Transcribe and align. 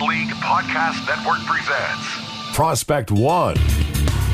In 0.00 0.08
League 0.08 0.28
Podcast 0.28 1.06
Network 1.06 1.38
presents 1.46 2.54
Prospect 2.54 3.10
One, 3.10 3.54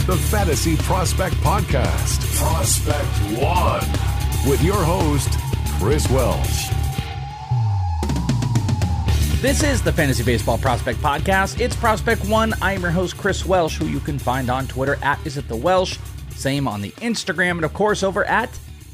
the 0.07 0.17
Fantasy 0.31 0.77
Prospect 0.77 1.35
Podcast. 1.37 2.37
Prospect 2.39 3.41
One, 3.41 4.51
with 4.51 4.63
your 4.63 4.83
host, 4.83 5.31
Chris 5.79 6.09
Welsh. 6.09 6.71
This 9.41 9.63
is 9.63 9.83
the 9.83 9.93
Fantasy 9.93 10.23
Baseball 10.25 10.59
Prospect 10.59 10.99
Podcast. 11.01 11.61
It's 11.61 11.77
Prospect 11.77 12.25
One. 12.29 12.55
I 12.63 12.73
am 12.73 12.83
your 12.83 12.91
host, 12.91 13.17
Chris 13.17 13.45
Welsh, 13.45 13.77
who 13.77 13.87
you 13.87 14.01
can 14.01 14.19
find 14.19 14.51
on 14.51 14.67
Twitter 14.67 14.99
at 15.03 15.25
Is 15.27 15.37
It 15.37 15.49
The 15.49 15.57
Welsh. 15.57 15.99
Same 16.31 16.67
on 16.67 16.81
the 16.81 16.91
Instagram, 16.93 17.53
and 17.53 17.65
of 17.65 17.75
course 17.75 18.03
over 18.03 18.25
at 18.25 18.51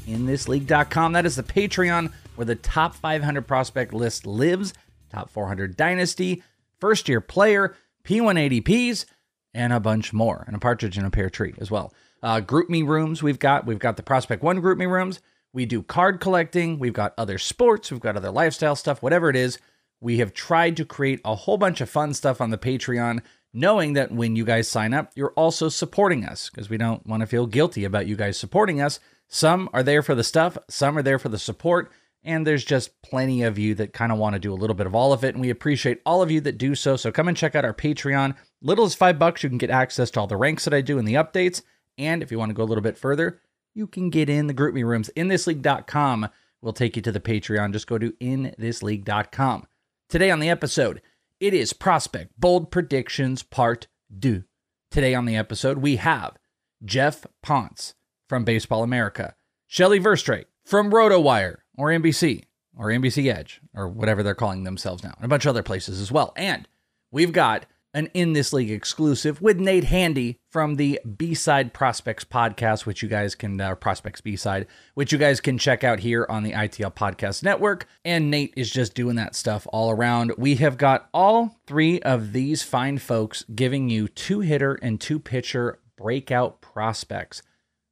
InThisLeague.com. 0.07 1.13
That 1.13 1.25
is 1.25 1.35
the 1.35 1.43
Patreon 1.43 2.11
where 2.35 2.45
the 2.45 2.55
top 2.55 2.95
500 2.95 3.47
prospect 3.47 3.93
list 3.93 4.25
lives, 4.25 4.73
top 5.11 5.29
400 5.29 5.75
dynasty, 5.75 6.43
first 6.79 7.09
year 7.09 7.21
player, 7.21 7.75
P1 8.03 8.63
ADPs, 8.63 9.05
and 9.53 9.73
a 9.73 9.79
bunch 9.79 10.13
more, 10.13 10.43
and 10.47 10.55
a 10.55 10.59
partridge 10.59 10.97
in 10.97 11.05
a 11.05 11.11
pear 11.11 11.29
tree 11.29 11.53
as 11.59 11.71
well. 11.71 11.93
Uh, 12.21 12.41
GroupMe 12.41 12.85
rooms 12.85 13.23
we've 13.23 13.39
got. 13.39 13.65
We've 13.65 13.79
got 13.79 13.97
the 13.97 14.03
Prospect 14.03 14.43
One 14.43 14.61
GroupMe 14.61 14.89
rooms. 14.89 15.21
We 15.53 15.65
do 15.65 15.81
card 15.81 16.19
collecting. 16.19 16.77
We've 16.77 16.93
got 16.93 17.13
other 17.17 17.37
sports. 17.37 17.91
We've 17.91 17.99
got 17.99 18.15
other 18.15 18.31
lifestyle 18.31 18.75
stuff, 18.75 19.01
whatever 19.01 19.29
it 19.29 19.35
is. 19.35 19.57
We 20.01 20.19
have 20.19 20.33
tried 20.33 20.77
to 20.77 20.85
create 20.85 21.19
a 21.25 21.35
whole 21.35 21.57
bunch 21.57 21.81
of 21.81 21.89
fun 21.89 22.13
stuff 22.13 22.39
on 22.39 22.51
the 22.51 22.57
Patreon, 22.57 23.21
knowing 23.53 23.93
that 23.93 24.11
when 24.11 24.35
you 24.35 24.45
guys 24.45 24.67
sign 24.67 24.93
up, 24.93 25.11
you're 25.15 25.33
also 25.35 25.69
supporting 25.69 26.23
us 26.23 26.49
because 26.49 26.69
we 26.69 26.77
don't 26.77 27.05
want 27.05 27.21
to 27.21 27.27
feel 27.27 27.47
guilty 27.47 27.83
about 27.83 28.07
you 28.07 28.15
guys 28.15 28.37
supporting 28.37 28.79
us. 28.79 28.99
Some 29.27 29.69
are 29.73 29.83
there 29.83 30.01
for 30.01 30.15
the 30.15 30.23
stuff, 30.23 30.57
some 30.69 30.97
are 30.97 31.03
there 31.03 31.19
for 31.19 31.29
the 31.29 31.37
support, 31.39 31.91
and 32.23 32.45
there's 32.45 32.65
just 32.65 33.01
plenty 33.01 33.43
of 33.43 33.57
you 33.57 33.75
that 33.75 33.93
kind 33.93 34.11
of 34.11 34.17
want 34.17 34.33
to 34.33 34.39
do 34.39 34.53
a 34.53 34.55
little 34.55 34.75
bit 34.75 34.87
of 34.87 34.95
all 34.95 35.13
of 35.13 35.23
it. 35.23 35.35
And 35.35 35.41
we 35.41 35.49
appreciate 35.49 36.01
all 36.05 36.21
of 36.21 36.29
you 36.29 36.41
that 36.41 36.57
do 36.57 36.75
so. 36.75 36.95
So 36.95 37.11
come 37.11 37.27
and 37.27 37.37
check 37.37 37.55
out 37.55 37.65
our 37.65 37.73
Patreon. 37.73 38.35
Little 38.61 38.85
as 38.85 38.95
five 38.95 39.17
bucks, 39.17 39.41
you 39.41 39.49
can 39.49 39.57
get 39.57 39.69
access 39.69 40.11
to 40.11 40.19
all 40.19 40.27
the 40.27 40.35
ranks 40.35 40.65
that 40.65 40.73
I 40.73 40.81
do 40.81 40.99
and 40.99 41.07
the 41.07 41.13
updates. 41.13 41.61
And 41.97 42.21
if 42.21 42.31
you 42.31 42.37
want 42.37 42.49
to 42.49 42.55
go 42.55 42.63
a 42.63 42.65
little 42.65 42.81
bit 42.81 42.97
further, 42.97 43.39
you 43.73 43.87
can 43.87 44.09
get 44.09 44.29
in 44.29 44.47
the 44.47 44.53
GroupMe 44.53 44.83
rooms. 44.83 45.09
InThisLeague.com 45.15 46.29
will 46.61 46.73
take 46.73 46.95
you 46.95 47.01
to 47.03 47.11
the 47.11 47.19
Patreon. 47.19 47.71
Just 47.71 47.87
go 47.87 47.97
to 47.97 48.11
InThisLeague.com. 48.11 49.65
Today 50.09 50.31
on 50.31 50.39
the 50.39 50.49
episode, 50.49 51.01
it 51.39 51.53
is 51.53 51.71
Prospect 51.71 52.33
Bold 52.37 52.71
Predictions 52.71 53.43
Part 53.43 53.87
2. 54.19 54.43
Today 54.91 55.13
on 55.13 55.25
the 55.25 55.37
episode, 55.37 55.77
we 55.77 55.97
have 55.97 56.37
Geoff 56.83 57.25
Pontes 57.41 57.93
from 58.27 58.43
Baseball 58.43 58.83
America, 58.83 59.35
Shelly 59.67 59.99
Verougstraete 59.99 60.45
from 60.65 60.91
RotoWire 60.91 61.57
or 61.79 61.87
NBC 61.89 62.43
or 62.77 62.87
NBC 62.87 63.33
Edge 63.33 63.61
or 63.73 63.87
whatever 63.87 64.21
they're 64.21 64.35
calling 64.35 64.63
themselves 64.63 65.03
now, 65.03 65.13
and 65.15 65.25
a 65.25 65.29
bunch 65.29 65.45
of 65.45 65.49
other 65.49 65.63
places 65.63 65.99
as 65.99 66.11
well. 66.11 66.33
And 66.35 66.67
we've 67.11 67.33
got 67.33 67.65
an 67.93 68.07
In 68.13 68.33
This 68.33 68.53
League 68.53 68.69
exclusive 68.69 69.41
with 69.41 69.59
Nate 69.59 69.85
Handy 69.85 70.37
from 70.51 70.75
the 70.75 70.99
B 71.17 71.33
Side 71.33 71.73
Prospects 71.73 72.23
podcast, 72.23 72.85
which 72.85 73.01
you 73.01 73.09
guys 73.09 73.33
can, 73.33 73.59
uh, 73.59 73.73
Prospects 73.75 74.21
B 74.21 74.35
Side, 74.35 74.67
which 74.93 75.11
you 75.11 75.17
guys 75.17 75.41
can 75.41 75.57
check 75.57 75.83
out 75.83 75.99
here 75.99 76.25
on 76.29 76.43
the 76.43 76.51
ITL 76.51 76.93
Podcast 76.93 77.41
Network. 77.41 77.87
And 78.05 78.29
Nate 78.29 78.53
is 78.55 78.69
just 78.69 78.93
doing 78.93 79.15
that 79.15 79.35
stuff 79.35 79.65
all 79.73 79.89
around. 79.89 80.33
We 80.37 80.55
have 80.55 80.77
got 80.77 81.09
all 81.13 81.59
three 81.65 81.99
of 82.01 82.31
these 82.31 82.61
fine 82.61 82.99
folks 82.99 83.43
giving 83.55 83.89
you 83.89 84.07
two 84.07 84.41
hitter 84.41 84.75
and 84.75 85.01
two 85.01 85.19
pitcher 85.19 85.79
breakout 85.97 86.61
prospects. 86.61 87.41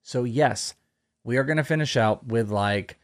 So, 0.04 0.24
yes, 0.24 0.76
we 1.24 1.38
are 1.38 1.44
going 1.44 1.58
to 1.58 1.64
finish 1.64 1.98
out 1.98 2.28
with 2.28 2.50
like, 2.52 3.00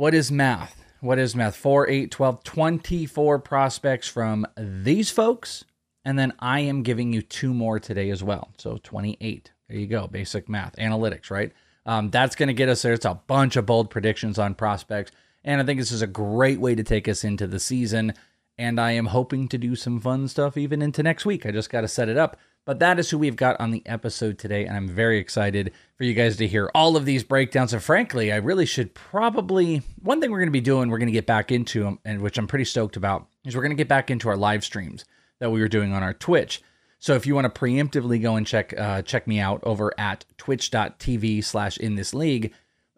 what 0.00 0.14
is 0.14 0.32
math? 0.32 0.82
What 1.00 1.18
is 1.18 1.36
math? 1.36 1.54
4, 1.56 1.86
8, 1.86 2.10
12, 2.10 2.42
24 2.42 3.38
prospects 3.40 4.08
from 4.08 4.46
these 4.56 5.10
folks. 5.10 5.62
And 6.06 6.18
then 6.18 6.32
I 6.38 6.60
am 6.60 6.82
giving 6.82 7.12
you 7.12 7.20
two 7.20 7.52
more 7.52 7.78
today 7.78 8.08
as 8.08 8.24
well. 8.24 8.48
So 8.56 8.78
28. 8.82 9.52
There 9.68 9.78
you 9.78 9.86
go. 9.86 10.06
Basic 10.06 10.48
math, 10.48 10.74
analytics, 10.76 11.30
right? 11.30 11.52
Um, 11.84 12.08
that's 12.08 12.34
going 12.34 12.46
to 12.46 12.54
get 12.54 12.70
us 12.70 12.80
there. 12.80 12.94
It's 12.94 13.04
a 13.04 13.20
bunch 13.26 13.56
of 13.56 13.66
bold 13.66 13.90
predictions 13.90 14.38
on 14.38 14.54
prospects. 14.54 15.12
And 15.44 15.60
I 15.60 15.64
think 15.66 15.78
this 15.78 15.92
is 15.92 16.00
a 16.00 16.06
great 16.06 16.60
way 16.60 16.74
to 16.74 16.82
take 16.82 17.06
us 17.06 17.22
into 17.22 17.46
the 17.46 17.60
season. 17.60 18.14
And 18.56 18.80
I 18.80 18.92
am 18.92 19.06
hoping 19.06 19.48
to 19.48 19.58
do 19.58 19.76
some 19.76 20.00
fun 20.00 20.28
stuff 20.28 20.56
even 20.56 20.80
into 20.80 21.02
next 21.02 21.26
week. 21.26 21.44
I 21.44 21.50
just 21.50 21.68
got 21.68 21.82
to 21.82 21.88
set 21.88 22.08
it 22.08 22.16
up. 22.16 22.38
But 22.66 22.78
that 22.80 22.98
is 22.98 23.10
who 23.10 23.18
we've 23.18 23.36
got 23.36 23.58
on 23.58 23.70
the 23.70 23.82
episode 23.86 24.38
today. 24.38 24.64
And 24.66 24.76
I'm 24.76 24.88
very 24.88 25.18
excited 25.18 25.72
for 25.96 26.04
you 26.04 26.14
guys 26.14 26.36
to 26.36 26.46
hear 26.46 26.70
all 26.74 26.96
of 26.96 27.04
these 27.04 27.24
breakdowns. 27.24 27.72
And 27.72 27.82
frankly, 27.82 28.30
I 28.32 28.36
really 28.36 28.66
should 28.66 28.94
probably, 28.94 29.82
one 30.02 30.20
thing 30.20 30.30
we're 30.30 30.38
going 30.38 30.48
to 30.48 30.52
be 30.52 30.60
doing, 30.60 30.88
we're 30.88 30.98
going 30.98 31.08
to 31.08 31.12
get 31.12 31.26
back 31.26 31.50
into, 31.50 31.98
and 32.04 32.20
which 32.20 32.38
I'm 32.38 32.46
pretty 32.46 32.66
stoked 32.66 32.96
about, 32.96 33.26
is 33.44 33.56
we're 33.56 33.62
going 33.62 33.70
to 33.70 33.76
get 33.76 33.88
back 33.88 34.10
into 34.10 34.28
our 34.28 34.36
live 34.36 34.62
streams 34.62 35.04
that 35.40 35.50
we 35.50 35.60
were 35.60 35.68
doing 35.68 35.92
on 35.92 36.02
our 36.02 36.14
Twitch. 36.14 36.62
So 36.98 37.14
if 37.14 37.26
you 37.26 37.34
want 37.34 37.52
to 37.52 37.60
preemptively 37.60 38.20
go 38.20 38.36
and 38.36 38.46
check 38.46 38.78
uh, 38.78 39.00
check 39.02 39.26
me 39.26 39.40
out 39.40 39.60
over 39.62 39.92
at 39.98 40.26
twitch.tv 40.36 41.42
slash 41.42 41.78
in 41.78 41.94
this 41.94 42.12
league, 42.12 42.52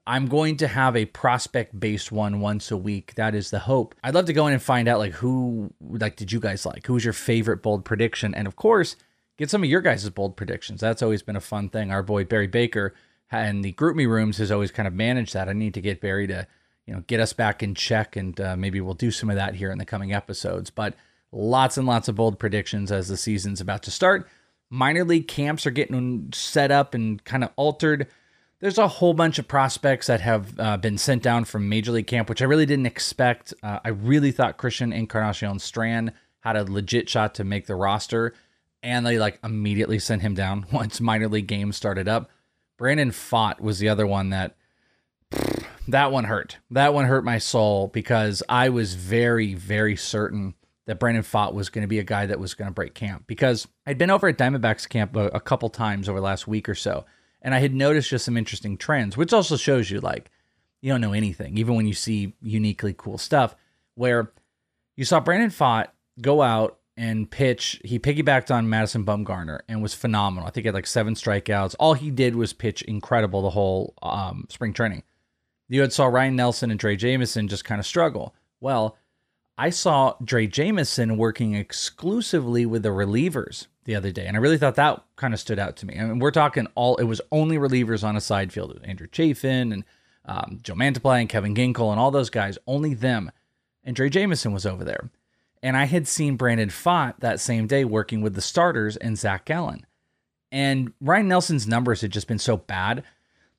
I'm 0.08 0.26
going 0.26 0.56
to 0.56 0.66
have 0.66 0.96
a 0.96 1.04
prospect 1.04 1.78
based 1.78 2.10
one 2.10 2.40
once 2.40 2.72
a 2.72 2.76
week. 2.76 3.14
That 3.14 3.36
is 3.36 3.50
the 3.50 3.60
hope. 3.60 3.94
I'd 4.02 4.14
love 4.14 4.26
to 4.26 4.32
go 4.32 4.48
in 4.48 4.52
and 4.52 4.62
find 4.62 4.88
out 4.88 4.98
like 4.98 5.12
who 5.12 5.72
like 5.80 6.16
did 6.16 6.32
you 6.32 6.40
guys 6.40 6.66
like? 6.66 6.84
Who 6.88 6.94
was 6.94 7.04
your 7.04 7.12
favorite 7.12 7.62
bold 7.62 7.84
prediction? 7.84 8.34
And 8.34 8.48
of 8.48 8.56
course, 8.56 8.96
get 9.38 9.50
some 9.50 9.62
of 9.62 9.68
your 9.68 9.80
guys' 9.80 10.08
bold 10.10 10.36
predictions. 10.36 10.80
That's 10.80 11.02
always 11.02 11.22
been 11.22 11.36
a 11.36 11.40
fun 11.40 11.68
thing. 11.68 11.90
Our 11.90 12.02
boy 12.02 12.24
Barry 12.24 12.46
Baker 12.46 12.94
and 13.30 13.64
the 13.64 13.72
GroupMe 13.72 14.08
rooms 14.08 14.38
has 14.38 14.50
always 14.50 14.70
kind 14.70 14.86
of 14.86 14.94
managed 14.94 15.34
that. 15.34 15.48
I 15.48 15.52
need 15.52 15.74
to 15.74 15.80
get 15.80 16.00
Barry 16.00 16.26
to, 16.26 16.46
you 16.86 16.94
know, 16.94 17.02
get 17.06 17.20
us 17.20 17.32
back 17.32 17.62
in 17.62 17.74
check 17.74 18.16
and 18.16 18.38
uh, 18.40 18.56
maybe 18.56 18.80
we'll 18.80 18.94
do 18.94 19.10
some 19.10 19.30
of 19.30 19.36
that 19.36 19.54
here 19.54 19.70
in 19.70 19.78
the 19.78 19.84
coming 19.84 20.12
episodes. 20.12 20.70
But 20.70 20.94
Lots 21.32 21.78
and 21.78 21.86
lots 21.86 22.08
of 22.08 22.14
bold 22.14 22.38
predictions 22.38 22.92
as 22.92 23.08
the 23.08 23.16
season's 23.16 23.60
about 23.60 23.82
to 23.84 23.90
start. 23.90 24.28
Minor 24.68 25.04
league 25.04 25.28
camps 25.28 25.66
are 25.66 25.70
getting 25.70 26.28
set 26.34 26.70
up 26.70 26.92
and 26.92 27.24
kind 27.24 27.42
of 27.42 27.50
altered. 27.56 28.06
There's 28.60 28.78
a 28.78 28.86
whole 28.86 29.14
bunch 29.14 29.38
of 29.38 29.48
prospects 29.48 30.06
that 30.06 30.20
have 30.20 30.58
uh, 30.60 30.76
been 30.76 30.98
sent 30.98 31.22
down 31.22 31.46
from 31.46 31.68
Major 31.68 31.92
League 31.92 32.06
Camp, 32.06 32.28
which 32.28 32.42
I 32.42 32.44
really 32.44 32.66
didn't 32.66 32.86
expect. 32.86 33.54
Uh, 33.62 33.80
I 33.82 33.88
really 33.88 34.30
thought 34.30 34.58
Christian 34.58 34.92
Encarnacion 34.92 35.58
Strand 35.58 36.12
had 36.40 36.56
a 36.56 36.64
legit 36.64 37.08
shot 37.08 37.34
to 37.36 37.44
make 37.44 37.66
the 37.66 37.76
roster, 37.76 38.34
and 38.82 39.06
they 39.06 39.18
like 39.18 39.38
immediately 39.44 39.98
sent 39.98 40.22
him 40.22 40.34
down 40.34 40.66
once 40.72 41.00
minor 41.00 41.28
league 41.28 41.46
games 41.46 41.76
started 41.76 42.08
up. 42.08 42.30
Brandon 42.78 43.10
Pfaadt 43.10 43.60
was 43.60 43.78
the 43.78 43.88
other 43.88 44.06
one 44.06 44.30
that 44.30 44.56
that 45.88 46.12
one 46.12 46.24
hurt. 46.24 46.58
That 46.70 46.94
one 46.94 47.06
hurt 47.06 47.24
my 47.24 47.38
soul 47.38 47.88
because 47.88 48.42
I 48.48 48.68
was 48.68 48.94
very, 48.94 49.54
very 49.54 49.96
certain 49.96 50.54
that 50.86 50.98
Brandon 50.98 51.22
Pfaadt 51.22 51.54
was 51.54 51.68
going 51.68 51.82
to 51.82 51.88
be 51.88 52.00
a 52.00 52.04
guy 52.04 52.26
that 52.26 52.40
was 52.40 52.54
going 52.54 52.68
to 52.68 52.74
break 52.74 52.94
camp 52.94 53.24
because 53.26 53.68
I'd 53.86 53.98
been 53.98 54.10
over 54.10 54.28
at 54.28 54.38
Diamondbacks 54.38 54.88
camp 54.88 55.14
a, 55.14 55.26
a, 55.28 55.40
couple 55.40 55.68
times 55.68 56.08
over 56.08 56.18
the 56.18 56.24
last 56.24 56.48
week 56.48 56.68
or 56.68 56.74
so, 56.74 57.04
and 57.40 57.54
I 57.54 57.60
had 57.60 57.72
noticed 57.72 58.10
just 58.10 58.24
some 58.24 58.36
interesting 58.36 58.76
trends, 58.76 59.16
which 59.16 59.32
also 59.32 59.56
shows 59.56 59.90
you 59.90 60.00
like 60.00 60.30
you 60.80 60.90
don't 60.90 61.00
know 61.00 61.12
anything, 61.12 61.56
even 61.56 61.76
when 61.76 61.86
you 61.86 61.94
see 61.94 62.34
uniquely 62.42 62.94
cool 62.96 63.16
stuff. 63.16 63.54
Where 63.94 64.32
you 64.96 65.04
saw 65.04 65.20
Brandon 65.20 65.50
Pfaadt 65.50 65.88
go 66.20 66.42
out 66.42 66.78
and 66.96 67.30
pitch, 67.30 67.80
he 67.84 67.98
piggybacked 67.98 68.54
on 68.54 68.68
Madison 68.68 69.04
Bumgarner 69.04 69.60
and 69.68 69.82
was 69.82 69.94
phenomenal. 69.94 70.46
I 70.46 70.50
think 70.50 70.64
he 70.64 70.68
had 70.68 70.74
like 70.74 70.86
seven 70.86 71.14
strikeouts. 71.14 71.74
All 71.78 71.94
he 71.94 72.10
did 72.10 72.36
was 72.36 72.52
pitch 72.52 72.82
incredible 72.82 73.42
the 73.42 73.50
whole 73.50 73.94
um, 74.02 74.46
spring 74.50 74.72
training. 74.72 75.02
You 75.68 75.80
had 75.80 75.92
saw 75.92 76.06
Ryan 76.06 76.36
Nelson 76.36 76.70
and 76.70 76.78
Drey 76.78 76.98
Jameson 76.98 77.48
just 77.48 77.64
kind 77.64 77.78
of 77.78 77.86
struggle. 77.86 78.34
Well, 78.60 78.96
I 79.56 79.70
saw 79.70 80.16
Drey 80.22 80.50
Jameson 80.50 81.16
working 81.16 81.54
exclusively 81.54 82.66
with 82.66 82.82
the 82.82 82.90
relievers 82.90 83.68
the 83.84 83.94
other 83.94 84.12
day, 84.12 84.26
and 84.26 84.36
I 84.36 84.40
really 84.40 84.58
thought 84.58 84.74
that 84.74 85.02
kind 85.16 85.32
of 85.32 85.40
stood 85.40 85.58
out 85.58 85.76
to 85.78 85.86
me. 85.86 85.98
I 85.98 86.04
mean, 86.04 86.18
we're 86.18 86.30
talking 86.30 86.68
all, 86.74 86.96
it 86.96 87.04
was 87.04 87.20
only 87.30 87.56
relievers 87.56 88.04
on 88.04 88.16
a 88.16 88.20
side 88.20 88.52
field. 88.52 88.78
Andrew 88.84 89.08
Chafin 89.10 89.72
and 89.72 89.84
um, 90.24 90.58
Joe 90.62 90.74
Mantiply 90.74 91.20
and 91.20 91.28
Kevin 91.28 91.54
Ginkel 91.54 91.90
and 91.90 91.98
all 91.98 92.10
those 92.10 92.30
guys, 92.30 92.58
only 92.66 92.94
them. 92.94 93.30
And 93.82 93.96
Drey 93.96 94.10
Jameson 94.10 94.52
was 94.52 94.66
over 94.66 94.84
there. 94.84 95.10
And 95.62 95.76
I 95.76 95.84
had 95.84 96.08
seen 96.08 96.36
Brandon 96.36 96.70
Pfaadt 96.70 97.14
that 97.20 97.40
same 97.40 97.66
day 97.66 97.84
working 97.84 98.20
with 98.20 98.34
the 98.34 98.40
starters 98.40 98.96
and 98.96 99.16
Zach 99.16 99.44
Gallen. 99.44 99.86
And 100.50 100.92
Ryan 101.00 101.28
Nelson's 101.28 101.68
numbers 101.68 102.00
had 102.00 102.10
just 102.10 102.26
been 102.26 102.38
so 102.38 102.56
bad 102.56 103.04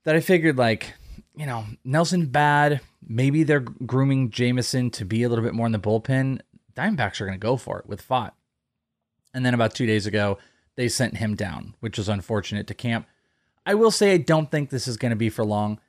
that 0.04 0.16
I 0.16 0.20
figured, 0.20 0.58
like, 0.58 0.94
you 1.36 1.46
know, 1.46 1.66
Nelson 1.84 2.28
bad. 2.28 2.82
Maybe 3.08 3.44
they're 3.44 3.62
grooming 3.62 4.30
Jameson 4.30 4.92
to 4.92 5.06
be 5.06 5.24
a 5.24 5.30
little 5.30 5.44
bit 5.44 5.54
more 5.54 5.66
in 5.66 5.72
the 5.72 5.80
bullpen. 5.80 6.42
Diamondbacks 6.76 7.22
are 7.22 7.26
going 7.26 7.40
to 7.40 7.44
go 7.44 7.58
for 7.58 7.80
it 7.80 7.88
with 7.88 8.08
Pfaadt. 8.08 8.32
And 9.34 9.46
then 9.46 9.54
about 9.54 9.74
two 9.74 9.86
days 9.86 10.06
ago, 10.06 10.38
they 10.76 10.90
sent 10.90 11.18
him 11.18 11.36
down, 11.36 11.76
which 11.80 11.98
was 11.98 12.10
unfortunate 12.10 12.68
to 12.68 12.74
camp. 12.74 13.08
I 13.66 13.76
will 13.76 13.92
say 13.92 14.14
I 14.14 14.18
don't 14.18 14.52
think 14.52 14.70
this 14.70 14.88
is 14.88 14.98
going 14.98 15.12
to 15.12 15.16
be 15.16 15.30
for 15.30 15.46
long. 15.46 15.80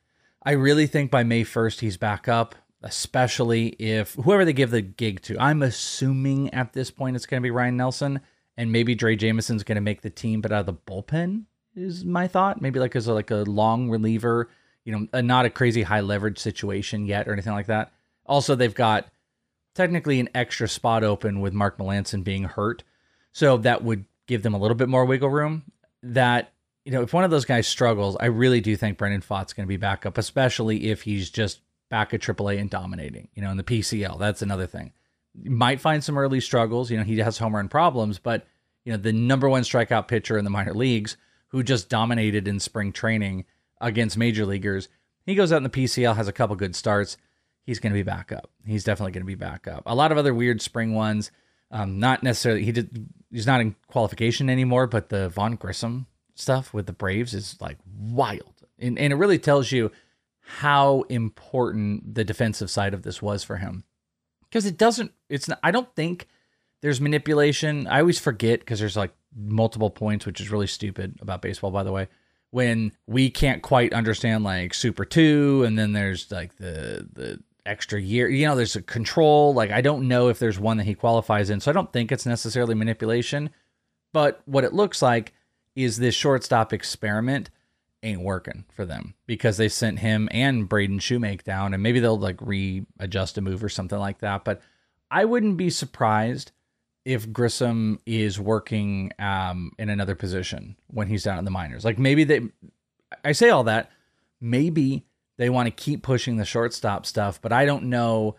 I 0.43 0.53
really 0.53 0.87
think 0.87 1.11
by 1.11 1.25
May 1.25 1.43
1st 1.43 1.81
he's 1.81 1.97
back 1.97 2.29
up, 2.29 2.55
especially 2.85 3.69
if 3.79 4.15
whoever 4.15 4.45
they 4.45 4.53
give 4.53 4.71
the 4.71 4.83
gig 4.83 5.23
to. 5.23 5.41
I'm 5.41 5.63
assuming 5.63 6.53
at 6.53 6.75
this 6.75 6.91
point 6.91 7.17
it's 7.17 7.27
going 7.27 7.43
to 7.43 7.47
be 7.47 7.51
Ryan 7.51 7.79
Nelson 7.79 8.21
and 8.57 8.71
maybe 8.71 8.95
Drey 8.95 9.19
Jameson's 9.19 9.65
going 9.65 9.77
to 9.77 9.81
make 9.81 10.03
the 10.03 10.11
team, 10.11 10.41
but 10.41 10.53
out 10.53 10.61
of 10.61 10.67
the 10.67 10.75
bullpen 10.75 11.45
is 11.75 12.05
my 12.05 12.29
thought. 12.29 12.61
Maybe 12.61 12.79
like 12.79 12.95
as 12.95 13.09
a, 13.09 13.15
like 13.15 13.31
a 13.31 13.37
long 13.37 13.91
reliever, 13.91 14.51
you 14.85 14.93
know, 14.93 15.09
a, 15.13 15.23
not 15.23 15.47
a 15.47 15.51
crazy 15.51 15.83
high 15.83 16.03
leverage 16.03 16.39
situation 16.39 17.07
yet 17.07 17.27
or 17.27 17.33
anything 17.33 17.55
like 17.55 17.67
that. 17.67 17.93
Also, 18.27 18.55
they've 18.55 18.75
got 18.75 19.09
technically 19.75 20.21
an 20.21 20.29
extra 20.35 20.69
spot 20.69 21.03
open 21.03 21.41
with 21.41 21.53
Mark 21.53 21.79
Melancon 21.79 22.23
being 22.23 22.45
hurt, 22.45 22.85
so 23.33 23.57
that 23.57 23.83
would 23.83 24.05
give 24.27 24.43
them 24.43 24.55
a 24.55 24.59
little 24.59 24.77
bit 24.77 24.89
more 24.89 25.05
wiggle 25.05 25.31
room. 25.31 25.65
That 26.03 26.53
you 26.85 26.93
know, 26.93 27.03
if 27.03 27.13
one 27.13 27.25
of 27.25 27.31
those 27.31 27.47
guys 27.47 27.67
struggles, 27.67 28.17
I 28.21 28.27
really 28.27 28.61
do 28.61 28.77
think 28.77 28.99
Brandon 28.99 29.23
Pfaadt's 29.23 29.55
going 29.55 29.67
to 29.67 29.69
be 29.69 29.79
back 29.79 30.05
up, 30.05 30.19
especially 30.19 30.91
if 30.91 31.03
he's 31.03 31.31
just 31.31 31.61
back 31.95 32.13
at 32.13 32.21
AAA 32.21 32.59
and 32.59 32.69
dominating. 32.69 33.29
You 33.35 33.43
know, 33.43 33.53
in 33.53 33.57
the 33.57 33.63
PCL, 33.63 34.19
that's 34.19 34.43
another 34.43 34.67
thing. 34.67 34.93
You 35.41 35.53
might 35.53 35.81
find 35.81 36.03
some 36.03 36.19
early 36.19 36.41
struggles. 36.41 36.91
You 36.91 36.97
know, 36.97 37.05
he 37.05 37.19
has 37.19 37.39
home 37.39 37.55
run 37.55 37.69
problems, 37.69 38.19
but 38.19 38.49
you 38.85 38.91
know, 38.91 38.99
the 38.99 39.13
number 39.13 39.49
one 39.49 39.63
strikeout 39.63 40.09
pitcher 40.09 40.37
in 40.37 40.43
the 40.43 40.51
minor 40.51 40.75
leagues 40.75 41.17
who 41.51 41.63
just 41.63 41.89
dominated 41.89 42.49
in 42.49 42.59
spring 42.59 42.91
training 42.91 43.45
against 43.81 44.19
major 44.19 44.45
leaguers. 44.45 44.89
He 45.25 45.37
goes 45.37 45.53
out 45.53 45.59
in 45.59 45.63
the 45.63 45.69
PCL, 45.69 46.17
has 46.17 46.27
a 46.27 46.33
couple 46.33 46.57
good 46.57 46.75
starts. 46.75 47.17
He's 47.63 47.79
going 47.79 47.93
to 47.93 47.99
be 47.99 48.03
back 48.03 48.33
up. 48.33 48.51
He's 48.67 48.83
definitely 48.83 49.13
going 49.13 49.23
to 49.23 49.27
be 49.27 49.37
back 49.37 49.69
up. 49.69 49.85
A 49.87 49.95
lot 49.95 50.11
of 50.11 50.19
other 50.19 50.35
weird 50.35 50.61
spring 50.61 50.95
ones. 50.95 51.31
Um, 51.71 52.01
not 52.01 52.25
necessarily 52.25 52.65
he 52.65 52.73
did. 52.73 53.09
He's 53.31 53.47
not 53.47 53.61
in 53.61 53.77
qualification 53.87 54.51
anymore, 54.51 54.89
but 54.89 55.11
the 55.11 55.29
Vaughn 55.29 55.55
Grissom 55.55 56.09
stuff 56.35 56.75
with 56.75 56.87
the 56.87 56.93
Braves 56.93 57.35
is 57.35 57.57
like 57.61 57.79
wild. 57.87 58.65
And, 58.81 58.99
and 58.99 59.13
it 59.13 59.17
really 59.17 59.39
tells 59.39 59.71
you 59.71 59.93
how 60.45 61.03
important 61.09 62.15
the 62.15 62.25
defensive 62.25 62.71
side 62.71 62.95
of 62.95 63.03
this 63.03 63.23
was 63.23 63.43
for 63.43 63.57
him. 63.57 63.85
Because 64.43 64.67
it 64.67 64.77
doesn't, 64.77 65.13
it's 65.29 65.49
not, 65.49 65.59
I 65.63 65.71
don't 65.71 65.93
think 65.97 66.29
there's 66.83 67.01
manipulation. 67.01 67.87
I 67.87 68.01
always 68.01 68.21
forget 68.21 68.61
because 68.61 68.79
there's 68.79 68.97
like 68.97 69.13
multiple 69.35 69.91
points, 69.91 70.27
which 70.27 70.41
is 70.41 70.51
really 70.51 70.67
stupid 70.67 71.17
about 71.21 71.43
baseball, 71.43 71.71
by 71.71 71.83
the 71.83 71.93
way. 71.93 72.09
When 72.51 72.93
we 73.07 73.31
can't 73.31 73.63
quite 73.63 73.93
understand 73.93 74.45
like 74.45 74.75
Super 74.75 75.05
Two, 75.05 75.65
and 75.67 75.77
then 75.77 75.93
there's 75.93 76.31
like 76.31 76.57
the 76.57 77.09
the 77.13 77.43
extra 77.67 78.01
year, 78.01 78.29
you 78.29 78.47
know, 78.47 78.55
there's 78.55 78.77
a 78.77 78.83
control. 78.83 79.55
Like 79.55 79.71
I 79.71 79.81
don't 79.81 80.07
know 80.07 80.29
if 80.29 80.39
there's 80.39 80.61
one 80.61 80.77
that 80.77 80.85
he 80.85 80.95
qualifies 80.95 81.51
in, 81.51 81.59
so 81.59 81.71
I 81.71 81.75
don't 81.75 81.93
think 81.93 82.13
it's 82.13 82.27
necessarily 82.27 82.75
manipulation. 82.75 83.51
But 84.13 84.43
what 84.45 84.63
it 84.63 84.73
looks 84.73 85.03
like 85.03 85.33
is 85.75 85.97
this 85.97 86.15
shortstop 86.15 86.73
experiment 86.73 87.51
ain't 88.05 88.21
working 88.21 88.65
for 88.73 88.85
them 88.85 89.15
because 89.27 89.57
they 89.57 89.69
sent 89.69 89.99
him 89.99 90.29
and 90.31 90.69
Braden 90.69 90.99
Shewmake 90.99 91.43
down, 91.43 91.75
and 91.75 91.83
maybe 91.83 92.01
they'll 92.01 92.19
like 92.19 92.41
readjust 92.41 93.39
a 93.39 93.41
move 93.41 93.65
or 93.65 93.69
something 93.69 93.99
like 93.99 94.19
that. 94.21 94.45
But 94.45 94.61
I 95.11 95.25
wouldn't 95.25 95.57
be 95.57 95.71
surprised 95.71 96.53
if 97.05 97.33
Grissom 97.33 98.01
is 98.07 98.41
working 98.41 99.13
um, 99.19 99.73
in 99.79 99.89
another 99.89 100.15
position 100.15 100.77
when 100.89 101.09
he's 101.09 101.23
down 101.23 101.39
in 101.39 101.45
the 101.45 101.51
minors. 101.51 101.85
Like 101.85 101.99
maybe 101.99 102.25
they, 102.25 102.43
I 103.25 103.33
say 103.33 103.51
all 103.51 103.65
that, 103.65 103.91
maybe 104.41 105.05
they 105.37 105.51
want 105.51 105.67
to 105.67 105.71
keep 105.71 106.03
pushing 106.03 106.37
the 106.37 106.45
shortstop 106.45 107.07
stuff, 107.07 107.41
but 107.41 107.53
I 107.53 107.67
don't 107.67 107.85
know 107.85 108.37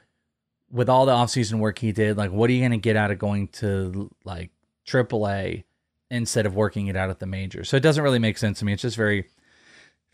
with 0.71 0.89
all 0.89 1.06
the 1.06 1.11
offseason 1.11 1.59
work 1.59 1.79
he 1.79 1.91
did, 1.91 2.18
like 2.18 2.31
what 2.31 2.50
are 2.50 2.53
you 2.53 2.59
going 2.59 2.71
to 2.71 2.77
get 2.77 2.95
out 2.95 3.11
of 3.11 3.19
going 3.19 3.47
to 3.50 4.09
like 4.23 4.50
AAA 4.88 5.63
instead 6.09 6.45
of 6.45 6.56
working 6.56 6.88
it 6.88 6.95
out 6.95 7.09
at 7.09 7.19
the 7.19 7.25
major. 7.25 7.63
So 7.63 7.77
it 7.77 7.83
doesn't 7.83 8.03
really 8.03 8.19
make 8.19 8.38
sense 8.38 8.59
to 8.59 8.65
me. 8.65 8.73
It's 8.73 8.81
just 8.81 8.97
very, 8.97 9.27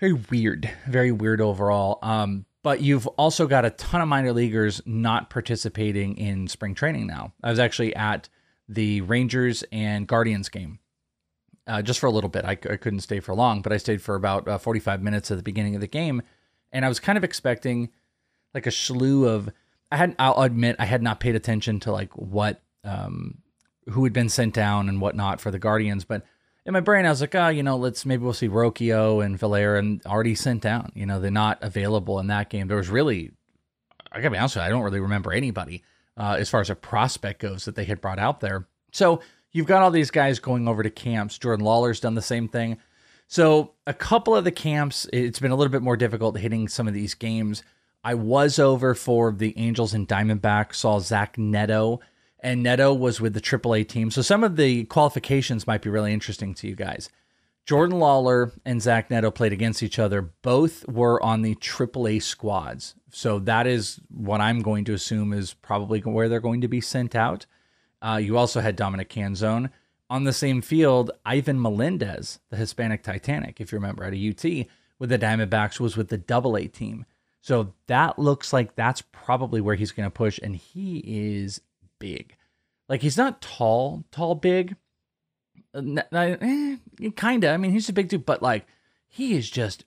very 0.01 0.13
weird, 0.13 0.69
very 0.87 1.11
weird 1.11 1.39
overall. 1.39 1.99
Um, 2.01 2.45
but 2.63 2.81
you've 2.81 3.07
also 3.07 3.47
got 3.47 3.65
a 3.65 3.69
ton 3.69 4.01
of 4.01 4.07
minor 4.07 4.33
leaguers 4.33 4.81
not 4.85 5.29
participating 5.29 6.17
in 6.17 6.47
spring 6.47 6.75
training 6.75 7.07
now. 7.07 7.33
I 7.43 7.51
was 7.51 7.59
actually 7.59 7.95
at 7.95 8.27
the 8.67 9.01
Rangers 9.01 9.63
and 9.71 10.07
Guardians 10.07 10.49
game 10.49 10.79
uh, 11.67 11.81
just 11.81 11.99
for 11.99 12.07
a 12.07 12.11
little 12.11 12.29
bit. 12.29 12.45
I, 12.45 12.51
I, 12.51 12.77
couldn't 12.77 13.01
stay 13.01 13.19
for 13.19 13.35
long, 13.35 13.61
but 13.61 13.71
I 13.71 13.77
stayed 13.77 14.01
for 14.01 14.15
about 14.15 14.47
uh, 14.47 14.57
45 14.57 15.01
minutes 15.01 15.29
at 15.29 15.37
the 15.37 15.43
beginning 15.43 15.75
of 15.75 15.81
the 15.81 15.87
game. 15.87 16.21
And 16.71 16.83
I 16.83 16.89
was 16.89 16.99
kind 16.99 17.17
of 17.17 17.23
expecting 17.23 17.89
like 18.53 18.65
a 18.65 18.71
slew 18.71 19.27
of, 19.27 19.49
I 19.91 19.97
had, 19.97 20.15
I'll 20.17 20.41
admit, 20.41 20.77
I 20.79 20.85
had 20.85 21.03
not 21.03 21.19
paid 21.19 21.35
attention 21.35 21.79
to 21.81 21.91
like 21.91 22.11
what 22.13 22.61
um, 22.83 23.39
who 23.89 24.03
had 24.03 24.13
been 24.13 24.29
sent 24.29 24.53
down 24.53 24.89
and 24.89 24.99
whatnot 24.99 25.41
for 25.41 25.51
the 25.51 25.59
Guardians. 25.59 26.05
But 26.05 26.23
in 26.65 26.73
my 26.73 26.79
brain, 26.79 27.05
I 27.05 27.09
was 27.09 27.21
like, 27.21 27.33
oh, 27.35 27.47
you 27.47 27.63
know, 27.63 27.77
let's 27.77 28.05
maybe 28.05 28.23
we'll 28.23 28.33
see 28.33 28.49
Rocchio 28.49 29.23
and 29.25 29.37
Villar 29.37 29.75
and 29.77 30.05
already 30.05 30.35
sent 30.35 30.61
down. 30.61 30.91
You 30.93 31.05
know, 31.05 31.19
they're 31.19 31.31
not 31.31 31.57
available 31.61 32.19
in 32.19 32.27
that 32.27 32.49
game. 32.49 32.67
There 32.67 32.77
was 32.77 32.89
really, 32.89 33.31
I 34.11 34.17
gotta 34.17 34.31
be 34.31 34.37
honest 34.37 34.55
with 34.55 34.63
you, 34.63 34.67
I 34.67 34.69
don't 34.69 34.83
really 34.83 34.99
remember 34.99 35.33
anybody 35.33 35.83
uh, 36.17 36.35
as 36.37 36.49
far 36.49 36.61
as 36.61 36.69
a 36.69 36.75
prospect 36.75 37.41
goes 37.41 37.65
that 37.65 37.75
they 37.75 37.85
had 37.85 38.01
brought 38.01 38.19
out 38.19 38.41
there. 38.41 38.67
So 38.91 39.21
you've 39.51 39.65
got 39.65 39.81
all 39.81 39.91
these 39.91 40.11
guys 40.11 40.39
going 40.39 40.67
over 40.67 40.83
to 40.83 40.89
camps. 40.89 41.37
Jordan 41.37 41.65
Lawler's 41.65 41.99
done 41.99 42.15
the 42.15 42.21
same 42.21 42.47
thing. 42.47 42.77
So 43.27 43.73
a 43.87 43.93
couple 43.93 44.35
of 44.35 44.43
the 44.43 44.51
camps, 44.51 45.07
it's 45.13 45.39
been 45.39 45.51
a 45.51 45.55
little 45.55 45.71
bit 45.71 45.81
more 45.81 45.97
difficult 45.97 46.37
hitting 46.37 46.67
some 46.67 46.87
of 46.87 46.93
these 46.93 47.13
games. 47.13 47.63
I 48.03 48.15
was 48.15 48.59
over 48.59 48.93
for 48.93 49.31
the 49.31 49.57
Angels 49.57 49.93
and 49.93 50.07
Diamondbacks, 50.07 50.75
saw 50.75 50.99
Zach 50.99 51.37
Neto 51.37 52.01
and 52.41 52.63
Neto 52.63 52.93
was 52.93 53.21
with 53.21 53.33
the 53.33 53.41
AAA 53.41 53.87
team. 53.87 54.11
So 54.11 54.21
some 54.21 54.43
of 54.43 54.55
the 54.55 54.85
qualifications 54.85 55.67
might 55.67 55.81
be 55.81 55.89
really 55.89 56.13
interesting 56.13 56.53
to 56.55 56.67
you 56.67 56.75
guys. 56.75 57.09
Jordan 57.65 57.99
Lawler 57.99 58.51
and 58.65 58.81
Zach 58.81 59.11
Neto 59.11 59.29
played 59.29 59.53
against 59.53 59.83
each 59.83 59.99
other. 59.99 60.21
Both 60.21 60.87
were 60.87 61.21
on 61.21 61.43
the 61.43 61.55
AAA 61.55 62.21
squads. 62.23 62.95
So 63.11 63.39
that 63.39 63.67
is 63.67 63.99
what 64.09 64.41
I'm 64.41 64.61
going 64.61 64.85
to 64.85 64.93
assume 64.93 65.31
is 65.31 65.53
probably 65.53 65.99
where 65.99 66.27
they're 66.27 66.39
going 66.39 66.61
to 66.61 66.67
be 66.67 66.81
sent 66.81 67.15
out. 67.15 67.45
Uh, 68.01 68.19
you 68.21 68.37
also 68.37 68.61
had 68.61 68.75
Dominic 68.75 69.09
Canzone 69.09 69.69
on 70.09 70.23
the 70.23 70.33
same 70.33 70.61
field. 70.61 71.11
Ivan 71.25 71.61
Melendez, 71.61 72.39
the 72.49 72.57
Hispanic 72.57 73.03
Titanic, 73.03 73.61
if 73.61 73.71
you 73.71 73.77
remember, 73.77 74.03
at 74.03 74.13
a 74.13 74.29
UT 74.29 74.67
with 74.97 75.09
the 75.09 75.19
Diamondbacks, 75.19 75.79
was 75.79 75.95
with 75.95 76.09
the 76.09 76.17
Double 76.17 76.57
A 76.57 76.67
team. 76.67 77.05
So 77.41 77.73
that 77.87 78.17
looks 78.17 78.53
like 78.53 78.75
that's 78.75 79.01
probably 79.11 79.61
where 79.61 79.75
he's 79.75 79.91
going 79.91 80.07
to 80.07 80.11
push, 80.11 80.39
and 80.41 80.55
he 80.55 81.03
is 81.05 81.61
big. 82.01 82.35
Like 82.89 83.01
he's 83.01 83.15
not 83.15 83.41
tall, 83.41 84.03
tall, 84.11 84.35
big. 84.35 84.75
Eh, 85.73 86.75
kinda. 87.15 87.49
I 87.49 87.57
mean, 87.57 87.71
he's 87.71 87.87
a 87.87 87.93
big 87.93 88.09
dude, 88.09 88.25
but 88.25 88.41
like 88.41 88.65
he 89.07 89.35
is 89.35 89.49
just 89.49 89.85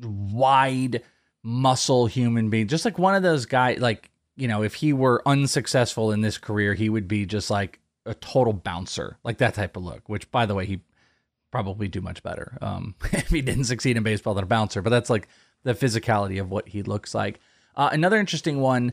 wide 0.00 1.02
muscle 1.42 2.06
human 2.06 2.48
being. 2.48 2.68
Just 2.68 2.86
like 2.86 2.98
one 2.98 3.14
of 3.14 3.22
those 3.22 3.44
guys. 3.44 3.78
Like 3.78 4.10
you 4.36 4.48
know, 4.48 4.62
if 4.62 4.76
he 4.76 4.94
were 4.94 5.22
unsuccessful 5.26 6.12
in 6.12 6.22
this 6.22 6.38
career, 6.38 6.72
he 6.72 6.88
would 6.88 7.06
be 7.06 7.26
just 7.26 7.50
like 7.50 7.80
a 8.06 8.14
total 8.14 8.54
bouncer, 8.54 9.18
like 9.22 9.38
that 9.38 9.54
type 9.54 9.76
of 9.76 9.84
look. 9.84 10.08
Which, 10.08 10.30
by 10.30 10.46
the 10.46 10.54
way, 10.54 10.64
he 10.64 10.80
probably 11.50 11.88
do 11.88 12.00
much 12.00 12.22
better 12.22 12.56
um, 12.62 12.94
if 13.12 13.28
he 13.28 13.42
didn't 13.42 13.64
succeed 13.64 13.96
in 13.96 14.02
baseball 14.02 14.34
than 14.34 14.44
a 14.44 14.46
bouncer. 14.46 14.80
But 14.80 14.90
that's 14.90 15.10
like 15.10 15.28
the 15.64 15.74
physicality 15.74 16.40
of 16.40 16.50
what 16.50 16.68
he 16.68 16.82
looks 16.82 17.14
like. 17.14 17.40
Uh, 17.76 17.90
another 17.92 18.18
interesting 18.18 18.60
one 18.60 18.92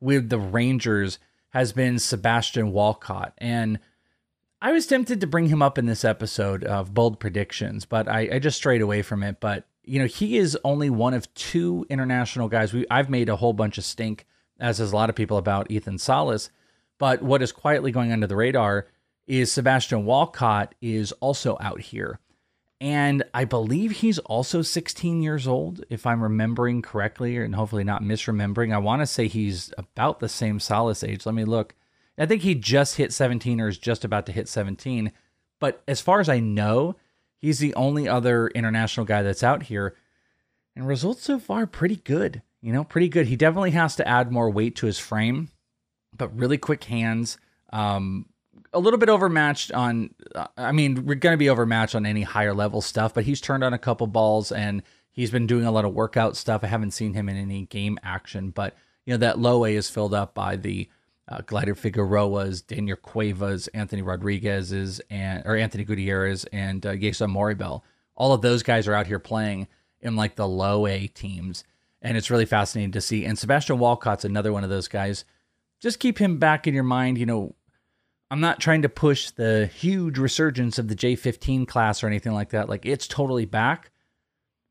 with 0.00 0.28
the 0.28 0.38
Rangers 0.38 1.18
has 1.50 1.72
been 1.72 1.98
Sebastian 1.98 2.72
Walcott. 2.72 3.32
And 3.38 3.78
I 4.60 4.72
was 4.72 4.86
tempted 4.86 5.20
to 5.20 5.26
bring 5.26 5.48
him 5.48 5.62
up 5.62 5.78
in 5.78 5.86
this 5.86 6.04
episode 6.04 6.64
of 6.64 6.94
Bold 6.94 7.20
Predictions, 7.20 7.84
but 7.84 8.08
I, 8.08 8.28
I, 8.32 8.38
just 8.38 8.56
strayed 8.56 8.80
away 8.80 9.02
from 9.02 9.22
it. 9.22 9.38
But, 9.40 9.66
you 9.84 10.00
know, 10.00 10.06
he 10.06 10.36
is 10.36 10.58
only 10.64 10.90
one 10.90 11.14
of 11.14 11.32
two 11.34 11.86
international 11.88 12.48
guys. 12.48 12.72
We, 12.72 12.84
I've 12.90 13.08
made 13.08 13.28
a 13.28 13.36
whole 13.36 13.52
bunch 13.52 13.78
of 13.78 13.84
stink, 13.84 14.26
as 14.58 14.78
has 14.78 14.92
a 14.92 14.96
lot 14.96 15.10
of 15.10 15.16
people, 15.16 15.36
about 15.36 15.70
Ethan 15.70 15.98
Salas. 15.98 16.50
But 16.98 17.22
what 17.22 17.42
is 17.42 17.52
quietly 17.52 17.92
going 17.92 18.10
under 18.10 18.26
the 18.26 18.36
radar 18.36 18.88
is 19.28 19.52
Sebastian 19.52 20.04
Walcott 20.04 20.74
is 20.80 21.12
also 21.12 21.56
out 21.60 21.80
here. 21.80 22.18
And 22.80 23.24
I 23.34 23.44
believe 23.44 23.90
he's 23.90 24.20
also 24.20 24.62
16 24.62 25.20
years 25.20 25.48
old, 25.48 25.84
if 25.90 26.06
I'm 26.06 26.22
remembering 26.22 26.80
correctly, 26.80 27.36
and 27.36 27.54
hopefully 27.54 27.82
not 27.82 28.02
misremembering. 28.02 28.72
I 28.72 28.78
want 28.78 29.02
to 29.02 29.06
say 29.06 29.26
he's 29.26 29.72
about 29.76 30.20
the 30.20 30.28
same 30.28 30.60
Salas 30.60 31.02
age. 31.02 31.26
Let 31.26 31.34
me 31.34 31.44
look. 31.44 31.74
I 32.16 32.26
think 32.26 32.42
he 32.42 32.54
just 32.54 32.96
hit 32.96 33.12
17 33.12 33.60
or 33.60 33.68
is 33.68 33.78
just 33.78 34.04
about 34.04 34.26
to 34.26 34.32
hit 34.32 34.48
17. 34.48 35.12
But 35.60 35.82
as 35.88 36.00
far 36.00 36.20
as 36.20 36.28
I 36.28 36.38
know, 36.38 36.96
he's 37.36 37.58
the 37.58 37.74
only 37.74 38.08
other 38.08 38.48
international 38.48 39.06
guy 39.06 39.22
that's 39.22 39.42
out 39.42 39.64
here. 39.64 39.96
And 40.76 40.86
results 40.86 41.22
so 41.22 41.40
far 41.40 41.66
pretty 41.66 41.96
good. 41.96 42.42
You 42.60 42.72
know, 42.72 42.84
pretty 42.84 43.08
good. 43.08 43.26
He 43.26 43.36
definitely 43.36 43.72
has 43.72 43.96
to 43.96 44.06
add 44.06 44.32
more 44.32 44.50
weight 44.50 44.76
to 44.76 44.86
his 44.86 44.98
frame, 44.98 45.48
but 46.16 46.36
really 46.36 46.58
quick 46.58 46.84
hands. 46.84 47.38
Um, 47.72 48.26
a 48.72 48.78
little 48.78 48.98
bit 48.98 49.08
overmatched 49.08 49.72
on. 49.72 50.14
Uh, 50.34 50.46
I 50.56 50.72
mean, 50.72 51.06
we're 51.06 51.14
going 51.14 51.34
to 51.34 51.38
be 51.38 51.48
overmatched 51.48 51.94
on 51.94 52.06
any 52.06 52.22
higher 52.22 52.54
level 52.54 52.80
stuff, 52.80 53.14
but 53.14 53.24
he's 53.24 53.40
turned 53.40 53.64
on 53.64 53.72
a 53.72 53.78
couple 53.78 54.06
balls 54.06 54.52
and 54.52 54.82
he's 55.10 55.30
been 55.30 55.46
doing 55.46 55.64
a 55.64 55.72
lot 55.72 55.84
of 55.84 55.94
workout 55.94 56.36
stuff. 56.36 56.62
I 56.62 56.68
haven't 56.68 56.92
seen 56.92 57.14
him 57.14 57.28
in 57.28 57.36
any 57.36 57.66
game 57.66 57.98
action, 58.02 58.50
but 58.50 58.76
you 59.04 59.14
know 59.14 59.18
that 59.18 59.38
low 59.38 59.64
A 59.64 59.74
is 59.74 59.90
filled 59.90 60.14
up 60.14 60.34
by 60.34 60.56
the 60.56 60.88
uh, 61.28 61.38
Gleider 61.38 61.76
Figuereo's, 61.76 62.62
Daniel 62.62 62.96
Cuevas, 62.96 63.68
Anthony 63.68 64.02
Rodriguez's, 64.02 65.00
and 65.10 65.42
or 65.44 65.56
Anthony 65.56 65.84
Gutierrez 65.84 66.44
and 66.52 66.84
uh, 66.84 66.92
Yeison 66.92 67.30
Morrobel. 67.30 67.82
All 68.14 68.32
of 68.32 68.42
those 68.42 68.62
guys 68.62 68.88
are 68.88 68.94
out 68.94 69.06
here 69.06 69.18
playing 69.18 69.68
in 70.00 70.16
like 70.16 70.36
the 70.36 70.48
low 70.48 70.86
A 70.86 71.06
teams, 71.06 71.64
and 72.00 72.16
it's 72.16 72.30
really 72.30 72.46
fascinating 72.46 72.92
to 72.92 73.00
see. 73.00 73.24
And 73.24 73.38
Sebastian 73.38 73.78
Walcott's 73.78 74.24
another 74.24 74.52
one 74.52 74.64
of 74.64 74.70
those 74.70 74.88
guys. 74.88 75.24
Just 75.80 76.00
keep 76.00 76.18
him 76.18 76.38
back 76.38 76.66
in 76.66 76.74
your 76.74 76.84
mind. 76.84 77.18
You 77.18 77.26
know, 77.26 77.54
I'm 78.30 78.40
not 78.40 78.60
trying 78.60 78.82
to 78.82 78.88
push 78.88 79.30
the 79.30 79.66
huge 79.66 80.18
resurgence 80.18 80.78
of 80.78 80.88
the 80.88 80.96
J15 80.96 81.66
class 81.66 82.02
or 82.02 82.06
anything 82.06 82.32
like 82.32 82.50
that. 82.50 82.68
Like 82.68 82.84
it's 82.84 83.06
totally 83.06 83.46
back. 83.46 83.90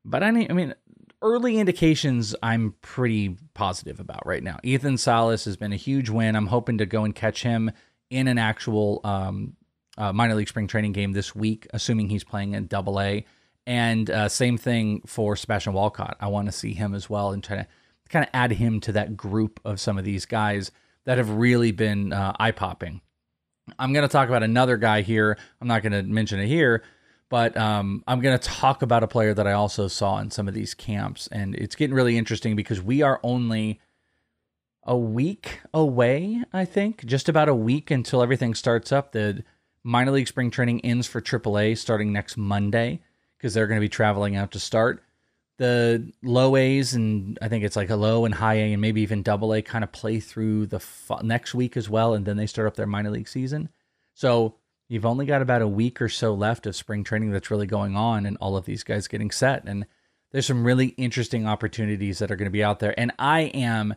But 0.05 0.23
I 0.23 0.31
mean, 0.31 0.47
I 0.49 0.53
mean, 0.53 0.75
early 1.21 1.57
indications 1.57 2.35
I'm 2.43 2.75
pretty 2.81 3.35
positive 3.53 3.99
about 3.99 4.25
right 4.25 4.43
now. 4.43 4.59
Ethan 4.63 4.97
Salas 4.97 5.45
has 5.45 5.57
been 5.57 5.73
a 5.73 5.77
huge 5.77 6.09
win. 6.09 6.35
I'm 6.35 6.47
hoping 6.47 6.77
to 6.77 6.85
go 6.85 7.03
and 7.03 7.15
catch 7.15 7.43
him 7.43 7.71
in 8.09 8.27
an 8.27 8.37
actual 8.37 9.01
um, 9.03 9.53
uh, 9.97 10.13
minor 10.13 10.35
league 10.35 10.47
spring 10.47 10.67
training 10.67 10.93
game 10.93 11.13
this 11.13 11.35
week, 11.35 11.67
assuming 11.73 12.09
he's 12.09 12.23
playing 12.23 12.53
in 12.53 12.67
Double 12.67 13.01
A. 13.01 13.25
And 13.65 14.09
uh, 14.09 14.29
same 14.29 14.57
thing 14.57 15.01
for 15.05 15.35
Sebastian 15.35 15.73
Walcott. 15.73 16.15
I 16.21 16.27
want 16.27 16.45
to 16.45 16.53
see 16.53 16.73
him 16.73 16.93
as 16.93 17.09
well 17.09 17.31
and 17.31 17.43
try 17.43 17.57
to 17.57 17.67
kind 18.07 18.23
of 18.23 18.29
add 18.33 18.51
him 18.51 18.79
to 18.81 18.93
that 18.93 19.17
group 19.17 19.59
of 19.65 19.79
some 19.79 19.97
of 19.97 20.05
these 20.05 20.25
guys 20.25 20.71
that 21.03 21.17
have 21.17 21.29
really 21.31 21.71
been 21.71 22.13
uh, 22.13 22.33
eye 22.39 22.51
popping. 22.51 23.01
I'm 23.79 23.93
going 23.93 24.07
to 24.07 24.11
talk 24.11 24.29
about 24.29 24.43
another 24.43 24.77
guy 24.77 25.01
here. 25.01 25.37
I'm 25.61 25.67
not 25.67 25.83
going 25.83 25.93
to 25.93 26.03
mention 26.03 26.39
it 26.39 26.47
here, 26.47 26.83
but 27.29 27.55
um, 27.57 28.03
I'm 28.07 28.21
going 28.21 28.37
to 28.37 28.47
talk 28.47 28.81
about 28.81 29.03
a 29.03 29.07
player 29.07 29.33
that 29.33 29.47
I 29.47 29.53
also 29.53 29.87
saw 29.87 30.19
in 30.19 30.31
some 30.31 30.47
of 30.47 30.53
these 30.53 30.73
camps. 30.73 31.27
And 31.27 31.55
it's 31.55 31.75
getting 31.75 31.95
really 31.95 32.17
interesting 32.17 32.55
because 32.55 32.81
we 32.81 33.01
are 33.01 33.19
only 33.23 33.79
a 34.83 34.97
week 34.97 35.59
away, 35.73 36.43
I 36.53 36.65
think, 36.65 37.05
just 37.05 37.27
about 37.27 37.49
a 37.49 37.55
week 37.55 37.91
until 37.91 38.23
everything 38.23 38.55
starts 38.55 38.91
up. 38.91 39.11
The 39.11 39.43
minor 39.83 40.11
league 40.11 40.27
spring 40.27 40.49
training 40.49 40.81
ends 40.81 41.07
for 41.07 41.21
AAA 41.21 41.77
starting 41.77 42.13
next 42.13 42.37
Monday 42.37 43.01
because 43.37 43.53
they're 43.53 43.67
going 43.67 43.79
to 43.79 43.85
be 43.85 43.89
traveling 43.89 44.35
out 44.35 44.51
to 44.51 44.59
start. 44.59 45.03
The 45.57 46.11
low 46.21 46.55
A's 46.55 46.93
and 46.93 47.37
I 47.41 47.47
think 47.47 47.63
it's 47.63 47.75
like 47.75 47.89
a 47.89 47.95
low 47.95 48.25
and 48.25 48.33
high 48.33 48.55
A 48.55 48.73
and 48.73 48.81
maybe 48.81 49.01
even 49.01 49.23
double 49.23 49.53
A 49.53 49.61
kind 49.61 49.83
of 49.83 49.91
play 49.91 50.19
through 50.19 50.67
the 50.67 50.77
f- 50.77 51.23
next 51.23 51.55
week 51.55 51.75
as 51.75 51.89
well, 51.89 52.13
and 52.13 52.25
then 52.25 52.37
they 52.37 52.45
start 52.45 52.67
up 52.67 52.75
their 52.75 52.85
minor 52.85 53.09
league 53.09 53.27
season. 53.27 53.69
So 54.13 54.55
you've 54.87 55.05
only 55.05 55.25
got 55.25 55.41
about 55.41 55.63
a 55.63 55.67
week 55.67 56.01
or 56.01 56.09
so 56.09 56.33
left 56.33 56.67
of 56.67 56.75
spring 56.75 57.03
training 57.03 57.31
that's 57.31 57.49
really 57.49 57.65
going 57.65 57.95
on, 57.95 58.25
and 58.25 58.37
all 58.37 58.55
of 58.55 58.65
these 58.65 58.83
guys 58.83 59.07
getting 59.07 59.31
set. 59.31 59.63
And 59.65 59.87
there's 60.31 60.45
some 60.45 60.63
really 60.63 60.87
interesting 60.89 61.47
opportunities 61.47 62.19
that 62.19 62.29
are 62.29 62.35
going 62.35 62.45
to 62.45 62.51
be 62.51 62.63
out 62.63 62.79
there, 62.79 62.97
and 62.99 63.11
I 63.17 63.41
am 63.41 63.95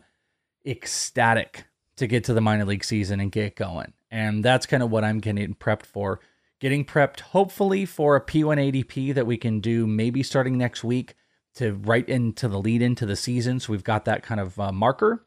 ecstatic 0.65 1.65
to 1.97 2.07
get 2.07 2.23
to 2.23 2.33
the 2.33 2.41
minor 2.41 2.65
league 2.65 2.83
season 2.83 3.19
and 3.19 3.31
get 3.31 3.55
going. 3.55 3.93
And 4.09 4.43
that's 4.43 4.65
kind 4.65 4.81
of 4.81 4.89
what 4.89 5.03
I'm 5.03 5.19
getting 5.19 5.53
prepped 5.53 5.85
for 5.85 6.19
getting 6.61 6.85
prepped 6.85 7.19
hopefully 7.19 7.85
for 7.85 8.15
a 8.15 8.21
P1 8.21 8.71
ADP 8.71 9.13
that 9.15 9.25
we 9.25 9.35
can 9.35 9.59
do 9.59 9.85
maybe 9.85 10.23
starting 10.23 10.57
next 10.57 10.83
week 10.83 11.15
to 11.55 11.73
right 11.73 12.07
into 12.07 12.47
the 12.47 12.59
lead 12.59 12.81
into 12.81 13.05
the 13.05 13.15
season. 13.15 13.59
So 13.59 13.71
we've 13.71 13.83
got 13.83 14.05
that 14.05 14.23
kind 14.23 14.39
of 14.39 14.59
uh, 14.59 14.71
marker 14.71 15.25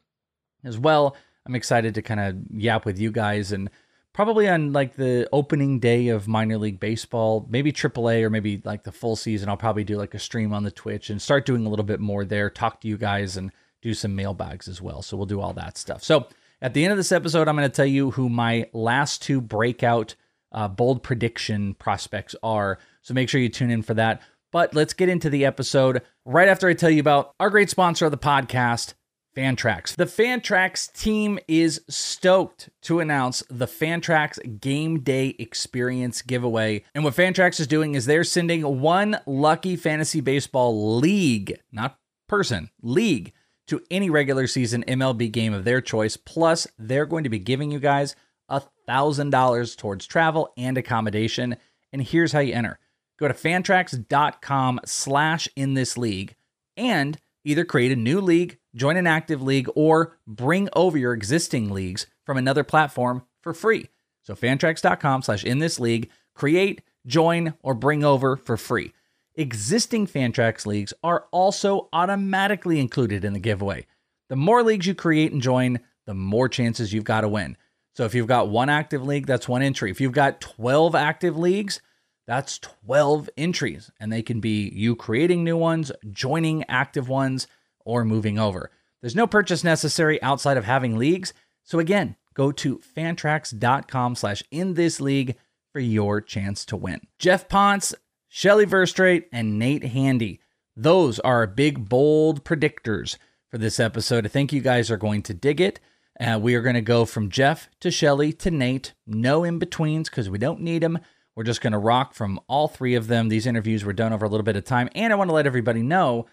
as 0.63 0.77
well. 0.77 1.15
I'm 1.45 1.55
excited 1.55 1.95
to 1.95 2.01
kind 2.01 2.19
of 2.19 2.35
yap 2.51 2.85
with 2.85 2.99
you 2.99 3.11
guys 3.11 3.51
and 3.51 3.69
probably 4.13 4.47
on 4.47 4.73
like 4.73 4.95
the 4.95 5.27
opening 5.31 5.79
day 5.79 6.07
of 6.07 6.27
minor 6.27 6.57
league 6.57 6.79
baseball, 6.79 7.45
maybe 7.49 7.71
AAA 7.71 8.23
or 8.23 8.29
maybe 8.29 8.61
like 8.63 8.83
the 8.83 8.91
full 8.91 9.15
season. 9.15 9.49
I'll 9.49 9.57
probably 9.57 9.83
do 9.83 9.97
like 9.97 10.13
a 10.13 10.19
stream 10.19 10.53
on 10.53 10.63
the 10.63 10.71
Twitch 10.71 11.09
and 11.09 11.21
start 11.21 11.45
doing 11.45 11.65
a 11.65 11.69
little 11.69 11.85
bit 11.85 11.99
more 11.99 12.25
there, 12.25 12.49
talk 12.49 12.81
to 12.81 12.87
you 12.87 12.97
guys 12.97 13.37
and 13.37 13.51
do 13.81 13.93
some 13.93 14.15
mailbags 14.15 14.67
as 14.67 14.81
well. 14.81 15.01
So 15.01 15.17
we'll 15.17 15.25
do 15.27 15.41
all 15.41 15.53
that 15.53 15.77
stuff. 15.77 16.03
So 16.03 16.27
at 16.61 16.73
the 16.73 16.83
end 16.83 16.91
of 16.91 16.97
this 16.97 17.11
episode, 17.11 17.47
I'm 17.47 17.55
going 17.55 17.69
to 17.69 17.75
tell 17.75 17.85
you 17.85 18.11
who 18.11 18.29
my 18.29 18.67
last 18.73 19.21
two 19.21 19.41
breakout 19.41 20.15
uh, 20.51 20.69
bold 20.69 21.03
prediction 21.03 21.73
prospects 21.75 22.35
are. 22.41 22.79
So 23.01 23.13
make 23.13 23.29
sure 23.29 23.41
you 23.41 23.49
tune 23.49 23.69
in 23.69 23.81
for 23.81 23.93
that. 23.95 24.21
But 24.51 24.73
let's 24.73 24.93
get 24.93 25.09
into 25.09 25.29
the 25.29 25.45
episode 25.45 26.01
right 26.25 26.47
after 26.47 26.67
I 26.67 26.73
tell 26.73 26.89
you 26.89 26.99
about 26.99 27.33
our 27.39 27.49
great 27.49 27.69
sponsor 27.69 28.05
of 28.05 28.11
the 28.11 28.17
podcast, 28.17 28.93
Fantrax. 29.35 29.95
The 29.95 30.05
Fantrax 30.05 30.91
team 30.93 31.39
is 31.47 31.81
stoked 31.89 32.69
to 32.83 32.99
announce 32.99 33.43
the 33.49 33.67
Fantrax 33.67 34.61
Game 34.61 35.01
Day 35.01 35.35
Experience 35.37 36.21
giveaway. 36.21 36.85
And 36.95 37.03
what 37.03 37.15
Fantrax 37.15 37.59
is 37.59 37.67
doing 37.67 37.95
is 37.95 38.05
they're 38.05 38.23
sending 38.23 38.79
one 38.79 39.19
lucky 39.25 39.75
fantasy 39.75 40.21
baseball 40.21 40.97
league, 40.97 41.59
not 41.71 41.97
person, 42.27 42.69
league, 42.81 43.33
to 43.67 43.81
any 43.91 44.09
regular 44.09 44.47
season 44.47 44.83
MLB 44.87 45.31
game 45.31 45.53
of 45.53 45.65
their 45.65 45.81
choice. 45.81 46.17
Plus, 46.17 46.67
they're 46.77 47.05
going 47.05 47.23
to 47.23 47.29
be 47.29 47.39
giving 47.39 47.71
you 47.71 47.79
guys 47.79 48.15
$1,000 48.49 49.77
towards 49.77 50.05
travel 50.05 50.53
and 50.55 50.77
accommodation. 50.77 51.57
And 51.91 52.01
here's 52.01 52.31
how 52.31 52.39
you 52.39 52.53
enter. 52.53 52.79
Go 53.17 53.27
to 53.27 53.33
fantrax.com 53.33 54.81
slash 54.85 55.47
in 55.55 55.73
this 55.73 55.97
league 55.97 56.35
and 56.75 57.17
either 57.43 57.63
create 57.63 57.91
a 57.91 57.95
new 57.95 58.19
league, 58.19 58.57
join 58.75 58.97
an 58.97 59.07
active 59.07 59.41
league, 59.41 59.69
or 59.75 60.17
bring 60.27 60.67
over 60.73 60.97
your 60.97 61.13
existing 61.13 61.69
leagues 61.69 62.07
from 62.25 62.37
another 62.37 62.63
platform 62.63 63.23
for 63.41 63.53
free. 63.53 63.87
So 64.23 64.35
fantrax.com 64.35 65.21
slash 65.21 65.43
in 65.43 65.59
this 65.59 65.79
league, 65.79 66.09
create, 66.33 66.81
join, 67.05 67.53
or 67.61 67.73
bring 67.73 68.03
over 68.03 68.35
for 68.35 68.57
free. 68.57 68.91
Existing 69.35 70.07
Fantrax 70.07 70.65
leagues 70.65 70.93
are 71.03 71.25
also 71.31 71.89
automatically 71.91 72.79
included 72.79 73.25
in 73.25 73.33
the 73.33 73.39
giveaway. 73.39 73.85
The 74.29 74.35
more 74.35 74.63
leagues 74.63 74.87
you 74.87 74.95
create 74.95 75.31
and 75.31 75.41
join, 75.41 75.79
the 76.05 76.13
more 76.13 76.49
chances 76.49 76.93
you've 76.93 77.03
got 77.03 77.21
to 77.21 77.27
win. 77.27 77.57
So 77.95 78.05
if 78.05 78.15
you've 78.15 78.27
got 78.27 78.49
one 78.49 78.69
active 78.69 79.05
league, 79.05 79.25
that's 79.25 79.47
one 79.47 79.61
entry. 79.61 79.91
If 79.91 80.01
you've 80.01 80.11
got 80.11 80.41
12 80.41 80.95
active 80.95 81.37
leagues, 81.37 81.81
that's 82.27 82.59
12 82.59 83.29
entries. 83.37 83.91
And 83.99 84.11
they 84.11 84.21
can 84.21 84.39
be 84.39 84.69
you 84.69 84.95
creating 84.95 85.43
new 85.43 85.57
ones, 85.57 85.91
joining 86.11 86.63
active 86.69 87.07
ones, 87.07 87.47
or 87.85 88.03
moving 88.03 88.39
over. 88.39 88.71
There's 89.01 89.15
no 89.15 89.27
purchase 89.27 89.63
necessary 89.63 90.21
outside 90.21 90.57
of 90.57 90.65
having 90.65 90.97
leagues. 90.97 91.33
So 91.63 91.79
again, 91.79 92.15
go 92.33 92.51
to 92.53 92.79
fantrax.com 92.95 94.15
slash 94.15 94.43
in 94.49 94.73
this 94.73 94.99
league 94.99 95.35
for 95.71 95.79
your 95.79 96.21
chance 96.21 96.65
to 96.65 96.77
win. 96.77 97.01
Geoff 97.19 97.47
Pontes, 97.47 97.93
Shelly 98.27 98.65
Verougstraete, 98.65 99.25
and 99.31 99.59
Nate 99.59 99.83
Handy. 99.83 100.39
Those 100.75 101.19
are 101.19 101.37
our 101.37 101.47
big, 101.47 101.87
bold 101.87 102.43
predictors 102.43 103.17
for 103.49 103.57
this 103.57 103.79
episode. 103.79 104.25
I 104.25 104.29
think 104.29 104.51
you 104.51 104.61
guys 104.61 104.89
are 104.89 104.97
going 104.97 105.21
to 105.23 105.33
dig 105.33 105.61
it. 105.61 105.79
Uh, 106.19 106.39
we 106.41 106.55
are 106.55 106.61
going 106.61 106.75
to 106.75 106.81
go 106.81 107.05
from 107.05 107.29
Geoff 107.29 107.69
to 107.81 107.91
Shelly 107.91 108.33
to 108.33 108.49
Nate. 108.51 108.93
No 109.05 109.43
in 109.43 109.59
betweens 109.59 110.09
because 110.09 110.29
we 110.29 110.37
don't 110.37 110.61
need 110.61 110.81
them. 110.81 110.99
We're 111.35 111.43
just 111.43 111.61
going 111.61 111.73
to 111.73 111.79
rock 111.79 112.13
from 112.13 112.39
all 112.47 112.67
three 112.67 112.95
of 112.95 113.07
them. 113.07 113.27
These 113.27 113.45
interviews 113.45 113.83
were 113.83 113.93
done 113.93 114.13
over 114.13 114.25
a 114.25 114.29
little 114.29 114.43
bit 114.43 114.55
of 114.55 114.63
time. 114.63 114.89
And 114.95 115.11
I 115.11 115.15
want 115.15 115.29
to 115.29 115.33
let 115.33 115.45
everybody 115.45 115.83
know 115.83 116.27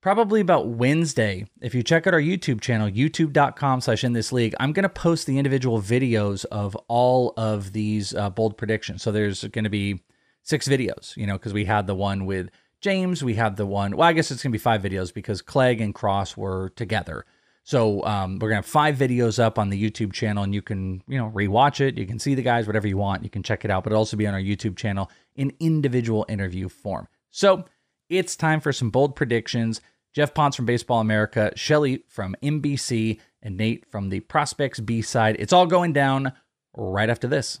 probably 0.00 0.40
about 0.40 0.68
Wednesday, 0.68 1.46
if 1.60 1.74
you 1.74 1.82
check 1.82 2.06
out 2.06 2.14
our 2.14 2.20
YouTube 2.20 2.60
channel, 2.60 2.88
youtube.com 2.88 3.80
slash 3.80 4.04
in 4.04 4.12
this 4.12 4.32
league, 4.32 4.54
I'm 4.58 4.72
going 4.72 4.84
to 4.84 4.88
post 4.88 5.26
the 5.26 5.36
individual 5.36 5.80
videos 5.80 6.44
of 6.46 6.74
all 6.88 7.34
of 7.36 7.72
these 7.72 8.14
uh, 8.14 8.30
bold 8.30 8.56
predictions. 8.56 9.02
So 9.02 9.12
there's 9.12 9.44
going 9.44 9.64
to 9.64 9.70
be 9.70 10.02
six 10.42 10.68
videos, 10.68 11.16
you 11.16 11.26
know, 11.26 11.34
because 11.34 11.52
we 11.52 11.64
had 11.64 11.86
the 11.86 11.94
one 11.94 12.24
with 12.24 12.50
James, 12.80 13.24
we 13.24 13.34
had 13.34 13.56
the 13.56 13.66
one, 13.66 13.96
well, 13.96 14.08
I 14.08 14.12
guess 14.12 14.30
it's 14.30 14.42
going 14.42 14.52
to 14.52 14.58
be 14.58 14.62
five 14.62 14.82
videos 14.82 15.12
because 15.12 15.42
Clegg 15.42 15.80
and 15.80 15.94
Cross 15.94 16.36
were 16.36 16.70
together. 16.76 17.24
So 17.66 18.04
um, 18.04 18.38
we're 18.38 18.50
gonna 18.50 18.58
have 18.58 18.66
five 18.66 18.94
videos 18.94 19.42
up 19.42 19.58
on 19.58 19.70
the 19.70 19.90
YouTube 19.90 20.12
channel, 20.12 20.44
and 20.44 20.54
you 20.54 20.62
can 20.62 21.02
you 21.08 21.18
know 21.18 21.32
rewatch 21.34 21.80
it. 21.80 21.98
You 21.98 22.06
can 22.06 22.20
see 22.20 22.36
the 22.36 22.42
guys, 22.42 22.68
whatever 22.68 22.86
you 22.86 22.96
want. 22.96 23.24
You 23.24 23.28
can 23.28 23.42
check 23.42 23.64
it 23.64 23.72
out, 23.72 23.82
but 23.82 23.90
it'll 23.90 23.98
also 23.98 24.16
be 24.16 24.24
on 24.24 24.34
our 24.34 24.40
YouTube 24.40 24.76
channel 24.76 25.10
in 25.34 25.52
individual 25.58 26.24
interview 26.28 26.68
form. 26.68 27.08
So 27.32 27.64
it's 28.08 28.36
time 28.36 28.60
for 28.60 28.72
some 28.72 28.90
bold 28.90 29.16
predictions. 29.16 29.80
Geoff 30.14 30.32
Pontes 30.32 30.54
from 30.54 30.64
Baseball 30.64 31.00
America, 31.00 31.50
Shelly 31.56 32.04
from 32.08 32.36
NBC, 32.40 33.18
and 33.42 33.56
Nate 33.56 33.84
from 33.90 34.10
the 34.10 34.20
Prospects 34.20 34.78
B 34.78 35.02
side. 35.02 35.34
It's 35.40 35.52
all 35.52 35.66
going 35.66 35.92
down 35.92 36.34
right 36.72 37.10
after 37.10 37.26
this. 37.26 37.60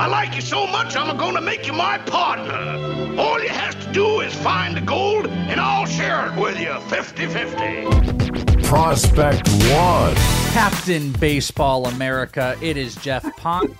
I 0.00 0.06
like 0.06 0.34
you 0.34 0.40
so 0.40 0.66
much, 0.66 0.96
I'm 0.96 1.14
gonna 1.18 1.42
make 1.42 1.66
you 1.66 1.74
my 1.74 1.98
partner. 1.98 3.20
All 3.20 3.38
you 3.38 3.50
has 3.50 3.74
to 3.84 3.92
do 3.92 4.20
is 4.20 4.34
find 4.34 4.74
the 4.74 4.80
gold, 4.80 5.26
and 5.26 5.60
I'll 5.60 5.84
share 5.84 6.32
it 6.32 6.40
with 6.40 6.58
you 6.58 6.72
50 6.88 7.26
50. 7.26 8.62
Prospect 8.66 9.46
One. 9.46 10.14
Captain 10.54 11.12
Baseball 11.12 11.84
America. 11.84 12.56
It 12.62 12.78
is 12.78 12.94
Geoff 12.94 13.24
Pont. 13.36 13.76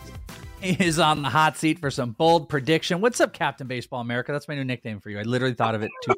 He 0.60 0.76
is 0.84 0.98
on 0.98 1.22
the 1.22 1.30
hot 1.30 1.56
seat 1.56 1.78
for 1.78 1.90
some 1.90 2.10
bold 2.10 2.50
prediction. 2.50 3.00
What's 3.00 3.18
up, 3.18 3.32
Captain 3.32 3.66
Baseball 3.66 4.02
America? 4.02 4.30
That's 4.30 4.46
my 4.46 4.56
new 4.56 4.64
nickname 4.64 5.00
for 5.00 5.08
you. 5.08 5.18
I 5.18 5.22
literally 5.22 5.54
thought 5.54 5.74
of 5.74 5.82
it 5.82 5.90
too. 6.04 6.12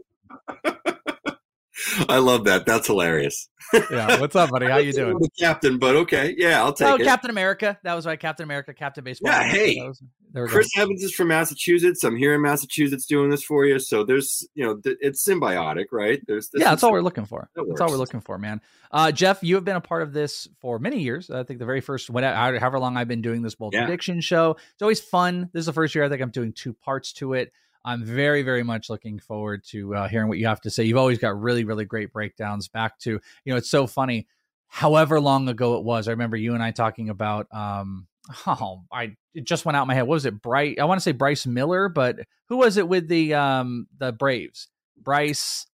I 2.08 2.18
love 2.18 2.44
that. 2.44 2.66
That's 2.66 2.86
hilarious. 2.86 3.48
Yeah. 3.72 4.20
What's 4.20 4.36
up, 4.36 4.50
buddy? 4.50 4.66
How 4.70 4.76
you 4.78 4.92
doing? 4.92 5.18
The 5.18 5.30
captain, 5.38 5.78
but 5.78 5.96
okay. 5.96 6.34
Yeah, 6.36 6.62
I'll 6.62 6.72
take 6.72 6.88
Oh, 6.88 6.94
it. 6.96 7.02
Captain 7.04 7.30
America. 7.30 7.78
That 7.84 7.94
was 7.94 8.04
right. 8.06 8.18
Captain 8.20 8.44
America, 8.44 8.74
Captain 8.74 9.02
Baseball. 9.04 9.32
Yeah, 9.32 9.44
hey, 9.44 9.76
was- 9.86 10.02
there 10.32 10.42
we 10.44 10.48
go. 10.48 10.54
Chris 10.54 10.70
Evans 10.78 11.02
is 11.02 11.12
from 11.14 11.28
Massachusetts. 11.28 12.02
I'm 12.04 12.16
here 12.16 12.34
in 12.34 12.40
Massachusetts 12.42 13.06
doing 13.06 13.28
this 13.30 13.44
for 13.44 13.64
you. 13.66 13.78
So 13.78 14.02
there's, 14.04 14.46
you 14.54 14.64
know, 14.64 14.76
th- 14.78 14.96
it's 15.00 15.26
symbiotic, 15.26 15.86
right? 15.92 16.20
There's, 16.26 16.48
there's 16.48 16.62
yeah, 16.62 16.70
that's 16.70 16.82
all 16.82 16.92
we're 16.92 17.02
looking 17.02 17.26
for. 17.26 17.50
That 17.54 17.66
That's 17.68 17.80
all 17.82 17.90
we're 17.90 17.96
looking 17.98 18.20
for, 18.22 18.38
man. 18.38 18.60
Uh, 18.90 19.12
Geoff, 19.12 19.42
you 19.42 19.54
have 19.56 19.64
been 19.64 19.76
a 19.76 19.80
part 19.80 20.02
of 20.02 20.12
this 20.14 20.48
for 20.60 20.78
many 20.78 21.00
years. 21.00 21.30
I 21.30 21.42
think 21.44 21.58
the 21.58 21.66
very 21.66 21.80
first, 21.82 22.08
whatever, 22.10 22.58
however 22.58 22.78
long 22.78 22.96
I've 22.96 23.08
been 23.08 23.22
doing 23.22 23.42
this 23.42 23.54
bold 23.54 23.74
Yeah. 23.74 23.84
prediction 23.84 24.20
show. 24.22 24.56
It's 24.72 24.82
always 24.82 25.00
fun. 25.00 25.50
This 25.52 25.60
is 25.60 25.66
the 25.66 25.72
first 25.74 25.94
year 25.94 26.04
I 26.04 26.08
think 26.08 26.22
I'm 26.22 26.30
doing 26.30 26.52
two 26.52 26.72
parts 26.72 27.12
to 27.14 27.34
it. 27.34 27.52
I'm 27.84 28.04
very, 28.04 28.42
very 28.42 28.62
much 28.62 28.88
looking 28.88 29.18
forward 29.18 29.64
to 29.68 29.94
uh, 29.94 30.08
hearing 30.08 30.28
what 30.28 30.38
you 30.38 30.46
have 30.46 30.60
to 30.62 30.70
say. 30.70 30.84
You've 30.84 30.98
always 30.98 31.18
got 31.18 31.40
really, 31.40 31.64
really 31.64 31.84
great 31.84 32.12
breakdowns 32.12 32.68
back 32.68 32.98
to, 33.00 33.10
you 33.10 33.52
know, 33.52 33.56
it's 33.56 33.70
so 33.70 33.86
funny. 33.86 34.28
However 34.68 35.20
long 35.20 35.48
ago 35.48 35.76
it 35.76 35.84
was, 35.84 36.08
I 36.08 36.12
remember 36.12 36.36
you 36.36 36.54
and 36.54 36.62
I 36.62 36.70
talking 36.70 37.10
about. 37.10 37.46
Um, 37.52 38.06
oh, 38.46 38.82
I 38.92 39.16
it 39.34 39.44
just 39.44 39.64
went 39.64 39.76
out 39.76 39.86
my 39.86 39.94
head. 39.94 40.02
What 40.02 40.14
was 40.14 40.26
it? 40.26 40.40
Bryce? 40.40 40.76
I 40.80 40.84
want 40.84 40.98
to 40.98 41.02
say 41.02 41.12
Bryce 41.12 41.46
Miller, 41.46 41.88
but 41.88 42.20
who 42.48 42.58
was 42.58 42.76
it 42.76 42.88
with 42.88 43.08
the 43.08 43.34
um 43.34 43.86
the 43.98 44.12
Braves? 44.12 44.68
Bryce. 44.96 45.66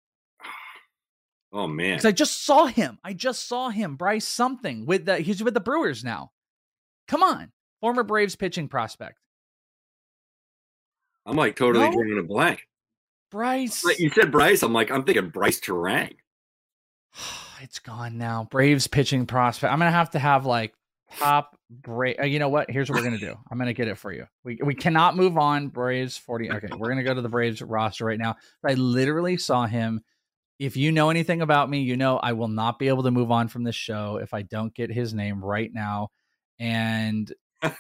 Oh 1.52 1.66
man. 1.66 1.94
Because 1.96 2.04
I 2.04 2.12
just 2.12 2.44
saw 2.44 2.66
him. 2.66 2.98
I 3.02 3.12
just 3.12 3.48
saw 3.48 3.68
him. 3.70 3.96
Bryce 3.96 4.26
something 4.26 4.86
with 4.86 5.06
the 5.06 5.18
he's 5.18 5.42
with 5.42 5.54
the 5.54 5.60
Brewers 5.60 6.04
now. 6.04 6.32
Come 7.08 7.22
on, 7.22 7.52
former 7.80 8.02
Braves 8.02 8.36
pitching 8.36 8.68
prospect. 8.68 9.18
I'm 11.26 11.36
like 11.36 11.56
totally 11.56 11.86
No? 11.86 11.92
drawing 11.92 12.18
a 12.18 12.22
blank. 12.22 12.66
Bryce. 13.30 13.84
Like 13.84 13.98
you 13.98 14.08
said 14.10 14.30
Bryce, 14.30 14.62
I'm 14.62 14.72
like, 14.72 14.90
I'm 14.90 15.02
thinking 15.02 15.28
Bryce 15.30 15.60
Terang. 15.60 16.14
it's 17.60 17.78
gone 17.80 18.16
now. 18.16 18.46
Braves 18.50 18.86
pitching 18.86 19.26
prospect. 19.26 19.72
I'm 19.72 19.78
gonna 19.78 19.90
have 19.90 20.10
to 20.10 20.18
have 20.18 20.46
like 20.46 20.74
top 21.18 21.58
Brave. 21.68 22.16
Uh, 22.20 22.24
you 22.24 22.38
know 22.38 22.48
what? 22.48 22.70
Here's 22.70 22.88
what 22.88 22.96
we're 22.98 23.04
gonna 23.04 23.18
do. 23.18 23.34
I'm 23.50 23.58
gonna 23.58 23.72
get 23.72 23.88
it 23.88 23.98
for 23.98 24.12
you. 24.12 24.26
We 24.44 24.58
we 24.62 24.74
cannot 24.74 25.16
move 25.16 25.36
on. 25.36 25.68
Braves 25.68 26.16
40. 26.16 26.50
Okay, 26.52 26.68
we're 26.76 26.88
gonna 26.88 27.02
go 27.02 27.14
to 27.14 27.22
the 27.22 27.28
Braves 27.28 27.60
roster 27.60 28.04
right 28.04 28.18
now. 28.18 28.36
I 28.64 28.74
literally 28.74 29.36
saw 29.36 29.66
him. 29.66 30.02
If 30.58 30.76
you 30.76 30.90
know 30.90 31.10
anything 31.10 31.42
about 31.42 31.68
me, 31.68 31.80
you 31.80 31.96
know 31.96 32.16
I 32.16 32.32
will 32.32 32.48
not 32.48 32.78
be 32.78 32.88
able 32.88 33.02
to 33.02 33.10
move 33.10 33.30
on 33.30 33.48
from 33.48 33.64
this 33.64 33.74
show 33.76 34.16
if 34.22 34.32
I 34.32 34.42
don't 34.42 34.72
get 34.74 34.90
his 34.90 35.12
name 35.12 35.44
right 35.44 35.70
now. 35.72 36.08
And 36.58 37.30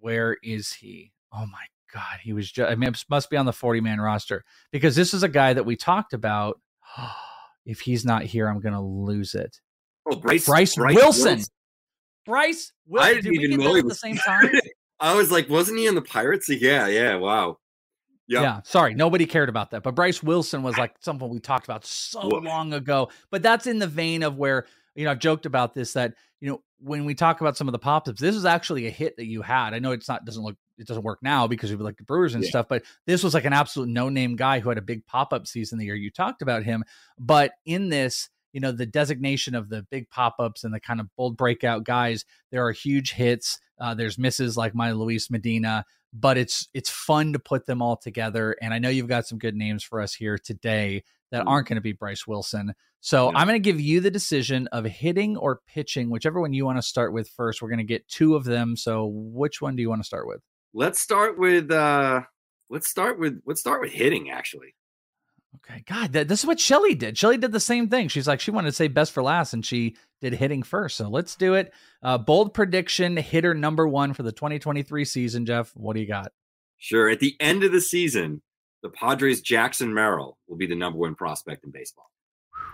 where 0.00 0.36
is 0.42 0.72
he? 0.72 1.12
Oh 1.32 1.46
my 1.46 1.64
god, 1.92 2.20
he 2.22 2.32
was 2.32 2.50
just. 2.50 2.70
I 2.70 2.74
mean, 2.74 2.92
must 3.08 3.30
be 3.30 3.36
on 3.36 3.46
the 3.46 3.52
40 3.52 3.80
man 3.80 4.00
roster 4.00 4.44
because 4.70 4.96
this 4.96 5.14
is 5.14 5.22
a 5.22 5.28
guy 5.28 5.52
that 5.52 5.64
we 5.64 5.76
talked 5.76 6.12
about. 6.12 6.60
if 7.66 7.80
he's 7.80 8.04
not 8.04 8.24
here, 8.24 8.48
I'm 8.48 8.60
gonna 8.60 8.84
lose 8.84 9.34
it. 9.34 9.60
Oh, 10.10 10.16
Bryce, 10.16 10.46
Bryce, 10.46 10.76
Wilson. 10.76 11.40
Bryce 12.24 12.72
Wilson. 12.86 13.10
I 13.10 13.14
didn't 13.14 13.32
Did 13.32 13.42
even 13.42 13.60
know 13.60 13.74
he 13.74 13.80
at 13.80 13.88
the 13.88 13.94
same 13.94 14.16
time? 14.16 14.50
I 15.00 15.14
was 15.14 15.30
like, 15.30 15.48
wasn't 15.48 15.78
he 15.78 15.86
in 15.86 15.94
the 15.94 16.02
Pirates? 16.02 16.48
Yeah, 16.48 16.86
yeah. 16.86 17.16
Wow. 17.16 17.58
Yep. 18.28 18.42
Yeah, 18.42 18.60
sorry, 18.64 18.94
nobody 18.94 19.26
cared 19.26 19.48
about 19.48 19.72
that. 19.72 19.82
But 19.82 19.94
Bryce 19.94 20.22
Wilson 20.22 20.62
was 20.62 20.78
like 20.78 20.94
something 21.00 21.28
we 21.28 21.40
talked 21.40 21.66
about 21.66 21.84
so 21.84 22.28
Woof. 22.30 22.44
long 22.44 22.72
ago. 22.72 23.10
But 23.30 23.42
that's 23.42 23.66
in 23.66 23.78
the 23.78 23.86
vein 23.86 24.22
of 24.22 24.38
where, 24.38 24.66
you 24.94 25.04
know, 25.04 25.10
I've 25.10 25.18
joked 25.18 25.44
about 25.44 25.74
this 25.74 25.92
that, 25.94 26.14
you 26.40 26.48
know, 26.48 26.62
when 26.78 27.04
we 27.04 27.14
talk 27.14 27.40
about 27.40 27.56
some 27.56 27.68
of 27.68 27.72
the 27.72 27.78
pop 27.78 28.08
ups, 28.08 28.20
this 28.20 28.36
is 28.36 28.44
actually 28.44 28.86
a 28.86 28.90
hit 28.90 29.16
that 29.16 29.26
you 29.26 29.42
had. 29.42 29.74
I 29.74 29.80
know 29.80 29.90
it's 29.90 30.08
not 30.08 30.24
doesn't 30.24 30.42
look 30.42 30.56
it 30.78 30.86
doesn't 30.86 31.02
work 31.02 31.18
now 31.22 31.46
because 31.46 31.70
of 31.70 31.80
like 31.80 31.96
the 31.96 32.02
Brewers 32.04 32.34
and 32.34 32.42
Yeah. 32.44 32.50
stuff, 32.50 32.66
but 32.68 32.82
this 33.06 33.22
was 33.22 33.34
like 33.34 33.44
an 33.44 33.52
absolute 33.52 33.88
no 33.88 34.08
name 34.08 34.36
guy 34.36 34.60
who 34.60 34.68
had 34.68 34.78
a 34.78 34.82
big 34.82 35.04
pop 35.06 35.32
up 35.32 35.46
season 35.46 35.78
the 35.78 35.84
year 35.86 35.94
you 35.94 36.10
talked 36.10 36.42
about 36.42 36.62
him. 36.64 36.84
But 37.18 37.52
in 37.64 37.88
this, 37.90 38.28
you 38.52 38.60
know, 38.60 38.72
the 38.72 38.86
designation 38.86 39.54
of 39.54 39.68
the 39.68 39.82
big 39.90 40.08
pop 40.10 40.36
ups 40.38 40.64
and 40.64 40.74
the 40.74 40.80
kind 40.80 41.00
of 41.00 41.08
bold 41.16 41.36
breakout 41.36 41.84
guys, 41.84 42.24
there 42.50 42.66
are 42.66 42.72
huge 42.72 43.12
hits. 43.12 43.58
Uh, 43.80 43.94
there's 43.94 44.18
misses 44.18 44.56
like 44.56 44.74
my 44.74 44.92
Luis 44.92 45.30
Medina, 45.30 45.84
but 46.12 46.36
it's 46.36 46.68
it's 46.74 46.90
fun 46.90 47.32
to 47.32 47.38
put 47.38 47.66
them 47.66 47.80
all 47.80 47.96
together. 47.96 48.54
And 48.60 48.74
I 48.74 48.78
know 48.78 48.88
you've 48.90 49.08
got 49.08 49.26
some 49.26 49.38
good 49.38 49.54
names 49.56 49.82
for 49.82 50.00
us 50.00 50.12
here 50.14 50.36
today 50.38 51.02
that 51.30 51.44
Mhm. 51.44 51.48
aren't 51.48 51.68
going 51.68 51.76
to 51.76 51.80
be 51.82 51.92
Bryce 51.92 52.26
Wilson. 52.26 52.74
So 53.00 53.30
Yeah. 53.32 53.38
I'm 53.38 53.46
going 53.48 53.60
to 53.60 53.64
give 53.64 53.80
you 53.80 54.00
the 54.00 54.10
decision 54.10 54.66
of 54.68 54.84
hitting 54.84 55.36
or 55.38 55.60
pitching, 55.66 56.10
whichever 56.10 56.38
one 56.40 56.52
you 56.52 56.66
want 56.66 56.76
to 56.76 56.82
start 56.82 57.12
with 57.14 57.28
first. 57.30 57.62
We're 57.62 57.70
going 57.70 57.78
to 57.78 57.84
get 57.84 58.06
two 58.06 58.36
of 58.36 58.44
them. 58.44 58.76
So 58.76 59.06
which 59.06 59.62
one 59.62 59.74
do 59.74 59.80
you 59.82 59.88
want 59.88 60.02
to 60.02 60.06
start 60.06 60.26
with? 60.28 60.42
Let's 60.74 61.00
start 61.00 61.38
with 61.38 61.70
uh 61.70 62.22
let's 62.70 62.88
start 62.88 63.18
with 63.18 63.42
let's 63.46 63.60
start 63.60 63.80
with 63.80 63.92
hitting 63.92 64.30
actually. 64.30 64.74
Okay, 65.56 65.84
God, 65.86 66.12
that, 66.14 66.28
this 66.28 66.40
is 66.40 66.46
what 66.46 66.58
Shelly 66.58 66.94
did. 66.94 67.16
Shelly 67.16 67.36
did 67.36 67.52
the 67.52 67.60
same 67.60 67.88
thing. 67.88 68.08
She's 68.08 68.26
like, 68.26 68.40
she 68.40 68.50
wanted 68.50 68.68
to 68.68 68.72
say 68.72 68.88
best 68.88 69.12
for 69.12 69.22
last, 69.22 69.52
and 69.52 69.64
she 69.64 69.96
did 70.20 70.32
hitting 70.32 70.62
first. 70.62 70.96
So 70.96 71.08
let's 71.08 71.36
do 71.36 71.54
it. 71.54 71.72
Uh, 72.02 72.16
bold 72.16 72.54
prediction, 72.54 73.16
hitter 73.18 73.52
number 73.54 73.86
one 73.86 74.14
for 74.14 74.22
the 74.22 74.32
2023 74.32 75.04
season. 75.04 75.44
Geoff, 75.44 75.70
what 75.76 75.94
do 75.94 76.00
you 76.00 76.06
got? 76.06 76.32
Sure. 76.78 77.10
At 77.10 77.20
the 77.20 77.36
end 77.38 77.64
of 77.64 77.70
the 77.70 77.82
season, 77.82 78.40
the 78.82 78.88
Padres' 78.88 79.40
Jackson 79.40 79.92
Merrill 79.92 80.38
will 80.48 80.56
be 80.56 80.66
the 80.66 80.74
number 80.74 80.98
one 80.98 81.14
prospect 81.14 81.64
in 81.64 81.70
baseball. 81.70 82.10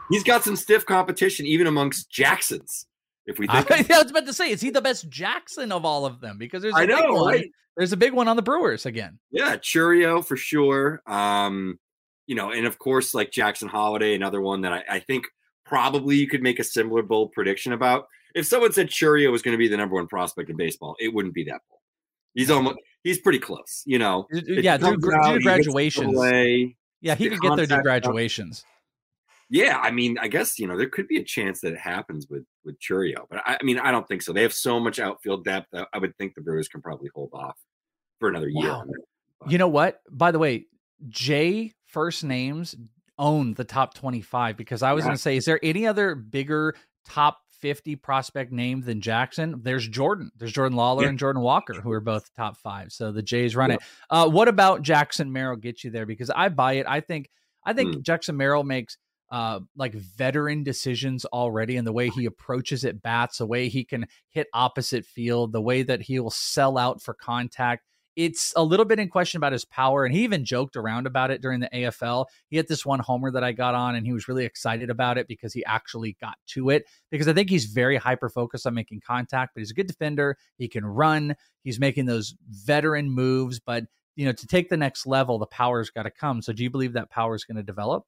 He's 0.08 0.24
got 0.24 0.44
some 0.44 0.56
stiff 0.56 0.86
competition 0.86 1.46
even 1.46 1.66
amongst 1.66 2.10
Jacksons. 2.10 2.86
If 3.28 3.38
we 3.38 3.46
I, 3.50 3.62
think, 3.62 3.90
I 3.90 4.02
was 4.02 4.10
about 4.10 4.26
to 4.26 4.32
say, 4.32 4.50
is 4.50 4.60
he 4.60 4.70
the 4.70 4.80
best 4.80 5.08
Jackson 5.08 5.70
of 5.70 5.84
all 5.84 6.06
of 6.06 6.20
them? 6.20 6.38
Because 6.38 6.62
there's 6.62 6.74
a 6.74 6.78
I 6.78 6.86
big 6.86 6.96
know, 6.98 7.12
one. 7.12 7.34
right? 7.34 7.50
There's 7.76 7.92
a 7.92 7.96
big 7.96 8.12
one 8.14 8.26
on 8.26 8.34
the 8.36 8.42
Brewers 8.42 8.86
again. 8.86 9.20
yeah, 9.30 9.56
Chourio 9.56 10.24
for 10.24 10.36
sure. 10.36 11.00
Um, 11.06 11.78
you 12.26 12.34
know, 12.34 12.50
and 12.50 12.66
of 12.66 12.78
course, 12.78 13.14
like 13.14 13.30
Jackson 13.30 13.68
Holliday, 13.68 14.14
another 14.14 14.40
one 14.40 14.62
that 14.62 14.72
I, 14.72 14.84
I 14.90 14.98
think 14.98 15.26
probably 15.64 16.16
you 16.16 16.26
could 16.26 16.42
make 16.42 16.58
a 16.58 16.64
similar 16.64 17.02
bold 17.02 17.32
prediction 17.32 17.72
about. 17.72 18.06
If 18.34 18.46
someone 18.46 18.72
said 18.72 18.88
Chourio 18.88 19.30
was 19.30 19.42
going 19.42 19.52
to 19.52 19.58
be 19.58 19.68
the 19.68 19.76
number 19.76 19.94
one 19.94 20.06
prospect 20.08 20.50
in 20.50 20.56
baseball, 20.56 20.96
it 20.98 21.12
wouldn't 21.14 21.34
be 21.34 21.44
that 21.44 21.60
bold. 21.68 21.80
He's 22.34 22.50
almost 22.50 22.78
he's 23.02 23.18
pretty 23.20 23.38
close, 23.38 23.82
you 23.86 23.98
know. 23.98 24.26
It 24.30 24.64
Yeah, 24.64 24.76
do, 24.76 24.84
comes 24.98 25.08
out, 25.14 25.34
do 25.34 25.40
graduations. 25.40 26.18
Yeah, 27.00 27.14
he 27.14 27.28
could 27.28 27.40
get 27.40 27.56
there 27.56 27.66
do 27.66 27.74
contact- 27.76 27.82
graduations. 27.84 28.64
Yeah, 29.50 29.78
I 29.78 29.90
mean, 29.90 30.18
I 30.18 30.28
guess 30.28 30.58
you 30.58 30.66
know 30.66 30.76
there 30.76 30.88
could 30.88 31.08
be 31.08 31.16
a 31.18 31.24
chance 31.24 31.60
that 31.62 31.72
it 31.72 31.78
happens 31.78 32.26
with 32.28 32.44
with 32.64 32.78
Chourio, 32.80 33.24
but 33.30 33.40
I, 33.46 33.56
I 33.60 33.64
mean, 33.64 33.78
I 33.78 33.90
don't 33.90 34.06
think 34.06 34.22
so. 34.22 34.32
They 34.32 34.42
have 34.42 34.52
so 34.52 34.78
much 34.78 34.98
outfield 34.98 35.44
depth. 35.44 35.68
that 35.72 35.88
I 35.92 35.98
would 35.98 36.16
think 36.18 36.34
the 36.34 36.42
Brewers 36.42 36.68
can 36.68 36.82
probably 36.82 37.08
hold 37.14 37.30
off 37.32 37.56
for 38.20 38.28
another 38.28 38.48
year. 38.48 38.68
Wow. 38.68 38.80
on. 39.42 39.50
You 39.50 39.58
know 39.58 39.68
what? 39.68 40.00
By 40.10 40.32
the 40.32 40.38
way, 40.38 40.66
Jay 41.08 41.72
first 41.86 42.24
names 42.24 42.74
own 43.18 43.54
the 43.54 43.64
top 43.64 43.94
25 43.94 44.56
because 44.56 44.82
I 44.82 44.92
was 44.92 45.02
Yeah. 45.02 45.08
going 45.08 45.16
to 45.16 45.22
say, 45.22 45.36
is 45.36 45.44
there 45.44 45.58
any 45.62 45.86
other 45.86 46.14
bigger 46.14 46.74
top 47.04 47.38
50 47.60 47.96
prospect 47.96 48.52
name 48.52 48.82
than 48.82 49.00
Jackson? 49.00 49.60
There's 49.62 49.88
Jordan. 49.88 50.30
There's 50.36 50.52
Jordan 50.52 50.76
Lawler 50.76 51.04
Yeah. 51.04 51.08
and 51.10 51.18
Jordan 51.18 51.42
Walker, 51.42 51.74
who 51.74 51.90
are 51.92 52.00
both 52.00 52.32
top 52.34 52.56
five. 52.58 52.92
So 52.92 53.10
the 53.12 53.22
Jays 53.22 53.56
run 53.56 53.70
Yeah. 53.70 53.76
it. 53.76 53.82
Uh, 54.10 54.28
what 54.28 54.46
about 54.48 54.82
Jackson 54.82 55.32
Merrill 55.32 55.56
get 55.56 55.82
you 55.84 55.90
there? 55.90 56.06
Because 56.06 56.30
I 56.30 56.48
buy 56.48 56.74
it. 56.74 56.86
I 56.88 57.00
think 57.00 57.30
I 57.64 57.72
think 57.74 57.94
Hmm. 57.96 58.00
Jackson 58.02 58.36
Merrill 58.36 58.64
makes 58.64 58.96
uh 59.30 59.60
like 59.76 59.94
veteran 59.94 60.62
decisions 60.62 61.24
already 61.26 61.76
and 61.76 61.86
the 61.86 61.92
way 61.92 62.08
he 62.08 62.24
approaches 62.24 62.84
at 62.84 63.02
bats 63.02 63.38
the 63.38 63.46
way 63.46 63.68
he 63.68 63.84
can 63.84 64.06
hit 64.30 64.46
opposite 64.54 65.04
field 65.04 65.52
the 65.52 65.60
way 65.60 65.82
that 65.82 66.02
he 66.02 66.18
will 66.18 66.30
sell 66.30 66.78
out 66.78 67.02
for 67.02 67.14
contact. 67.14 67.84
It's 68.16 68.52
a 68.56 68.64
little 68.64 68.84
bit 68.84 68.98
in 68.98 69.08
question 69.08 69.36
about 69.36 69.52
his 69.52 69.64
power 69.64 70.04
and 70.04 70.12
he 70.12 70.24
even 70.24 70.44
joked 70.44 70.76
around 70.76 71.06
about 71.06 71.30
it 71.30 71.40
during 71.40 71.60
the 71.60 71.68
AFL 71.72 72.26
he 72.48 72.56
had 72.56 72.66
this 72.66 72.84
one 72.84 72.98
homer 72.98 73.30
that 73.30 73.44
I 73.44 73.52
got 73.52 73.74
on 73.74 73.94
and 73.94 74.04
he 74.04 74.12
was 74.12 74.28
really 74.28 74.44
excited 74.44 74.90
about 74.90 75.18
it 75.18 75.28
because 75.28 75.52
he 75.52 75.64
actually 75.64 76.16
got 76.20 76.36
to 76.48 76.70
it 76.70 76.84
because 77.10 77.28
I 77.28 77.32
think 77.32 77.48
he's 77.48 77.66
very 77.66 77.96
hyper 77.96 78.28
focused 78.28 78.66
on 78.66 78.74
making 78.74 79.02
contact 79.06 79.52
but 79.54 79.60
he's 79.60 79.70
a 79.70 79.74
good 79.74 79.86
defender. 79.86 80.36
He 80.56 80.68
can 80.68 80.84
run. 80.84 81.36
He's 81.62 81.78
making 81.78 82.06
those 82.06 82.34
veteran 82.48 83.10
moves 83.10 83.60
but 83.60 83.84
you 84.16 84.24
know 84.24 84.32
to 84.32 84.46
take 84.48 84.68
the 84.68 84.76
next 84.76 85.06
level 85.06 85.38
the 85.38 85.46
power's 85.46 85.90
got 85.90 86.04
to 86.04 86.10
come. 86.10 86.42
So 86.42 86.52
do 86.52 86.64
you 86.64 86.70
believe 86.70 86.94
that 86.94 87.10
power 87.10 87.36
is 87.36 87.44
going 87.44 87.56
to 87.56 87.62
develop 87.62 88.04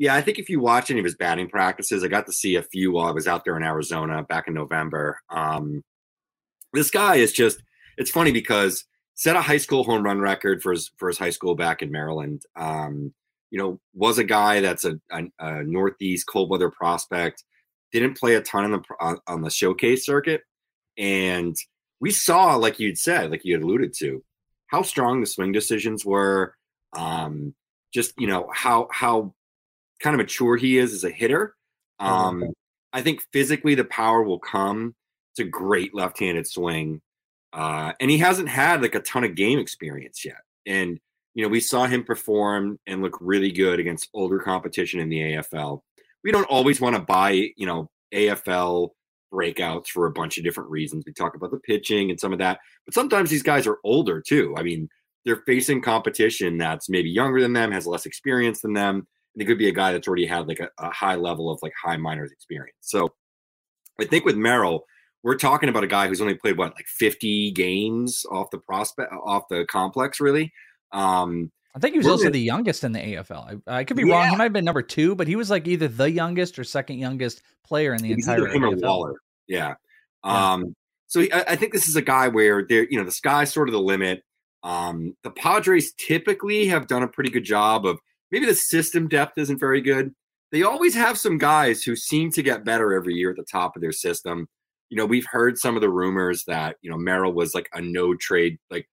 Yeah, 0.00 0.14
I 0.14 0.22
think 0.22 0.38
if 0.38 0.48
you 0.48 0.60
watch 0.60 0.90
any 0.90 0.98
of 0.98 1.04
his 1.04 1.14
batting 1.14 1.50
practices, 1.50 2.02
I 2.02 2.08
got 2.08 2.24
to 2.24 2.32
see 2.32 2.56
a 2.56 2.62
few 2.62 2.90
while 2.90 3.06
I 3.06 3.10
was 3.10 3.28
out 3.28 3.44
there 3.44 3.58
in 3.58 3.62
Arizona 3.62 4.22
back 4.22 4.48
in 4.48 4.54
November. 4.54 5.20
Um, 5.28 5.82
this 6.72 6.90
guy 6.90 7.16
is 7.16 7.34
just 7.34 7.62
it's 7.98 8.10
funny 8.10 8.32
because 8.32 8.86
set 9.14 9.36
a 9.36 9.42
high 9.42 9.58
school 9.58 9.84
home 9.84 10.02
run 10.02 10.18
record 10.18 10.62
for 10.62 10.72
his 10.72 10.90
for 10.96 11.08
his 11.08 11.18
high 11.18 11.28
school 11.28 11.54
back 11.54 11.82
in 11.82 11.92
Maryland. 11.92 12.40
Um, 12.56 13.12
you 13.50 13.58
know, 13.58 13.78
was 13.92 14.16
a 14.16 14.24
guy 14.24 14.60
that's 14.60 14.86
a, 14.86 14.98
a, 15.12 15.24
a 15.38 15.64
Northeast 15.64 16.26
cold 16.26 16.48
weather 16.48 16.70
prospect. 16.70 17.44
Didn't 17.92 18.16
play 18.16 18.36
a 18.36 18.40
ton 18.40 18.64
on 18.64 18.70
the 18.70 19.18
on, 19.26 19.42
the 19.42 19.50
showcase 19.50 20.06
circuit, 20.06 20.40
and 20.96 21.54
we 22.00 22.10
saw, 22.10 22.56
like 22.56 22.80
you'd 22.80 22.96
said, 22.96 23.30
like 23.30 23.44
you 23.44 23.52
had 23.52 23.62
alluded 23.62 23.92
to, 23.98 24.24
how 24.68 24.80
strong 24.80 25.20
the 25.20 25.26
swing 25.26 25.52
decisions 25.52 26.06
were. 26.06 26.54
Um, 26.94 27.54
just 27.92 28.14
you 28.16 28.28
know 28.28 28.48
how 28.50 28.88
how 28.90 29.34
kind 30.00 30.14
of 30.14 30.18
mature 30.18 30.56
he 30.56 30.78
is 30.78 30.92
as 30.92 31.04
a 31.04 31.10
hitter. 31.10 31.54
Um, 31.98 32.44
I 32.92 33.02
think 33.02 33.22
physically 33.32 33.74
the 33.74 33.84
power 33.84 34.22
will 34.22 34.38
come. 34.38 34.94
It's 35.32 35.40
a 35.40 35.44
great 35.44 35.94
left-handed 35.94 36.46
swing, 36.46 37.00
uh, 37.52 37.92
and 38.00 38.10
he 38.10 38.18
hasn't 38.18 38.48
had 38.48 38.82
like 38.82 38.94
a 38.94 39.00
ton 39.00 39.24
of 39.24 39.34
game 39.34 39.58
experience 39.58 40.24
yet. 40.24 40.40
And 40.66 40.98
you 41.34 41.44
know, 41.44 41.48
we 41.48 41.60
saw 41.60 41.86
him 41.86 42.02
perform 42.04 42.78
and 42.86 43.02
look 43.02 43.16
really 43.20 43.52
good 43.52 43.78
against 43.78 44.08
older 44.12 44.40
competition 44.40 45.00
in 45.00 45.08
the 45.08 45.20
AFL. 45.20 45.80
We 46.24 46.32
don't 46.32 46.44
always 46.44 46.80
want 46.80 46.96
to 46.96 47.02
buy, 47.02 47.30
you 47.56 47.66
know, 47.66 47.88
AFL 48.12 48.90
breakouts 49.32 49.86
for 49.88 50.06
a 50.06 50.12
bunch 50.12 50.38
of 50.38 50.44
different 50.44 50.70
reasons. 50.70 51.04
We 51.06 51.12
talk 51.12 51.36
about 51.36 51.52
the 51.52 51.60
pitching 51.60 52.10
and 52.10 52.18
some 52.18 52.32
of 52.32 52.40
that, 52.40 52.58
but 52.84 52.94
sometimes 52.94 53.30
these 53.30 53.44
guys 53.44 53.66
are 53.66 53.78
older 53.84 54.20
too. 54.20 54.54
I 54.56 54.62
mean, 54.62 54.88
they're 55.24 55.42
facing 55.46 55.82
competition 55.82 56.58
that's 56.58 56.88
maybe 56.88 57.10
younger 57.10 57.40
than 57.40 57.52
them, 57.52 57.70
has 57.72 57.86
less 57.86 58.06
experience 58.06 58.62
than 58.62 58.72
them. 58.72 59.06
And 59.34 59.42
it 59.42 59.46
could 59.46 59.58
be 59.58 59.68
a 59.68 59.72
guy 59.72 59.92
that's 59.92 60.08
already 60.08 60.26
had 60.26 60.48
like 60.48 60.60
a, 60.60 60.68
a 60.78 60.90
high 60.90 61.14
level 61.14 61.50
of 61.50 61.58
like 61.62 61.72
high 61.80 61.96
minors 61.96 62.32
experience. 62.32 62.76
So 62.80 63.08
I 64.00 64.04
think 64.04 64.24
with 64.24 64.36
Merrill, 64.36 64.84
we're 65.22 65.36
talking 65.36 65.68
about 65.68 65.84
a 65.84 65.88
guy 65.88 66.08
who's 66.08 66.20
only 66.20 66.34
played 66.34 66.56
what 66.56 66.74
like 66.74 66.86
50 66.86 67.52
games 67.52 68.24
off 68.30 68.50
the 68.50 68.58
prospect 68.58 69.12
off 69.12 69.44
the 69.50 69.66
complex 69.66 70.18
really 70.18 70.50
um 70.92 71.50
I 71.74 71.78
think 71.78 71.92
he 71.92 71.98
was 71.98 72.08
also 72.08 72.30
the 72.30 72.40
youngest 72.40 72.82
in 72.82 72.90
the 72.90 72.98
AFL. 72.98 73.60
I, 73.68 73.78
I 73.78 73.84
could 73.84 73.96
be 73.96 74.02
wrong. 74.02 74.28
He 74.28 74.34
might 74.34 74.44
have 74.44 74.52
been 74.52 74.64
number 74.64 74.82
two, 74.82 75.14
but 75.14 75.28
he 75.28 75.36
was 75.36 75.50
like 75.50 75.68
either 75.68 75.86
the 75.86 76.10
youngest 76.10 76.58
or 76.58 76.64
second 76.64 76.98
youngest 76.98 77.42
player 77.64 77.94
in 77.94 78.02
the 78.02 78.10
It's 78.10 78.26
entire 78.26 78.48
him 78.48 78.62
AFL. 78.62 78.82
Waller. 78.82 79.14
Yeah. 79.46 79.74
Yeah. 80.24 80.52
Um, 80.52 80.74
so 81.06 81.20
I, 81.20 81.44
I 81.48 81.56
think 81.56 81.72
this 81.72 81.86
is 81.86 81.94
a 81.94 82.02
guy 82.02 82.26
where 82.26 82.66
there, 82.68 82.88
you 82.90 82.98
know, 82.98 83.04
the 83.04 83.12
sky's 83.12 83.52
sort 83.52 83.68
of 83.68 83.72
the 83.72 83.80
limit. 83.80 84.24
Um, 84.64 85.16
the 85.22 85.30
Padres 85.30 85.92
typically 85.92 86.66
have 86.66 86.88
done 86.88 87.04
a 87.04 87.08
pretty 87.08 87.30
good 87.30 87.44
job 87.44 87.86
of 87.86 88.00
maybe 88.30 88.46
the 88.46 88.54
system 88.54 89.08
depth 89.08 89.38
isn't 89.38 89.58
very 89.58 89.80
good. 89.80 90.14
They 90.52 90.62
always 90.62 90.94
have 90.94 91.18
some 91.18 91.38
guys 91.38 91.82
who 91.82 91.94
seem 91.94 92.30
to 92.32 92.42
get 92.42 92.64
better 92.64 92.92
every 92.92 93.14
year 93.14 93.30
at 93.30 93.36
the 93.36 93.44
top 93.44 93.76
of 93.76 93.82
their 93.82 93.92
system. 93.92 94.48
You 94.88 94.96
know, 94.96 95.06
we've 95.06 95.26
heard 95.26 95.58
some 95.58 95.76
of 95.76 95.80
the 95.80 95.90
rumors 95.90 96.44
that, 96.46 96.76
you 96.82 96.90
know, 96.90 96.96
Merrill 96.96 97.32
was 97.32 97.54
like 97.54 97.68
a 97.72 97.80
no 97.80 98.14
trade, 98.16 98.58
like 98.70 98.88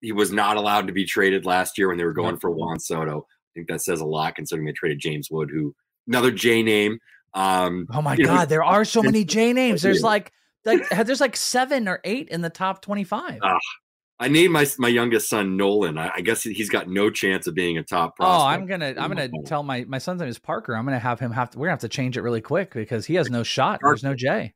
he 0.00 0.12
was 0.12 0.30
not 0.30 0.56
allowed 0.56 0.86
to 0.86 0.92
be 0.92 1.04
traded 1.04 1.44
last 1.44 1.76
year 1.76 1.88
when 1.88 1.98
they 1.98 2.04
were 2.04 2.12
going 2.12 2.38
for 2.38 2.50
Juan 2.50 2.78
Soto. 2.78 3.26
I 3.28 3.52
think 3.54 3.68
that 3.68 3.82
says 3.82 4.00
a 4.00 4.04
lot 4.04 4.36
considering 4.36 4.66
they 4.66 4.72
traded 4.72 5.00
James 5.00 5.28
Wood, 5.30 5.50
who 5.50 5.74
another 6.06 6.30
J 6.30 6.62
name. 6.62 6.98
Um, 7.34 7.86
Oh 7.92 8.02
my 8.02 8.14
you 8.14 8.24
know, 8.24 8.36
God, 8.36 8.48
there 8.48 8.64
are 8.64 8.84
so 8.84 9.02
many 9.02 9.24
J 9.26 9.52
names. 9.52 9.82
There's 9.82 10.02
like 10.02 10.32
like 10.64 10.88
there's 10.88 11.20
like 11.20 11.36
seven 11.36 11.88
or 11.88 12.00
eight 12.04 12.28
in 12.28 12.40
the 12.42 12.50
top 12.50 12.82
25. 12.82 13.38
Ah, 13.42 13.58
I 14.20 14.28
named 14.28 14.52
my 14.52 14.66
my 14.78 14.88
youngest 14.88 15.28
son 15.28 15.56
Nolan. 15.56 15.98
I, 15.98 16.12
I 16.16 16.20
guess 16.20 16.42
he's 16.42 16.70
got 16.70 16.88
no 16.88 17.10
chance 17.10 17.46
of 17.46 17.54
being 17.54 17.78
a 17.78 17.82
top 17.82 18.14
Oh. 18.20 18.44
I'm 18.44 18.66
gonna 18.66 18.94
I'm 18.96 19.10
gonna 19.10 19.28
tell 19.46 19.62
my 19.62 19.84
my 19.84 19.98
son's 19.98 20.20
name 20.20 20.28
is 20.28 20.38
Parker. 20.38 20.76
I'm 20.76 20.84
gonna 20.84 20.98
have 20.98 21.18
him 21.18 21.32
have 21.32 21.50
to. 21.50 21.58
We're 21.58 21.66
gonna 21.66 21.72
have 21.72 21.80
to 21.80 21.88
change 21.88 22.16
it 22.16 22.22
really 22.22 22.40
quick 22.40 22.72
because 22.72 23.06
he 23.06 23.14
has 23.14 23.30
no 23.30 23.42
shot. 23.42 23.80
There's 23.82 24.04
no 24.04 24.14
J. 24.14 24.54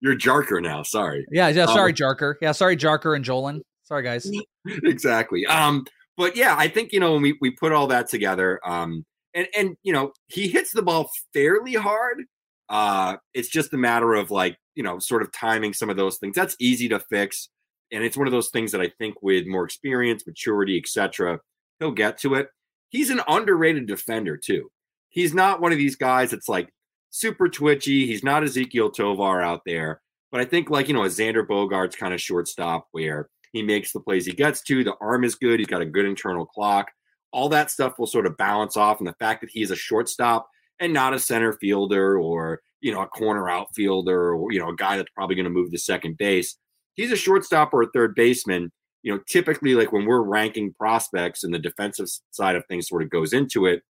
You're 0.00 0.16
Jarker 0.16 0.62
now. 0.62 0.82
Sorry. 0.82 1.26
Yeah, 1.30 1.48
yeah. 1.48 1.64
Um, 1.64 1.74
Sorry, 1.74 1.92
Jarker. 1.92 2.34
Yeah, 2.40 2.52
sorry, 2.52 2.76
Jarker 2.76 3.16
and 3.16 3.24
Jolin. 3.24 3.60
Sorry, 3.82 4.02
guys. 4.02 4.30
exactly. 4.84 5.44
Um, 5.46 5.84
but 6.16 6.36
yeah, 6.36 6.54
I 6.56 6.68
think 6.68 6.92
you 6.92 7.00
know 7.00 7.14
when 7.14 7.22
we 7.22 7.38
we 7.40 7.50
put 7.50 7.72
all 7.72 7.86
that 7.88 8.08
together, 8.08 8.60
um, 8.64 9.04
and 9.34 9.48
and 9.56 9.76
you 9.82 9.92
know 9.92 10.12
he 10.28 10.48
hits 10.48 10.72
the 10.72 10.82
ball 10.82 11.10
fairly 11.32 11.74
hard. 11.74 12.24
Uh, 12.68 13.16
it's 13.34 13.48
just 13.48 13.72
a 13.72 13.78
matter 13.78 14.14
of 14.14 14.30
like 14.30 14.56
you 14.74 14.82
know 14.82 14.98
sort 14.98 15.22
of 15.22 15.32
timing 15.32 15.72
some 15.72 15.90
of 15.90 15.96
those 15.96 16.18
things. 16.18 16.36
That's 16.36 16.54
easy 16.60 16.88
to 16.90 17.00
fix, 17.00 17.48
and 17.92 18.04
it's 18.04 18.16
one 18.16 18.26
of 18.26 18.32
those 18.32 18.50
things 18.50 18.72
that 18.72 18.80
I 18.80 18.90
think 18.98 19.16
with 19.22 19.46
more 19.46 19.64
experience, 19.64 20.26
maturity, 20.26 20.78
etc., 20.78 21.40
he'll 21.78 21.92
get 21.92 22.18
to 22.18 22.34
it. 22.34 22.48
He's 22.90 23.10
an 23.10 23.20
underrated 23.28 23.86
defender 23.86 24.36
too. 24.36 24.70
He's 25.08 25.34
not 25.34 25.60
one 25.60 25.72
of 25.72 25.78
these 25.78 25.96
guys 25.96 26.30
that's 26.30 26.48
like 26.48 26.72
super 27.10 27.48
twitchy. 27.48 28.06
He's 28.06 28.24
not 28.24 28.42
Ezequiel 28.42 28.94
Tovar 28.94 29.42
out 29.42 29.62
there. 29.66 30.00
But 30.30 30.40
I 30.40 30.44
think 30.44 30.70
like, 30.70 30.88
you 30.88 30.94
know, 30.94 31.04
a 31.04 31.08
Xander 31.08 31.46
Bogaerts 31.46 31.96
kind 31.96 32.12
of 32.12 32.20
shortstop 32.20 32.88
where 32.92 33.28
he 33.52 33.62
makes 33.62 33.92
the 33.92 34.00
plays 34.00 34.26
he 34.26 34.32
gets 34.32 34.62
to. 34.62 34.84
The 34.84 34.94
arm 35.00 35.24
is 35.24 35.34
good. 35.34 35.58
He's 35.58 35.68
got 35.68 35.80
a 35.80 35.86
good 35.86 36.04
internal 36.04 36.44
clock. 36.44 36.88
All 37.32 37.48
that 37.50 37.70
stuff 37.70 37.98
will 37.98 38.06
sort 38.06 38.26
of 38.26 38.36
balance 38.36 38.76
off. 38.76 38.98
And 38.98 39.08
the 39.08 39.14
fact 39.14 39.40
that 39.40 39.50
he's 39.50 39.70
a 39.70 39.76
shortstop 39.76 40.48
and 40.80 40.92
not 40.92 41.14
a 41.14 41.18
center 41.18 41.54
fielder 41.54 42.18
or, 42.18 42.60
you 42.80 42.92
know, 42.92 43.00
a 43.02 43.06
corner 43.06 43.48
outfielder 43.48 44.34
or, 44.34 44.52
you 44.52 44.58
know, 44.58 44.68
a 44.68 44.76
guy 44.76 44.96
that's 44.96 45.10
probably 45.14 45.36
going 45.36 45.44
to 45.44 45.50
move 45.50 45.70
to 45.70 45.78
second 45.78 46.18
base. 46.18 46.56
He's 46.98 47.12
a 47.12 47.16
shortstop 47.16 47.72
or 47.72 47.82
a 47.82 47.90
third 47.94 48.14
baseman. 48.14 48.70
You 49.02 49.14
know, 49.14 49.20
typically, 49.26 49.74
like 49.74 49.92
when 49.92 50.04
we're 50.04 50.20
ranking 50.20 50.74
prospects 50.74 51.42
and 51.42 51.54
the 51.54 51.58
defensive 51.58 52.08
side 52.32 52.56
of 52.56 52.66
things 52.66 52.88
sort 52.88 53.02
of 53.02 53.08
goes 53.08 53.32
into 53.32 53.64
it, 53.64 53.82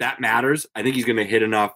that 0.00 0.20
matters. 0.20 0.66
I 0.74 0.82
think 0.82 0.96
he's 0.96 1.04
going 1.04 1.18
to 1.18 1.24
hit 1.24 1.42
enough 1.42 1.74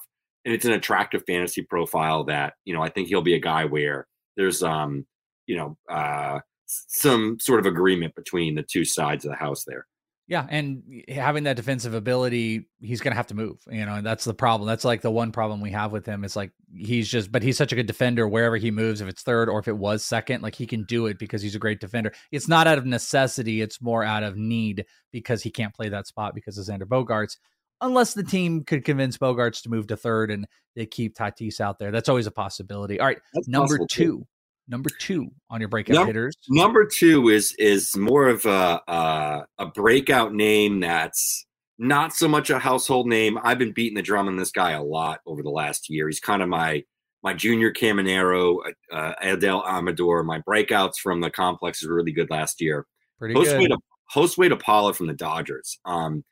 and 0.48 0.54
it's 0.54 0.64
an 0.64 0.72
attractive 0.72 1.22
fantasy 1.26 1.60
profile 1.60 2.24
that 2.24 2.54
you 2.64 2.72
know 2.72 2.82
I 2.82 2.88
think 2.88 3.08
he'll 3.08 3.20
be 3.20 3.34
a 3.34 3.40
guy 3.40 3.66
where 3.66 4.06
there's 4.36 4.62
um 4.62 5.06
you 5.46 5.56
know 5.56 5.76
uh 5.90 6.40
some 6.66 7.38
sort 7.38 7.60
of 7.60 7.66
agreement 7.66 8.14
between 8.14 8.54
the 8.54 8.62
two 8.62 8.84
sides 8.84 9.26
of 9.26 9.30
the 9.30 9.36
house 9.36 9.64
there. 9.64 9.86
Yeah, 10.28 10.46
and 10.50 10.82
having 11.08 11.44
that 11.44 11.56
defensive 11.56 11.94
ability, 11.94 12.68
he's 12.82 13.00
going 13.00 13.12
to 13.12 13.16
have 13.16 13.28
to 13.28 13.34
move. 13.34 13.60
You 13.70 13.86
know, 13.86 13.94
and 13.94 14.06
that's 14.06 14.24
the 14.24 14.34
problem. 14.34 14.68
That's 14.68 14.84
like 14.84 15.00
the 15.00 15.10
one 15.10 15.32
problem 15.32 15.62
we 15.62 15.70
have 15.70 15.90
with 15.90 16.04
him. 16.04 16.22
It's 16.22 16.36
like 16.36 16.52
he's 16.76 17.08
just, 17.08 17.32
but 17.32 17.42
he's 17.42 17.56
such 17.56 17.72
a 17.72 17.74
good 17.74 17.86
defender 17.86 18.28
wherever 18.28 18.58
he 18.58 18.70
moves. 18.70 19.00
If 19.00 19.08
it's 19.08 19.22
third 19.22 19.48
or 19.48 19.58
if 19.58 19.68
it 19.68 19.78
was 19.78 20.04
second, 20.04 20.42
like 20.42 20.54
he 20.54 20.66
can 20.66 20.84
do 20.84 21.06
it 21.06 21.18
because 21.18 21.40
he's 21.40 21.54
a 21.54 21.58
great 21.58 21.80
defender. 21.80 22.12
It's 22.30 22.46
not 22.46 22.66
out 22.66 22.76
of 22.76 22.84
necessity; 22.84 23.62
it's 23.62 23.80
more 23.80 24.04
out 24.04 24.22
of 24.22 24.36
need 24.36 24.84
because 25.12 25.42
he 25.42 25.50
can't 25.50 25.74
play 25.74 25.88
that 25.88 26.06
spot 26.06 26.34
because 26.34 26.58
of 26.58 26.66
Xander 26.66 26.82
Bogaerts. 26.82 27.38
Unless 27.80 28.12
the 28.12 28.24
team 28.24 28.64
could 28.64 28.84
convince 28.84 29.16
Bogaerts 29.16 29.62
to 29.62 29.70
move 29.70 29.86
to 29.86 29.96
third 29.96 30.30
and 30.30 30.46
they 30.76 30.84
keep 30.84 31.16
Tatis 31.16 31.58
out 31.58 31.78
there, 31.78 31.90
that's 31.90 32.10
always 32.10 32.26
a 32.26 32.30
possibility. 32.32 33.00
All 33.00 33.06
right, 33.06 33.20
That's 33.32 33.48
number 33.48 33.78
two. 33.78 33.86
too. 33.86 34.26
Number 34.68 34.90
two 34.90 35.30
on 35.50 35.60
your 35.60 35.68
breakout 35.68 36.06
hitters. 36.06 36.36
Number 36.48 36.84
two 36.84 37.30
is 37.30 37.54
is 37.58 37.96
more 37.96 38.28
of 38.28 38.44
a 38.44 38.80
a, 38.86 39.46
a 39.58 39.66
breakout 39.66 40.34
name 40.34 40.80
that's 40.80 41.46
not 41.78 42.12
so 42.12 42.28
much 42.28 42.50
a 42.50 42.58
household 42.58 43.06
name. 43.06 43.38
I've 43.42 43.58
been 43.58 43.72
beating 43.72 43.96
the 43.96 44.02
drum 44.02 44.28
on 44.28 44.36
this 44.36 44.50
guy 44.50 44.72
a 44.72 44.82
lot 44.82 45.20
over 45.26 45.42
the 45.42 45.50
last 45.50 45.88
year. 45.88 46.08
He's 46.08 46.20
kind 46.20 46.42
of 46.42 46.48
my 46.48 46.84
my 47.22 47.34
junior 47.34 47.72
Caminero, 47.72 48.58
uh, 48.92 49.12
Adael 49.22 49.66
Amador. 49.66 50.22
My 50.22 50.40
breakouts 50.40 50.96
from 51.02 51.20
the 51.20 51.30
complex 51.30 51.82
is 51.82 51.88
really 51.88 52.12
good 52.12 52.30
last 52.30 52.60
year. 52.60 52.86
Pretty 53.18 53.34
good. 53.34 53.46
Josue 53.46 53.68
to 53.68 53.78
Josue 54.14 54.48
De 54.48 54.56
Paula 54.56 54.92
from 54.92 55.06
the 55.06 55.14
Dodgers. 55.14 55.78
Um, 55.84 56.24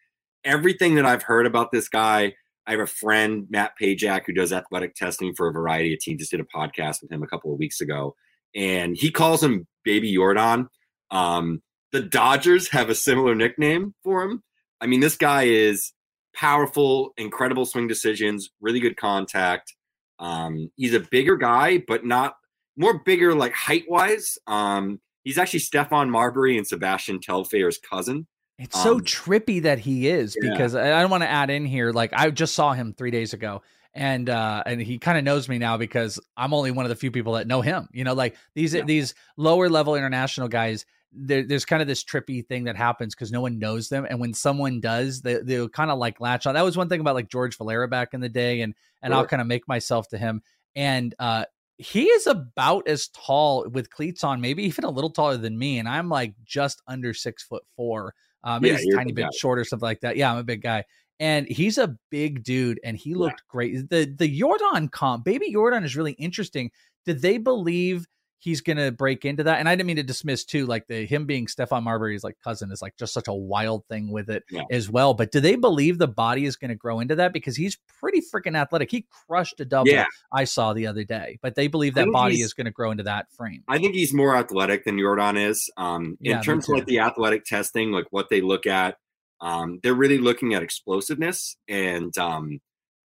everything 0.45 0.95
that 0.97 1.07
I've 1.07 1.23
heard 1.23 1.47
about 1.47 1.73
this 1.73 1.89
guy, 1.89 2.35
I 2.67 2.73
have 2.73 2.81
a 2.81 2.87
friend 2.87 3.47
Matt 3.49 3.73
Pajak 3.81 4.23
who 4.27 4.33
does 4.33 4.53
athletic 4.53 4.95
testing 4.95 5.35
for 5.35 5.49
a 5.49 5.53
variety 5.53 5.95
of 5.95 6.01
teams. 6.01 6.21
Just 6.21 6.33
did 6.33 6.41
a 6.41 6.45
podcast 6.45 7.03
with 7.03 7.13
him 7.13 7.23
a 7.23 7.27
couple 7.27 7.53
of 7.53 7.59
weeks 7.59 7.81
ago, 7.81 8.15
and 8.55 8.97
he 8.97 9.11
calls 9.11 9.43
him 9.43 9.67
Baby 9.85 10.15
Jordan. 10.15 10.69
Um, 11.11 11.63
the 11.93 12.03
Dodgers 12.03 12.69
have 12.71 12.91
a 12.91 12.95
similar 12.95 13.35
nickname 13.35 13.95
for 14.03 14.23
him. 14.23 14.43
I 14.81 14.87
mean, 14.87 15.01
this 15.01 15.17
guy 15.17 15.45
is 15.45 15.93
powerful, 16.35 17.13
incredible 17.17 17.65
swing 17.65 17.87
decisions, 17.87 18.51
really 18.61 18.81
good 18.81 18.97
contact. 18.97 19.73
Um, 20.19 20.71
he's 20.77 20.95
a 20.95 21.01
bigger 21.01 21.37
guy, 21.37 21.83
but 21.87 22.05
not 22.05 22.35
more 22.77 23.03
bigger 23.05 23.35
like 23.35 23.53
height 23.55 23.85
wise. 23.89 24.39
Um, 24.47 25.01
he's 25.25 25.39
actually 25.39 25.61
Stephon 25.61 26.11
Marbury 26.11 26.57
and 26.59 26.67
Sebastian 26.67 27.21
Telfair's 27.21 27.79
cousin. 27.79 28.27
It's 28.59 28.83
so 28.83 28.95
Um, 28.95 29.01
trippy 29.03 29.63
that 29.63 29.79
he 29.79 30.09
is 30.09 30.37
yeah. 30.41 30.51
because 30.51 30.75
I 30.75 31.01
don't 31.01 31.11
want 31.11 31.23
to 31.23 31.29
add 31.31 31.51
in 31.51 31.67
here. 31.67 31.93
Like 31.93 32.13
I 32.15 32.31
just 32.31 32.55
saw 32.55 32.73
him 32.73 32.95
three 32.95 33.11
days 33.11 33.35
ago, 33.35 33.63
and 33.95 34.31
uh, 34.31 34.63
and 34.65 34.81
he 34.81 34.99
kind 34.99 35.19
of 35.19 35.25
knows 35.25 35.49
me 35.49 35.59
now 35.59 35.77
because 35.77 36.19
I'm 36.37 36.55
only 36.55 36.71
one 36.71 36.87
of 36.87 36.89
the 36.89 36.97
few 36.97 37.11
people 37.11 37.35
that 37.35 37.47
know 37.47 37.61
him. 37.61 37.89
You 37.93 38.05
know, 38.05 38.15
like 38.15 38.37
these 38.55 38.73
Yeah. 38.75 38.85
these 38.85 39.15
lower 39.37 39.69
level 39.69 39.95
international 39.95 40.49
guys. 40.49 40.87
There, 41.19 41.45
there's 41.45 41.65
kind 41.65 41.81
of 41.81 41.89
this 41.89 42.05
trippy 42.05 42.47
thing 42.47 42.65
that 42.65 42.77
happens 42.77 43.15
because 43.15 43.33
no 43.33 43.41
one 43.41 43.59
knows 43.59 43.89
them, 43.89 44.07
and 44.09 44.21
when 44.21 44.35
someone 44.35 44.81
does, 44.81 45.23
they 45.23 45.35
they'll 45.37 45.69
kind 45.69 45.91
of 45.91 45.99
like 45.99 46.21
latch 46.21 46.47
on. 46.47 46.55
That 46.55 46.65
was 46.65 46.77
one 46.77 46.89
thing 46.91 47.01
about 47.01 47.15
like 47.15 47.29
George 47.29 47.57
Valera 47.57 47.89
back 47.89 48.13
in 48.13 48.21
the 48.21 48.29
day, 48.29 48.61
and 48.63 48.75
and 49.03 49.15
I'll 49.15 49.27
kind 49.27 49.41
of 49.41 49.47
make 49.47 49.67
myself 49.69 50.09
to 50.09 50.19
him. 50.19 50.43
And 50.75 51.15
uh, 51.19 51.45
he 51.79 52.05
is 52.05 52.27
about 52.27 52.87
as 52.89 53.09
tall 53.09 53.67
with 53.71 53.89
cleats 53.91 54.25
on, 54.25 54.41
maybe 54.43 54.65
even 54.65 54.85
a 54.85 54.91
little 54.91 55.09
taller 55.11 55.39
than 55.39 55.59
me, 55.59 55.79
and 55.79 55.89
I'm 55.89 56.11
like 56.11 56.35
just 56.45 56.83
under 56.87 57.15
six 57.15 57.43
foot 57.43 57.63
four. 57.77 58.15
Uh, 58.45 58.59
maybe 58.61 58.77
Yeah, 58.83 58.95
a 58.95 58.97
tiny 58.97 59.13
bit 59.13 59.23
guy. 59.23 59.31
shorter, 59.37 59.65
something 59.65 59.85
like 59.87 60.01
that. 60.01 60.17
Yeah, 60.17 60.33
I'm 60.33 60.39
a 60.39 60.45
big 60.45 60.63
guy, 60.63 60.85
and 61.21 61.47
he's 61.49 61.79
a 61.79 61.97
big 62.11 62.43
dude, 62.45 62.79
and 62.85 62.97
he 62.97 63.15
looked 63.15 63.41
yeah. 63.41 63.51
great. 63.51 63.91
the 63.91 64.05
The 64.17 64.39
Jordan 64.39 64.89
comp, 64.89 65.25
Baby 65.25 65.53
Jordan 65.53 65.85
is 65.85 65.97
really 65.97 66.13
interesting. 66.13 66.71
Did 67.05 67.23
they 67.23 67.39
believe? 67.39 68.07
He's 68.39 68.61
gonna 68.61 68.93
break 68.93 69.25
into 69.25 69.45
that. 69.45 69.59
And 69.59 69.69
I 69.69 69.75
didn't 69.75 69.87
mean 69.87 69.97
to 69.97 70.03
dismiss 70.03 70.45
too, 70.45 70.67
like 70.67 70.87
the 70.87 71.07
him 71.07 71.27
being 71.27 71.47
Stephon 71.47 71.83
Marbury's 71.83 72.25
like 72.25 72.37
cousin 72.43 72.71
is 72.71 72.83
like 72.83 72.97
just 72.97 73.13
such 73.13 73.29
a 73.29 73.35
wild 73.35 73.85
thing 73.87 74.11
with 74.11 74.31
it 74.31 74.45
yeah. 74.51 74.63
as 74.71 74.91
well. 74.91 75.15
But 75.15 75.33
do 75.33 75.41
they 75.41 75.57
believe 75.57 75.99
the 75.99 76.09
body 76.09 76.45
is 76.45 76.57
gonna 76.57 76.75
grow 76.75 77.01
into 77.01 77.17
that? 77.17 77.33
Because 77.33 77.57
he's 77.57 77.79
pretty 78.01 78.21
freaking 78.21 78.57
athletic. 78.57 78.91
He 78.91 79.07
crushed 79.27 79.61
a 79.61 79.65
double 79.65 79.91
yeah. 79.91 80.05
I 80.33 80.45
saw 80.45 80.73
the 80.73 80.87
other 80.87 81.05
day, 81.05 81.39
but 81.43 81.55
they 81.55 81.69
believe 81.69 81.95
that 81.95 82.11
body 82.13 82.41
is 82.41 82.55
gonna 82.55 82.71
grow 82.71 82.91
into 82.91 83.05
that 83.05 83.31
frame. 83.33 83.63
I 83.69 83.79
think 83.79 83.95
he's 83.95 84.15
more 84.15 84.37
athletic 84.37 84.85
than 84.85 84.97
Yordan 84.97 85.39
is. 85.49 85.71
Um 85.77 86.17
in 86.21 86.33
yeah, 86.33 86.43
terms 86.43 86.69
of 86.69 86.77
like 86.77 86.87
the 86.87 87.01
athletic 87.01 87.45
testing, 87.45 87.91
like 87.91 88.07
what 88.11 88.29
they 88.29 88.41
look 88.41 88.67
at, 88.67 88.97
um, 89.41 89.81
they're 89.83 89.95
really 89.95 90.19
looking 90.19 90.55
at 90.55 90.63
explosiveness 90.63 91.57
and 91.69 92.17
um 92.19 92.61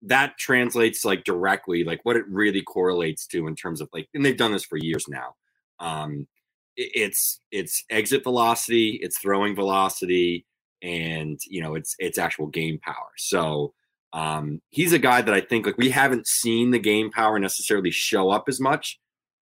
that 0.04 0.38
translates 0.38 1.04
like 1.04 1.24
directly 1.24 1.84
like 1.84 2.00
what 2.04 2.16
it 2.16 2.26
really 2.30 2.62
correlates 2.62 3.26
to 3.26 3.48
in 3.48 3.56
terms 3.56 3.82
of 3.82 3.90
like 3.94 4.08
and 4.14 4.24
they've 4.24 4.38
done 4.38 4.52
this 4.52 4.64
for 4.64 4.78
years 4.78 5.06
now 5.08 5.34
um 5.80 6.28
it's 6.76 7.40
it's 7.52 7.84
exit 7.90 8.24
velocity 8.24 9.00
it's 9.02 9.18
throwing 9.18 9.56
velocity 9.56 10.46
and 10.84 11.40
you 11.48 11.62
know 11.62 11.74
it's 11.74 11.96
it's 11.98 12.20
actual 12.20 12.46
game 12.48 12.80
power. 12.84 13.10
So 13.18 13.74
um 14.14 14.62
he's 14.70 14.94
a 14.94 15.00
guy 15.00 15.22
that 15.22 15.34
i 15.34 15.42
think 15.42 15.66
like 15.66 15.78
we 15.78 15.90
haven't 15.90 16.26
seen 16.26 16.72
the 16.72 16.80
game 16.80 17.12
power 17.12 17.38
necessarily 17.38 17.92
show 17.92 18.30
up 18.30 18.46
as 18.48 18.58
much 18.58 19.00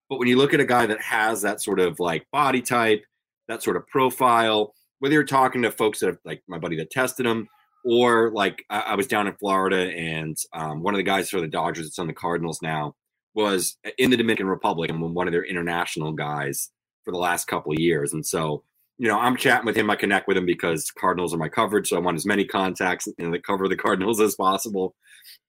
but 0.10 0.18
when 0.18 0.28
you 0.28 0.36
look 0.36 0.56
at 0.56 0.60
a 0.60 0.66
guy 0.66 0.88
that 0.88 1.00
has 1.00 1.44
that 1.44 1.62
sort 1.62 1.80
of 1.80 2.00
like 2.00 2.26
body 2.32 2.64
type 2.64 3.04
that 3.48 3.62
sort 3.62 3.78
of 3.78 3.86
profile 3.88 4.74
whether 5.00 5.14
you're 5.14 5.24
talking 5.24 5.62
to 5.62 5.70
folks 5.70 6.00
that 6.00 6.08
have 6.08 6.18
like 6.26 6.42
my 6.48 6.58
buddy 6.58 6.76
that 6.76 6.90
tested 6.90 7.28
him 7.28 7.48
or 7.86 8.32
like 8.32 8.66
I, 8.70 8.80
I 8.80 8.96
was 8.96 9.08
down 9.08 9.28
in 9.28 9.36
Florida 9.36 9.92
and 9.96 10.36
um, 10.54 10.82
one 10.82 10.96
of 10.96 10.98
the 10.98 11.04
guys 11.04 11.30
for 11.30 11.40
the 11.40 11.48
Dodgers 11.48 11.86
that's 11.86 12.00
on 12.00 12.08
the 12.08 12.14
Cardinals 12.14 12.62
now 12.62 12.96
was 13.36 13.78
in 13.98 14.10
the 14.10 14.18
Dominican 14.18 14.48
Republic 14.48 14.90
and 14.90 15.00
one 15.14 15.28
of 15.28 15.32
their 15.32 15.46
international 15.46 16.12
guys 16.12 16.72
for 17.04 17.12
the 17.12 17.18
last 17.18 17.46
couple 17.46 17.72
of 17.72 17.80
years. 17.80 18.14
And 18.14 18.26
so, 18.26 18.64
you 18.98 19.08
know, 19.08 19.20
I'm 19.20 19.38
chatting 19.38 19.66
with 19.66 19.76
him. 19.76 19.92
I 19.92 19.98
connect 19.98 20.28
with 20.28 20.38
him 20.38 20.48
because 20.48 20.90
Cardinals 20.90 21.34
are 21.34 21.38
my 21.38 21.50
coverage. 21.50 21.90
So 21.90 21.98
I 21.98 22.00
want 22.00 22.16
as 22.16 22.26
many 22.26 22.46
contacts 22.46 23.08
and 23.20 23.32
the 23.32 23.40
cover 23.40 23.66
of 23.66 23.70
the 23.70 23.76
Cardinals 23.76 24.20
as 24.22 24.36
possible. 24.36 24.96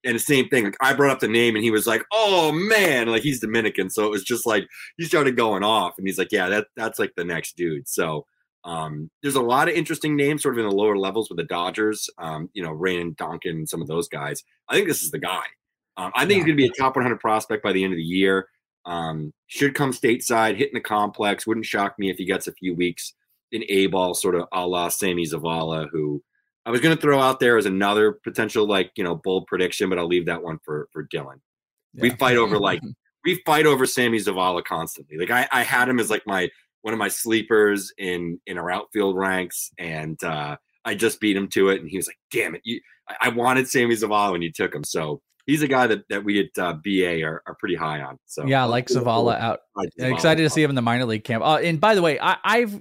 And 0.05 0.16
the 0.16 0.20
same 0.20 0.49
thing, 0.49 0.64
like 0.64 0.77
I 0.81 0.92
brought 0.92 1.12
up 1.12 1.20
the 1.20 1.29
name 1.29 1.55
and 1.55 1.64
he 1.64 1.70
was 1.70 1.87
like, 1.87 2.03
Oh 2.12 2.53
man, 2.53 3.09
like 3.09 3.22
he's 3.22 3.40
Dominican. 3.40 3.88
So 3.88 4.05
it 4.05 4.11
was 4.11 4.25
just 4.25 4.46
like 4.46 4.66
he 4.99 5.05
started 5.05 5.37
going 5.37 5.64
off 5.64 5.94
and 5.96 6.07
he's 6.07 6.18
like, 6.18 6.33
Yeah, 6.33 6.51
that 6.51 6.66
that's 6.77 6.99
like 6.99 7.14
the 7.16 7.25
next 7.25 7.57
dude. 7.57 7.88
So 7.88 8.27
um, 8.66 9.09
there's 9.22 9.37
a 9.37 9.42
lot 9.42 9.68
of 9.68 9.74
interesting 9.74 10.16
names 10.16 10.42
sort 10.42 10.55
of 10.55 10.59
in 10.59 10.68
the 10.68 10.74
lower 10.74 10.96
levels 10.96 11.31
with 11.31 11.38
the 11.38 11.44
Dodgers, 11.44 12.11
um, 12.18 12.50
you 12.52 12.62
know, 12.62 12.72
Rayne 12.72 13.14
Doncon, 13.14 13.66
some 13.66 13.81
of 13.81 13.87
those 13.87 14.09
guys. 14.09 14.42
I 14.68 14.74
think 14.74 14.88
this 14.88 15.02
is 15.02 15.12
the 15.12 15.20
guy. 15.20 15.44
Um, 15.96 16.11
I 16.16 16.26
think 16.26 16.31
yeah. 16.31 16.37
he's 16.37 16.44
going 16.44 16.57
to 16.57 16.62
be 16.62 16.66
a 16.66 16.72
top 16.72 16.96
100 16.96 17.20
prospect 17.20 17.62
by 17.62 17.72
the 17.72 17.85
end 17.85 17.92
of 17.92 17.96
the 17.96 18.02
year. 18.02 18.48
Um, 18.85 19.33
should 19.46 19.74
come 19.74 19.92
stateside, 19.92 20.57
hitting 20.57 20.74
the 20.74 20.81
complex. 20.81 21.46
Wouldn't 21.46 21.64
shock 21.64 21.94
me 21.96 22.11
if 22.11 22.18
he 22.18 22.24
gets 22.24 22.48
a 22.48 22.52
few 22.52 22.74
weeks 22.74 23.14
in 23.52 23.64
A 23.68 23.87
ball, 23.87 24.14
sort 24.14 24.35
of 24.35 24.46
a 24.52 24.66
la 24.66 24.88
Sammy 24.88 25.24
Zavala, 25.24 25.88
who 25.92 26.22
I 26.64 26.70
was 26.70 26.81
going 26.81 26.94
to 26.94 27.00
throw 27.00 27.20
out 27.20 27.38
there 27.38 27.57
as 27.57 27.66
another 27.66 28.12
potential, 28.24 28.66
like, 28.66 28.90
you 28.96 29.05
know, 29.05 29.14
bold 29.14 29.46
prediction, 29.46 29.88
but 29.88 29.98
I'll 29.98 30.09
leave 30.09 30.26
that 30.26 30.42
one 30.42 30.59
for, 30.64 30.88
for 30.92 31.07
Dylan. 31.07 31.40
Yeah. 31.94 32.02
We 32.02 32.11
fight 32.11 32.37
over 32.37 32.59
like, 32.59 32.83
we 33.24 33.40
fight 33.46 33.64
over 33.64 33.87
Sammy 33.87 34.18
Zavala 34.18 34.64
constantly. 34.64 35.16
Like, 35.16 35.31
I, 35.31 35.48
I 35.52 35.62
had 35.62 35.88
him 35.88 36.00
as 36.00 36.11
like 36.11 36.26
my 36.26 36.50
one 36.87 36.92
of 36.92 37.01
my 37.01 37.09
sleepers 37.09 37.92
in 37.99 38.38
in 38.46 38.59
our 38.59 38.70
outfield 38.70 39.16
ranks, 39.16 39.72
and 39.77 40.22
uh, 40.22 40.57
I 40.85 40.94
just 40.94 41.18
beat 41.18 41.37
him 41.37 41.49
to 41.49 41.70
it. 41.70 41.81
And 41.81 41.90
he 41.90 41.96
was 41.96 42.07
like, 42.07 42.18
"Damn 42.31 42.55
it, 42.55 42.61
you!" 42.62 42.81
I, 43.09 43.16
I 43.22 43.29
wanted 43.31 43.68
Sammy 43.68 43.96
Zavala 43.96 44.35
and 44.35 44.44
you 44.44 44.53
took 44.53 44.72
him, 44.72 44.85
so 44.85 45.20
he's 45.46 45.62
a 45.62 45.68
guy 45.68 45.88
that, 45.88 46.09
that 46.11 46.25
we 46.25 46.38
at 46.38 46.57
uh, 46.57 46.75
BA 46.75 47.25
are, 47.25 47.42
are 47.44 47.57
pretty 47.59 47.75
high 47.75 48.03
on. 48.03 48.20
So 48.27 48.46
yeah, 48.46 48.62
I 48.62 48.66
like 48.66 48.87
Zavala 48.87 49.37
out. 49.37 49.62
Like 49.75 49.88
Zavala. 49.99 50.14
Excited 50.14 50.42
to 50.44 50.49
see 50.49 50.62
him 50.62 50.70
in 50.70 50.77
the 50.77 50.83
minor 50.83 51.07
league 51.07 51.25
camp. 51.25 51.42
Uh, 51.42 51.57
and 51.57 51.81
by 51.81 51.96
the 51.96 52.03
way, 52.03 52.20
I, 52.20 52.61
have 52.61 52.81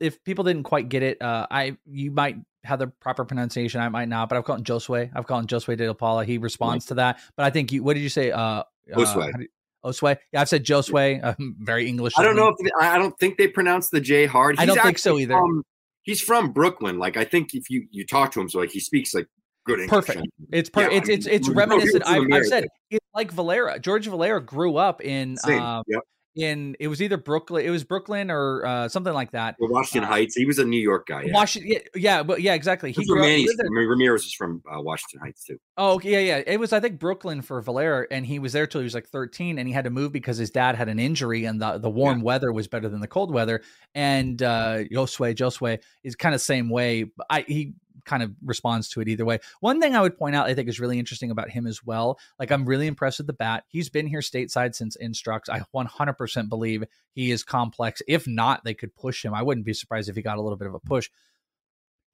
if 0.00 0.24
people 0.24 0.44
didn't 0.44 0.62
quite 0.62 0.88
get 0.88 1.02
it, 1.02 1.20
uh, 1.20 1.46
I 1.50 1.76
you 1.84 2.12
might 2.12 2.36
have 2.64 2.78
the 2.78 2.86
proper 2.86 3.26
pronunciation. 3.26 3.82
I 3.82 3.90
might 3.90 4.08
not, 4.08 4.30
but 4.30 4.38
I've 4.38 4.44
called 4.44 4.60
him 4.60 4.64
Josue. 4.64 5.10
I've 5.14 5.26
called 5.26 5.42
him 5.42 5.48
Josue 5.48 5.76
De 5.76 5.86
La 5.86 5.92
Paula. 5.92 6.24
He 6.24 6.38
responds 6.38 6.86
right. 6.86 6.88
to 6.88 6.94
that. 6.94 7.20
But 7.36 7.44
I 7.44 7.50
think 7.50 7.72
you. 7.72 7.82
What 7.82 7.92
did 7.92 8.00
you 8.00 8.08
say? 8.08 8.30
Uh, 8.30 8.62
Josue. 8.90 9.34
Uh, 9.34 9.44
Osway. 9.84 10.16
Yeah, 10.32 10.40
I've 10.40 10.48
said 10.48 10.64
Josue. 10.64 11.22
Um, 11.22 11.56
very 11.60 11.86
English. 11.86 12.14
I 12.16 12.22
don't 12.22 12.36
know 12.36 12.48
if 12.48 12.72
I 12.80 12.98
don't 12.98 13.18
think 13.18 13.38
they 13.38 13.48
pronounce 13.48 13.90
the 13.90 14.00
J 14.00 14.26
hard. 14.26 14.58
He's 14.58 14.62
I 14.62 14.66
don't 14.66 14.82
think 14.82 14.98
so 14.98 15.18
either. 15.18 15.34
From, 15.34 15.62
he's 16.02 16.20
from 16.20 16.52
Brooklyn. 16.52 16.98
Like 16.98 17.16
I 17.16 17.24
think 17.24 17.54
if 17.54 17.70
you 17.70 17.86
you 17.90 18.06
talk 18.06 18.32
to 18.32 18.40
him, 18.40 18.48
so 18.48 18.58
like 18.58 18.70
he 18.70 18.80
speaks 18.80 19.14
like 19.14 19.26
good 19.66 19.80
English. 19.80 19.90
Perfect. 20.06 20.26
It's 20.52 20.70
per- 20.70 20.82
yeah, 20.90 20.96
it's, 20.98 21.08
it's 21.08 21.26
it's 21.26 21.48
reminiscent. 21.50 22.04
I've, 22.06 22.24
I've, 22.32 22.46
said 22.46 22.66
it's 22.90 23.06
like 23.14 23.30
Valera. 23.32 23.78
George 23.78 24.06
Valera 24.06 24.40
grew 24.40 24.76
up 24.76 25.00
in. 25.02 25.36
Um, 25.44 25.82
yep 25.86 26.02
in 26.36 26.76
it 26.80 26.88
was 26.88 27.00
either 27.00 27.16
Brooklyn, 27.16 27.64
it 27.64 27.70
was 27.70 27.84
Brooklyn 27.84 28.30
or 28.30 28.64
uh, 28.66 28.88
something 28.88 29.12
like 29.12 29.30
that. 29.32 29.56
Well, 29.58 29.70
Washington 29.70 30.08
uh, 30.08 30.12
Heights. 30.12 30.34
He 30.34 30.44
was 30.44 30.58
a 30.58 30.64
New 30.64 30.80
York 30.80 31.06
guy. 31.06 31.22
Yeah. 31.22 31.32
Washington, 31.32 31.72
yeah, 31.72 31.78
yeah, 31.94 32.22
but 32.22 32.42
yeah, 32.42 32.54
exactly. 32.54 32.92
He 32.92 33.04
grew 33.04 33.20
Manny, 33.20 33.48
up, 33.48 33.56
Ramirez 33.70 34.24
is 34.24 34.34
from 34.34 34.62
uh, 34.70 34.80
Washington 34.80 35.20
Heights 35.20 35.44
too. 35.44 35.58
Oh, 35.76 36.00
yeah, 36.02 36.18
yeah. 36.18 36.42
It 36.46 36.58
was 36.58 36.72
I 36.72 36.80
think 36.80 36.98
Brooklyn 36.98 37.42
for 37.42 37.60
Valera, 37.60 38.06
and 38.10 38.26
he 38.26 38.38
was 38.38 38.52
there 38.52 38.66
till 38.66 38.80
he 38.80 38.84
was 38.84 38.94
like 38.94 39.08
13, 39.08 39.58
and 39.58 39.68
he 39.68 39.74
had 39.74 39.84
to 39.84 39.90
move 39.90 40.12
because 40.12 40.36
his 40.36 40.50
dad 40.50 40.74
had 40.74 40.88
an 40.88 40.98
injury, 40.98 41.44
and 41.44 41.60
the 41.60 41.78
the 41.78 41.90
warm 41.90 42.18
yeah. 42.18 42.24
weather 42.24 42.52
was 42.52 42.68
better 42.68 42.88
than 42.88 43.00
the 43.00 43.08
cold 43.08 43.32
weather. 43.32 43.62
And 43.94 44.42
uh, 44.42 44.84
Josue 44.92 45.34
Josue 45.34 45.78
is 46.02 46.16
kind 46.16 46.34
of 46.34 46.40
same 46.40 46.68
way. 46.68 47.06
I 47.30 47.42
he 47.42 47.74
kind 48.04 48.22
of 48.22 48.32
responds 48.44 48.88
to 48.90 49.00
it 49.00 49.08
either 49.08 49.24
way. 49.24 49.38
One 49.60 49.80
thing 49.80 49.94
I 49.94 50.00
would 50.00 50.16
point 50.16 50.36
out, 50.36 50.46
I 50.46 50.54
think, 50.54 50.68
is 50.68 50.80
really 50.80 50.98
interesting 50.98 51.30
about 51.30 51.50
him 51.50 51.66
as 51.66 51.84
well. 51.84 52.18
Like, 52.38 52.50
I'm 52.50 52.64
really 52.64 52.86
impressed 52.86 53.18
with 53.18 53.26
the 53.26 53.32
bat. 53.32 53.64
He's 53.68 53.88
been 53.88 54.06
here 54.06 54.20
stateside 54.20 54.74
since 54.74 54.96
Instructs. 54.96 55.48
I 55.48 55.62
100% 55.74 56.48
believe 56.48 56.84
he 57.12 57.30
is 57.30 57.42
complex. 57.42 58.02
If 58.08 58.26
not, 58.26 58.64
they 58.64 58.74
could 58.74 58.94
push 58.94 59.24
him. 59.24 59.34
I 59.34 59.42
wouldn't 59.42 59.66
be 59.66 59.74
surprised 59.74 60.08
if 60.08 60.16
he 60.16 60.22
got 60.22 60.38
a 60.38 60.42
little 60.42 60.58
bit 60.58 60.68
of 60.68 60.74
a 60.74 60.80
push. 60.80 61.10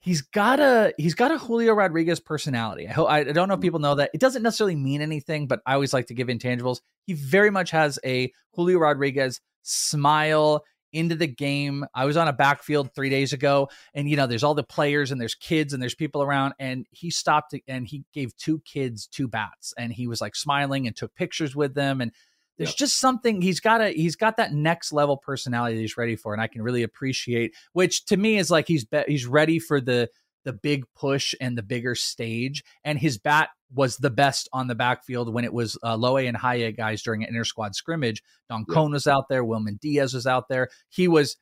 He's 0.02 0.22
got 0.22 0.60
a 0.60 0.94
he's 0.96 1.14
got 1.14 1.30
a 1.30 1.36
Julio 1.36 1.74
Rodriguez 1.74 2.20
personality. 2.20 2.88
I, 2.88 3.02
I 3.02 3.24
don't 3.24 3.34
know 3.34 3.42
if 3.42 3.50
mm-hmm. 3.50 3.60
people 3.60 3.80
know 3.80 3.96
that. 3.96 4.10
It 4.14 4.20
doesn't 4.20 4.42
necessarily 4.42 4.74
mean 4.76 5.02
anything, 5.02 5.46
but 5.46 5.60
I 5.66 5.74
always 5.74 5.92
like 5.92 6.06
to 6.06 6.14
give 6.14 6.28
intangibles. 6.28 6.80
He 7.06 7.12
very 7.12 7.50
much 7.50 7.70
has 7.72 7.98
a 8.02 8.32
Julio 8.54 8.78
Rodriguez 8.78 9.42
smile 9.62 10.64
into 10.92 11.14
the 11.14 11.26
game. 11.26 11.84
I 11.94 12.04
was 12.04 12.16
on 12.16 12.28
a 12.28 12.32
backfield 12.32 12.94
three 12.94 13.10
days 13.10 13.32
ago, 13.32 13.68
and 13.94 14.08
you 14.08 14.16
know, 14.16 14.26
there's 14.26 14.44
all 14.44 14.54
the 14.54 14.62
players 14.62 15.10
and 15.10 15.20
there's 15.20 15.34
kids 15.34 15.72
and 15.72 15.82
there's 15.82 15.94
people 15.94 16.22
around. 16.22 16.54
And 16.58 16.86
he 16.90 17.10
stopped 17.10 17.54
and 17.66 17.86
he 17.86 18.04
gave 18.12 18.36
two 18.36 18.60
kids 18.60 19.06
two 19.06 19.28
bats, 19.28 19.74
and 19.76 19.92
he 19.92 20.06
was 20.06 20.20
like 20.20 20.36
smiling 20.36 20.86
and 20.86 20.96
took 20.96 21.14
pictures 21.14 21.54
with 21.54 21.74
them. 21.74 22.00
And 22.00 22.12
there's 22.58 22.70
yep. 22.70 22.76
just 22.76 23.00
something 23.00 23.40
he's 23.40 23.60
got 23.60 23.80
a 23.80 23.90
he's 23.90 24.16
got 24.16 24.36
that 24.36 24.52
next 24.52 24.92
level 24.92 25.16
personality 25.16 25.76
that 25.76 25.80
he's 25.80 25.96
ready 25.96 26.16
for, 26.16 26.32
and 26.32 26.42
I 26.42 26.46
can 26.46 26.62
really 26.62 26.82
appreciate. 26.82 27.54
Which 27.72 28.04
to 28.06 28.16
me 28.16 28.38
is 28.38 28.50
like 28.50 28.68
he's 28.68 28.84
be, 28.84 29.02
he's 29.06 29.26
ready 29.26 29.58
for 29.58 29.80
the 29.80 30.10
the 30.44 30.52
big 30.52 30.84
push 30.94 31.34
and 31.40 31.56
the 31.56 31.62
bigger 31.62 31.94
stage. 31.94 32.64
And 32.84 32.98
his 32.98 33.18
bat 33.18 33.50
was 33.74 33.96
the 33.96 34.10
best 34.10 34.48
on 34.52 34.66
the 34.66 34.74
backfield 34.74 35.32
when 35.32 35.44
it 35.44 35.52
was 35.52 35.78
uh, 35.84 35.96
Loe 35.96 36.16
and 36.16 36.36
Haya 36.36 36.72
guys 36.72 37.02
during 37.02 37.22
an 37.22 37.28
inter 37.28 37.44
squad 37.44 37.74
scrimmage. 37.74 38.22
Don 38.48 38.64
yeah. 38.68 38.74
Cone 38.74 38.92
was 38.92 39.06
out 39.06 39.28
there, 39.28 39.44
Wilman 39.44 39.78
Diaz 39.80 40.14
was 40.14 40.26
out 40.26 40.48
there. 40.48 40.68
He 40.88 41.08
was 41.08 41.36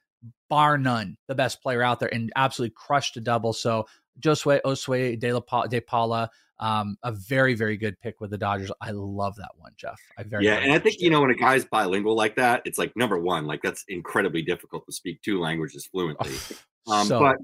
bar 0.49 0.79
none 0.79 1.17
the 1.29 1.35
best 1.35 1.63
player 1.63 1.83
out 1.83 2.01
there 2.01 2.13
and 2.13 2.33
absolutely 2.37 2.75
crushed 2.77 3.17
a 3.17 3.21
double. 3.21 3.53
So 3.53 3.87
Josue 4.21 4.61
Osue 4.65 5.19
De, 5.19 5.33
La 5.33 5.41
pa- 5.41 5.67
De 5.67 5.81
Paula, 5.81 6.31
um, 6.61 6.97
a 7.03 7.13
very 7.13 7.55
very 7.55 7.77
good 7.77 7.99
pick 8.01 8.21
with 8.21 8.31
the 8.31 8.39
Dodgers. 8.39 8.73
I 8.81 8.91
love 8.91 9.37
that 9.37 9.53
one, 9.57 9.73
Geoff. 9.77 10.01
I 10.17 10.25
very 10.25 10.45
yeah, 10.45 10.57
and 10.57 10.73
I 10.73 10.79
think 10.79 10.97
you 10.99 11.11
know 11.11 11.21
when 11.21 11.31
a 11.31 11.35
guy's 11.35 11.65
bilingual 11.65 12.17
like 12.17 12.37
that, 12.37 12.63
it's 12.65 12.79
like 12.79 12.97
number 12.97 13.19
one, 13.19 13.47
like 13.47 13.63
that's 13.63 13.85
incredibly 13.89 14.43
difficult 14.43 14.85
to 14.87 14.93
speak 14.93 15.23
two 15.23 15.41
languages 15.41 15.87
fluently. 15.87 16.33
um, 16.89 17.07
so, 17.07 17.21
but 17.21 17.37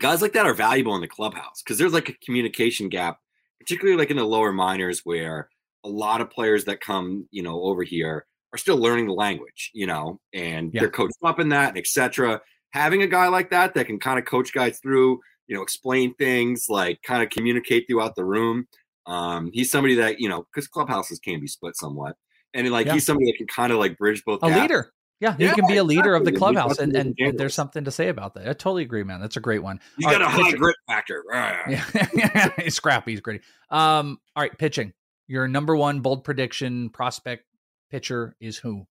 guys 0.00 0.22
like 0.22 0.32
that 0.32 0.46
are 0.46 0.54
valuable 0.54 0.94
in 0.94 1.00
the 1.00 1.08
clubhouse 1.08 1.62
because 1.62 1.78
there's 1.78 1.92
like 1.92 2.08
a 2.08 2.14
communication 2.24 2.88
gap, 2.88 3.18
particularly 3.62 3.98
like 3.98 4.10
in 4.10 4.16
the 4.16 4.24
lower 4.24 4.52
minors 4.52 5.00
where 5.04 5.48
a 5.84 5.88
lot 5.88 6.20
of 6.20 6.30
players 6.30 6.64
that 6.64 6.80
come, 6.80 7.26
you 7.30 7.42
know, 7.42 7.62
over 7.62 7.82
here 7.82 8.26
are 8.52 8.58
still 8.58 8.76
learning 8.76 9.06
the 9.06 9.12
language, 9.12 9.70
you 9.72 9.86
know, 9.86 10.20
and 10.34 10.72
yeah. 10.72 10.80
they're 10.80 10.90
coached 10.90 11.16
up 11.24 11.40
in 11.40 11.48
that, 11.50 11.70
and 11.70 11.78
etc. 11.78 12.40
Having 12.72 13.02
a 13.02 13.06
guy 13.06 13.28
like 13.28 13.50
that 13.50 13.74
that 13.74 13.86
can 13.86 13.98
kind 13.98 14.18
of 14.18 14.24
coach 14.24 14.52
guys 14.52 14.78
through, 14.80 15.20
you 15.46 15.56
know, 15.56 15.62
explain 15.62 16.14
things, 16.14 16.66
like 16.68 17.00
kind 17.02 17.22
of 17.22 17.30
communicate 17.30 17.86
throughout 17.88 18.14
the 18.16 18.24
room. 18.24 18.66
Um, 19.06 19.50
he's 19.52 19.70
somebody 19.70 19.94
that, 19.96 20.20
you 20.20 20.28
know, 20.28 20.46
because 20.52 20.68
clubhouses 20.68 21.18
can 21.18 21.40
be 21.40 21.46
split 21.46 21.76
somewhat. 21.76 22.16
And 22.54 22.68
like 22.70 22.86
yeah. 22.86 22.94
he's 22.94 23.06
somebody 23.06 23.30
that 23.30 23.38
can 23.38 23.46
kind 23.46 23.72
of 23.72 23.78
like 23.78 23.96
bridge 23.96 24.22
both. 24.24 24.42
A 24.42 24.46
leader. 24.46 24.92
Yeah, 25.22 25.36
he 25.36 25.48
can 25.54 25.68
be 25.68 25.76
a 25.76 25.84
leader 25.84 26.16
exactly. 26.16 26.16
of 26.16 26.24
the 26.24 26.32
clubhouse, 26.32 26.78
and, 26.80 26.96
and, 26.96 27.14
and, 27.16 27.38
there's 27.38 27.54
something 27.54 27.84
to 27.84 27.92
say 27.92 28.08
about 28.08 28.34
that. 28.34 28.48
I 28.48 28.54
totally 28.54 28.82
agree, 28.82 29.04
man. 29.04 29.20
That's 29.20 29.36
a 29.36 29.40
great 29.40 29.62
one. 29.62 29.78
He's 29.96 30.06
all 30.06 30.18
got 30.18 30.20
right, 30.20 30.26
a 30.26 30.44
high 30.44 30.52
grit 30.52 30.74
factor. 30.88 31.22
Yeah, 32.12 32.50
he's 32.58 32.74
scrappy. 32.74 33.12
He's 33.12 33.20
gritty. 33.20 33.44
Um, 33.70 34.18
all 34.34 34.42
right, 34.42 34.58
pitching. 34.58 34.92
Your 35.28 35.46
number 35.46 35.76
one 35.76 36.00
bold 36.00 36.24
prediction 36.24 36.90
prospect 36.90 37.44
pitcher 37.88 38.34
is 38.40 38.58
who? 38.58 38.88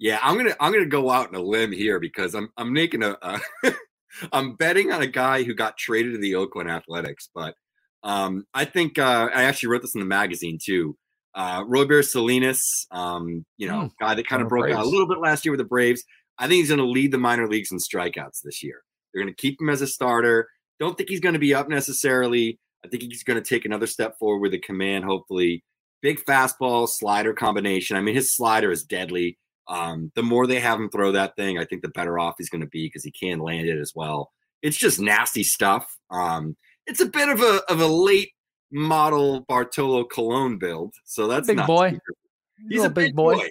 Yeah, 0.00 0.18
I'm 0.20 0.36
gonna 0.36 0.56
I'm 0.58 0.72
gonna 0.72 0.86
go 0.86 1.10
out 1.10 1.28
on 1.28 1.36
a 1.36 1.40
limb 1.40 1.70
here 1.70 2.00
because 2.00 2.34
I'm 2.34 2.48
I'm 2.56 2.72
making 2.72 3.04
a, 3.04 3.16
a 3.22 3.40
I'm 4.32 4.56
betting 4.56 4.90
on 4.90 5.00
a 5.00 5.06
guy 5.06 5.44
who 5.44 5.54
got 5.54 5.76
traded 5.76 6.14
to 6.14 6.18
the 6.18 6.34
Oakland 6.34 6.68
Athletics, 6.68 7.30
but 7.32 7.54
Um, 8.02 8.46
I 8.52 8.64
think 8.64 8.98
uh, 8.98 9.28
I 9.32 9.44
actually 9.44 9.68
wrote 9.68 9.82
this 9.82 9.94
in 9.94 10.00
the 10.00 10.06
magazine 10.06 10.58
too. 10.60 10.96
Uh, 11.38 11.62
Royber 11.64 12.04
Salinas, 12.04 12.86
um, 12.90 13.46
you 13.58 13.68
know, 13.68 13.82
Hmm. 13.82 13.86
guy 14.00 14.14
that 14.16 14.26
kind 14.26 14.42
of 14.42 14.48
broke 14.48 14.70
out 14.72 14.84
a 14.84 14.88
little 14.88 15.06
bit 15.06 15.18
last 15.18 15.44
year 15.44 15.52
with 15.52 15.58
the 15.60 15.64
Braves. 15.64 16.02
I 16.36 16.48
think 16.48 16.58
he's 16.58 16.68
going 16.68 16.78
to 16.78 16.84
lead 16.84 17.12
the 17.12 17.18
minor 17.18 17.48
leagues 17.48 17.70
in 17.70 17.78
strikeouts 17.78 18.42
this 18.42 18.60
year. 18.62 18.82
They're 19.14 19.22
going 19.22 19.32
to 19.32 19.40
keep 19.40 19.60
him 19.60 19.70
as 19.70 19.80
a 19.80 19.86
starter. 19.86 20.48
Don't 20.80 20.96
think 20.96 21.08
he's 21.08 21.20
going 21.20 21.34
to 21.34 21.38
be 21.38 21.54
up 21.54 21.68
necessarily. 21.68 22.58
I 22.84 22.88
think 22.88 23.04
he's 23.04 23.22
going 23.22 23.40
to 23.40 23.48
take 23.48 23.64
another 23.64 23.86
step 23.86 24.18
forward 24.18 24.40
with 24.40 24.52
the 24.52 24.58
command, 24.58 25.04
hopefully. 25.04 25.64
Big 26.02 26.24
fastball 26.24 26.88
slider 26.88 27.32
combination. 27.32 27.96
I 27.96 28.00
mean, 28.00 28.14
his 28.16 28.34
slider 28.36 28.70
is 28.72 28.84
deadly. 28.84 29.38
Um, 29.68 30.10
the 30.16 30.22
more 30.22 30.46
they 30.46 30.60
have 30.60 30.78
him 30.80 30.90
throw 30.90 31.12
that 31.12 31.36
thing, 31.36 31.58
I 31.58 31.64
think 31.64 31.82
the 31.82 31.88
better 31.88 32.18
off 32.18 32.34
he's 32.38 32.50
going 32.50 32.62
to 32.62 32.68
be 32.68 32.86
because 32.86 33.04
he 33.04 33.10
can 33.12 33.38
land 33.40 33.68
it 33.68 33.78
as 33.78 33.92
well. 33.94 34.32
It's 34.62 34.76
just 34.76 34.98
nasty 35.00 35.42
stuff. 35.44 35.86
Um, 36.10 36.56
it's 36.86 37.00
a 37.00 37.06
bit 37.06 37.28
of 37.28 37.40
a 37.40 37.62
of 37.68 37.80
a 37.80 37.86
late 37.86 38.30
model 38.70 39.40
Bartolo 39.48 40.04
Colon 40.04 40.58
build, 40.58 40.94
so 41.04 41.26
that's 41.26 41.46
Big 41.48 41.64
boy. 41.66 41.90
secret. 41.92 42.16
He's 42.68 42.84
a 42.84 42.90
big 42.90 43.14
boy. 43.14 43.48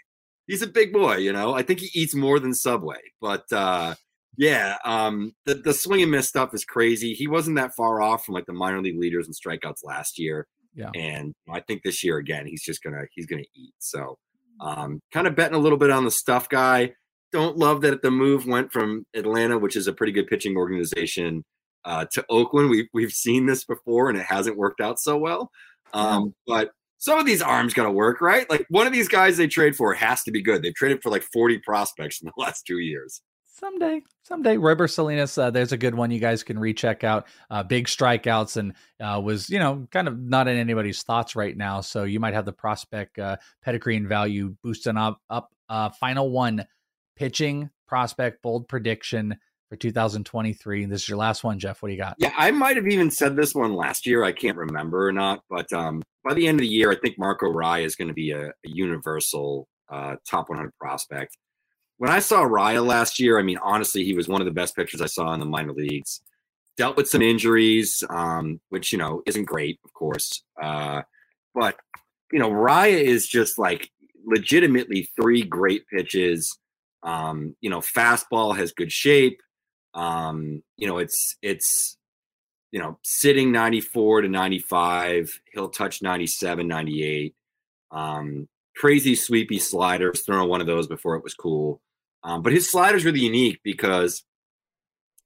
He's 0.47 0.61
a 0.61 0.67
big 0.67 0.93
boy. 0.93 1.17
You 1.17 1.33
know, 1.33 1.53
I 1.53 1.61
think 1.61 1.79
he 1.79 1.89
eats 1.99 2.13
more 2.15 2.39
than 2.39 2.53
Subway, 2.53 2.99
but 3.21 3.51
uh, 3.51 3.95
yeah, 4.37 4.77
um, 4.85 5.33
the 5.45 5.55
the 5.55 5.73
swing 5.73 6.01
and 6.03 6.11
miss 6.11 6.27
stuff 6.27 6.53
is 6.53 6.63
crazy. 6.63 7.13
He 7.13 7.27
wasn't 7.27 7.57
that 7.57 7.75
far 7.75 8.01
off 8.01 8.25
from 8.25 8.35
like 8.35 8.45
the 8.45 8.53
minor 8.53 8.81
league 8.81 8.99
leaders 8.99 9.27
in 9.27 9.33
strikeouts 9.33 9.83
last 9.83 10.19
year. 10.19 10.47
Yeah. 10.75 10.91
and 10.93 11.33
I 11.51 11.59
think 11.61 11.81
this 11.81 12.03
year 12.03 12.17
again, 12.17 12.45
he's 12.45 12.63
just 12.63 12.83
gonna 12.83 13.05
he's 13.11 13.25
gonna 13.25 13.41
eat. 13.55 13.73
So, 13.79 14.19
um, 14.61 15.01
kind 15.11 15.25
of 15.25 15.35
betting 15.35 15.55
a 15.55 15.59
little 15.59 15.77
bit 15.77 15.89
on 15.89 16.05
the 16.05 16.11
stuff 16.11 16.49
guy. 16.49 16.93
Don't 17.31 17.57
love 17.57 17.81
that 17.81 18.03
the 18.03 18.11
move 18.11 18.45
went 18.45 18.71
from 18.71 19.05
Atlanta, 19.15 19.57
which 19.57 19.75
is 19.75 19.87
a 19.87 19.93
pretty 19.93 20.13
good 20.13 20.27
pitching 20.27 20.55
organization, 20.55 21.43
uh, 21.85 22.05
to 22.13 22.25
Oakland. 22.29 22.69
We've 22.69 22.87
we've 22.93 23.11
seen 23.11 23.45
this 23.45 23.63
before, 23.63 24.09
and 24.09 24.17
it 24.17 24.25
hasn't 24.25 24.57
worked 24.57 24.81
out 24.81 24.99
so 24.99 25.17
well. 25.17 25.51
Um, 25.93 26.33
but 26.45 26.71
some 26.97 27.19
of 27.19 27.25
these 27.25 27.41
arms 27.41 27.73
got 27.73 27.83
to 27.83 27.91
work, 27.91 28.21
right? 28.21 28.49
Like 28.49 28.65
one 28.69 28.87
of 28.87 28.93
these 28.93 29.07
guys 29.07 29.37
they 29.37 29.47
trade 29.47 29.75
for 29.75 29.93
has 29.93 30.23
to 30.23 30.31
be 30.31 30.41
good. 30.41 30.63
They've 30.63 30.73
traded 30.73 31.01
for 31.01 31.11
like 31.11 31.23
40 31.33 31.59
prospects 31.59 32.21
in 32.21 32.25
the 32.25 32.33
last 32.41 32.65
two 32.65 32.79
years. 32.79 33.21
Someday, 33.59 34.01
someday, 34.21 34.55
Royber 34.55 34.87
Salinas. 34.87 35.35
Uh, 35.35 35.49
there's 35.49 35.71
a 35.71 35.77
good 35.77 35.95
one 35.95 36.11
you 36.11 36.19
guys 36.19 36.43
can 36.43 36.59
recheck 36.59 37.03
out. 37.03 37.27
Uh, 37.49 37.63
big 37.63 37.87
strikeouts 37.87 38.55
and 38.55 38.73
uh, 38.99 39.19
was 39.19 39.49
you 39.49 39.57
know 39.57 39.87
kind 39.91 40.07
of 40.07 40.19
not 40.19 40.47
in 40.47 40.57
anybody's 40.57 41.01
thoughts 41.01 41.35
right 41.35 41.57
now. 41.57 41.81
So 41.81 42.03
you 42.03 42.19
might 42.19 42.35
have 42.35 42.45
the 42.45 42.53
prospect 42.53 43.17
uh, 43.17 43.37
pedigree 43.63 43.97
and 43.97 44.07
value 44.07 44.55
boosting 44.61 44.95
up. 44.95 45.19
Up 45.31 45.55
uh, 45.69 45.89
final 45.89 46.29
one, 46.29 46.65
pitching 47.15 47.71
prospect 47.87 48.43
bold 48.43 48.67
prediction 48.67 49.35
for 49.69 49.75
2023. 49.75 50.85
This 50.85 51.03
is 51.03 51.09
your 51.09 51.17
last 51.17 51.43
one, 51.43 51.59
Geoff. 51.59 51.81
What 51.81 51.89
do 51.89 51.93
you 51.93 51.99
got? 51.99 52.15
Yeah, 52.17 52.33
I 52.37 52.51
might 52.51 52.75
have 52.75 52.87
even 52.87 53.11
said 53.11 53.35
this 53.35 53.53
one 53.53 53.73
last 53.73 54.05
year. 54.05 54.23
I 54.23 54.31
can't 54.31 54.57
remember 54.57 55.07
or 55.07 55.11
not, 55.11 55.41
but 55.49 55.71
um, 55.73 56.03
by 56.23 56.33
the 56.33 56.47
end 56.47 56.59
of 56.59 56.61
the 56.61 56.67
year, 56.67 56.91
I 56.91 56.95
think 56.95 57.17
Marco 57.17 57.47
Raya 57.47 57.83
is 57.83 57.95
going 57.95 58.07
to 58.07 58.13
be 58.13 58.31
a, 58.31 58.47
a 58.47 58.51
universal 58.63 59.67
uh, 59.89 60.15
top 60.29 60.49
100 60.49 60.71
prospect. 60.79 61.37
When 61.97 62.11
I 62.11 62.19
saw 62.19 62.43
Raya 62.43 62.85
last 62.85 63.19
year, 63.19 63.39
I 63.39 63.43
mean, 63.43 63.57
honestly, 63.61 64.03
he 64.03 64.13
was 64.13 64.27
one 64.27 64.41
of 64.41 64.45
the 64.45 64.51
best 64.51 64.75
pitchers 64.75 65.01
I 65.01 65.07
saw 65.07 65.33
in 65.33 65.39
the 65.39 65.45
minor 65.45 65.73
leagues. 65.73 66.21
Dealt 66.77 66.95
with 66.95 67.09
some 67.09 67.23
injuries, 67.23 68.03
um, 68.09 68.61
which 68.69 68.91
you 68.91 68.99
know 68.99 69.23
isn't 69.25 69.45
great, 69.45 69.79
of 69.83 69.91
course. 69.93 70.43
Uh, 70.61 71.01
but 71.55 71.75
you 72.31 72.37
know, 72.37 72.51
Raya 72.51 73.01
is 73.01 73.27
just 73.27 73.57
like 73.57 73.89
legitimately 74.27 75.09
three 75.19 75.41
great 75.41 75.87
pitches. 75.91 76.55
Um, 77.01 77.55
you 77.61 77.69
know, 77.71 77.79
fastball 77.79 78.55
has 78.55 78.73
good 78.73 78.91
shape. 78.91 79.39
Um, 79.97 80.63
you 80.77 80.87
know, 80.87 80.99
it's 80.99 81.35
it's 81.41 81.97
you 82.71 82.79
know, 82.79 82.99
sitting 83.01 83.51
94 83.51 84.21
to 84.21 84.27
95, 84.27 85.41
he'll 85.53 85.69
touch 85.69 86.01
97, 86.01 86.67
98. 86.67 87.33
Um, 87.91 88.47
crazy 88.75 89.15
sweepy 89.15 89.57
sliders, 89.57 90.23
throwing 90.23 90.49
one 90.49 90.61
of 90.61 90.67
those 90.67 90.87
before 90.87 91.15
it 91.15 91.23
was 91.23 91.33
cool. 91.33 91.81
Um, 92.23 92.41
but 92.41 92.53
his 92.53 92.69
slider's 92.69 93.05
really 93.05 93.21
unique 93.21 93.61
because 93.63 94.23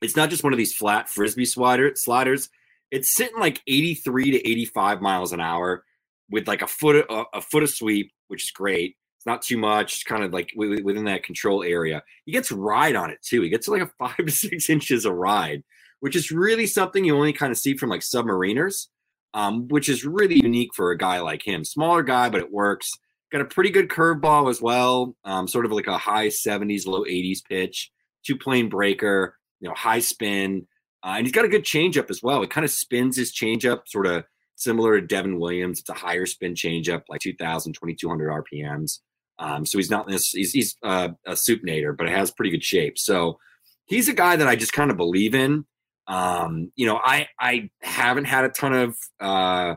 it's 0.02 0.16
not 0.16 0.30
just 0.30 0.44
one 0.44 0.54
of 0.54 0.58
these 0.58 0.74
flat 0.74 1.10
frisbee 1.10 1.46
slider 1.46 1.92
sliders. 1.96 2.50
It's 2.92 3.16
sitting 3.16 3.40
like 3.40 3.62
83 3.68 4.32
to 4.32 4.50
85 4.50 5.02
miles 5.02 5.34
an 5.34 5.40
hour 5.40 5.84
with 6.30 6.48
like 6.48 6.62
a 6.62 6.68
foot 6.68 7.06
a, 7.10 7.24
a 7.34 7.42
foot 7.42 7.64
of 7.64 7.70
sweep, 7.70 8.12
which 8.28 8.44
is 8.44 8.52
great. 8.52 8.96
It's 9.22 9.28
not 9.28 9.44
too 9.44 9.60
much, 9.60 9.94
it's 9.94 10.04
kind 10.04 10.24
of 10.24 10.34
like 10.34 10.50
wi- 10.56 10.78
wi- 10.78 10.84
within 10.84 11.06
that 11.06 11.22
control 11.22 11.62
area. 11.62 12.02
He 12.26 12.32
gets 12.32 12.52
ride 12.52 12.96
on 12.96 13.12
it 13.12 13.20
too. 13.22 13.44
He 13.44 13.50
gets 13.50 13.68
like 13.68 13.84
a 13.84 13.86
five 14.00 14.18
to 14.18 14.32
six 14.32 14.68
inches 14.68 15.06
of 15.06 15.14
ride, 15.14 15.62
which 16.00 16.16
is 16.16 16.32
really 16.32 16.66
something 16.66 17.06
you 17.06 17.16
only 17.16 17.32
kind 17.32 17.52
of 17.52 17.60
see 17.60 17.78
from 17.78 17.92
like 17.92 18.02
submariners, 18.02 18.88
um, 19.36 19.68
which 19.68 19.90
is 19.90 20.06
really 20.06 20.42
unique 20.42 20.74
for 20.74 20.90
a 20.90 20.98
guy 20.98 21.20
like 21.20 21.46
him. 21.46 21.64
Smaller 21.64 22.02
guy, 22.02 22.32
but 22.32 22.42
it 22.42 22.52
works. 22.52 22.94
Got 23.32 23.42
a 23.42 23.46
pretty 23.46 23.70
good 23.70 23.90
curveball 23.90 24.50
as 24.50 24.60
well, 24.60 25.16
um, 25.24 25.48
sort 25.48 25.66
of 25.66 25.72
like 25.72 25.86
a 25.86 26.00
high 26.00 26.30
70s, 26.30 26.88
low 26.88 27.04
80s 27.04 27.46
pitch, 27.48 27.92
two 28.26 28.36
plane 28.36 28.70
breaker, 28.70 29.38
you 29.60 29.70
know, 29.70 29.76
high 29.76 30.00
spin. 30.00 30.66
Uh, 31.04 31.14
and 31.18 31.28
he's 31.28 31.32
got 31.34 31.46
a 31.46 31.48
good 31.48 31.64
changeup 31.64 32.10
as 32.10 32.24
well. 32.24 32.42
It 32.42 32.50
kind 32.50 32.66
of 32.66 32.72
spins 32.72 33.18
his 33.18 33.32
changeup, 33.32 33.82
sort 33.86 34.08
of 34.08 34.24
similar 34.56 35.00
to 35.00 35.06
Devin 35.06 35.40
Williams. 35.40 35.80
It's 35.80 35.90
a 35.90 35.94
higher 35.94 36.26
spin 36.26 36.56
changeup, 36.56 37.04
like 37.08 37.22
2,000, 37.22 37.74
2,200 37.74 38.46
RPMs. 38.52 38.98
Um, 39.40 39.66
so 39.66 39.78
he's 39.78 39.90
not 39.90 40.08
this, 40.08 40.30
he's, 40.30 40.52
he's 40.52 40.78
uh, 40.84 41.10
a 41.26 41.34
supinator, 41.34 41.96
but 41.98 42.08
it 42.08 42.14
has 42.14 42.32
pretty 42.32 42.52
good 42.52 42.64
shape. 42.64 43.00
So 43.00 43.40
he's 43.86 44.08
a 44.08 44.14
guy 44.14 44.36
that 44.36 44.48
I 44.48 44.56
just 44.56 44.74
kind 44.74 44.92
of 44.92 44.98
believe 44.98 45.36
in. 45.36 45.66
Um, 46.08 46.72
you 46.76 46.86
know, 46.86 47.00
I 47.04 47.28
I 47.40 47.70
haven't 47.82 48.26
had 48.26 48.46
a 48.46 48.50
ton 48.50 48.74
of 48.74 48.98
uh, 49.20 49.76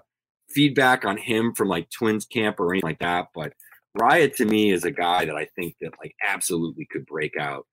feedback 0.51 1.05
on 1.05 1.17
him 1.17 1.53
from 1.55 1.69
like 1.69 1.91
Twins 1.91 2.25
camp 2.25 2.59
or 2.59 2.73
anything 2.73 2.89
like 2.89 2.99
that, 3.01 3.29
but 3.35 3.53
Raya 3.99 4.35
to 4.37 4.45
me 4.45 4.73
is 4.73 4.85
a 4.85 4.91
guy 4.91 5.25
that 5.25 5.37
I 5.37 5.49
think 5.57 5.77
that 5.81 5.93
like 6.01 6.15
absolutely 6.27 6.87
could 6.91 7.07
break 7.07 7.37
out. 7.39 7.67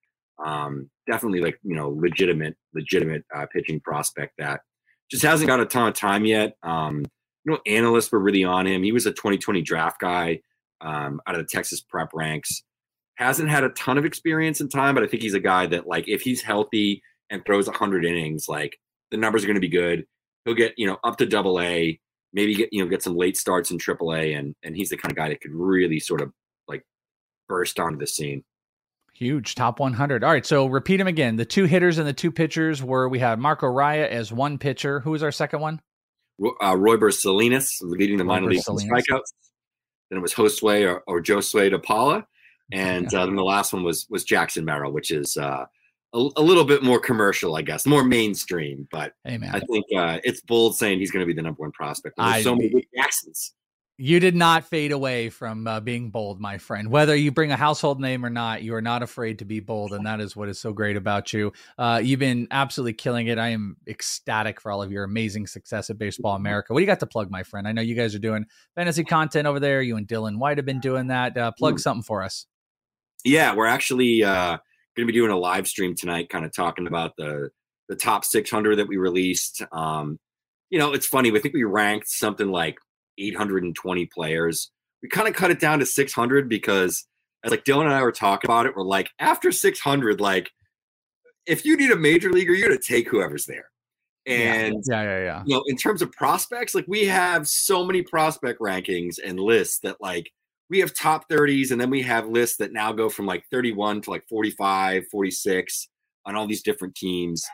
Um, 0.44 0.90
definitely 1.06 1.40
like 1.40 1.58
you 1.62 1.74
know 1.74 1.90
legitimate 1.90 2.56
legitimate 2.74 3.24
uh, 3.34 3.46
pitching 3.52 3.80
prospect 3.80 4.34
that 4.38 4.60
just 5.10 5.22
hasn't 5.22 5.48
got 5.48 5.60
a 5.60 5.66
ton 5.66 5.88
of 5.88 5.94
time 5.94 6.24
yet. 6.24 6.56
Um, 6.62 7.04
you 7.44 7.52
know, 7.52 7.58
analysts 7.66 8.12
were 8.12 8.20
really 8.20 8.44
on 8.44 8.66
him. 8.66 8.82
He 8.82 8.92
was 8.92 9.06
a 9.06 9.10
2020 9.10 9.62
draft 9.62 10.00
guy 10.00 10.40
um, 10.82 11.20
out 11.26 11.34
of 11.34 11.40
the 11.40 11.48
Texas 11.48 11.80
prep 11.80 12.10
ranks. 12.12 12.62
Hasn't 13.16 13.50
had 13.50 13.64
a 13.64 13.68
ton 13.70 13.98
of 13.98 14.04
experience 14.04 14.60
in 14.60 14.68
time, 14.68 14.94
but 14.94 15.04
I 15.04 15.06
think 15.06 15.22
he's 15.22 15.34
a 15.34 15.40
guy 15.40 15.66
that 15.66 15.86
like 15.86 16.08
if 16.08 16.22
he's 16.22 16.42
healthy 16.42 17.02
and 17.30 17.44
throws 17.44 17.66
100 17.66 18.04
innings, 18.04 18.48
like 18.48 18.78
the 19.10 19.16
numbers 19.16 19.44
are 19.44 19.46
going 19.46 19.56
to 19.56 19.60
be 19.60 19.68
good. 19.68 20.06
He'll 20.44 20.54
get 20.54 20.74
you 20.76 20.86
know 20.86 20.98
up 21.04 21.18
to 21.18 21.26
double 21.26 21.60
A, 21.60 22.00
maybe 22.32 22.54
get 22.54 22.70
you 22.72 22.82
know 22.82 22.90
get 22.90 23.02
some 23.02 23.16
late 23.16 23.36
starts 23.36 23.70
in 23.70 23.78
triple 23.78 24.14
A, 24.14 24.32
and 24.32 24.54
and 24.62 24.76
he's 24.76 24.88
the 24.88 24.96
kind 24.96 25.12
of 25.12 25.16
guy 25.16 25.28
that 25.28 25.40
could 25.40 25.52
really 25.52 26.00
sort 26.00 26.20
of 26.20 26.32
like 26.66 26.84
burst 27.48 27.78
onto 27.78 27.98
the 27.98 28.06
scene. 28.06 28.42
Huge 29.14 29.54
top 29.54 29.78
100. 29.78 30.24
All 30.24 30.32
right, 30.32 30.44
so 30.44 30.66
repeat 30.66 30.96
them 30.96 31.06
again. 31.06 31.36
The 31.36 31.44
two 31.44 31.64
hitters 31.64 31.98
and 31.98 32.08
the 32.08 32.14
two 32.14 32.32
pitchers 32.32 32.82
were 32.82 33.08
we 33.08 33.18
had 33.18 33.38
Marco 33.38 33.66
Raya 33.66 34.08
as 34.08 34.32
one 34.32 34.58
pitcher. 34.58 35.00
Who 35.00 35.10
was 35.12 35.22
our 35.22 35.30
second 35.30 35.60
one? 35.60 35.80
Uh, 36.40 36.74
Royber 36.74 37.12
Salinas 37.12 37.78
leading 37.82 38.16
the 38.16 38.24
minor 38.24 38.46
Royber 38.46 38.50
leagues 38.50 38.68
in 38.68 38.76
strikeouts. 38.76 39.32
Then 40.12 40.18
it 40.18 40.20
was 40.20 40.34
Josue 40.34 40.86
or, 40.86 41.02
or 41.06 41.22
Josue 41.22 41.70
de 41.70 41.78
Paula, 41.78 42.26
and 42.72 43.12
uh, 43.14 43.24
then 43.24 43.34
the 43.34 43.42
last 43.42 43.72
one 43.72 43.82
was 43.82 44.06
was 44.10 44.24
Jackson 44.24 44.62
Merrill, 44.62 44.92
which 44.92 45.10
is 45.10 45.38
uh, 45.38 45.64
a, 46.12 46.28
a 46.36 46.42
little 46.42 46.64
bit 46.64 46.82
more 46.82 47.00
commercial, 47.00 47.56
I 47.56 47.62
guess, 47.62 47.86
more 47.86 48.04
mainstream. 48.04 48.86
But 48.90 49.14
Hey 49.24 49.38
man, 49.38 49.54
I 49.54 49.60
think 49.60 49.86
uh, 49.96 50.18
it's 50.22 50.42
bold 50.42 50.76
saying 50.76 50.98
he's 50.98 51.10
going 51.10 51.22
to 51.22 51.26
be 51.26 51.32
the 51.32 51.40
number 51.40 51.62
one 51.62 51.72
prospect. 51.72 52.18
There's 52.18 52.28
I- 52.30 52.42
so 52.42 52.54
many 52.54 52.86
Jacksons. 52.94 53.54
You 53.98 54.18
did 54.20 54.34
not 54.34 54.64
fade 54.64 54.90
away 54.90 55.28
from 55.28 55.66
uh, 55.66 55.78
being 55.78 56.10
bold, 56.10 56.40
my 56.40 56.58
friend. 56.58 56.90
Whether 56.90 57.14
you 57.14 57.30
bring 57.30 57.52
a 57.52 57.56
household 57.56 58.00
name 58.00 58.24
or 58.24 58.30
not, 58.30 58.62
you 58.62 58.74
are 58.74 58.80
not 58.82 59.02
afraid 59.02 59.38
to 59.40 59.44
be 59.44 59.60
bold, 59.60 59.92
and 59.92 60.06
that 60.06 60.20
is 60.20 60.34
what 60.34 60.48
is 60.48 60.58
so 60.58 60.72
great 60.72 60.96
about 60.96 61.32
you. 61.32 61.52
Uh, 61.78 62.00
you've 62.02 62.18
been 62.18 62.48
absolutely 62.50 62.94
killing 62.94 63.26
it. 63.28 63.38
I 63.38 63.48
am 63.48 63.76
ecstatic 63.86 64.60
for 64.60 64.72
all 64.72 64.82
of 64.82 64.90
your 64.90 65.04
amazing 65.04 65.46
success 65.46 65.90
at 65.90 65.98
Baseball 65.98 66.34
America. 66.34 66.72
What 66.72 66.80
do 66.80 66.82
you 66.82 66.86
got 66.86 67.00
to 67.00 67.06
plug, 67.06 67.30
my 67.30 67.42
friend? 67.42 67.68
I 67.68 67.72
know 67.72 67.82
you 67.82 67.94
guys 67.94 68.14
are 68.14 68.18
doing 68.18 68.46
fantasy 68.74 69.04
content 69.04 69.46
over 69.46 69.60
there. 69.60 69.82
You 69.82 69.96
and 69.96 70.08
Dylan 70.08 70.38
White 70.38 70.56
have 70.58 70.66
been 70.66 70.80
doing 70.80 71.08
that. 71.08 71.36
Uh, 71.36 71.52
plug 71.52 71.74
Hmm. 71.74 71.78
something 71.78 72.02
for 72.02 72.22
us. 72.22 72.46
Yeah, 73.24 73.54
we're 73.54 73.66
actually 73.66 74.24
uh, 74.24 74.56
going 74.96 75.06
to 75.06 75.12
be 75.12 75.12
doing 75.12 75.30
a 75.30 75.38
live 75.38 75.68
stream 75.68 75.94
tonight, 75.94 76.28
kind 76.28 76.44
of 76.44 76.52
talking 76.52 76.86
about 76.86 77.16
the 77.16 77.50
the 77.88 77.96
top 77.96 78.24
600 78.24 78.76
that 78.76 78.88
we 78.88 78.96
released. 78.96 79.62
Um, 79.70 80.18
you 80.70 80.78
know, 80.78 80.92
it's 80.94 81.06
funny. 81.06 81.30
I 81.36 81.38
think 81.40 81.52
we 81.54 81.64
ranked 81.64 82.08
something 82.08 82.48
like 82.48 82.78
820 83.18 84.06
players. 84.06 84.70
We 85.02 85.08
kind 85.08 85.28
of 85.28 85.34
cut 85.34 85.50
it 85.50 85.60
down 85.60 85.78
to 85.80 85.86
600 85.86 86.48
because, 86.48 87.06
as 87.44 87.50
like 87.50 87.64
Dylan 87.64 87.84
and 87.84 87.94
I 87.94 88.02
were 88.02 88.12
talking 88.12 88.48
about 88.48 88.66
it, 88.66 88.76
we're 88.76 88.84
like, 88.84 89.10
after 89.18 89.50
600, 89.50 90.20
like, 90.20 90.50
if 91.46 91.64
you 91.64 91.76
need 91.76 91.90
a 91.90 91.96
major 91.96 92.30
leaguer, 92.30 92.52
you're 92.52 92.68
going 92.68 92.78
to 92.78 92.86
take 92.86 93.08
whoever's 93.08 93.46
there. 93.46 93.66
And 94.26 94.84
yeah, 94.88 95.02
yeah, 95.02 95.18
yeah. 95.24 95.42
you 95.44 95.56
know, 95.56 95.64
in 95.66 95.76
terms 95.76 96.00
of 96.00 96.12
prospects, 96.12 96.74
like 96.74 96.84
we 96.86 97.06
have 97.06 97.48
so 97.48 97.84
many 97.84 98.02
prospect 98.02 98.60
rankings 98.60 99.16
and 99.22 99.40
lists 99.40 99.80
that 99.80 99.96
like 100.00 100.30
we 100.70 100.78
have 100.78 100.94
top 100.94 101.28
30s 101.28 101.72
and 101.72 101.80
then 101.80 101.90
we 101.90 102.02
have 102.02 102.28
lists 102.28 102.56
that 102.58 102.72
now 102.72 102.92
go 102.92 103.08
from 103.08 103.26
like 103.26 103.44
31 103.50 104.02
to 104.02 104.10
like 104.10 104.24
45, 104.28 105.06
46 105.10 105.88
on 106.24 106.36
all 106.36 106.46
these 106.46 106.62
different 106.62 106.94
teams. 106.94 107.44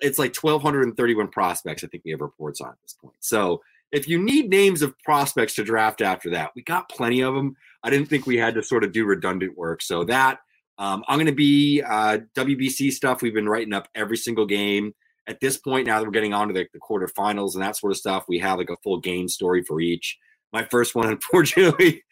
it's 0.00 0.18
like 0.18 0.36
1,231 0.36 1.28
prospects. 1.28 1.84
I 1.84 1.88
think 1.88 2.04
we 2.04 2.12
have 2.12 2.20
reports 2.20 2.60
on 2.60 2.70
at 2.70 2.80
this 2.82 2.94
point. 2.94 3.16
So 3.20 3.60
if 3.92 4.08
you 4.08 4.18
need 4.18 4.48
names 4.48 4.82
of 4.82 4.98
prospects 5.00 5.54
to 5.54 5.64
draft 5.64 6.00
after 6.00 6.30
that, 6.30 6.50
we 6.56 6.62
got 6.62 6.88
plenty 6.88 7.20
of 7.20 7.34
them. 7.34 7.56
I 7.82 7.90
didn't 7.90 8.08
think 8.08 8.26
we 8.26 8.38
had 8.38 8.54
to 8.54 8.62
sort 8.62 8.84
of 8.84 8.92
do 8.92 9.04
redundant 9.04 9.56
work. 9.56 9.82
So 9.82 10.04
that 10.04 10.38
um, 10.78 11.04
I'm 11.06 11.16
going 11.18 11.26
to 11.26 11.32
be 11.32 11.82
uh, 11.82 12.18
WBC 12.34 12.92
stuff. 12.92 13.22
We've 13.22 13.34
been 13.34 13.48
writing 13.48 13.72
up 13.74 13.88
every 13.94 14.16
single 14.16 14.46
game. 14.46 14.94
At 15.28 15.38
this 15.40 15.56
point, 15.56 15.86
now 15.86 15.98
that 16.00 16.04
we're 16.04 16.10
getting 16.10 16.34
on 16.34 16.48
to 16.48 16.54
the, 16.54 16.66
the 16.72 16.80
quarterfinals 16.80 17.54
and 17.54 17.62
that 17.62 17.76
sort 17.76 17.92
of 17.92 17.98
stuff, 17.98 18.24
we 18.26 18.38
have 18.40 18.58
like 18.58 18.70
a 18.70 18.76
full 18.82 18.98
game 18.98 19.28
story 19.28 19.62
for 19.62 19.80
each. 19.80 20.18
My 20.52 20.64
first 20.64 20.94
one, 20.94 21.08
unfortunately, 21.12 22.02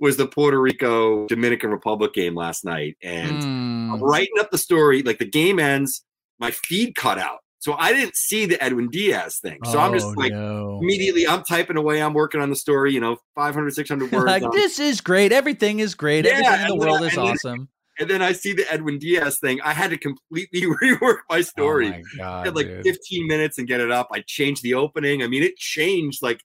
was 0.00 0.16
the 0.16 0.26
Puerto 0.26 0.60
Rico 0.60 1.26
Dominican 1.28 1.70
Republic 1.70 2.12
game 2.12 2.34
last 2.34 2.64
night. 2.64 2.96
And 3.02 3.42
Hmm. 3.42 3.94
I'm 3.94 4.02
writing 4.02 4.38
up 4.38 4.50
the 4.50 4.58
story. 4.58 5.02
Like 5.02 5.18
the 5.18 5.24
game 5.24 5.58
ends, 5.58 6.04
my 6.38 6.50
feed 6.50 6.94
cut 6.94 7.18
out. 7.18 7.38
So 7.60 7.74
I 7.74 7.92
didn't 7.92 8.16
see 8.16 8.46
the 8.46 8.62
Edwin 8.62 8.88
Diaz 8.88 9.38
thing. 9.42 9.58
So 9.64 9.78
I'm 9.80 9.92
just 9.92 10.06
Oh, 10.06 10.10
like, 10.16 10.32
no. 10.32 10.78
immediately 10.80 11.26
I'm 11.26 11.42
typing 11.42 11.76
away. 11.76 12.00
I'm 12.00 12.14
working 12.14 12.40
on 12.40 12.50
the 12.50 12.56
story, 12.56 12.92
you 12.94 13.00
know, 13.00 13.16
500, 13.34 13.74
600 13.74 14.12
words. 14.12 14.24
like 14.26 14.42
on- 14.44 14.50
this 14.52 14.78
is 14.78 15.00
great. 15.00 15.32
Everything 15.32 15.80
is 15.80 15.94
great. 15.94 16.24
Yeah, 16.24 16.32
Everything 16.32 16.52
in 16.54 16.60
the 16.60 16.66
then- 16.68 16.78
world 16.78 17.02
is 17.02 17.16
and 17.16 17.26
then- 17.26 17.32
awesome. 17.34 17.68
And 18.00 18.08
then 18.08 18.22
I 18.22 18.30
see 18.30 18.52
the 18.52 18.72
Edwin 18.72 19.00
Diaz 19.00 19.40
thing. 19.40 19.60
I 19.62 19.72
had 19.72 19.90
to 19.90 19.98
completely 19.98 20.60
rework 20.82 21.18
my 21.28 21.40
story. 21.40 21.88
Oh 21.88 21.90
my 21.90 21.96
I 21.96 22.02
god, 22.16 22.46
had 22.46 22.54
like 22.54 22.68
dude. 22.68 22.84
15 22.84 23.26
minutes 23.26 23.58
and 23.58 23.66
get 23.66 23.80
it 23.80 23.90
up. 23.90 24.06
I 24.12 24.22
changed 24.24 24.62
the 24.62 24.74
opening. 24.74 25.24
I 25.24 25.26
mean, 25.26 25.42
it 25.42 25.56
changed 25.56 26.22
like, 26.22 26.40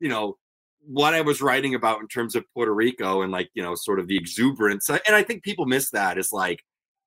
you 0.00 0.10
know, 0.10 0.36
what 0.84 1.14
I 1.14 1.22
was 1.22 1.40
writing 1.40 1.74
about 1.74 2.00
in 2.02 2.08
terms 2.08 2.34
of 2.36 2.44
Puerto 2.52 2.74
Rico 2.74 3.22
and 3.22 3.32
like, 3.32 3.48
you 3.54 3.62
know, 3.62 3.74
sort 3.74 4.00
of 4.00 4.06
the 4.06 4.18
exuberance. 4.18 4.90
And 4.90 5.00
I 5.16 5.22
think 5.22 5.42
people 5.44 5.64
miss 5.64 5.90
that. 5.92 6.18
Is 6.18 6.28
like, 6.30 6.62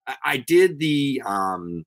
I, 0.08 0.16
I 0.24 0.36
did 0.38 0.80
the, 0.80 1.22
um, 1.24 1.84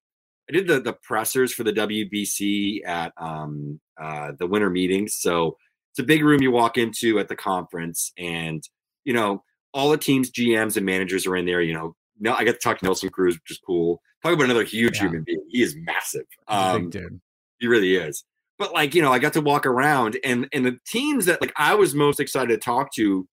I 0.50 0.54
did 0.54 0.68
the 0.68 0.80
the 0.80 0.94
pressers 0.94 1.54
for 1.54 1.64
the 1.64 1.74
WBC 1.74 2.86
at 2.86 3.14
um 3.18 3.80
uh 4.02 4.34
the 4.38 4.48
winter 4.48 4.70
meetings. 4.70 5.16
So 5.16 5.58
it's 5.92 6.00
a 6.00 6.04
big 6.04 6.24
room 6.24 6.42
you 6.42 6.52
walk 6.52 6.78
into 6.78 7.20
at 7.20 7.28
the 7.30 7.36
conference, 7.36 8.12
and 8.18 8.64
you 9.06 9.14
know 9.14 9.44
all 9.74 9.90
the 9.90 9.98
teams, 9.98 10.32
GMs, 10.32 10.78
and 10.78 10.86
managers 10.86 11.26
are 11.28 11.36
in 11.36 11.46
there. 11.46 11.62
You 11.62 11.74
know, 11.74 11.96
now 12.20 12.36
I 12.36 12.44
got 12.44 12.54
to 12.54 12.58
talk 12.60 12.80
to 12.80 12.86
Nelson 12.86 13.10
Cruz, 13.10 13.36
which 13.36 13.52
is 13.52 13.60
cool. 13.66 14.02
Talk 14.24 14.34
about 14.34 14.46
another 14.46 14.64
huge 14.64 14.98
Yeah. 14.98 15.04
human 15.04 15.24
being. 15.24 15.44
He 15.50 15.62
is 15.62 15.76
massive. 15.78 16.26
Um, 16.48 16.90
dude. 16.90 17.20
he 17.60 17.68
really 17.68 17.96
is. 17.96 18.24
But 18.58 18.74
like, 18.74 18.96
you 18.96 19.02
know, 19.02 19.12
I 19.12 19.20
got 19.20 19.34
to 19.34 19.42
walk 19.42 19.66
around 19.66 20.18
and 20.24 20.48
and 20.54 20.66
the 20.66 20.78
teams 20.88 21.26
that 21.26 21.42
like 21.42 21.52
I 21.58 21.76
was 21.76 21.94
most 21.94 22.20
excited 22.22 22.50
to 22.50 22.58
talk 22.58 22.94
to 22.96 23.28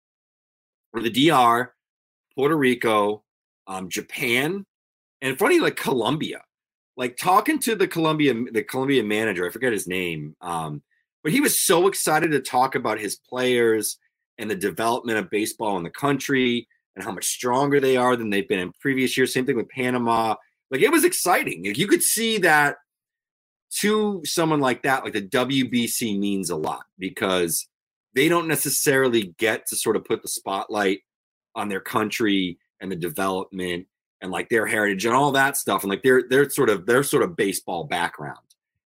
were 0.93 1.01
the 1.01 1.11
DR, 1.29 1.73
Puerto 2.35 2.55
Rico, 2.57 3.23
um, 3.67 3.87
Japan, 3.89 4.65
and 5.21 5.37
funny 5.37 5.59
like 5.59 5.75
Colombia. 5.75 6.41
Like 7.01 7.17
talking 7.17 7.57
to 7.61 7.73
the 7.73 7.87
Columbia 7.87 8.35
the 8.51 8.61
Columbia 8.61 9.03
manager, 9.03 9.47
I 9.47 9.49
forget 9.49 9.73
his 9.73 9.87
name. 9.87 10.35
Um, 10.39 10.83
but 11.23 11.31
he 11.31 11.41
was 11.41 11.59
so 11.59 11.87
excited 11.87 12.29
to 12.29 12.39
talk 12.39 12.75
about 12.75 12.99
his 12.99 13.15
players 13.15 13.97
and 14.37 14.51
the 14.51 14.55
development 14.55 15.17
of 15.17 15.31
baseball 15.31 15.77
in 15.77 15.83
the 15.83 15.89
country 15.89 16.67
and 16.95 17.03
how 17.03 17.11
much 17.11 17.25
stronger 17.25 17.79
they 17.79 17.97
are 17.97 18.15
than 18.15 18.29
they've 18.29 18.47
been 18.47 18.59
in 18.59 18.71
previous 18.79 19.17
years. 19.17 19.33
Same 19.33 19.47
thing 19.47 19.55
with 19.55 19.67
Panama. 19.69 20.35
Like 20.69 20.81
it 20.81 20.91
was 20.91 21.03
exciting. 21.03 21.65
Like, 21.65 21.79
you 21.79 21.87
could 21.87 22.03
see 22.03 22.37
that 22.37 22.75
to 23.79 24.21
someone 24.23 24.59
like 24.59 24.83
that, 24.83 25.03
like 25.03 25.13
the 25.13 25.23
WBC 25.23 26.19
means 26.19 26.51
a 26.51 26.55
lot 26.55 26.83
because 26.99 27.67
they 28.13 28.29
don't 28.29 28.47
necessarily 28.47 29.33
get 29.39 29.65
to 29.69 29.75
sort 29.75 29.95
of 29.95 30.05
put 30.05 30.21
the 30.21 30.27
spotlight 30.27 30.99
on 31.55 31.67
their 31.67 31.81
country 31.81 32.59
and 32.79 32.91
the 32.91 32.95
development 32.95 33.87
and 34.21 34.31
like 34.31 34.49
their 34.49 34.65
heritage 34.65 35.05
and 35.05 35.15
all 35.15 35.31
that 35.31 35.57
stuff 35.57 35.83
and 35.83 35.89
like 35.89 36.03
their 36.03 36.23
their 36.29 36.49
sort 36.49 36.69
of 36.69 36.85
their 36.85 37.03
sort 37.03 37.23
of 37.23 37.35
baseball 37.35 37.83
background. 37.83 38.37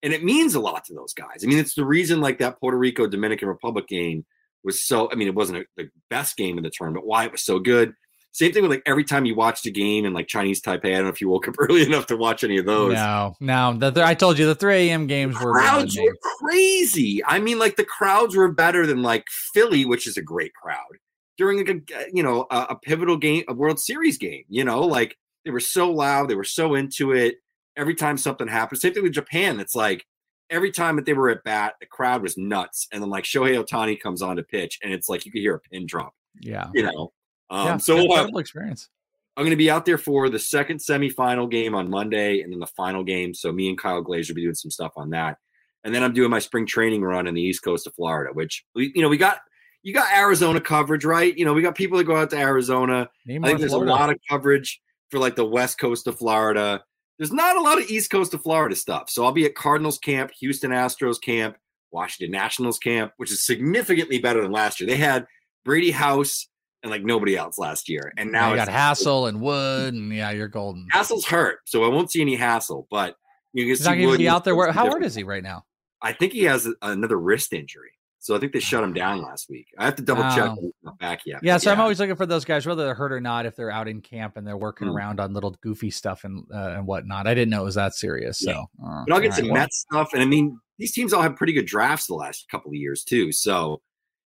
And 0.02 0.12
it 0.12 0.24
means 0.24 0.54
a 0.54 0.60
lot 0.60 0.84
to 0.86 0.94
those 0.94 1.14
guys. 1.14 1.44
I 1.44 1.46
mean, 1.46 1.58
it's 1.58 1.74
the 1.74 1.84
reason 1.84 2.20
like 2.20 2.38
that 2.38 2.58
Puerto 2.58 2.76
Rico 2.76 3.06
Dominican 3.06 3.48
Republic 3.48 3.86
game 3.86 4.24
was 4.64 4.82
so. 4.82 5.10
I 5.10 5.14
mean, 5.14 5.28
it 5.28 5.34
wasn't 5.34 5.58
a, 5.58 5.64
the 5.76 5.90
best 6.10 6.36
game 6.36 6.58
in 6.58 6.64
the 6.64 6.70
tournament. 6.70 7.06
Why 7.06 7.24
it 7.24 7.32
was 7.32 7.42
so 7.42 7.58
good. 7.58 7.94
Same 8.32 8.50
thing 8.50 8.62
with 8.62 8.70
like 8.70 8.82
every 8.86 9.04
time 9.04 9.26
you 9.26 9.34
watched 9.34 9.66
a 9.66 9.70
game 9.70 10.06
in 10.06 10.14
like 10.14 10.26
Chinese 10.26 10.60
Taipei. 10.60 10.86
I 10.86 10.90
don't 10.92 11.04
know 11.04 11.10
if 11.10 11.20
you 11.20 11.28
woke 11.28 11.46
up 11.48 11.54
early 11.58 11.82
enough 11.82 12.06
to 12.06 12.16
watch 12.16 12.42
any 12.42 12.58
of 12.58 12.66
those 12.66 12.94
No, 12.94 13.36
no. 13.40 13.76
The, 13.76 13.90
th- 13.90 14.06
I 14.06 14.14
told 14.14 14.38
you 14.38 14.46
the 14.46 14.54
3 14.54 14.88
a.m. 14.88 15.06
games 15.06 15.38
were 15.38 15.52
crowds 15.52 15.96
were 15.96 16.16
crazy. 16.40 17.22
I 17.24 17.38
mean, 17.38 17.58
like 17.58 17.76
the 17.76 17.84
crowds 17.84 18.34
were 18.34 18.50
better 18.50 18.86
than 18.86 19.02
like 19.02 19.26
Philly, 19.52 19.84
which 19.84 20.06
is 20.06 20.16
a 20.16 20.22
great 20.22 20.54
crowd 20.54 20.98
during 21.36 21.58
like 21.58 21.68
a 21.94 22.04
you 22.12 22.22
know 22.22 22.46
a, 22.50 22.66
a 22.70 22.76
pivotal 22.76 23.16
game, 23.16 23.44
a 23.48 23.54
World 23.54 23.78
Series 23.78 24.18
game. 24.18 24.44
You 24.48 24.64
know, 24.64 24.80
like 24.80 25.16
they 25.44 25.50
were 25.50 25.60
so 25.60 25.90
loud, 25.90 26.28
they 26.28 26.34
were 26.34 26.44
so 26.44 26.74
into 26.74 27.12
it. 27.12 27.36
Every 27.76 27.94
time 27.94 28.18
something 28.18 28.48
happened, 28.48 28.80
same 28.80 28.92
thing 28.92 29.02
with 29.02 29.12
Japan. 29.12 29.58
It's 29.58 29.74
like 29.74 30.04
every 30.50 30.70
time 30.70 30.96
that 30.96 31.06
they 31.06 31.14
were 31.14 31.30
at 31.30 31.42
bat, 31.42 31.74
the 31.80 31.86
crowd 31.86 32.22
was 32.22 32.36
nuts, 32.36 32.86
and 32.92 33.02
then 33.02 33.10
like 33.10 33.24
Shohei 33.24 33.62
Ohtani 33.62 33.98
comes 33.98 34.22
on 34.22 34.36
to 34.36 34.42
pitch, 34.42 34.78
and 34.82 34.92
it's 34.92 35.08
like 35.08 35.24
you 35.24 35.32
could 35.32 35.40
hear 35.40 35.54
a 35.54 35.60
pin 35.60 35.86
drop. 35.86 36.14
Yeah. 36.40 36.68
You 36.74 36.82
know, 36.84 37.12
um, 37.50 37.66
yeah. 37.66 37.76
so 37.78 37.96
we'll 37.96 38.16
have, 38.16 38.30
experience. 38.36 38.88
I'm 39.36 39.42
going 39.44 39.50
to 39.50 39.56
be 39.56 39.70
out 39.70 39.86
there 39.86 39.98
for 39.98 40.28
the 40.28 40.38
second 40.38 40.78
semifinal 40.78 41.50
game 41.50 41.74
on 41.74 41.88
Monday 41.88 42.42
and 42.42 42.52
then 42.52 42.60
the 42.60 42.66
final 42.66 43.02
game. 43.02 43.32
So 43.32 43.50
me 43.50 43.68
and 43.68 43.78
Kyle 43.78 44.02
Glaser 44.02 44.32
will 44.32 44.36
be 44.36 44.42
doing 44.42 44.54
some 44.54 44.70
stuff 44.70 44.92
on 44.96 45.10
that. 45.10 45.38
And 45.84 45.94
then 45.94 46.02
I'm 46.02 46.12
doing 46.12 46.30
my 46.30 46.38
spring 46.38 46.66
training 46.66 47.02
run 47.02 47.26
in 47.26 47.34
the 47.34 47.40
east 47.40 47.62
coast 47.62 47.86
of 47.86 47.94
Florida, 47.94 48.32
which 48.32 48.64
we, 48.74 48.92
you 48.94 49.02
know, 49.02 49.08
we 49.08 49.16
got 49.16 49.38
you 49.82 49.92
got 49.92 50.16
Arizona 50.16 50.60
coverage, 50.60 51.04
right? 51.04 51.36
You 51.36 51.44
know, 51.44 51.54
we 51.54 51.62
got 51.62 51.74
people 51.74 51.98
that 51.98 52.04
go 52.04 52.16
out 52.16 52.30
to 52.30 52.38
Arizona. 52.38 53.08
Name 53.26 53.44
I 53.44 53.48
think 53.48 53.58
there's 53.58 53.72
Florida. 53.72 53.90
a 53.90 53.94
lot 53.94 54.10
of 54.10 54.18
coverage 54.28 54.80
for 55.12 55.18
like 55.18 55.36
the 55.36 55.44
west 55.44 55.78
coast 55.78 56.08
of 56.08 56.18
Florida. 56.18 56.82
There's 57.18 57.32
not 57.32 57.56
a 57.56 57.60
lot 57.60 57.78
of 57.80 57.88
east 57.88 58.10
coast 58.10 58.34
of 58.34 58.42
Florida 58.42 58.74
stuff. 58.74 59.10
So 59.10 59.24
I'll 59.24 59.30
be 59.30 59.44
at 59.44 59.54
Cardinals 59.54 59.98
camp, 59.98 60.32
Houston 60.40 60.72
Astros 60.72 61.20
camp, 61.22 61.56
Washington 61.92 62.32
Nationals 62.32 62.78
camp, 62.78 63.12
which 63.18 63.30
is 63.30 63.46
significantly 63.46 64.18
better 64.18 64.42
than 64.42 64.50
last 64.50 64.80
year. 64.80 64.88
They 64.88 64.96
had 64.96 65.26
Brady 65.64 65.92
House 65.92 66.48
and 66.82 66.90
like 66.90 67.04
nobody 67.04 67.36
else 67.36 67.58
last 67.58 67.88
year. 67.88 68.12
And 68.16 68.32
now 68.32 68.48
you 68.48 68.54
it's 68.60 68.64
got 68.64 68.74
Hassell 68.74 69.28
and 69.28 69.40
Wood, 69.40 69.94
and 69.94 70.12
yeah, 70.12 70.30
you're 70.30 70.48
golden. 70.48 70.88
Hassell's 70.92 71.26
hurt, 71.26 71.60
so 71.66 71.84
I 71.84 71.88
won't 71.88 72.10
see 72.10 72.22
any 72.22 72.36
Hassell, 72.36 72.86
But 72.90 73.14
you 73.52 73.64
can 73.64 73.68
He's 73.68 73.84
see 73.84 74.00
not 74.00 74.08
Wood 74.08 74.18
be 74.18 74.28
out 74.28 74.42
there. 74.44 74.56
Where, 74.56 74.72
how 74.72 74.84
different. 74.84 75.06
is 75.06 75.14
he 75.14 75.22
right 75.22 75.42
now? 75.42 75.64
I 76.00 76.12
think 76.12 76.32
he 76.32 76.44
has 76.44 76.66
another 76.80 77.18
wrist 77.18 77.52
injury, 77.52 77.91
so 78.22 78.36
I 78.36 78.38
think 78.38 78.52
they 78.52 78.60
shut 78.60 78.84
him 78.84 78.92
down 78.92 79.20
last 79.20 79.50
week. 79.50 79.66
I 79.78 79.84
have 79.84 79.96
to 79.96 80.02
double 80.02 80.22
check. 80.22 80.50
Wow. 80.82 80.96
Back 81.00 81.22
yet. 81.26 81.40
Yeah, 81.42 81.56
but 81.56 81.62
so 81.62 81.72
I'm 81.72 81.80
always 81.80 81.98
looking 81.98 82.14
for 82.14 82.24
those 82.24 82.44
guys, 82.44 82.64
whether 82.66 82.84
they're 82.84 82.94
hurt 82.94 83.12
or 83.12 83.20
not, 83.20 83.46
if 83.46 83.56
they're 83.56 83.70
out 83.70 83.88
in 83.88 84.00
camp 84.00 84.36
and 84.36 84.46
they're 84.46 84.56
working 84.56 84.86
Mm. 84.88 84.94
around 84.94 85.18
on 85.20 85.34
little 85.34 85.56
goofy 85.60 85.90
stuff 85.90 86.22
and 86.24 86.44
uh, 86.54 86.74
and 86.76 86.86
whatnot. 86.86 87.26
I 87.26 87.34
didn't 87.34 87.50
know 87.50 87.62
it 87.62 87.64
was 87.64 87.74
that 87.74 87.94
serious. 87.94 88.38
So, 88.38 88.50
Yeah. 88.52 88.60
uh, 88.86 89.04
But 89.06 89.14
I'll 89.14 89.20
get 89.20 89.34
some 89.34 89.46
right, 89.46 89.52
well, 89.52 89.60
Mets 89.62 89.80
stuff, 89.90 90.10
and 90.12 90.22
I 90.22 90.26
mean 90.26 90.58
these 90.78 90.92
teams 90.92 91.12
all 91.12 91.22
have 91.22 91.36
pretty 91.36 91.52
good 91.52 91.66
drafts 91.66 92.06
the 92.06 92.14
last 92.14 92.48
couple 92.48 92.70
of 92.70 92.74
years 92.76 93.04
too. 93.04 93.32
So 93.32 93.80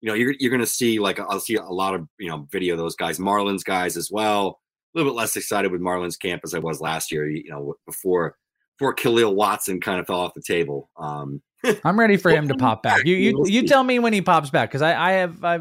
you 0.02 0.08
know 0.10 0.16
you're 0.16 0.34
you're 0.40 0.50
going 0.52 0.60
to 0.60 0.66
see 0.66 1.00
like 1.00 1.20
I'll 1.20 1.40
see 1.40 1.56
a 1.56 1.64
lot 1.64 1.94
of 1.96 2.08
you 2.18 2.30
know 2.30 2.48
video 2.52 2.74
of 2.74 2.80
those 2.80 2.96
guys, 2.96 3.20
Marlins 3.20 3.64
guys 3.64 3.96
as 3.96 4.10
well. 4.12 4.60
A 4.96 4.98
little 4.98 5.12
bit 5.14 5.18
less 5.18 5.36
excited 5.38 5.72
with 5.72 5.82
Marlins 5.82 6.20
camp 6.20 6.42
as 6.44 6.54
I 6.54 6.60
was 6.60 6.82
last 6.82 7.12
year. 7.12 7.30
You 7.30 7.50
know 7.50 7.76
before 7.86 8.36
before 8.78 8.94
Khalil 8.94 9.36
Watson 9.36 9.80
kind 9.80 10.00
of 10.00 10.08
fell 10.08 10.20
off 10.20 10.34
the 10.34 10.42
table. 10.42 10.90
Um, 10.98 11.42
I'm 11.84 12.00
ready 12.00 12.18
for 12.18 12.32
him 12.32 12.48
to 12.48 12.56
pop 12.56 12.84
back. 12.84 13.06
You 13.06 13.16
you 13.16 13.44
you 13.48 13.68
tell 13.68 13.84
me 13.84 14.00
when 14.00 14.14
he 14.14 14.22
pops 14.22 14.50
back 14.50 14.70
because 14.70 14.82
I 14.82 14.94
I 14.96 15.12
have 15.14 15.44
I 15.44 15.60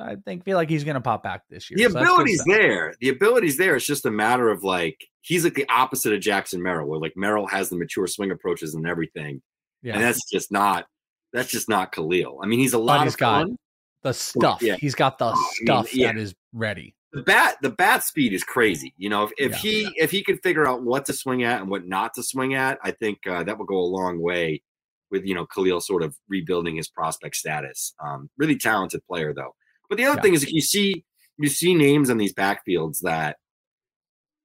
I 0.00 0.16
think 0.24 0.44
feel 0.44 0.56
like 0.56 0.68
he's 0.70 0.84
going 0.84 0.94
to 0.94 1.00
pop 1.00 1.22
back 1.22 1.42
this 1.50 1.70
year. 1.70 1.88
the 1.88 1.92
So 1.92 1.98
ability's 2.00 2.42
there. 2.46 2.94
The 3.00 3.08
ability's 3.08 3.56
there. 3.56 3.74
It's 3.76 3.86
just 3.86 4.06
a 4.06 4.10
matter 4.10 4.48
of 4.50 4.62
like 4.62 4.96
he's 5.22 5.44
like 5.44 5.54
the 5.54 5.68
opposite 5.68 6.12
of 6.12 6.20
Jackson 6.20 6.62
Merrill, 6.62 6.86
where 6.88 7.00
like 7.00 7.14
Merrill 7.16 7.46
has 7.48 7.68
the 7.68 7.76
mature 7.76 8.06
swing 8.06 8.30
approaches 8.30 8.74
and 8.74 8.86
everything, 8.86 9.42
Yeah, 9.82 9.94
and 9.94 10.02
that's 10.02 10.28
just 10.30 10.52
not 10.52 10.86
that's 11.32 11.50
just 11.50 11.68
not 11.68 11.92
Khalil. 11.92 12.40
I 12.42 12.46
mean, 12.46 12.58
he's 12.58 12.72
a 12.74 12.78
lot 12.78 13.02
he's 13.04 13.14
of 13.14 13.18
got- 13.18 13.42
fun. 13.46 13.56
the 14.02 14.12
stuff. 14.14 14.62
yeah. 14.62 14.76
He's 14.76 14.94
got 14.94 15.18
the 15.18 15.26
I 15.26 15.34
mean, 15.34 15.44
stuff 15.64 15.94
yeah. 15.94 16.12
that 16.12 16.18
is 16.20 16.34
ready. 16.52 16.94
The 17.12 17.22
bat 17.22 17.56
the 17.62 17.70
bat 17.70 18.04
speed 18.04 18.32
is 18.34 18.44
crazy. 18.44 18.94
You 18.98 19.08
know, 19.08 19.24
if, 19.24 19.30
if 19.38 19.52
Yeah. 19.64 19.70
he 19.70 19.90
if 19.96 20.10
he 20.10 20.22
could 20.22 20.40
figure 20.42 20.68
out 20.68 20.82
what 20.82 21.06
to 21.06 21.12
swing 21.12 21.42
at 21.42 21.60
and 21.60 21.70
what 21.70 21.86
not 21.86 22.14
to 22.14 22.22
swing 22.22 22.54
at, 22.54 22.78
I 22.84 22.90
think 22.92 23.18
uh, 23.26 23.42
that 23.44 23.58
would 23.58 23.66
go 23.66 23.78
a 23.78 23.80
long 23.80 24.20
way 24.22 24.62
with 25.10 25.24
you 25.24 25.34
know 25.34 25.46
Khalil 25.46 25.80
sort 25.80 26.02
of 26.02 26.16
rebuilding 26.28 26.76
his 26.76 26.88
prospect 26.88 27.36
status. 27.36 27.94
Um, 28.04 28.30
really 28.38 28.56
talented 28.56 29.02
player 29.06 29.32
though. 29.34 29.54
But 29.88 29.96
the 29.98 30.04
other 30.04 30.16
Yeah. 30.18 30.22
thing 30.22 30.34
is, 30.34 30.42
if 30.42 30.52
you 30.52 30.60
see 30.60 31.04
you 31.38 31.48
see 31.48 31.74
names 31.74 32.10
on 32.10 32.18
these 32.18 32.34
backfields 32.34 32.98
that 33.02 33.36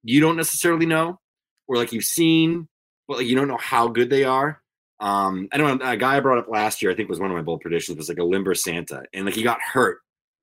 you 0.03 0.19
don't 0.19 0.35
necessarily 0.37 0.85
know, 0.85 1.19
or 1.67 1.77
like 1.77 1.91
you've 1.91 2.03
seen, 2.03 2.67
but 3.07 3.17
like 3.17 3.27
you 3.27 3.35
don't 3.35 3.47
know 3.47 3.57
how 3.57 3.87
good 3.87 4.09
they 4.09 4.23
are. 4.23 4.61
Um, 4.99 5.47
I 5.51 5.57
don't 5.57 5.79
know. 5.81 5.89
A 5.89 5.97
guy 5.97 6.17
I 6.17 6.19
brought 6.19 6.37
up 6.37 6.47
last 6.47 6.81
year, 6.81 6.91
I 6.91 6.95
think 6.95 7.09
was 7.09 7.19
one 7.19 7.31
of 7.31 7.35
my 7.35 7.41
bold 7.43 7.61
predictions, 7.61 7.97
was 7.97 8.09
like 8.09 8.19
Alimber 8.19 8.57
Santa, 8.57 9.03
and 9.13 9.25
like 9.25 9.33
he 9.35 9.43
got 9.43 9.59
hurt 9.61 9.99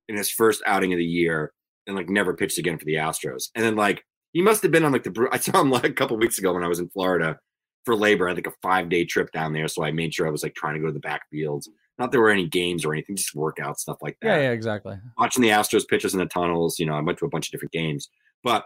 in 0.09 0.16
his 0.16 0.31
first 0.31 0.62
outing 0.66 0.93
of 0.93 0.99
the 0.99 1.05
year, 1.05 1.53
and 1.87 1.97
like 1.97 2.09
never 2.09 2.35
pitched 2.35 2.59
again 2.59 2.79
for 2.79 2.85
the 2.85 2.95
Astros. 2.95 3.45
And 3.55 3.64
then 3.64 3.77
like 3.77 4.05
he 4.33 4.43
must 4.43 4.62
have 4.62 4.71
been 4.73 4.85
on 4.85 4.93
like 4.93 5.05
the. 5.05 5.29
I 5.33 5.39
saw 5.39 5.61
him 5.61 5.71
like 5.71 5.85
a 5.91 5.93
couple 5.93 6.16
weeks 6.18 6.39
ago 6.39 6.53
when 6.53 6.64
I 6.64 6.68
was 6.68 6.79
in 6.81 6.89
Florida 6.91 7.39
for 7.85 7.97
labor. 7.97 8.28
I 8.28 8.35
think 8.35 8.47
a 8.47 8.53
five 8.62 8.89
day 8.89 9.05
trip 9.05 9.33
down 9.33 9.53
there, 9.53 9.68
so 9.68 9.85
I 9.85 9.93
made 9.93 10.14
sure 10.14 10.26
I 10.26 10.31
was 10.31 10.43
like 10.43 10.55
trying 10.55 10.74
to 10.74 10.81
go 10.81 10.87
to 10.87 10.93
the 10.93 11.01
backfields. 11.01 11.68
Not 11.99 12.12
there 12.12 12.20
were 12.20 12.31
any 12.31 12.49
games 12.49 12.85
or 12.85 12.93
anything, 12.95 13.16
just 13.16 13.35
workout 13.35 13.78
stuff 13.78 13.99
like 14.01 14.16
that 14.22 14.28
Yeah, 14.28 14.43
yeah, 14.43 14.51
exactly. 14.53 14.97
watching 15.18 15.43
the 15.43 15.51
Astros 15.51 15.87
pitches 15.87 16.14
in 16.14 16.20
the 16.20 16.26
tunnels. 16.26 16.78
You 16.78 16.87
know, 16.87 16.95
I 16.95 17.01
went 17.01 17.18
to 17.18 17.26
a 17.26 17.28
bunch 17.28 17.49
of 17.49 17.53
different 17.53 17.72
games, 17.72 18.09
but 18.43 18.64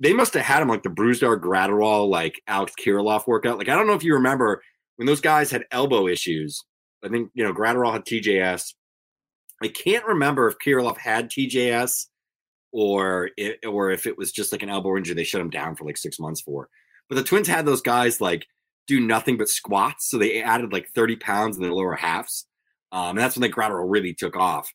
they 0.00 0.14
must 0.14 0.32
have 0.34 0.44
had 0.44 0.62
him 0.62 0.68
like 0.68 0.82
the 0.82 0.88
Brusdar 0.88 1.38
Graterol, 1.38 2.08
like 2.08 2.40
Alex 2.46 2.72
Kirilloff 2.80 3.26
workout. 3.26 3.58
Like 3.58 3.68
I 3.68 3.74
don't 3.74 3.86
know 3.86 3.94
if 3.94 4.04
you 4.04 4.14
remember 4.14 4.62
when 4.96 5.06
those 5.06 5.20
guys 5.20 5.50
had 5.50 5.64
elbow 5.70 6.08
issues. 6.08 6.64
I 7.04 7.08
think 7.08 7.30
you 7.34 7.44
know 7.44 7.52
Graterol 7.52 7.92
had 7.92 8.04
TJS. 8.04 8.74
I 9.62 9.68
can't 9.68 10.06
remember 10.06 10.48
if 10.48 10.56
Kirilloff 10.58 10.96
had 10.96 11.30
TJS 11.30 12.06
or 12.72 13.30
it, 13.36 13.58
or 13.66 13.90
if 13.90 14.06
it 14.06 14.16
was 14.16 14.32
just 14.32 14.52
like 14.52 14.62
an 14.62 14.70
elbow 14.70 14.96
injury 14.96 15.14
they 15.14 15.24
shut 15.24 15.40
him 15.40 15.50
down 15.50 15.76
for 15.76 15.84
like 15.84 15.98
six 15.98 16.18
months 16.18 16.40
for. 16.40 16.68
But 17.10 17.16
the 17.16 17.24
Twins 17.24 17.46
had 17.48 17.66
those 17.66 17.82
guys 17.82 18.22
like 18.22 18.46
do 18.86 19.00
nothing 19.00 19.36
but 19.36 19.50
squats, 19.50 20.08
so 20.08 20.16
they 20.16 20.42
added 20.42 20.72
like 20.72 20.88
thirty 20.94 21.16
pounds 21.16 21.58
in 21.58 21.62
their 21.62 21.74
lower 21.74 21.94
halves, 21.94 22.46
um, 22.90 23.10
and 23.10 23.18
that's 23.18 23.36
when 23.36 23.42
the 23.42 23.54
Graterol 23.54 23.84
really 23.86 24.14
took 24.14 24.34
off. 24.34 24.72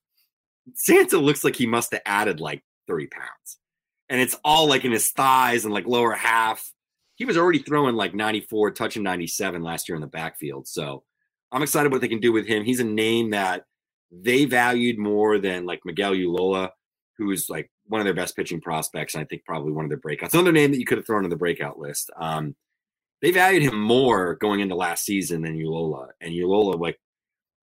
Santa 0.75 1.17
looks 1.17 1.43
like 1.43 1.55
he 1.55 1.65
must 1.65 1.91
have 1.93 2.03
added 2.05 2.39
like 2.39 2.63
thirty 2.87 3.07
pounds, 3.07 3.57
and 4.09 4.21
it's 4.21 4.37
all 4.43 4.67
like 4.67 4.85
in 4.85 4.91
his 4.91 5.09
thighs 5.09 5.65
and 5.65 5.73
like 5.73 5.87
lower 5.87 6.13
half. 6.13 6.71
He 7.15 7.25
was 7.25 7.37
already 7.37 7.59
throwing 7.59 7.95
like 7.95 8.13
ninety 8.13 8.41
four, 8.41 8.69
touching 8.69 9.01
ninety 9.01 9.25
seven 9.25 9.63
last 9.63 9.89
year 9.89 9.95
in 9.95 10.01
the 10.01 10.07
backfield, 10.07 10.67
so. 10.67 11.03
I'm 11.51 11.61
excited 11.61 11.91
what 11.91 12.01
they 12.01 12.09
can 12.09 12.19
do 12.19 12.33
with 12.33 12.47
him. 12.47 12.65
He's 12.65 12.81
a 12.81 12.83
name 12.83 13.29
that 13.29 13.63
they 14.11 14.43
valued 14.43 14.97
more 14.97 15.37
than 15.37 15.65
like 15.65 15.79
Miguel 15.85 16.11
Ullola, 16.13 16.71
who's 17.17 17.49
like 17.49 17.71
one 17.87 18.01
of 18.01 18.05
their 18.05 18.13
best 18.13 18.35
pitching 18.35 18.61
prospects, 18.61 19.13
and 19.13 19.21
I 19.21 19.25
think 19.25 19.45
probably 19.45 19.71
one 19.71 19.85
of 19.85 19.89
their 19.89 19.99
breakouts. 19.99 20.33
Another 20.33 20.51
name 20.51 20.71
that 20.71 20.79
you 20.79 20.85
could 20.85 20.97
have 20.97 21.05
thrown 21.05 21.23
in 21.23 21.29
the 21.29 21.35
breakout 21.35 21.79
list. 21.79 22.09
Um, 22.19 22.55
they 23.21 23.31
valued 23.31 23.63
him 23.63 23.79
more 23.79 24.35
going 24.35 24.59
into 24.59 24.75
last 24.75 25.05
season 25.05 25.43
than 25.43 25.57
Ullola, 25.57 26.09
and 26.21 26.33
Ullola 26.33 26.79
like 26.79 26.99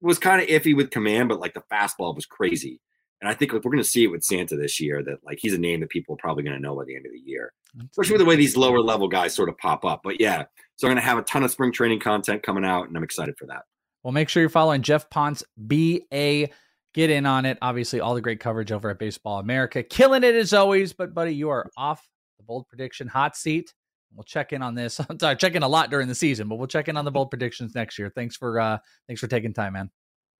was 0.00 0.18
kind 0.18 0.40
of 0.40 0.48
iffy 0.48 0.74
with 0.74 0.90
command, 0.90 1.28
but 1.28 1.40
like 1.40 1.54
the 1.54 1.62
fastball 1.72 2.14
was 2.14 2.26
crazy. 2.26 2.80
And 3.20 3.28
I 3.28 3.34
think 3.34 3.52
like, 3.52 3.64
we're 3.64 3.70
going 3.70 3.82
to 3.82 3.88
see 3.88 4.04
it 4.04 4.10
with 4.10 4.24
Santa 4.24 4.56
this 4.56 4.80
year 4.80 5.02
that 5.02 5.18
like 5.24 5.38
he's 5.40 5.52
a 5.52 5.58
name 5.58 5.80
that 5.80 5.90
people 5.90 6.14
are 6.14 6.18
probably 6.18 6.42
going 6.42 6.56
to 6.56 6.62
know 6.62 6.74
by 6.74 6.84
the 6.86 6.96
end 6.96 7.04
of 7.04 7.12
the 7.12 7.20
year, 7.20 7.52
especially 7.90 8.14
with 8.14 8.20
the 8.20 8.24
way 8.24 8.36
these 8.36 8.56
lower 8.56 8.80
level 8.80 9.08
guys 9.08 9.34
sort 9.34 9.50
of 9.50 9.58
pop 9.58 9.84
up. 9.84 10.00
But 10.02 10.20
yeah, 10.20 10.44
so 10.76 10.86
I'm 10.86 10.94
going 10.94 11.02
to 11.02 11.06
have 11.06 11.18
a 11.18 11.22
ton 11.22 11.42
of 11.42 11.50
spring 11.50 11.72
training 11.72 12.00
content 12.00 12.42
coming 12.42 12.64
out, 12.64 12.88
and 12.88 12.96
I'm 12.96 13.04
excited 13.04 13.36
for 13.38 13.46
that. 13.46 13.64
Well, 14.02 14.12
make 14.12 14.30
sure 14.30 14.40
you're 14.40 14.48
following 14.48 14.80
Geoff 14.80 15.10
Pontes, 15.10 15.44
BA. 15.58 16.48
Get 16.93 17.11
in 17.11 17.24
on 17.26 17.45
it. 17.45 17.59
Obviously, 17.62 18.01
all 18.01 18.14
the 18.14 18.20
great 18.20 18.41
coverage 18.41 18.72
over 18.72 18.91
at 18.91 18.99
Baseball 18.99 19.38
America. 19.38 19.82
Killing 19.82 20.24
it 20.24 20.34
as 20.34 20.53
always. 20.53 20.93
But, 20.93 21.14
buddy, 21.14 21.34
you 21.34 21.51
are 21.51 21.70
off 21.76 22.07
the 22.38 22.45
bold 22.45 22.68
prediction 22.68 23.07
hot 23.07 23.36
seat. 23.36 23.72
We'll 24.14 24.24
check 24.24 24.53
in 24.53 24.62
on 24.62 24.74
this. 24.74 25.01
I'm 25.09 25.18
sorry, 25.18 25.36
check 25.36 25.55
in 25.55 25.62
a 25.62 25.68
lot 25.68 25.91
during 25.91 26.09
the 26.09 26.14
season, 26.14 26.49
but 26.49 26.57
we'll 26.57 26.66
check 26.66 26.88
in 26.88 26.97
on 26.97 27.05
the 27.05 27.11
bold 27.11 27.30
predictions 27.30 27.74
next 27.74 27.99
year. 27.99 28.11
Thanks 28.14 28.36
for 28.36 28.59
uh 28.59 28.78
thanks 29.07 29.20
for 29.20 29.28
taking 29.28 29.53
time, 29.53 29.74
man. 29.74 29.91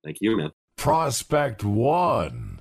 Thank 0.03 0.19
you, 0.21 0.37
man. 0.37 0.51
Prospect 0.77 1.63
One. 1.63 2.61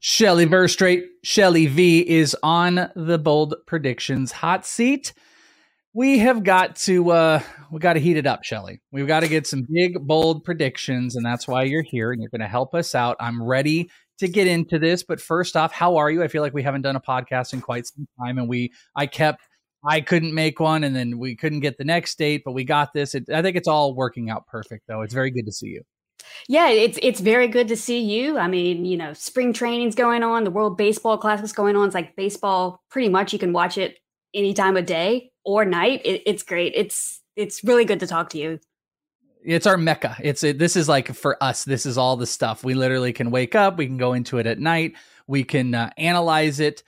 Shelly 0.00 0.46
Verougstraete, 0.46 1.04
Shelly 1.22 1.66
V 1.66 2.00
is 2.08 2.34
on 2.42 2.90
the 2.96 3.18
bold 3.18 3.54
predictions 3.66 4.32
hot 4.32 4.64
seat. 4.64 5.12
We 5.92 6.18
have 6.20 6.42
got 6.42 6.76
to 6.76 7.10
uh 7.10 7.42
we 7.70 7.80
got 7.80 7.94
to 7.94 8.00
heat 8.00 8.16
it 8.16 8.26
up, 8.26 8.42
Shelly. 8.42 8.80
We've 8.92 9.06
got 9.06 9.20
to 9.20 9.28
get 9.28 9.46
some 9.46 9.66
big 9.70 10.06
bold 10.06 10.42
predictions 10.42 11.16
and 11.16 11.26
that's 11.26 11.46
why 11.46 11.64
you're 11.64 11.82
here 11.82 12.12
and 12.12 12.22
you're 12.22 12.30
going 12.30 12.40
to 12.40 12.48
help 12.48 12.74
us 12.74 12.94
out. 12.94 13.16
I'm 13.20 13.42
ready 13.42 13.90
to 14.20 14.28
get 14.28 14.46
into 14.46 14.78
this, 14.78 15.02
but 15.02 15.20
first 15.20 15.54
off, 15.54 15.70
how 15.70 15.96
are 15.96 16.10
you? 16.10 16.22
I 16.22 16.28
feel 16.28 16.42
like 16.42 16.54
we 16.54 16.62
haven't 16.62 16.82
done 16.82 16.96
a 16.96 17.00
podcast 17.00 17.52
in 17.52 17.60
quite 17.60 17.86
some 17.86 18.08
time 18.18 18.38
and 18.38 18.48
we 18.48 18.72
I 18.96 19.06
kept 19.06 19.42
I 19.86 20.00
couldn't 20.00 20.32
make 20.32 20.60
one 20.60 20.82
and 20.82 20.96
then 20.96 21.18
we 21.18 21.36
couldn't 21.36 21.60
get 21.60 21.76
the 21.76 21.84
next 21.84 22.16
date, 22.16 22.40
but 22.42 22.52
we 22.52 22.64
got 22.64 22.94
this. 22.94 23.14
It, 23.14 23.28
I 23.30 23.42
think 23.42 23.56
it's 23.56 23.68
all 23.68 23.94
working 23.94 24.30
out 24.30 24.46
perfect 24.46 24.84
though. 24.88 25.02
It's 25.02 25.14
very 25.14 25.30
good 25.30 25.44
to 25.44 25.52
see 25.52 25.68
you. 25.68 25.82
Yeah, 26.48 26.68
it's 26.68 26.98
it's 27.02 27.20
very 27.20 27.48
good 27.48 27.68
to 27.68 27.76
see 27.76 28.00
you. 28.00 28.38
I 28.38 28.48
mean, 28.48 28.84
you 28.84 28.96
know, 28.96 29.12
spring 29.12 29.52
training's 29.52 29.94
going 29.94 30.22
on, 30.22 30.44
the 30.44 30.50
World 30.50 30.76
Baseball 30.76 31.18
Classic's 31.18 31.52
going 31.52 31.76
on. 31.76 31.86
It's 31.86 31.94
like 31.94 32.16
baseball, 32.16 32.82
pretty 32.90 33.08
much 33.08 33.32
you 33.32 33.38
can 33.38 33.52
watch 33.52 33.78
it 33.78 33.98
any 34.34 34.54
time 34.54 34.76
of 34.76 34.86
day 34.86 35.32
or 35.44 35.64
night. 35.64 36.02
It, 36.04 36.22
it's 36.26 36.42
great. 36.42 36.72
It's 36.74 37.20
it's 37.36 37.64
really 37.64 37.84
good 37.84 38.00
to 38.00 38.06
talk 38.06 38.30
to 38.30 38.38
you. 38.38 38.60
It's 39.44 39.66
our 39.66 39.76
mecca. 39.76 40.16
It's 40.22 40.42
it, 40.42 40.58
this 40.58 40.76
is 40.76 40.88
like 40.88 41.14
for 41.14 41.42
us. 41.42 41.64
This 41.64 41.86
is 41.86 41.96
all 41.96 42.16
the 42.16 42.26
stuff 42.26 42.62
we 42.62 42.74
literally 42.74 43.12
can 43.12 43.30
wake 43.30 43.54
up. 43.54 43.76
We 43.76 43.86
can 43.86 43.96
go 43.96 44.12
into 44.12 44.38
it 44.38 44.46
at 44.46 44.58
night. 44.58 44.94
We 45.26 45.44
can 45.44 45.74
uh, 45.74 45.90
analyze 45.96 46.60
it 46.60 46.82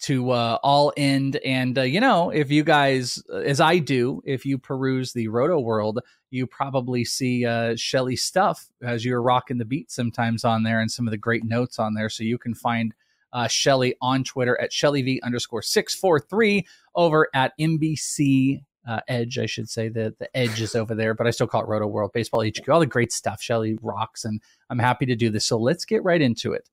to 0.00 0.30
uh, 0.30 0.58
all 0.62 0.92
end. 0.96 1.36
And 1.44 1.78
uh, 1.78 1.82
you 1.82 2.00
know, 2.00 2.30
if 2.30 2.50
you 2.50 2.64
guys, 2.64 3.22
as 3.32 3.60
I 3.60 3.78
do, 3.78 4.22
if 4.24 4.44
you 4.44 4.58
peruse 4.58 5.12
the 5.12 5.28
Roto 5.28 5.60
World, 5.60 6.00
you 6.30 6.46
probably 6.46 7.04
see 7.04 7.44
uh, 7.44 7.76
Shelly 7.76 8.16
stuff 8.16 8.68
as 8.82 9.04
you're 9.04 9.22
rocking 9.22 9.58
the 9.58 9.64
beat 9.64 9.90
sometimes 9.90 10.44
on 10.44 10.62
there, 10.62 10.80
and 10.80 10.90
some 10.90 11.06
of 11.06 11.10
the 11.10 11.18
great 11.18 11.44
notes 11.44 11.78
on 11.78 11.94
there. 11.94 12.08
So 12.08 12.24
you 12.24 12.38
can 12.38 12.54
find 12.54 12.94
uh, 13.32 13.48
Shelly 13.48 13.94
on 14.00 14.24
Twitter 14.24 14.60
at 14.60 14.72
ShellyV 14.72 15.18
underscore 15.22 15.62
six 15.62 15.94
four 15.94 16.18
three 16.18 16.66
over 16.94 17.28
at 17.34 17.52
NBC. 17.58 18.64
Uh, 18.84 18.98
Edge, 19.06 19.38
I 19.38 19.46
should 19.46 19.70
say 19.70 19.88
the 19.88 20.14
the 20.18 20.36
Edge 20.36 20.60
is 20.60 20.74
over 20.74 20.94
there, 20.94 21.14
but 21.14 21.26
I 21.26 21.30
still 21.30 21.46
call 21.46 21.62
it 21.62 21.68
Roto 21.68 21.86
World 21.86 22.12
Baseball 22.12 22.44
HQ. 22.44 22.68
All 22.68 22.80
the 22.80 22.86
great 22.86 23.12
stuff. 23.12 23.40
Shelly 23.40 23.78
rocks, 23.80 24.24
and 24.24 24.40
I'm 24.70 24.78
happy 24.78 25.06
to 25.06 25.14
do 25.14 25.30
this. 25.30 25.44
So 25.44 25.56
let's 25.58 25.84
get 25.84 26.02
right 26.02 26.20
into 26.20 26.52
it. 26.52 26.68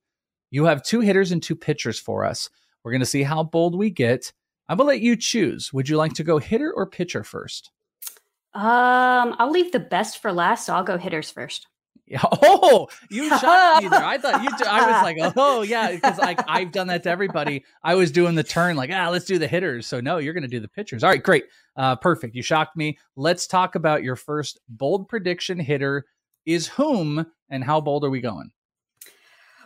You 0.50 0.64
have 0.64 0.82
two 0.82 1.00
hitters 1.00 1.30
and 1.30 1.42
two 1.42 1.54
pitchers 1.54 1.98
for 1.98 2.24
us. 2.24 2.50
We're 2.84 2.92
going 2.92 3.00
to 3.00 3.06
see 3.06 3.22
how 3.22 3.42
bold 3.42 3.76
we 3.76 3.90
get. 3.90 4.32
I'm 4.68 4.76
going 4.76 4.86
to 4.86 4.94
let 4.94 5.00
you 5.00 5.16
choose. 5.16 5.72
Would 5.72 5.88
you 5.88 5.96
like 5.96 6.14
to 6.14 6.24
go 6.24 6.38
hitter 6.38 6.72
or 6.72 6.86
pitcher 6.86 7.24
first? 7.24 7.70
Um, 8.54 9.36
I'll 9.38 9.50
leave 9.50 9.72
the 9.72 9.80
best 9.80 10.20
for 10.20 10.32
last, 10.32 10.66
so 10.66 10.74
I'll 10.74 10.84
go 10.84 10.98
hitters 10.98 11.30
first. 11.30 11.66
Yeah. 12.06 12.22
Oh, 12.42 12.88
you 13.10 13.28
shocked 13.28 13.84
me 13.84 13.88
there. 13.88 14.04
I 14.04 14.18
thought 14.18 14.42
you. 14.42 14.50
I 14.66 14.90
was 14.90 15.02
like, 15.02 15.32
oh 15.36 15.62
yeah, 15.62 15.92
because 15.92 16.18
like 16.18 16.40
I've 16.48 16.72
done 16.72 16.88
that 16.88 17.04
to 17.04 17.10
everybody. 17.10 17.64
I 17.84 17.94
was 17.94 18.10
doing 18.10 18.34
the 18.34 18.42
turn, 18.42 18.76
like 18.76 18.90
ah, 18.92 19.08
let's 19.08 19.24
do 19.24 19.38
the 19.38 19.46
hitters. 19.46 19.86
So 19.86 20.00
no, 20.00 20.18
you're 20.18 20.34
going 20.34 20.42
to 20.42 20.48
do 20.48 20.60
the 20.60 20.68
pitchers. 20.68 21.04
All 21.04 21.10
right, 21.10 21.22
great, 21.22 21.44
uh, 21.76 21.96
perfect. 21.96 22.34
You 22.34 22.42
shocked 22.42 22.76
me. 22.76 22.98
Let's 23.16 23.46
talk 23.46 23.76
about 23.76 24.02
your 24.02 24.16
first 24.16 24.58
bold 24.68 25.08
prediction 25.08 25.58
hitter. 25.58 26.06
Is 26.46 26.66
whom 26.66 27.24
and 27.50 27.62
how 27.62 27.80
bold 27.80 28.04
are 28.04 28.10
we 28.10 28.20
going? 28.20 28.50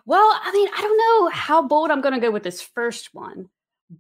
Well, 0.07 0.41
I 0.43 0.53
mean, 0.53 0.69
I 0.77 0.81
don't 0.83 0.99
know 0.99 1.29
how 1.31 1.67
bold 1.67 1.91
I'm 1.91 2.01
going 2.01 2.15
to 2.15 2.21
go 2.21 2.31
with 2.31 2.43
this 2.43 2.61
first 2.61 3.15
one, 3.15 3.49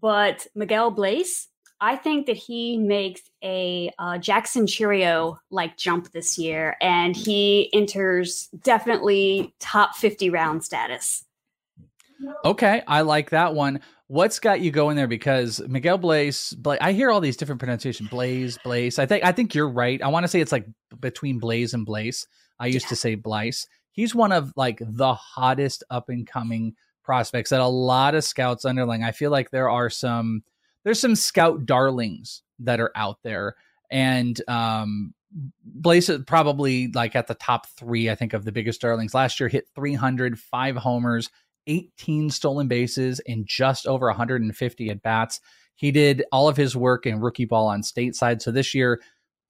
but 0.00 0.46
Miguel 0.54 0.92
Bleis, 0.92 1.46
I 1.80 1.96
think 1.96 2.26
that 2.26 2.36
he 2.36 2.76
makes 2.76 3.22
a 3.42 3.90
uh, 3.98 4.18
Jackson 4.18 4.66
Chourio 4.66 5.38
like 5.50 5.76
jump 5.76 6.12
this 6.12 6.38
year, 6.38 6.76
and 6.80 7.16
he 7.16 7.70
enters 7.72 8.48
definitely 8.62 9.54
top 9.60 9.96
50 9.96 10.30
round 10.30 10.62
status. 10.62 11.24
Okay, 12.44 12.82
I 12.86 13.00
like 13.00 13.30
that 13.30 13.54
one. 13.54 13.80
What's 14.06 14.38
got 14.38 14.60
you 14.60 14.70
going 14.70 14.96
there? 14.96 15.08
Because 15.08 15.60
Miguel 15.66 15.98
Bleis, 15.98 16.54
Bleis, 16.54 16.78
I 16.80 16.92
hear 16.92 17.10
all 17.10 17.20
these 17.20 17.36
different 17.36 17.58
pronunciations. 17.58 18.10
Bleis, 18.10 18.58
Bleis. 18.62 18.98
I 18.98 19.06
think 19.06 19.24
I 19.24 19.32
think 19.32 19.54
you're 19.54 19.68
right. 19.68 20.00
I 20.02 20.08
want 20.08 20.24
to 20.24 20.28
say 20.28 20.40
it's 20.40 20.52
like 20.52 20.66
between 21.00 21.40
Bleis 21.40 21.72
and 21.72 21.86
Bleis. 21.86 22.26
I 22.60 22.66
used 22.66 22.86
yeah. 22.86 22.90
to 22.90 22.96
say 22.96 23.16
Bleis 23.16 23.66
he's 23.94 24.14
one 24.14 24.32
of 24.32 24.52
like 24.56 24.80
the 24.80 25.14
hottest 25.14 25.82
up 25.88 26.10
and 26.10 26.26
coming 26.26 26.74
prospects 27.02 27.50
that 27.50 27.60
a 27.60 27.66
lot 27.66 28.14
of 28.14 28.24
scouts 28.24 28.64
underling. 28.64 29.02
I 29.02 29.12
feel 29.12 29.30
like 29.30 29.50
there 29.50 29.70
are 29.70 29.88
some 29.88 30.42
there's 30.84 31.00
some 31.00 31.16
scout 31.16 31.64
darlings 31.64 32.42
that 32.58 32.80
are 32.80 32.92
out 32.94 33.18
there, 33.22 33.54
and 33.90 34.38
um, 34.48 35.14
Bleis 35.80 36.10
is 36.10 36.24
probably 36.26 36.88
like 36.88 37.16
at 37.16 37.26
the 37.26 37.34
top 37.34 37.66
three. 37.70 38.10
I 38.10 38.14
think 38.14 38.34
of 38.34 38.44
the 38.44 38.52
biggest 38.52 38.80
darlings. 38.80 39.14
Last 39.14 39.40
year 39.40 39.48
hit 39.48 39.68
300, 39.74 40.38
five 40.38 40.76
homers, 40.76 41.30
18 41.66 42.30
stolen 42.30 42.68
bases 42.68 43.20
in 43.20 43.44
just 43.46 43.86
over 43.86 44.06
150 44.06 44.90
at 44.90 45.02
bats. 45.02 45.40
He 45.76 45.90
did 45.90 46.24
all 46.30 46.48
of 46.48 46.56
his 46.56 46.76
work 46.76 47.06
in 47.06 47.20
rookie 47.20 47.46
ball 47.46 47.66
on 47.66 47.82
stateside. 47.82 48.42
So 48.42 48.52
this 48.52 48.74
year, 48.74 49.00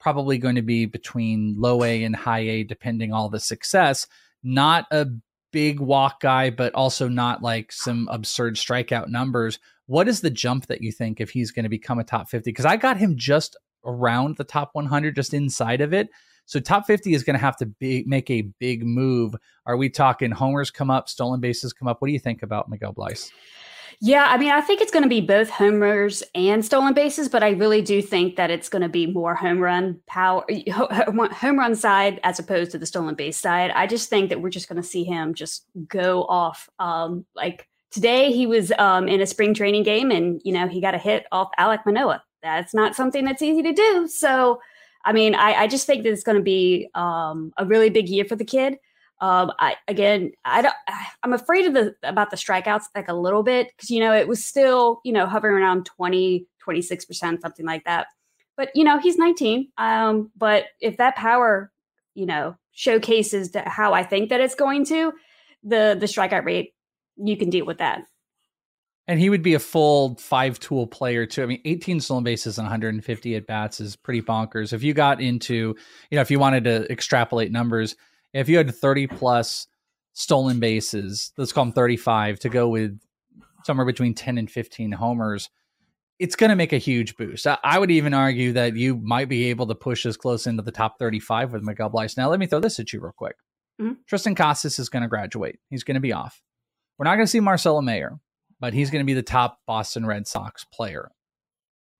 probably 0.01 0.39
going 0.39 0.55
to 0.55 0.63
be 0.63 0.87
between 0.87 1.55
low 1.59 1.83
A 1.83 2.05
and 2.05 2.15
high 2.15 2.41
A, 2.41 2.63
depending 2.63 3.13
all 3.13 3.29
the 3.29 3.41
success. 3.41 4.07
Not 4.45 4.87
a 4.93 5.07
big 5.53 5.81
walk 5.81 6.21
guy, 6.21 6.51
but 6.51 6.75
also 6.75 7.09
not 7.09 7.43
like 7.43 7.73
some 7.73 8.09
absurd 8.11 8.57
strikeout 8.57 9.09
numbers. 9.09 9.59
What 9.87 10.09
is 10.09 10.21
the 10.21 10.31
jump 10.31 10.67
that 10.67 10.83
you 10.83 10.93
think 10.93 11.21
if 11.21 11.31
he's 11.31 11.51
going 11.51 11.65
to 11.65 11.69
become 11.69 11.99
a 11.99 12.05
top 12.05 12.29
50? 12.29 12.51
Because 12.51 12.65
I 12.65 12.77
got 12.77 12.97
him 12.97 13.17
just 13.17 13.57
around 13.85 14.37
the 14.37 14.45
top 14.45 14.71
100, 14.75 15.15
just 15.15 15.35
inside 15.35 15.81
of 15.81 15.93
it. 15.93 16.09
So 16.47 16.61
top 16.61 16.87
50 16.87 17.15
is 17.15 17.23
going 17.23 17.35
to 17.35 17.41
have 17.41 17.57
to 17.59 17.67
be, 17.67 18.05
make 18.07 18.31
a 18.31 18.43
big 18.59 18.85
move. 18.85 19.35
Are 19.65 19.77
we 19.77 19.89
talking 19.89 20.31
homers 20.31 20.71
come 20.71 20.91
up, 20.91 21.09
stolen 21.09 21.41
bases 21.41 21.73
come 21.73 21.89
up? 21.89 22.01
What 22.01 22.09
do 22.09 22.13
you 22.13 22.19
think 22.19 22.43
about 22.43 22.69
Miguel 22.69 22.93
Bleis? 22.93 23.31
Yeah, 24.01 24.27
I 24.29 24.37
mean, 24.37 24.51
I 24.51 24.61
think 24.61 24.81
it's 24.81 24.93
going 24.93 25.03
to 25.03 25.09
be 25.09 25.21
both 25.21 25.51
homers 25.51 26.23
and 26.35 26.65
stolen 26.65 26.95
bases, 26.95 27.29
but 27.29 27.43
I 27.43 27.51
really 27.51 27.83
do 27.83 28.03
think 28.03 28.37
that 28.37 28.51
it's 28.51 28.69
going 28.69 28.83
to 28.83 28.89
be 28.89 29.07
more 29.07 29.35
home 29.35 29.59
run 29.61 30.01
power, 30.07 30.45
home 30.71 31.59
run 31.59 31.75
side 31.75 32.21
as 32.23 32.39
opposed 32.39 32.71
to 32.73 32.79
the 32.79 32.87
stolen 32.87 33.15
base 33.15 33.39
side. 33.39 33.71
I 33.71 33.87
just 33.87 34.11
think 34.11 34.29
that 34.29 34.41
we're 34.41 34.51
just 34.51 34.69
going 34.69 34.81
to 34.81 34.89
see 34.89 35.05
him 35.05 35.35
just 35.35 35.67
go 35.89 36.25
off. 36.25 36.69
Um, 36.79 37.25
like 37.35 37.69
today, 37.91 38.33
he 38.33 38.47
was 38.47 38.73
um, 38.79 39.09
in 39.09 39.21
a 39.21 39.27
spring 39.27 39.55
training 39.55 39.85
game, 39.85 40.11
and 40.11 40.41
you 40.45 40.53
know 40.53 40.69
he 40.69 40.81
got 40.81 40.95
a 40.95 40.99
hit 40.99 41.27
off 41.33 41.51
Alek 41.59 41.87
Manoah. 41.87 42.23
That's 42.43 42.75
not 42.75 42.95
something 42.95 43.25
that's 43.25 43.43
easy 43.43 43.63
to 43.63 43.73
do. 43.73 44.07
So 44.09 44.61
I 45.05 45.13
mean, 45.13 45.35
I, 45.35 45.53
I 45.55 45.67
just 45.67 45.87
think 45.87 46.03
that 46.03 46.13
it's 46.13 46.23
going 46.23 46.39
to 46.39 46.43
be 46.43 46.89
um, 46.95 47.53
a 47.59 47.67
really 47.67 47.91
big 47.91 48.09
year 48.09 48.25
for 48.25 48.37
the 48.37 48.45
kid. 48.45 48.79
Um, 49.21 49.53
I 49.59 49.77
again, 49.89 50.33
I 50.45 50.63
don't. 50.63 50.75
I'm 51.23 51.33
afraid 51.33 51.67
of 51.67 51.75
the 51.75 51.95
about 52.03 52.31
the 52.31 52.37
strikeouts 52.37 52.85
like 52.95 53.09
a 53.09 53.15
little 53.15 53.43
bit 53.43 53.69
because 53.77 53.91
you 53.91 54.01
know 54.01 54.15
it 54.15 54.29
was 54.29 54.45
still 54.45 55.01
you 55.05 55.13
know 55.13 55.27
hovering 55.27 55.55
around 55.55 55.87
20, 55.87 56.47
26 56.61 57.05
percent, 57.05 57.41
something 57.43 57.67
like 57.67 57.85
that. 57.85 58.09
But 58.57 58.71
you 58.75 58.85
know 58.85 58.99
he's 58.99 59.17
19. 59.17 59.69
Um, 59.79 60.31
but 60.37 60.67
if 60.81 60.97
that 60.97 61.17
power, 61.17 61.73
you 62.15 62.27
know, 62.27 62.57
showcases 62.73 63.55
how 63.67 63.95
I 63.95 64.03
think 64.03 64.31
that 64.31 64.41
it's 64.41 64.55
going 64.55 64.85
to, 64.87 65.13
the 65.63 65.97
the 65.99 66.07
strikeout 66.07 66.45
rate, 66.45 66.75
you 67.17 67.37
can 67.37 67.51
deal 67.51 67.67
with 67.67 67.79
that. 67.79 68.03
And 69.07 69.21
he 69.21 69.29
would 69.29 69.43
be 69.43 69.55
a 69.55 69.59
full 69.59 70.17
five 70.17 70.59
tool 70.59 70.87
player 70.87 71.27
too. 71.27 71.43
I 71.43 71.47
mean, 71.47 71.61
18 71.65 72.01
stolen 72.01 72.25
bases 72.25 72.59
and 72.59 72.65
150 72.65 73.37
at 73.37 73.47
bats 73.47 73.79
is 73.79 73.97
pretty 73.97 74.23
bonkers. 74.23 74.73
If 74.73 74.83
you 74.83 74.95
got 74.95 75.21
into, 75.21 75.77
you 76.11 76.17
know, 76.17 76.23
if 76.23 76.31
you 76.31 76.39
wanted 76.39 76.65
to 76.65 76.91
extrapolate 76.91 77.53
numbers, 77.53 77.97
if 78.35 78.49
you 78.49 78.57
had 78.57 78.75
30 78.75 79.07
plus 79.07 79.67
stolen 80.13 80.61
bases, 80.61 81.33
let's 81.39 81.53
call 81.53 81.65
them 81.65 81.73
35 81.73 82.39
to 82.41 82.49
go 82.49 82.69
with 82.69 83.01
somewhere 83.65 83.87
between 83.87 84.15
10 84.15 84.37
and 84.37 84.51
15 84.51 84.93
homers, 84.93 85.49
it's 86.19 86.37
going 86.37 86.51
to 86.51 86.57
make 86.57 86.73
a 86.73 86.79
huge 86.79 87.17
boost. 87.17 87.47
I 87.47 87.79
would 87.79 87.91
even 87.91 88.13
argue 88.13 88.53
that 88.53 88.77
you 88.77 88.97
might 88.97 89.29
be 89.29 89.45
able 89.47 89.67
to 89.67 89.75
push 89.75 90.05
as 90.05 90.17
close 90.17 90.47
into 90.47 90.63
the 90.63 90.71
top 90.71 90.99
35 90.99 91.53
with 91.53 91.63
Miguel 91.63 91.91
Bleis. 91.91 92.17
Now, 92.17 92.29
let 92.29 92.39
me 92.39 92.47
throw 92.47 92.61
this 92.61 92.79
at 92.79 92.93
you 92.93 93.01
real 93.01 93.13
quick. 93.17 93.37
Mm-hmm. 93.81 93.95
Triston 94.09 94.37
Casas 94.37 94.79
is 94.79 94.89
going 94.89 95.03
to 95.03 95.09
graduate. 95.09 95.59
He's 95.71 95.83
going 95.83 95.97
to 95.97 96.01
be 96.01 96.13
off. 96.13 96.43
We're 96.99 97.05
not 97.05 97.17
going 97.17 97.27
to 97.27 97.31
see 97.31 97.41
Marcelo 97.41 97.81
Mayer 97.81 98.21
but 98.65 98.73
he's 98.73 98.91
going 98.91 99.05
to 99.05 99.07
be 99.07 99.13
the 99.13 99.23
top 99.23 99.59
Boston 99.67 100.07
Red 100.07 100.27
Sox 100.27 100.65
player. 100.65 101.11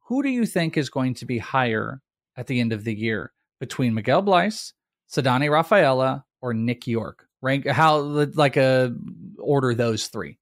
Who 0.07 0.23
do 0.23 0.29
you 0.31 0.47
think 0.47 0.79
is 0.79 0.89
going 0.89 1.15
to 1.17 1.27
be 1.27 1.37
higher 1.37 2.01
at 2.37 2.47
the 2.47 2.59
end 2.59 2.73
of 2.73 2.85
the 2.85 2.95
year 2.95 3.33
between 3.61 3.93
Miguel 3.93 4.23
Bleis, 4.23 4.73
Ceddanne 5.15 5.51
Rafaela, 5.51 6.25
or 6.41 6.55
Nick 6.55 6.87
Yorke? 6.87 7.27
Rank 7.43 7.67
how 7.67 7.99
like 7.99 8.57
a 8.57 8.87
uh, 8.87 8.91
order 9.39 9.75
those 9.75 10.09
three. 10.09 10.39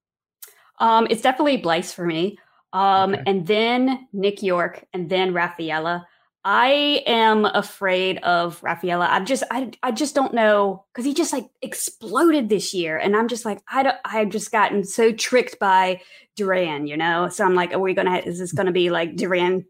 Um, 0.79 1.07
it's 1.11 1.23
definitely 1.23 1.61
Bleis 1.61 1.93
for 1.93 2.07
me. 2.07 2.39
Um, 2.73 3.13
okay. 3.13 3.23
and 3.27 3.47
then 3.47 4.09
Nick 4.13 4.43
Yorke, 4.43 4.85
and 4.93 5.11
then 5.11 5.35
Rafaela. 5.35 6.07
I 6.45 7.05
am 7.07 7.45
afraid 7.45 8.19
of 8.19 8.61
Rafaela. 8.63 9.07
I'm 9.07 9.27
just 9.27 9.45
I 9.51 9.71
I 9.83 9.93
just 9.93 10.15
don't 10.15 10.35
know 10.35 10.85
because 10.93 11.05
he 11.05 11.15
just 11.15 11.33
like 11.33 11.49
exploded 11.61 12.49
this 12.49 12.75
year, 12.75 12.99
and 12.99 13.17
I'm 13.17 13.29
just 13.29 13.45
like 13.45 13.61
I 13.71 13.83
don't 13.85 13.97
I've 14.05 14.31
just 14.31 14.51
gotten 14.51 14.85
so 14.85 15.13
tricked 15.13 15.59
by 15.61 16.01
Duran, 16.35 16.87
you 16.87 16.97
know. 16.97 17.29
So 17.29 17.45
I'm 17.45 17.55
like, 17.55 17.73
are 17.73 17.79
we 17.79 17.95
gonna 17.95 18.19
is 18.19 18.39
this 18.39 18.53
gonna 18.53 18.73
be 18.73 18.91
like 18.91 19.17
Duran 19.17 19.67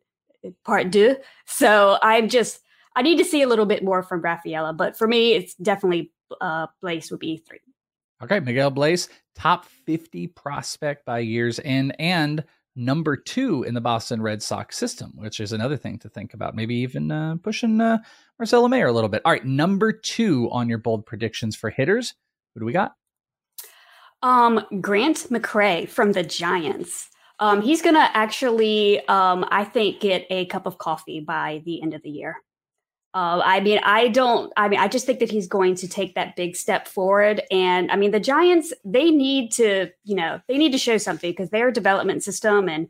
part 0.65 0.93
two? 0.93 1.17
So 1.45 1.99
I'm 2.01 2.29
just 2.29 2.61
I 2.95 3.03
need 3.03 3.19
to 3.19 3.25
see 3.25 3.43
a 3.43 3.49
little 3.49 3.67
bit 3.67 3.85
more 3.85 4.03
from 4.03 4.21
Rafaela, 4.21 4.73
but 4.73 4.97
for 4.97 5.09
me, 5.09 5.35
it's 5.35 5.55
definitely 5.55 6.13
uh 6.41 6.67
Bleis 6.83 7.11
would 7.11 7.21
be 7.21 7.43
three. 7.47 7.61
Okay, 8.23 8.41
Miguel 8.41 8.71
Bleis, 8.71 9.09
top 9.35 9.65
50 9.65 10.29
prospect 10.29 11.05
by 11.05 11.19
year's 11.19 11.59
end 11.65 11.95
and 11.99 12.45
number 12.77 13.17
two 13.17 13.65
in 13.65 13.75
the 13.75 13.81
Boston 13.81 14.23
Red 14.23 14.43
Sox 14.43 14.77
system, 14.77 15.13
which 15.17 15.41
is 15.41 15.53
another 15.53 15.77
thing 15.77 15.99
to 15.99 16.09
think 16.09 16.35
about. 16.35 16.55
Maybe 16.55 16.77
even 16.77 17.11
uh, 17.11 17.37
pushing 17.43 17.81
uh, 17.81 17.99
Marcelo 18.39 18.69
Mayer 18.69 18.87
a 18.87 18.93
little 18.93 19.09
bit. 19.09 19.23
All 19.25 19.33
right, 19.33 19.45
number 19.45 19.93
two 19.93 20.49
on 20.53 20.69
your 20.69 20.79
bold 20.79 21.05
predictions 21.05 21.57
for 21.57 21.71
hitters. 21.71 22.15
Who 22.55 22.61
do 22.61 22.67
we 22.67 22.73
got? 22.73 22.95
Um, 24.23 24.65
Grant 24.81 25.27
McCray 25.31 25.89
from 25.89 26.13
the 26.13 26.23
Giants. 26.23 27.11
Um, 27.41 27.61
he's 27.61 27.83
going 27.83 27.97
to 27.97 28.17
actually, 28.17 29.07
um, 29.09 29.45
I 29.51 29.65
think, 29.65 30.01
get 30.01 30.27
a 30.31 30.47
cup 30.47 30.67
of 30.67 30.79
coffee 30.79 31.19
by 31.19 31.63
the 31.65 31.83
end 31.83 31.93
of 31.93 32.03
the 32.03 32.11
year. 32.11 32.37
Uh, 33.15 33.43
I 33.45 33.61
mean, 33.61 33.79
I 33.85 34.09
don't. 34.09 34.51
I 34.57 34.69
mean, 34.69 34.81
I 34.81 34.89
just 34.89 35.05
think 35.05 35.19
that 35.19 35.31
he's 35.31 35.47
going 35.47 35.75
to 35.77 35.89
take 35.89 36.15
that 36.15 36.35
big 36.35 36.57
step 36.57 36.89
forward. 36.89 37.43
And 37.51 37.91
I 37.91 37.97
mean, 37.97 38.11
the 38.11 38.21
Giants 38.21 38.73
they 38.85 39.11
need 39.11 39.53
to, 39.53 39.91
you 40.05 40.15
know, 40.15 40.41
they 40.49 40.57
need 40.57 40.73
to 40.73 40.79
show 40.79 40.97
something 40.97 41.31
because 41.31 41.51
their 41.51 41.71
development 41.71 42.23
system 42.23 42.69
and 42.69 42.89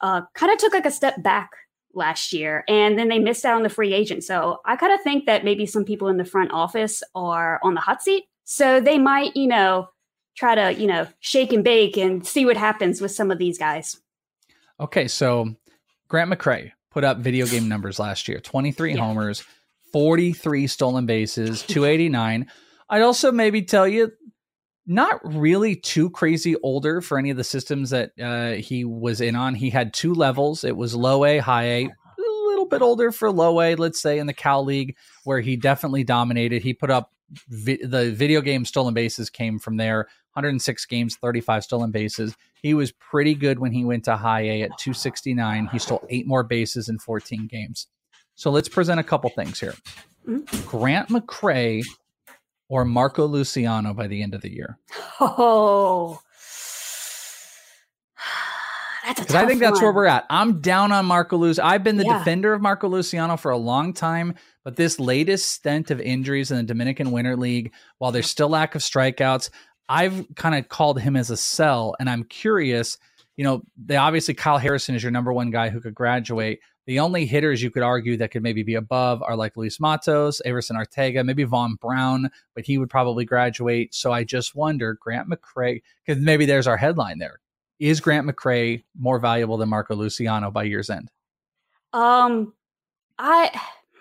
uh, 0.00 0.22
kind 0.34 0.52
of 0.52 0.58
took 0.58 0.72
like 0.72 0.86
a 0.86 0.90
step 0.90 1.22
back 1.22 1.52
last 1.94 2.32
year, 2.32 2.64
and 2.66 2.98
then 2.98 3.08
they 3.08 3.20
missed 3.20 3.44
out 3.44 3.54
on 3.54 3.62
the 3.62 3.68
free 3.68 3.92
agent. 3.94 4.24
So 4.24 4.60
I 4.64 4.74
kind 4.74 4.92
of 4.92 5.00
think 5.02 5.26
that 5.26 5.44
maybe 5.44 5.66
some 5.66 5.84
people 5.84 6.08
in 6.08 6.16
the 6.16 6.24
front 6.24 6.50
office 6.52 7.02
are 7.14 7.60
on 7.62 7.74
the 7.74 7.80
hot 7.80 8.02
seat, 8.02 8.24
so 8.44 8.80
they 8.80 8.98
might, 8.98 9.36
you 9.36 9.46
know, 9.46 9.90
try 10.34 10.54
to, 10.56 10.72
you 10.80 10.88
know, 10.88 11.06
shake 11.20 11.52
and 11.52 11.62
bake 11.62 11.96
and 11.96 12.26
see 12.26 12.44
what 12.44 12.56
happens 12.56 13.00
with 13.00 13.12
some 13.12 13.30
of 13.30 13.38
these 13.38 13.58
guys. 13.58 14.00
Okay, 14.80 15.06
so 15.06 15.54
Grant 16.08 16.32
McCray, 16.32 16.72
put 16.92 17.04
up 17.04 17.18
video 17.18 17.46
game 17.46 17.68
numbers 17.68 17.98
last 17.98 18.28
year 18.28 18.40
23 18.40 18.94
yeah. 18.94 19.00
homers, 19.00 19.44
43 19.92 20.66
stolen 20.66 21.06
bases, 21.06 21.62
289. 21.62 22.48
I'd 22.88 23.02
also 23.02 23.32
maybe 23.32 23.62
tell 23.62 23.88
you, 23.88 24.12
not 24.86 25.20
really 25.22 25.76
too 25.76 26.10
crazy 26.10 26.56
older 26.62 27.00
for 27.00 27.16
any 27.16 27.30
of 27.30 27.36
the 27.36 27.44
systems 27.44 27.90
that 27.90 28.10
uh, 28.20 28.52
he 28.54 28.84
was 28.84 29.20
in 29.20 29.36
on. 29.36 29.54
He 29.54 29.70
had 29.70 29.94
two 29.94 30.12
levels. 30.12 30.64
It 30.64 30.76
was 30.76 30.94
low 30.94 31.24
A, 31.24 31.38
high 31.38 31.64
A, 31.64 31.84
a 31.84 32.48
little 32.48 32.66
bit 32.66 32.82
older 32.82 33.12
for 33.12 33.30
low 33.30 33.60
A, 33.60 33.76
let's 33.76 34.00
say, 34.00 34.18
in 34.18 34.26
the 34.26 34.32
Cal 34.32 34.64
League, 34.64 34.96
where 35.24 35.40
he 35.40 35.56
definitely 35.56 36.02
dominated. 36.02 36.62
He 36.62 36.74
put 36.74 36.90
up 36.90 37.12
vi- 37.48 37.84
the 37.84 38.10
video 38.10 38.40
game 38.40 38.64
stolen 38.64 38.92
bases 38.92 39.30
came 39.30 39.58
from 39.60 39.76
there 39.76 40.08
106 40.34 40.86
games, 40.86 41.16
35 41.16 41.64
stolen 41.64 41.90
bases. 41.90 42.34
He 42.62 42.74
was 42.74 42.92
pretty 42.92 43.34
good 43.34 43.58
when 43.58 43.72
he 43.72 43.84
went 43.84 44.04
to 44.04 44.16
high 44.16 44.42
A 44.42 44.62
at 44.62 44.78
269. 44.78 45.68
He 45.72 45.78
stole 45.78 46.06
eight 46.08 46.26
more 46.26 46.42
bases 46.42 46.88
in 46.88 46.98
14 46.98 47.46
games. 47.46 47.86
So 48.34 48.50
let's 48.50 48.68
present 48.68 48.98
a 48.98 49.04
couple 49.04 49.30
things 49.30 49.60
here. 49.60 49.74
Mm-hmm. 50.26 50.68
Grant 50.68 51.08
McCray 51.08 51.84
or 52.68 52.84
Marco 52.84 53.26
Luciano 53.26 53.92
by 53.92 54.06
the 54.06 54.22
end 54.22 54.34
of 54.34 54.40
the 54.40 54.50
year? 54.50 54.78
Oh, 55.20 56.18
because 59.08 59.34
I 59.34 59.46
think 59.46 59.60
that's 59.60 59.74
one. 59.74 59.82
where 59.82 59.92
we're 59.92 60.06
at. 60.06 60.24
I'm 60.30 60.60
down 60.60 60.92
on 60.92 61.04
Marco 61.06 61.36
Luciano. 61.36 61.68
I've 61.68 61.84
been 61.84 61.98
the 61.98 62.04
yeah. 62.04 62.18
defender 62.18 62.54
of 62.54 62.62
Marco 62.62 62.88
Luciano 62.88 63.36
for 63.36 63.50
a 63.50 63.56
long 63.56 63.92
time, 63.92 64.34
but 64.64 64.76
this 64.76 64.98
latest 64.98 65.50
stint 65.50 65.90
of 65.90 66.00
injuries 66.00 66.50
in 66.50 66.56
the 66.56 66.62
Dominican 66.62 67.10
Winter 67.10 67.36
League, 67.36 67.72
while 67.98 68.10
there's 68.12 68.30
still 68.30 68.48
lack 68.48 68.74
of 68.74 68.80
strikeouts, 68.80 69.50
I've 69.92 70.26
kind 70.36 70.54
of 70.54 70.70
called 70.70 70.98
him 70.98 71.16
as 71.16 71.28
a 71.30 71.36
sell, 71.36 71.94
and 72.00 72.08
I'm 72.08 72.24
curious. 72.24 72.96
You 73.36 73.44
know, 73.44 73.62
they 73.76 73.96
obviously 73.96 74.32
Kyle 74.32 74.56
Harrison 74.56 74.94
is 74.94 75.02
your 75.02 75.12
number 75.12 75.34
one 75.34 75.50
guy 75.50 75.68
who 75.68 75.82
could 75.82 75.94
graduate. 75.94 76.60
The 76.86 76.98
only 76.98 77.26
hitters 77.26 77.62
you 77.62 77.70
could 77.70 77.82
argue 77.82 78.16
that 78.16 78.30
could 78.30 78.42
maybe 78.42 78.62
be 78.62 78.74
above 78.74 79.22
are 79.22 79.36
like 79.36 79.54
Luis 79.54 79.78
Matos, 79.78 80.40
Aeverson 80.46 80.82
Arteaga, 80.82 81.24
maybe 81.26 81.44
Vaun 81.44 81.78
Brown, 81.78 82.30
but 82.54 82.64
he 82.64 82.78
would 82.78 82.88
probably 82.88 83.26
graduate. 83.26 83.94
So 83.94 84.12
I 84.12 84.24
just 84.24 84.54
wonder, 84.54 84.94
Grant 84.94 85.28
McCray, 85.28 85.82
because 86.06 86.22
maybe 86.22 86.46
there's 86.46 86.66
our 86.66 86.78
headline 86.78 87.18
there. 87.18 87.40
Is 87.78 88.00
Grant 88.00 88.26
McCray 88.26 88.82
more 88.98 89.18
valuable 89.18 89.58
than 89.58 89.68
Marco 89.68 89.94
Luciano 89.94 90.50
by 90.50 90.62
year's 90.62 90.88
end? 90.88 91.10
Um, 91.92 92.54
I 93.18 93.50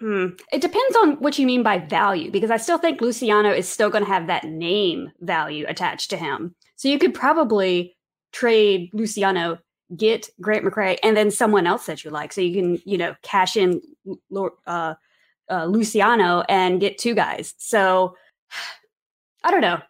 Hmm. 0.02 0.30
It 0.52 0.62
depends 0.62 0.96
on 0.96 1.18
what 1.18 1.38
you 1.38 1.46
mean 1.46 1.62
by 1.62 1.78
value, 1.78 2.32
because 2.32 2.50
I 2.50 2.58
still 2.58 2.80
think 2.80 3.02
Luciano 3.02 3.52
is 3.52 3.70
still 3.70 3.92
going 3.92 4.04
to 4.04 4.10
have 4.10 4.26
that 4.28 4.46
name 4.46 5.12
value 5.20 5.64
attached 5.68 6.10
to 6.10 6.18
him. 6.18 6.56
So 6.76 6.88
you 6.88 6.98
could 6.98 7.14
probably 7.14 7.96
trade 8.32 8.90
Luciano, 8.94 9.60
get 9.96 10.28
Grant 10.42 10.66
McCray, 10.66 10.98
and 11.04 11.16
then 11.16 11.30
someone 11.30 11.68
else 11.68 11.86
that 11.86 12.04
you 12.04 12.10
like. 12.10 12.34
So 12.34 12.42
you 12.42 12.60
can, 12.60 12.82
you 12.84 12.98
know, 12.98 13.14
cash 13.22 13.56
in 13.56 13.80
uh, 14.66 14.96
uh, 15.52 15.66
Luciano 15.66 16.44
and 16.50 16.82
get 16.82 16.98
two 16.98 17.14
guys. 17.14 17.54
So 17.60 18.16
I 19.44 19.52
don't 19.52 19.62
know. 19.62 19.82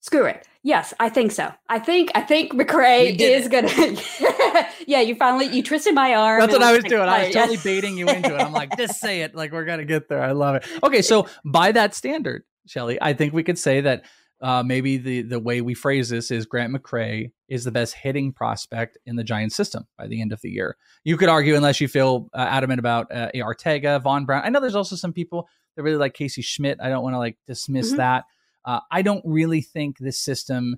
Screw 0.00 0.24
it. 0.24 0.44
Yes, 0.64 0.92
I 0.98 1.08
think 1.08 1.30
so. 1.30 1.52
I 1.68 1.78
think 1.78 2.10
I 2.16 2.20
think 2.20 2.52
McCray 2.52 3.16
is 3.18 3.46
gonna. 3.46 3.68
yeah, 4.86 5.00
you 5.00 5.14
finally 5.14 5.46
you 5.46 5.62
twisted 5.62 5.94
my 5.94 6.14
arm. 6.14 6.40
That's 6.40 6.52
what 6.52 6.62
I 6.62 6.72
was 6.72 6.82
like, 6.82 6.90
doing. 6.90 7.08
I 7.08 7.26
was 7.26 7.34
totally 7.34 7.58
baiting 7.62 7.96
you 7.96 8.08
into 8.08 8.34
it. 8.34 8.40
I'm 8.40 8.52
like, 8.52 8.76
just 8.76 9.00
say 9.00 9.22
it. 9.22 9.34
Like 9.34 9.52
we're 9.52 9.64
gonna 9.64 9.84
get 9.84 10.08
there. 10.08 10.22
I 10.22 10.32
love 10.32 10.56
it. 10.56 10.66
Okay, 10.82 11.02
so 11.02 11.26
by 11.44 11.72
that 11.72 11.94
standard, 11.94 12.44
Shelly, 12.66 12.98
I 13.00 13.12
think 13.12 13.32
we 13.32 13.42
could 13.42 13.58
say 13.58 13.80
that 13.82 14.04
uh, 14.40 14.62
maybe 14.62 14.96
the 14.98 15.22
the 15.22 15.38
way 15.38 15.60
we 15.60 15.74
phrase 15.74 16.08
this 16.08 16.30
is 16.30 16.44
Grant 16.46 16.74
McCray 16.74 17.30
is 17.48 17.64
the 17.64 17.70
best 17.70 17.94
hitting 17.94 18.32
prospect 18.32 18.98
in 19.06 19.16
the 19.16 19.24
Giants 19.24 19.56
system 19.56 19.86
by 19.96 20.06
the 20.06 20.20
end 20.20 20.32
of 20.32 20.40
the 20.42 20.50
year. 20.50 20.76
You 21.04 21.16
could 21.16 21.28
argue, 21.28 21.56
unless 21.56 21.80
you 21.80 21.88
feel 21.88 22.28
uh, 22.34 22.38
adamant 22.38 22.78
about 22.80 23.10
uh, 23.14 23.30
Arteaga, 23.34 24.02
Vaun 24.02 24.26
Brown. 24.26 24.42
I 24.44 24.48
know 24.50 24.60
there's 24.60 24.74
also 24.76 24.96
some 24.96 25.12
people 25.12 25.48
that 25.76 25.82
really 25.82 25.96
like 25.96 26.14
Casey 26.14 26.42
Schmidt. 26.42 26.78
I 26.82 26.88
don't 26.88 27.02
want 27.02 27.14
to 27.14 27.18
like 27.18 27.38
dismiss 27.46 27.92
Mhm. 27.92 27.96
that. 27.98 28.24
Uh, 28.64 28.80
I 28.90 29.02
don't 29.02 29.22
really 29.24 29.60
think 29.60 29.98
this 29.98 30.18
system 30.20 30.76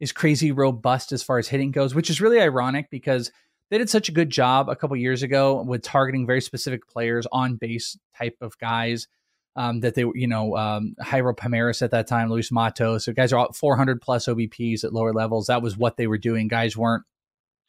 is 0.00 0.12
crazy 0.12 0.52
robust 0.52 1.12
as 1.12 1.22
far 1.22 1.38
as 1.38 1.48
hitting 1.48 1.70
goes, 1.70 1.94
which 1.94 2.10
is 2.10 2.20
really 2.20 2.40
ironic 2.40 2.88
because 2.90 3.30
they 3.70 3.78
did 3.78 3.90
such 3.90 4.08
a 4.08 4.12
good 4.12 4.30
job 4.30 4.68
a 4.68 4.76
couple 4.76 4.96
years 4.96 5.22
ago 5.22 5.62
with 5.62 5.82
targeting 5.82 6.26
very 6.26 6.40
specific 6.40 6.88
players 6.88 7.26
on 7.32 7.56
base 7.56 7.98
type 8.16 8.36
of 8.40 8.58
guys 8.58 9.08
um, 9.56 9.80
that 9.80 9.94
they 9.94 10.04
were, 10.04 10.16
you 10.16 10.28
know, 10.28 10.56
um, 10.56 10.94
Jairo 11.00 11.36
Pomares 11.36 11.82
at 11.82 11.90
that 11.90 12.06
time, 12.06 12.30
Luis 12.30 12.52
Matos. 12.52 13.04
So 13.04 13.12
guys 13.12 13.32
are 13.32 13.48
400 13.52 14.00
plus 14.00 14.26
OBPs 14.26 14.84
at 14.84 14.92
lower 14.92 15.12
levels. 15.12 15.48
That 15.48 15.62
was 15.62 15.76
what 15.76 15.96
they 15.96 16.06
were 16.06 16.18
doing. 16.18 16.48
Guys 16.48 16.76
weren't 16.76 17.04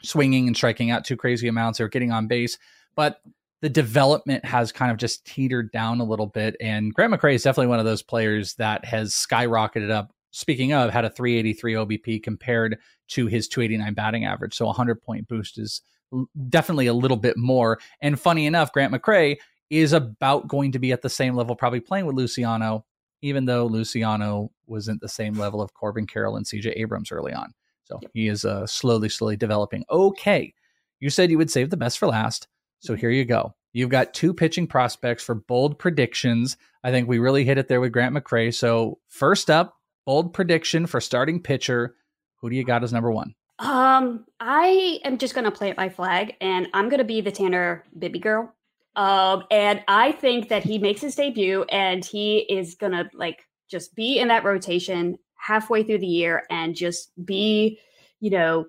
swinging 0.03 0.47
and 0.47 0.55
striking 0.55 0.91
out 0.91 1.03
too 1.03 1.17
crazy 1.17 1.47
amounts. 1.47 1.79
They 1.79 1.83
were 1.83 1.89
getting 1.89 2.11
on 2.11 2.27
base, 2.27 2.57
but 2.95 3.19
the 3.61 3.69
development 3.69 4.45
has 4.45 4.71
kind 4.71 4.91
of 4.91 4.97
just 4.97 5.25
teetered 5.25 5.71
down 5.71 5.99
a 5.99 6.05
little 6.05 6.27
bit. 6.27 6.55
And 6.61 6.93
Grant 6.93 7.13
McCray 7.13 7.33
is 7.33 7.43
definitely 7.43 7.67
one 7.67 7.79
of 7.79 7.85
those 7.85 8.03
players 8.03 8.53
that 8.55 8.85
has 8.85 9.13
skyrocketed 9.13 9.91
up. 9.91 10.13
Speaking 10.31 10.73
of, 10.73 10.91
had 10.91 11.05
a 11.05 11.09
383 11.09 11.73
OBP 11.73 12.23
compared 12.23 12.77
to 13.09 13.27
his 13.27 13.47
289 13.47 13.93
batting 13.93 14.25
average. 14.25 14.55
So 14.55 14.65
a 14.65 14.67
100 14.67 15.01
point 15.01 15.27
boost 15.27 15.57
is 15.57 15.81
definitely 16.49 16.87
a 16.87 16.93
little 16.93 17.17
bit 17.17 17.37
more. 17.37 17.79
And 18.01 18.19
funny 18.19 18.45
enough, 18.45 18.71
Grant 18.71 18.93
McCray 18.93 19.37
is 19.69 19.93
about 19.93 20.47
going 20.47 20.71
to 20.71 20.79
be 20.79 20.91
at 20.91 21.01
the 21.01 21.09
same 21.09 21.35
level, 21.35 21.55
probably 21.55 21.79
playing 21.79 22.05
with 22.05 22.15
Luciano, 22.15 22.85
even 23.21 23.45
though 23.45 23.65
Luciano 23.65 24.51
wasn't 24.65 25.01
the 25.01 25.09
same 25.09 25.33
level 25.33 25.61
of 25.61 25.73
Corbin 25.73 26.07
Carroll 26.07 26.37
and 26.37 26.45
CJ 26.45 26.73
Abrams 26.77 27.11
early 27.11 27.33
on. 27.33 27.53
So 27.83 27.99
he 28.13 28.27
is 28.27 28.45
uh, 28.45 28.67
slowly, 28.67 29.09
slowly 29.09 29.35
developing. 29.35 29.83
Okay. 29.89 30.53
You 30.99 31.09
said 31.09 31.31
you 31.31 31.37
would 31.37 31.51
save 31.51 31.69
the 31.69 31.77
best 31.77 31.97
for 31.97 32.07
last. 32.07 32.47
So 32.79 32.95
here 32.95 33.09
you 33.09 33.25
go. 33.25 33.55
You've 33.73 33.89
got 33.89 34.13
two 34.13 34.33
pitching 34.33 34.67
prospects 34.67 35.23
for 35.23 35.35
bold 35.35 35.77
predictions. 35.77 36.57
I 36.83 36.91
think 36.91 37.07
we 37.07 37.19
really 37.19 37.45
hit 37.45 37.57
it 37.57 37.67
there 37.67 37.81
with 37.81 37.91
Grant 37.91 38.15
McCray. 38.15 38.53
So 38.53 38.99
first 39.07 39.49
up, 39.49 39.78
bold 40.09 40.33
prediction 40.33 40.87
for 40.87 40.99
starting 40.99 41.39
pitcher. 41.39 41.93
Who 42.37 42.49
do 42.49 42.55
you 42.55 42.63
got 42.63 42.83
as 42.83 42.91
number 42.91 43.11
one? 43.11 43.35
Um, 43.59 44.25
I 44.39 44.99
am 45.03 45.19
just 45.19 45.35
gonna 45.35 45.51
plant 45.51 45.77
my 45.77 45.87
flag, 45.87 46.35
and 46.41 46.67
I'm 46.73 46.89
gonna 46.89 47.03
be 47.03 47.21
the 47.21 47.31
Tanner 47.31 47.83
Bibee 47.95 48.19
girl. 48.19 48.51
Um, 48.95 49.43
and 49.51 49.83
I 49.87 50.13
think 50.13 50.49
that 50.49 50.63
he 50.63 50.79
makes 50.79 51.01
his 51.01 51.13
debut, 51.13 51.61
and 51.65 52.03
he 52.03 52.39
is 52.39 52.73
gonna 52.73 53.07
like 53.13 53.45
just 53.69 53.93
be 53.93 54.17
in 54.17 54.29
that 54.29 54.43
rotation 54.43 55.19
halfway 55.35 55.83
through 55.83 55.99
the 55.99 56.07
year, 56.07 56.43
and 56.49 56.75
just 56.75 57.11
be, 57.23 57.77
you 58.19 58.31
know, 58.31 58.65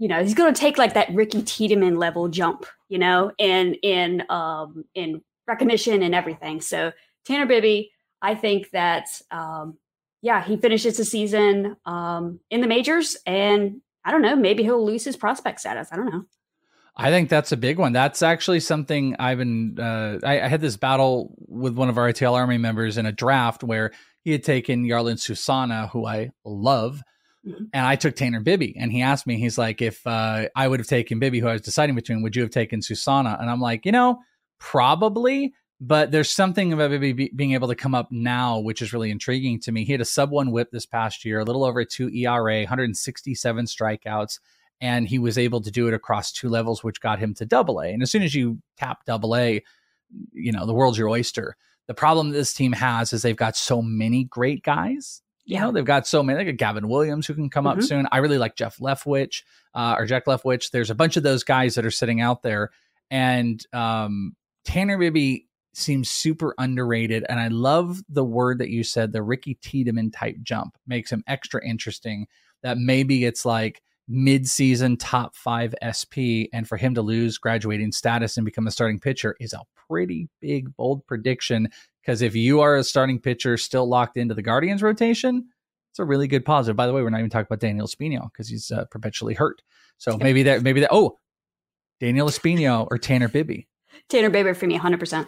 you 0.00 0.08
know, 0.08 0.20
he's 0.20 0.34
gonna 0.34 0.52
take 0.52 0.78
like 0.78 0.94
that 0.94 1.14
Ricky 1.14 1.42
Tiedemann 1.44 1.96
level 1.96 2.26
jump, 2.26 2.66
you 2.88 2.98
know, 2.98 3.30
in 3.38 3.74
in 3.84 4.24
um 4.30 4.84
in 4.96 5.22
recognition 5.46 6.02
and 6.02 6.12
everything. 6.12 6.60
So 6.60 6.90
Tanner 7.24 7.46
Bibee, 7.46 7.90
I 8.20 8.34
think 8.34 8.70
that 8.70 9.06
um 9.30 9.78
yeah, 10.24 10.42
he 10.42 10.56
finishes 10.56 10.96
the 10.96 11.04
season 11.04 11.76
um, 11.84 12.40
in 12.50 12.62
the 12.62 12.66
majors, 12.66 13.16
and 13.26 13.82
I 14.04 14.10
don't 14.10 14.22
know, 14.22 14.34
maybe 14.34 14.62
he'll 14.62 14.84
lose 14.84 15.04
his 15.04 15.16
prospect 15.16 15.60
status. 15.60 15.88
I 15.92 15.96
don't 15.96 16.06
know. 16.10 16.24
I 16.96 17.10
think 17.10 17.28
that's 17.28 17.52
a 17.52 17.56
big 17.56 17.78
one. 17.78 17.92
That's 17.92 18.22
actually 18.22 18.60
something 18.60 19.16
I've 19.18 19.36
been. 19.38 19.78
Uh, 19.78 20.18
I, 20.24 20.40
I 20.40 20.48
had 20.48 20.60
this 20.62 20.76
battle 20.76 21.34
with 21.46 21.74
one 21.76 21.88
of 21.90 21.98
our 21.98 22.10
ITL 22.10 22.32
Army 22.32 22.56
members 22.56 22.96
in 22.96 23.04
a 23.04 23.12
draft 23.12 23.62
where 23.62 23.90
he 24.22 24.32
had 24.32 24.44
taken 24.44 24.84
Jarlin 24.86 25.18
Susana, 25.18 25.88
who 25.88 26.06
I 26.06 26.30
love, 26.44 27.02
Mhm. 27.46 27.66
and 27.74 27.84
I 27.86 27.96
took 27.96 28.16
Tanner 28.16 28.40
Bibee. 28.40 28.72
And 28.78 28.90
he 28.90 29.02
asked 29.02 29.26
me, 29.26 29.38
he's 29.38 29.58
like, 29.58 29.82
if 29.82 30.06
uh, 30.06 30.48
I 30.56 30.66
would 30.66 30.80
have 30.80 30.86
taken 30.86 31.20
Bibee, 31.20 31.40
who 31.40 31.48
I 31.48 31.52
was 31.52 31.60
deciding 31.60 31.94
between, 31.94 32.22
would 32.22 32.34
you 32.34 32.40
have 32.42 32.50
taken 32.52 32.80
Susana? 32.80 33.36
And 33.38 33.50
I'm 33.50 33.60
like, 33.60 33.84
you 33.84 33.92
know, 33.92 34.20
probably. 34.58 35.52
But 35.80 36.12
there's 36.12 36.30
something 36.30 36.72
about 36.72 36.90
Bibee 36.92 37.16
be- 37.16 37.32
being 37.34 37.52
able 37.52 37.68
to 37.68 37.74
come 37.74 37.94
up 37.94 38.08
now, 38.10 38.58
which 38.60 38.80
is 38.80 38.92
really 38.92 39.10
intriguing 39.10 39.58
to 39.60 39.72
me. 39.72 39.84
He 39.84 39.92
had 39.92 40.00
a 40.00 40.04
sub 40.06 40.30
one 40.30 40.50
whip 40.50 40.70
this 40.70 40.86
past 40.86 41.24
year, 41.24 41.40
a 41.40 41.44
little 41.44 41.64
over 41.64 41.84
two 41.84 42.08
ERA, 42.10 42.60
167 42.60 43.66
strikeouts 43.66 44.38
and 44.80 45.06
he 45.08 45.18
was 45.18 45.38
able 45.38 45.60
to 45.60 45.70
do 45.70 45.86
it 45.86 45.94
across 45.94 46.32
two 46.32 46.48
levels, 46.48 46.82
which 46.82 47.00
got 47.00 47.18
him 47.20 47.32
to 47.32 47.46
double 47.46 47.80
A. 47.80 47.86
And 47.88 48.02
as 48.02 48.10
soon 48.10 48.22
as 48.22 48.34
you 48.34 48.60
tap 48.76 49.04
double 49.06 49.36
A, 49.36 49.62
you 50.32 50.52
know, 50.52 50.66
the 50.66 50.74
world's 50.74 50.98
your 50.98 51.08
oyster. 51.08 51.56
The 51.86 51.94
problem 51.94 52.30
this 52.30 52.52
team 52.52 52.72
has 52.72 53.12
is 53.12 53.22
they've 53.22 53.36
got 53.36 53.56
so 53.56 53.80
many 53.80 54.24
great 54.24 54.62
guys. 54.62 55.22
You 55.44 55.60
know, 55.60 55.70
they've 55.70 55.84
got 55.84 56.06
so 56.08 56.22
many. 56.22 56.38
They 56.44 56.50
got 56.52 56.58
Gavin 56.58 56.88
Williams 56.88 57.26
who 57.26 57.34
can 57.34 57.50
come 57.50 57.66
up 57.66 57.78
Mhm. 57.78 57.84
soon. 57.84 58.08
I 58.10 58.18
really 58.18 58.36
like 58.36 58.56
Jeff 58.56 58.78
Leftwich 58.78 59.42
uh, 59.74 59.94
or 59.96 60.06
Jack 60.06 60.26
Leftwich. 60.26 60.70
There's 60.70 60.90
a 60.90 60.94
bunch 60.94 61.16
of 61.16 61.22
those 61.22 61.44
guys 61.44 61.76
that 61.76 61.86
are 61.86 61.90
sitting 61.90 62.20
out 62.20 62.42
there. 62.42 62.70
And 63.10 63.64
um, 63.72 64.34
Tanner 64.64 64.98
Bibee 64.98 65.44
seems 65.76 66.10
super 66.10 66.54
underrated. 66.58 67.24
And 67.28 67.40
I 67.40 67.48
love 67.48 68.02
the 68.08 68.24
word 68.24 68.58
that 68.58 68.70
you 68.70 68.84
said, 68.84 69.12
the 69.12 69.22
Ricky 69.22 69.54
Tiedemann 69.54 70.10
type 70.10 70.36
jump 70.42 70.76
makes 70.86 71.10
him 71.10 71.24
extra 71.26 71.66
interesting. 71.66 72.26
That 72.62 72.78
maybe 72.78 73.24
it's 73.24 73.44
like 73.44 73.82
mid-season 74.08 74.96
top 74.96 75.34
five 75.34 75.74
SP, 75.80 76.48
and 76.52 76.68
for 76.68 76.76
him 76.76 76.94
to 76.94 77.02
lose 77.02 77.38
graduating 77.38 77.92
status 77.92 78.36
and 78.36 78.44
become 78.44 78.66
a 78.66 78.70
starting 78.70 79.00
pitcher 79.00 79.36
is 79.40 79.52
a 79.52 79.62
pretty 79.88 80.28
big, 80.40 80.74
bold 80.76 81.06
prediction. 81.06 81.68
Because 82.00 82.22
if 82.22 82.34
you 82.34 82.60
are 82.60 82.76
a 82.76 82.84
starting 82.84 83.18
pitcher 83.18 83.56
still 83.56 83.88
locked 83.88 84.16
into 84.16 84.34
the 84.34 84.42
Guardians 84.42 84.82
rotation, 84.82 85.48
it's 85.90 85.98
a 85.98 86.04
really 86.04 86.26
good 86.26 86.44
positive. 86.44 86.76
By 86.76 86.86
the 86.86 86.92
way, 86.92 87.02
we're 87.02 87.10
not 87.10 87.20
even 87.20 87.30
talking 87.30 87.46
about 87.46 87.60
Daniel 87.60 87.86
Espino 87.86 88.30
because 88.32 88.48
he's 88.48 88.70
uh, 88.70 88.84
perpetually 88.86 89.34
hurt. 89.34 89.62
So 89.98 90.16
maybe 90.16 90.42
that, 90.44 90.62
maybe 90.62 90.80
that. 90.80 90.90
Oh, 90.92 91.18
Daniel 92.00 92.28
Espino 92.28 92.88
or 92.90 92.98
Tanner 92.98 93.28
Bibee. 93.28 93.66
Tanner 94.08 94.30
Bibee 94.30 94.56
for 94.56 94.66
me, 94.66 94.78
100%. 94.78 95.26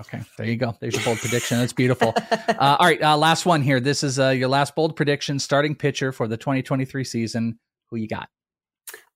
Okay, 0.00 0.20
there 0.36 0.46
you 0.46 0.56
go. 0.56 0.76
There's 0.80 0.94
your 0.94 1.04
bold 1.04 1.18
prediction. 1.18 1.58
That's 1.58 1.72
beautiful. 1.72 2.14
Uh, 2.48 2.76
all 2.78 2.86
right, 2.86 3.00
uh, 3.02 3.16
last 3.16 3.46
one 3.46 3.62
here. 3.62 3.78
This 3.78 4.02
is 4.02 4.18
uh, 4.18 4.30
your 4.30 4.48
last 4.48 4.74
bold 4.74 4.96
prediction. 4.96 5.38
Starting 5.38 5.74
pitcher 5.74 6.12
for 6.12 6.26
the 6.26 6.36
2023 6.36 7.04
season. 7.04 7.58
Who 7.90 7.96
you 7.96 8.08
got? 8.08 8.28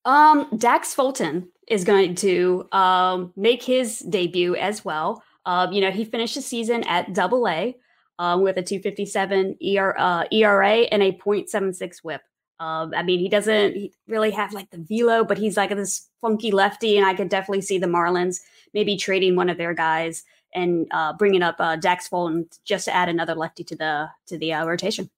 Um, 0.05 0.49
Dax 0.57 0.95
Fulton 0.95 1.49
is 1.69 1.85
going 1.85 2.15
to 2.17 2.69
um, 2.73 3.33
make 3.37 3.63
his 3.63 4.01
debut 4.01 4.55
as 4.57 4.85
well. 4.85 5.23
Um, 5.47 5.73
you 5.73 5.81
know, 5.81 5.91
he 5.91 6.05
finished 6.05 6.35
the 6.35 6.43
season 6.43 6.85
at 6.85 7.15
double 7.15 7.49
A 7.49 7.77
um, 8.19 8.43
with 8.43 8.57
a 8.57 8.63
257 8.63 9.57
ER, 9.77 9.99
uh, 9.99 10.25
ERA 10.31 10.79
and 10.93 11.03
a 11.03 11.13
0.76 11.13 11.99
whip. 12.03 12.23
Um, 12.61 12.93
I 12.97 13.03
mean, 13.03 13.19
he 13.19 13.29
doesn't 13.29 13.91
really 14.07 14.31
have 14.31 14.53
like 14.53 14.71
the 14.71 14.79
velo, 14.79 15.25
but 15.25 15.39
he's 15.39 15.57
like 15.57 15.71
this 15.71 16.09
funky 16.21 16.53
lefty, 16.53 16.97
and 16.97 17.05
I 17.05 17.15
could 17.15 17.29
definitely 17.29 17.63
see 17.63 17.79
the 17.79 17.89
Marlins 17.89 18.41
maybe 18.73 18.97
trading 18.97 19.35
one 19.35 19.51
of 19.51 19.59
their 19.59 19.75
guys 19.75 20.23
and 20.55 20.87
uh, 20.91 21.13
bringing 21.15 21.43
up 21.43 21.57
uh, 21.59 21.77
Dax 21.77 22.09
Fulton 22.09 22.49
just 22.65 22.87
to 22.87 22.95
add 22.95 23.09
another 23.09 23.35
lefty 23.35 23.65
to 23.65 23.77
the 23.77 24.09
to 24.27 24.39
the 24.39 24.53
uh, 24.53 24.67
rotation. 24.67 25.11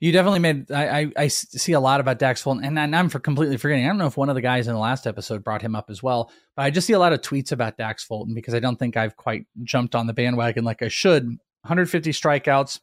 You 0.00 0.12
definitely 0.12 0.40
made. 0.40 0.70
I 0.70 1.10
I 1.16 1.28
see 1.28 1.72
a 1.72 1.80
lot 1.80 2.00
about 2.00 2.18
Dax 2.18 2.42
Fulton, 2.42 2.64
and, 2.64 2.78
and 2.78 2.94
I'm 2.94 3.08
for 3.08 3.18
completely 3.18 3.56
forgetting. 3.56 3.84
I 3.84 3.88
don't 3.88 3.98
know 3.98 4.06
if 4.06 4.16
one 4.16 4.28
of 4.28 4.34
the 4.34 4.42
guys 4.42 4.66
in 4.66 4.74
the 4.74 4.80
last 4.80 5.06
episode 5.06 5.42
brought 5.42 5.62
him 5.62 5.74
up 5.74 5.90
as 5.90 6.02
well, 6.02 6.30
but 6.54 6.62
I 6.62 6.70
just 6.70 6.86
see 6.86 6.92
a 6.92 6.98
lot 6.98 7.12
of 7.12 7.20
tweets 7.20 7.52
about 7.52 7.78
Dax 7.78 8.04
Fulton 8.04 8.34
because 8.34 8.54
I 8.54 8.58
don't 8.58 8.78
think 8.78 8.96
I've 8.96 9.16
quite 9.16 9.46
jumped 9.62 9.94
on 9.94 10.06
the 10.06 10.12
bandwagon 10.12 10.64
like 10.64 10.82
I 10.82 10.88
should. 10.88 11.24
150 11.24 12.10
strikeouts 12.10 12.80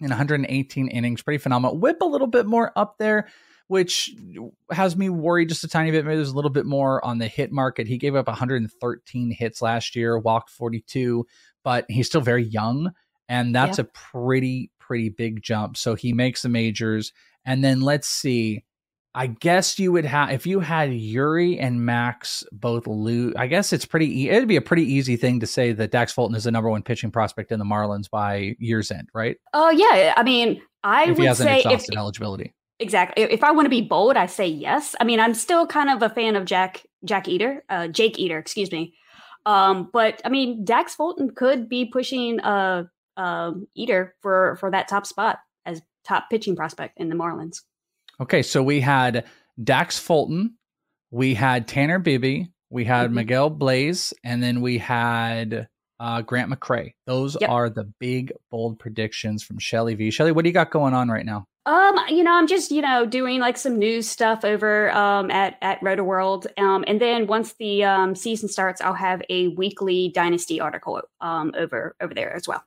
in 0.00 0.08
118 0.08 0.88
innings, 0.88 1.22
pretty 1.22 1.38
phenomenal. 1.38 1.76
Whip 1.76 2.00
a 2.00 2.06
little 2.06 2.26
bit 2.26 2.46
more 2.46 2.72
up 2.76 2.96
there, 2.98 3.28
which 3.68 4.10
has 4.72 4.96
me 4.96 5.08
worried 5.08 5.48
just 5.48 5.62
a 5.64 5.68
tiny 5.68 5.90
bit. 5.90 6.04
Maybe 6.04 6.16
there's 6.16 6.30
a 6.30 6.34
little 6.36 6.50
bit 6.50 6.66
more 6.66 7.04
on 7.04 7.18
the 7.18 7.28
hit 7.28 7.52
market. 7.52 7.86
He 7.86 7.96
gave 7.98 8.14
up 8.16 8.26
113 8.26 9.30
hits 9.30 9.62
last 9.62 9.94
year, 9.94 10.18
walked 10.18 10.50
42, 10.50 11.24
but 11.64 11.84
he's 11.88 12.06
still 12.06 12.20
very 12.20 12.44
young, 12.44 12.92
and 13.28 13.54
that's 13.54 13.78
Yeah. 13.78 13.84
a 13.84 13.88
pretty 13.94 14.70
pretty 14.80 15.10
big 15.10 15.42
jump. 15.42 15.76
So 15.76 15.94
he 15.94 16.12
makes 16.14 16.40
the 16.42 16.48
majors, 16.48 17.12
and 17.44 17.62
then 17.62 17.80
let's 17.82 18.08
see. 18.08 18.64
I 19.14 19.26
guess 19.26 19.78
you 19.78 19.90
would 19.92 20.04
have 20.04 20.30
if 20.30 20.46
you 20.46 20.60
had 20.60 20.90
Eury 20.90 21.58
and 21.60 21.84
Max 21.84 22.44
both 22.52 22.86
lose. 22.86 23.34
I 23.36 23.48
guess 23.48 23.72
it's 23.72 23.84
pretty. 23.84 24.22
E- 24.24 24.30
it'd 24.30 24.48
be 24.48 24.56
a 24.56 24.60
pretty 24.62 24.84
easy 24.84 25.16
thing 25.16 25.40
to 25.40 25.46
say 25.46 25.72
that 25.72 25.90
Dax 25.90 26.12
Fulton 26.12 26.36
is 26.36 26.44
the 26.44 26.50
number 26.52 26.70
one 26.70 26.82
pitching 26.82 27.10
prospect 27.10 27.50
in 27.52 27.58
the 27.58 27.64
Marlins 27.64 28.08
by 28.08 28.54
year's 28.58 28.90
end, 28.90 29.08
right? 29.14 29.36
Oh 29.52 29.70
yeah, 29.70 30.14
I 30.16 30.22
mean, 30.22 30.62
I 30.84 31.10
if 31.10 31.16
he 31.18 31.26
would 31.26 31.36
say 31.36 31.58
if, 31.60 31.66
exhausted 31.66 31.96
eligibility. 31.96 32.54
Exactly. 32.80 33.24
If 33.24 33.42
I 33.42 33.50
want 33.50 33.66
to 33.66 33.70
be 33.70 33.82
bold, 33.82 34.16
I 34.16 34.26
say 34.26 34.46
yes. 34.46 34.94
I 35.00 35.04
mean, 35.04 35.18
I'm 35.20 35.34
still 35.34 35.66
kind 35.66 35.90
of 35.90 36.02
a 36.02 36.08
fan 36.14 36.36
of 36.36 36.44
Jack 36.44 36.84
Jack 37.04 37.28
Eder, 37.28 37.64
uh, 37.68 37.88
Jake 37.88 38.18
Eder, 38.18 38.38
excuse 38.38 38.70
me. 38.70 38.94
Um, 39.46 39.88
but 39.92 40.20
I 40.24 40.28
mean, 40.28 40.64
Dax 40.64 40.94
Fulton 40.94 41.30
could 41.34 41.68
be 41.68 41.86
pushing 41.86 42.38
uh, 42.40 42.84
um, 43.16 43.66
Eder 43.76 44.14
for 44.20 44.56
for 44.60 44.70
that 44.70 44.88
top 44.88 45.06
spot 45.06 45.38
as 45.66 45.82
top 46.06 46.30
pitching 46.30 46.54
prospect 46.54 46.98
in 46.98 47.08
the 47.08 47.16
Marlins. 47.16 47.62
Okay, 48.20 48.42
so 48.42 48.62
we 48.62 48.80
had 48.80 49.24
Dax 49.62 49.98
Fulton, 49.98 50.54
we 51.10 51.34
had 51.34 51.66
Tanner 51.66 51.98
Bibee, 52.00 52.48
we 52.70 52.84
had 52.84 53.10
Mhm. 53.10 53.14
Miguel 53.14 53.50
Bleis, 53.50 54.12
and 54.24 54.42
then 54.42 54.60
we 54.60 54.78
had 54.78 55.68
uh, 56.00 56.22
Grant 56.22 56.48
McCray. 56.48 56.92
Those 57.06 57.36
Yep. 57.40 57.50
are 57.50 57.68
the 57.68 57.84
big 57.98 58.32
bold 58.52 58.78
predictions 58.78 59.42
from 59.42 59.58
Shelly 59.58 59.94
V. 59.96 60.12
Shelly, 60.12 60.30
what 60.30 60.44
do 60.44 60.48
you 60.48 60.54
got 60.54 60.70
going 60.70 60.94
on 60.94 61.08
right 61.08 61.26
now? 61.26 61.46
Um, 61.68 61.98
you 62.08 62.24
know, 62.24 62.32
I'm 62.32 62.46
just 62.46 62.70
you 62.70 62.80
know 62.80 63.04
doing 63.04 63.40
like 63.40 63.58
some 63.58 63.78
news 63.78 64.08
stuff 64.08 64.42
over 64.42 64.90
um 64.92 65.30
at 65.30 65.58
at 65.60 65.82
Roto 65.82 66.02
World. 66.02 66.46
Um, 66.56 66.82
and 66.86 66.98
then 66.98 67.26
once 67.26 67.52
the 67.58 67.84
um 67.84 68.14
season 68.14 68.48
starts, 68.48 68.80
I'll 68.80 68.94
have 68.94 69.20
a 69.28 69.48
weekly 69.48 70.10
Dynasty 70.14 70.60
article 70.60 71.02
um 71.20 71.52
over 71.54 71.94
over 72.00 72.14
there 72.14 72.34
as 72.34 72.48
well. 72.48 72.64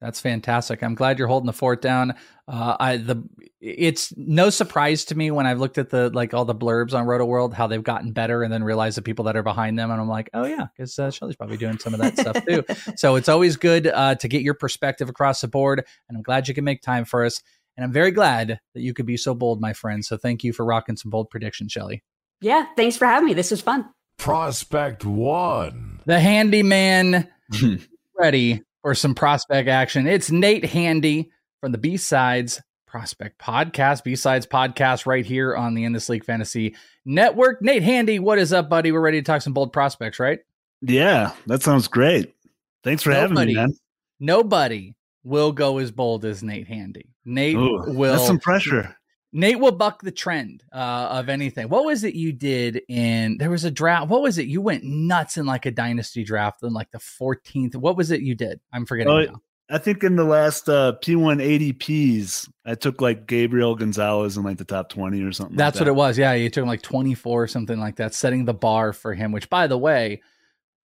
That's 0.00 0.20
fantastic. 0.20 0.82
I'm 0.82 0.94
glad 0.94 1.18
you're 1.18 1.26
holding 1.26 1.48
the 1.48 1.52
fort 1.52 1.82
down. 1.82 2.14
Uh, 2.46 2.76
I 2.78 2.96
the 2.98 3.22
it's 3.60 4.16
no 4.16 4.48
surprise 4.48 5.04
to 5.06 5.16
me 5.16 5.32
when 5.32 5.44
I've 5.44 5.58
looked 5.58 5.76
at 5.76 5.90
the 5.90 6.08
like 6.10 6.32
all 6.32 6.44
the 6.44 6.54
blurbs 6.54 6.94
on 6.94 7.04
Roto 7.04 7.24
World 7.24 7.52
how 7.52 7.66
they've 7.66 7.82
gotten 7.82 8.12
better, 8.12 8.44
and 8.44 8.52
then 8.52 8.62
realize 8.62 8.94
the 8.94 9.02
people 9.02 9.24
that 9.24 9.36
are 9.36 9.42
behind 9.42 9.76
them, 9.76 9.90
and 9.90 10.00
I'm 10.00 10.08
like, 10.08 10.30
oh 10.34 10.46
yeah, 10.46 10.66
because 10.74 10.96
uh, 11.00 11.10
Shelly's 11.10 11.34
probably 11.34 11.56
doing 11.56 11.78
some 11.78 11.94
of 11.94 12.00
that 12.00 12.16
stuff 12.16 12.44
too. 12.46 12.64
So 12.96 13.16
it's 13.16 13.28
always 13.28 13.56
good 13.56 13.88
uh, 13.88 14.14
to 14.14 14.28
get 14.28 14.42
your 14.42 14.54
perspective 14.54 15.08
across 15.08 15.40
the 15.40 15.48
board, 15.48 15.84
and 16.08 16.16
I'm 16.16 16.22
glad 16.22 16.46
you 16.46 16.54
can 16.54 16.64
make 16.64 16.80
time 16.80 17.04
for 17.04 17.24
us. 17.24 17.42
And 17.78 17.84
I'm 17.84 17.92
very 17.92 18.10
glad 18.10 18.58
that 18.74 18.80
you 18.80 18.92
could 18.92 19.06
be 19.06 19.16
so 19.16 19.34
bold, 19.34 19.60
my 19.60 19.72
friend. 19.72 20.04
So 20.04 20.16
thank 20.16 20.42
you 20.42 20.52
for 20.52 20.64
rocking 20.64 20.96
some 20.96 21.10
bold 21.10 21.30
predictions, 21.30 21.70
Shelly. 21.70 22.02
Yeah, 22.40 22.66
thanks 22.76 22.96
for 22.96 23.06
having 23.06 23.26
me. 23.26 23.34
This 23.34 23.52
was 23.52 23.60
fun. 23.60 23.88
Prospect 24.18 25.04
one. 25.04 26.00
The 26.04 26.18
handyman 26.18 27.28
hmm. 27.54 27.76
ready 28.18 28.64
for 28.82 28.96
some 28.96 29.14
prospect 29.14 29.68
action. 29.68 30.08
It's 30.08 30.28
Nate 30.28 30.64
Handy 30.64 31.30
from 31.60 31.70
the 31.70 31.78
B 31.78 31.96
Sides 31.96 32.60
Prospect 32.84 33.40
Podcast, 33.40 34.02
B 34.02 34.16
Sides 34.16 34.44
Podcast, 34.44 35.06
right 35.06 35.24
here 35.24 35.54
on 35.54 35.74
the 35.74 35.84
In 35.84 35.92
This 35.92 36.08
League 36.08 36.24
Fantasy 36.24 36.74
Network. 37.04 37.62
Nate 37.62 37.84
Handy, 37.84 38.18
what 38.18 38.40
is 38.40 38.52
up, 38.52 38.68
buddy? 38.68 38.90
We're 38.90 39.00
ready 39.00 39.20
to 39.20 39.24
talk 39.24 39.40
some 39.40 39.52
bold 39.52 39.72
prospects, 39.72 40.18
right? 40.18 40.40
Yeah, 40.82 41.30
that 41.46 41.62
sounds 41.62 41.86
great. 41.86 42.34
Thanks 42.82 43.04
for 43.04 43.12
having 43.12 43.36
me, 43.36 43.54
man. 43.54 43.72
Nobody 44.18 44.96
will 45.28 45.52
go 45.52 45.78
as 45.78 45.90
bold 45.90 46.24
as 46.24 46.42
Nate 46.42 46.66
Handy. 46.66 47.10
Nate 47.24 47.56
Ooh, 47.56 47.84
will 47.86 48.12
that's 48.12 48.26
some 48.26 48.38
pressure. 48.38 48.96
Nate 49.30 49.60
will 49.60 49.72
buck 49.72 50.00
the 50.00 50.10
trend 50.10 50.64
uh, 50.72 51.08
of 51.10 51.28
anything. 51.28 51.68
What 51.68 51.84
was 51.84 52.02
it 52.02 52.14
you 52.14 52.32
did 52.32 52.80
in? 52.88 53.36
There 53.36 53.50
was 53.50 53.64
a 53.64 53.70
draft. 53.70 54.08
What 54.08 54.22
was 54.22 54.38
it? 54.38 54.46
You 54.46 54.62
went 54.62 54.84
nuts 54.84 55.36
in 55.36 55.44
like 55.44 55.66
a 55.66 55.70
dynasty 55.70 56.24
draft 56.24 56.62
in 56.62 56.72
like 56.72 56.90
the 56.90 56.98
14th. 56.98 57.76
What 57.76 57.96
was 57.96 58.10
it 58.10 58.22
you 58.22 58.34
did? 58.34 58.60
I'm 58.72 58.86
forgetting 58.86 59.26
now. 59.26 59.42
I 59.70 59.76
think 59.76 60.02
in 60.02 60.16
the 60.16 60.24
last 60.24 60.70
uh, 60.70 60.94
P1 61.02 61.76
ADPs, 61.76 62.48
I 62.64 62.74
took 62.74 63.02
like 63.02 63.26
Gabriel 63.26 63.74
Gonzalez 63.74 64.38
in 64.38 64.42
like 64.42 64.56
the 64.56 64.64
top 64.64 64.88
20 64.88 65.22
or 65.22 65.32
something. 65.32 65.56
That's 65.56 65.76
like 65.76 65.80
what 65.80 65.84
that. 65.84 65.90
it 65.90 65.94
was. 65.94 66.16
Yeah, 66.16 66.32
you 66.32 66.48
took 66.48 66.62
him 66.62 66.68
like 66.68 66.80
24 66.80 67.42
or 67.42 67.46
something 67.46 67.78
like 67.78 67.96
that, 67.96 68.14
setting 68.14 68.46
the 68.46 68.54
bar 68.54 68.94
for 68.94 69.12
him, 69.12 69.30
which 69.30 69.50
by 69.50 69.66
the 69.66 69.76
way, 69.76 70.22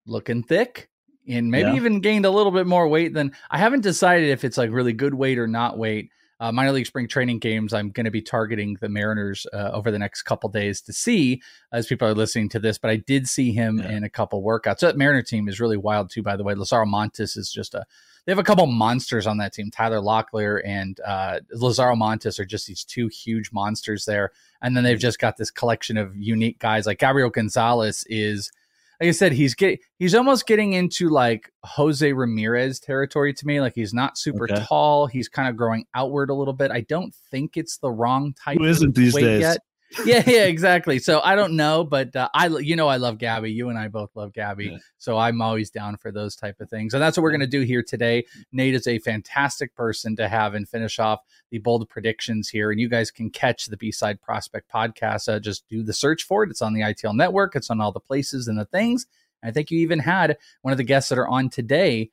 looking 0.07 0.43
thick 0.43 0.90
and 1.29 1.51
maybe 1.51 1.69
Yeah. 1.71 1.77
even 1.77 2.01
gained 2.01 2.27
a 2.27 2.31
little 2.31 2.53
bit 2.53 2.67
more 2.67 2.89
weight 2.89 3.15
than 3.15 3.33
I 3.51 3.59
haven't 3.59 3.83
decided 3.83 4.31
if 4.31 4.45
it's 4.45 4.57
like 4.59 4.71
really 4.71 4.93
good 4.93 5.15
weight 5.15 5.39
or 5.39 5.47
not 5.47 5.79
weight. 5.79 6.11
Uh, 6.41 6.51
minor 6.51 6.73
league 6.73 6.87
spring 6.87 7.07
training 7.07 7.39
games, 7.39 7.75
I'm 7.75 7.91
going 7.91 8.07
to 8.07 8.11
be 8.11 8.23
targeting 8.23 8.75
the 8.81 8.89
Mariners 8.89 9.47
uh, 9.53 9.71
over 9.75 9.91
the 9.91 9.99
next 9.99 10.23
couple 10.23 10.49
days 10.49 10.81
to 10.83 10.93
see 10.95 11.43
as 11.71 11.87
people 11.87 12.09
are 12.09 12.15
listening 12.15 12.49
to 12.51 12.59
this. 12.59 12.79
But 12.79 12.91
I 12.91 12.97
did 12.97 13.29
see 13.29 13.53
him 13.53 13.79
Yeah. 13.79 13.91
in 13.91 14.05
a 14.05 14.09
couple 14.09 14.43
workouts. 14.43 14.79
So 14.79 14.87
that 14.87 14.97
Mariner 14.97 15.23
team 15.23 15.49
is 15.51 15.61
really 15.61 15.77
wild 15.77 16.09
too, 16.09 16.23
by 16.23 16.37
the 16.37 16.43
way. 16.43 16.55
Lazaro 16.55 16.87
Montes 16.87 17.37
is 17.37 17.53
just 17.53 17.75
a 17.75 17.85
they 18.27 18.33
have 18.33 18.39
a 18.39 18.43
couple 18.45 18.67
monsters 18.67 19.27
on 19.27 19.39
that 19.39 19.53
team. 19.55 19.71
Tyler 19.71 20.01
Locklear 20.01 20.61
and 20.65 21.01
uh, 21.07 21.41
Lazaro 21.53 21.97
Montes 21.97 22.39
are 22.39 22.45
just 22.45 22.67
these 22.67 22.85
two 22.85 23.09
huge 23.09 23.51
monsters 23.51 24.05
there. 24.05 24.31
And 24.63 24.77
then 24.77 24.85
they've 24.85 24.99
just 24.99 25.19
got 25.19 25.39
this 25.39 25.51
collection 25.51 25.97
of 25.97 26.15
unique 26.17 26.59
guys. 26.59 26.87
Like 26.87 26.99
Gabriel 26.99 27.31
Gonzalez 27.31 28.05
is, 28.09 28.53
like 29.01 29.09
I 29.09 29.13
said, 29.13 29.33
he's 29.33 29.55
get 29.55 29.81
he's 29.99 30.15
almost 30.15 30.47
getting 30.47 30.75
into 30.75 31.09
like 31.09 31.51
Jose 31.65 32.13
Ramirez 32.13 32.81
territory 32.81 33.33
to 33.33 33.47
me. 33.47 33.61
Like 33.61 33.75
he's 33.75 33.95
not 33.95 34.19
super 34.19 34.45
Okay. 34.45 34.63
tall. 34.67 35.07
He's 35.07 35.29
kind 35.29 35.49
of 35.49 35.57
growing 35.57 35.87
outward 35.95 36.29
a 36.31 36.35
little 36.35 36.53
bit. 36.53 36.71
I 36.71 36.83
don't 36.83 37.15
think 37.31 37.57
it's 37.57 37.79
the 37.79 37.91
wrong 37.91 38.35
type. 38.35 38.59
Who 38.59 38.65
isn't 38.65 38.95
these 38.95 39.15
days? 39.15 39.41
yet. 39.41 39.59
Yeah, 40.05 40.23
yeah, 40.27 40.45
exactly. 40.45 41.01
So 41.01 41.21
I 41.21 41.35
don't 41.35 41.57
know, 41.57 41.83
but 41.83 42.15
uh, 42.15 42.29
I, 42.33 42.47
you 42.47 42.77
know, 42.77 42.87
I 42.87 42.97
love 42.99 43.19
Gabby. 43.19 43.51
You 43.53 43.71
and 43.71 43.79
I 43.79 43.89
both 43.89 44.11
love 44.15 44.33
Gabby, 44.33 44.67
Yeah. 44.67 44.79
so 44.99 45.19
I'm 45.19 45.43
always 45.43 45.69
down 45.71 45.97
for 45.97 46.13
those 46.13 46.37
type 46.37 46.61
of 46.61 46.71
things, 46.71 46.95
and 46.95 47.03
that's 47.03 47.17
what 47.17 47.23
we're 47.25 47.33
going 47.33 47.41
to 47.41 47.47
do 47.49 47.63
here 47.63 47.83
today. 47.83 48.25
Nate 48.53 48.75
is 48.75 48.87
a 48.87 49.01
fantastic 49.01 49.75
person 49.75 50.15
to 50.17 50.29
have 50.29 50.55
and 50.55 50.69
finish 50.69 50.99
off 51.01 51.21
the 51.51 51.59
bold 51.59 51.89
predictions 51.89 52.49
here, 52.49 52.71
and 52.71 52.81
you 52.81 52.89
guys 52.89 53.11
can 53.11 53.31
catch 53.31 53.67
the 53.67 53.77
B 53.77 53.91
Side 53.91 54.21
Prospect 54.23 54.71
podcast. 54.73 55.29
Uh, 55.29 55.41
just 55.41 55.69
do 55.69 55.83
the 55.83 55.93
search 55.93 56.23
for 56.23 56.45
it. 56.45 56.51
It's 56.51 56.63
on 56.63 56.73
the 56.73 56.83
ITL 56.83 57.15
network. 57.17 57.57
It's 57.57 57.71
on 57.71 57.81
all 57.81 57.91
the 57.93 57.99
places 58.01 58.47
and 58.47 58.57
the 58.59 58.67
things. 58.67 59.07
I 59.43 59.51
think 59.51 59.71
you 59.73 59.81
even 59.81 59.99
had 59.99 60.37
one 60.63 60.71
of 60.73 60.79
the 60.79 60.85
guests 60.85 61.09
that 61.09 61.19
are 61.19 61.29
on 61.29 61.49
today 61.51 62.11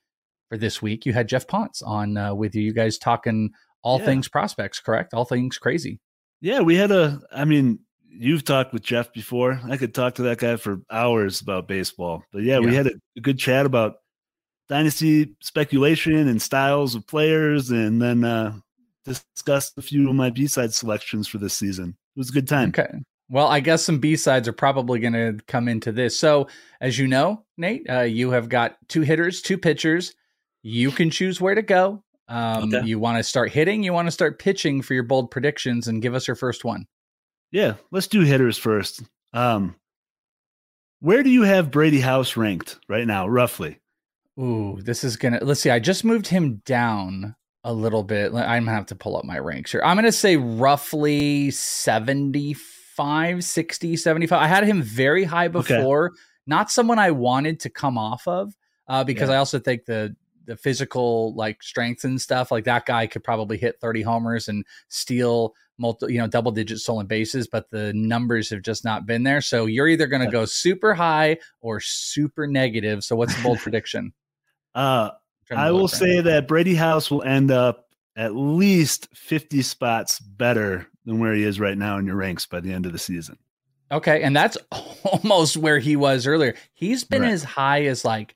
for 0.49 0.57
this 0.57 0.81
week. 0.81 1.05
You 1.05 1.13
had 1.13 1.27
Geoff 1.27 1.45
Pontes 1.45 1.81
on 1.83 2.17
uh, 2.17 2.33
with 2.33 2.55
you. 2.55 2.63
You 2.63 2.73
guys 2.73 2.97
talking 2.97 3.51
all 3.83 3.99
Yeah. 3.99 4.05
things 4.05 4.27
prospects, 4.27 4.79
correct? 4.79 5.13
All 5.13 5.25
things 5.25 5.57
crazy. 5.59 5.99
Yeah, 6.41 6.61
we 6.61 6.75
had 6.75 6.91
a. 6.91 7.19
I 7.31 7.45
mean, 7.45 7.79
you've 8.09 8.43
talked 8.43 8.73
with 8.73 8.83
Geoff 8.83 9.11
before. 9.13 9.59
I 9.69 9.77
could 9.77 9.93
talk 9.93 10.15
to 10.15 10.23
that 10.23 10.39
guy 10.39 10.55
for 10.55 10.81
hours 10.91 11.41
about 11.41 11.67
baseball. 11.67 12.23
But 12.31 12.43
yeah, 12.43 12.59
we 12.59 12.75
had 12.75 12.87
a, 12.87 12.91
a 13.17 13.21
good 13.21 13.39
chat 13.39 13.65
about 13.65 13.97
dynasty 14.69 15.35
speculation 15.41 16.27
and 16.27 16.41
styles 16.41 16.95
of 16.95 17.07
players, 17.07 17.71
and 17.71 18.01
then 18.01 18.23
uh, 18.23 18.53
discussed 19.05 19.77
a 19.77 19.81
few 19.81 20.09
of 20.09 20.15
my 20.15 20.29
B 20.29 20.47
side 20.47 20.73
selections 20.73 21.27
for 21.27 21.37
this 21.37 21.53
season. 21.53 21.95
It 22.15 22.19
was 22.19 22.29
a 22.29 22.33
good 22.33 22.47
time. 22.47 22.69
Okay. 22.69 22.99
Well, 23.29 23.47
I 23.47 23.59
guess 23.59 23.83
some 23.83 23.99
B 23.99 24.15
sides 24.15 24.47
are 24.47 24.53
probably 24.53 24.99
going 24.99 25.13
to 25.13 25.37
come 25.47 25.67
into 25.67 25.91
this. 25.91 26.17
So, 26.17 26.47
as 26.79 26.97
you 26.97 27.07
know, 27.07 27.43
Nate, 27.57 27.85
uh, 27.89 28.01
you 28.01 28.31
have 28.31 28.47
got 28.47 28.77
two 28.87 29.01
hitters, 29.01 29.41
two 29.41 29.57
pitchers. 29.57 30.13
You 30.63 30.91
can 30.91 31.09
choose 31.09 31.41
where 31.41 31.55
to 31.55 31.61
go. 31.61 32.03
Um, 32.29 32.73
Okay. 32.73 32.85
You 32.87 32.99
want 32.99 33.17
to 33.17 33.23
start 33.23 33.51
hitting, 33.51 33.83
you 33.83 33.93
want 33.93 34.07
to 34.07 34.11
start 34.11 34.39
pitching 34.39 34.81
for 34.81 34.93
your 34.93 35.03
bold 35.03 35.31
predictions, 35.31 35.87
and 35.87 36.01
give 36.01 36.13
us 36.13 36.27
your 36.27 36.35
first 36.35 36.65
one. 36.65 36.85
Yeah, 37.51 37.75
let's 37.91 38.07
do 38.07 38.21
hitters 38.21 38.57
first. 38.57 39.03
Um, 39.33 39.75
where 40.99 41.23
do 41.23 41.29
you 41.29 41.43
have 41.43 41.71
Brady 41.71 42.01
House 42.01 42.35
ranked 42.35 42.79
right 42.89 43.07
now, 43.07 43.27
roughly? 43.27 43.79
Ooh, 44.39 44.79
this 44.81 45.03
is 45.03 45.15
gonna. 45.17 45.39
Let's 45.41 45.61
see. 45.61 45.69
I 45.69 45.79
just 45.79 46.03
moved 46.03 46.27
him 46.27 46.61
down 46.65 47.35
a 47.63 47.71
little 47.73 48.03
bit. 48.03 48.33
I'm 48.33 48.65
gonna 48.65 48.71
have 48.71 48.85
to 48.87 48.95
pull 48.95 49.15
up 49.17 49.23
my 49.25 49.39
ranks 49.39 49.71
here. 49.71 49.81
I'm 49.83 49.95
gonna 49.95 50.11
say 50.11 50.35
roughly 50.37 51.51
75, 51.51 53.43
60, 53.43 53.97
75. 53.97 54.41
I 54.41 54.47
had 54.47 54.63
him 54.65 54.81
very 54.81 55.23
high 55.23 55.47
Okay. 55.47 55.77
before. 55.77 56.13
Not 56.45 56.71
someone 56.71 56.99
I 56.99 57.11
wanted 57.11 57.59
to 57.61 57.69
come 57.69 57.97
off 57.97 58.27
of, 58.27 58.53
uh, 58.87 59.03
because 59.03 59.29
Yeah. 59.29 59.35
I 59.35 59.37
also 59.39 59.59
think 59.59 59.85
the 59.85 60.15
the 60.47 60.57
physical 60.57 61.35
like 61.35 61.61
strength 61.61 62.03
and 62.03 62.19
stuff 62.19 62.51
like 62.51 62.63
that 62.63 62.85
guy 62.87 63.05
could 63.05 63.23
probably 63.23 63.57
hit 63.57 63.79
30 63.79 64.01
homers 64.01 64.47
and 64.47 64.65
steal 64.89 65.53
multi 65.77 66.11
you 66.13 66.17
know 66.17 66.25
double 66.25 66.51
digit 66.51 66.79
stolen 66.79 67.05
bases 67.05 67.47
but 67.47 67.69
the 67.69 67.93
numbers 67.93 68.49
have 68.49 68.63
just 68.63 68.83
not 68.83 69.05
been 69.05 69.21
there 69.21 69.41
so 69.41 69.67
you're 69.67 69.87
either 69.87 70.07
going 70.07 70.25
to 70.25 70.31
go 70.31 70.43
super 70.45 70.95
high 70.95 71.37
or 71.61 71.79
super 71.79 72.47
negative 72.47 73.03
so 73.03 73.15
what's 73.15 73.35
the 73.35 73.43
bold 73.43 73.59
prediction 73.65 74.11
Uh, 74.73 75.11
I 75.55 75.69
will 75.71 75.87
say 75.87 76.15
now. 76.15 76.21
that 76.23 76.47
Brady 76.47 76.73
House 76.75 77.11
will 77.11 77.21
end 77.23 77.51
up 77.51 77.85
at 78.15 78.35
least 78.35 79.07
50 79.13 79.61
spots 79.61 80.19
better 80.19 80.87
than 81.05 81.19
where 81.19 81.33
he 81.33 81.43
is 81.43 81.59
right 81.59 81.77
now 81.77 81.97
in 81.99 82.05
your 82.07 82.15
ranks 82.15 82.45
by 82.47 82.59
the 82.59 82.73
end 82.73 82.85
of 82.87 82.91
the 82.91 82.97
season. 82.97 83.37
Okay, 83.91 84.23
and 84.23 84.35
that's 84.35 84.57
almost 85.03 85.55
where 85.55 85.79
he 85.79 85.95
was 85.95 86.25
earlier. 86.27 86.55
He's 86.73 87.03
been 87.03 87.21
Right. 87.21 87.31
as 87.31 87.43
high 87.43 87.83
as 87.85 88.03
like 88.03 88.35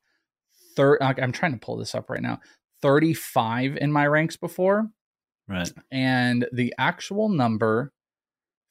third. 0.76 1.00
I'm 1.02 1.32
trying 1.32 1.54
to 1.54 1.60
pull 1.60 1.78
this 1.78 1.96
up 1.96 2.10
right 2.10 2.22
now. 2.22 2.40
Thirty-five 2.82 3.78
in 3.78 3.92
my 3.92 4.08
ranks 4.08 4.38
before, 4.38 4.88
Right. 5.48 5.72
and 5.92 6.48
the 6.52 6.74
actual 6.78 7.30
number 7.30 7.92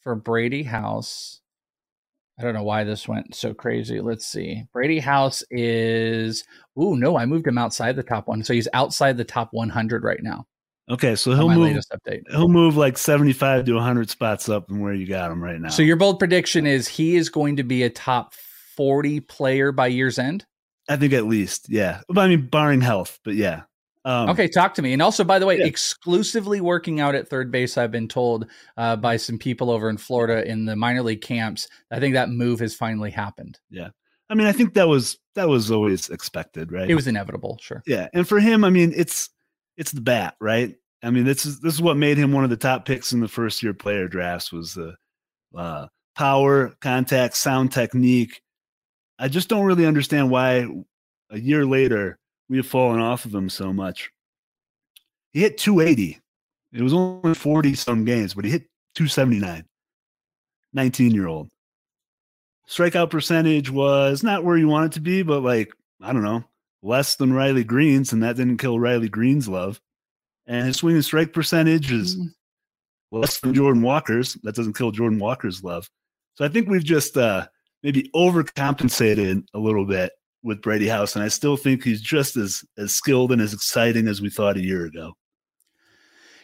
for 0.03 0.15
Brady 0.15 0.63
House. 0.63 1.41
I 2.39 2.43
don't 2.43 2.55
know 2.55 2.63
why 2.63 2.85
this 2.85 3.07
went 3.07 3.35
so 3.35 3.53
crazy. 3.53 4.01
Let's 4.01 4.27
see. 4.27 4.65
Brady 4.73 4.99
House 4.99 5.45
is. 5.51 6.45
Ooh, 6.81 6.97
no, 6.97 7.17
I 7.19 7.27
moved 7.27 7.47
him 7.47 7.59
outside 7.59 7.97
the 7.97 8.03
top 8.03 8.29
one, 8.29 8.43
so 8.43 8.55
he's 8.55 8.69
outside 8.73 9.17
the 9.17 9.25
top 9.25 9.51
100 9.53 10.03
right 10.05 10.23
now. 10.23 10.47
Okay, 10.91 11.15
so 11.15 11.33
he'll 11.37 11.49
move 11.49 11.69
latest 11.69 11.93
update. 11.93 12.23
he'll 12.31 12.49
move 12.49 12.77
like 12.77 12.99
75 12.99 13.65
to 13.67 13.75
100 13.75 14.11
spots 14.11 14.49
up 14.49 14.67
from 14.67 14.81
where 14.81 14.93
you 14.95 15.07
got 15.07 15.31
him 15.31 15.41
right 15.41 15.61
now. 15.61 15.69
So 15.69 15.83
your 15.83 15.95
bold 15.97 16.19
prediction 16.19 16.67
is 16.67 16.89
he 16.89 17.15
is 17.15 17.29
going 17.29 17.57
to 17.57 17.63
be 17.63 17.85
a 17.85 17.91
top 17.91 18.35
40 18.77 19.21
player 19.21 19.71
by 19.71 19.87
year's 19.87 20.19
end. 20.19 20.45
I 20.91 20.97
think 20.97 21.13
at 21.13 21.27
least, 21.27 21.71
yeah. 21.71 22.03
I 22.15 22.29
mean 22.29 22.47
barring 22.49 22.81
health, 22.81 23.19
but 23.25 23.35
yeah. 23.35 23.63
Um, 24.05 24.31
Okay, 24.31 24.49
talk 24.49 24.75
to 24.75 24.83
me. 24.83 24.93
And 24.93 25.01
also, 25.01 25.25
by 25.25 25.39
the 25.39 25.47
way, 25.47 25.59
Yeah. 25.59 25.67
exclusively 25.67 26.61
working 26.61 27.01
out 27.01 27.15
at 27.15 27.29
third 27.29 27.51
base, 27.53 27.79
I've 27.79 27.93
been 27.93 28.09
told 28.09 28.47
uh, 28.77 28.97
by 28.97 29.17
some 29.17 29.39
people 29.39 29.71
over 29.71 29.89
in 29.89 29.99
Florida 29.99 30.47
in 30.51 30.65
the 30.65 30.75
minor 30.75 31.03
league 31.03 31.21
camps. 31.21 31.69
I 31.91 32.01
think 32.01 32.15
that 32.15 32.29
move 32.31 32.61
has 32.61 32.75
finally 32.75 33.11
happened. 33.11 33.59
Yeah. 33.71 33.91
I 34.31 34.35
mean, 34.35 34.47
I 34.47 34.53
think 34.53 34.75
that 34.75 34.89
was 34.89 35.19
that 35.35 35.49
was 35.49 35.71
always 35.71 36.09
expected, 36.09 36.73
right? 36.73 36.89
It 36.89 36.95
was 36.95 37.07
inevitable, 37.09 37.59
sure. 37.61 37.83
Yeah, 37.87 38.09
and 38.15 38.27
for 38.29 38.39
him, 38.39 38.65
I 38.65 38.71
mean, 38.71 38.93
it's 38.97 39.29
it's 39.77 39.91
the 39.93 40.01
bat, 40.01 40.35
right? 40.41 40.75
I 41.03 41.11
mean, 41.11 41.25
this 41.25 41.45
is 41.45 41.61
this 41.61 41.75
is 41.75 41.83
what 41.83 41.97
made 41.97 42.17
him 42.17 42.33
one 42.33 42.45
of 42.45 42.51
the 42.51 42.57
top 42.57 42.85
picks 42.87 43.13
in 43.13 43.21
the 43.21 43.29
first 43.29 43.63
year 43.63 43.75
player 43.75 44.07
drafts 44.07 44.53
was 44.53 44.75
the 44.75 44.95
uh, 45.57 45.89
power, 46.15 46.73
contact, 46.81 47.37
sound 47.37 47.73
technique. 47.73 48.41
I 49.21 49.29
just 49.29 49.49
don't 49.49 49.67
really 49.67 49.85
understand 49.85 50.31
why 50.31 50.67
a 51.29 51.39
year 51.39 51.67
later 51.67 52.19
we 52.49 52.57
have 52.57 52.67
fallen 52.67 53.01
off 53.01 53.27
of 53.27 53.35
him 53.35 53.51
so 53.51 53.71
much. 53.71 54.11
He 55.33 55.41
hit 55.41 55.59
280. 55.59 56.19
It 56.73 56.83
was 56.83 56.95
only 56.95 57.35
40 57.35 57.75
some 57.75 58.07
games, 58.07 58.33
but 58.33 58.47
he 58.47 58.51
hit 58.51 58.63
279. 58.95 59.65
19 60.73 61.11
year 61.11 61.27
old. 61.27 61.51
Strikeout 62.67 63.11
percentage 63.11 63.71
was 63.71 64.23
not 64.23 64.43
where 64.43 64.57
you 64.57 64.69
want 64.69 64.87
it 64.87 64.93
to 64.93 65.01
be, 65.01 65.23
but 65.23 65.43
like, 65.43 65.73
I 66.01 66.13
don't 66.13 66.23
know, 66.23 66.45
less 66.83 67.17
than 67.17 67.33
Riley 67.33 67.65
Greene's, 67.65 68.13
and 68.13 68.23
that 68.23 68.37
didn't 68.37 68.59
kill 68.59 68.81
Riley 68.81 69.09
Greene's 69.09 69.49
love. 69.49 69.81
And 70.47 70.67
his 70.67 70.79
swing 70.79 70.95
and 70.95 71.05
strike 71.05 71.33
percentage 71.35 71.93
is 71.93 72.17
mm. 72.17 72.29
less 73.11 73.39
than 73.41 73.55
Jordan 73.55 73.83
Walker's. 73.83 74.35
That 74.45 74.55
doesn't 74.55 74.79
kill 74.79 74.93
Jordan 74.93 75.19
Walker's 75.19 75.63
love. 75.63 75.91
So 76.35 76.45
I 76.45 76.49
think 76.49 76.69
we've 76.69 76.85
just 76.85 77.17
uh, 77.17 77.49
maybe 77.83 78.11
overcompensated 78.15 79.45
a 79.55 79.59
little 79.59 79.87
bit 79.87 80.13
with 80.43 80.63
Brady 80.63 80.89
House, 80.89 81.15
and 81.15 81.25
I 81.25 81.29
still 81.29 81.57
think 81.57 81.85
he's 81.85 82.01
just 82.01 82.37
as 82.37 82.65
as 82.79 82.95
skilled 82.95 83.33
and 83.33 83.43
as 83.43 83.53
exciting 83.53 84.09
as 84.09 84.21
we 84.21 84.31
thought 84.31 84.57
a 84.57 84.65
year 84.65 84.87
ago. 84.87 85.15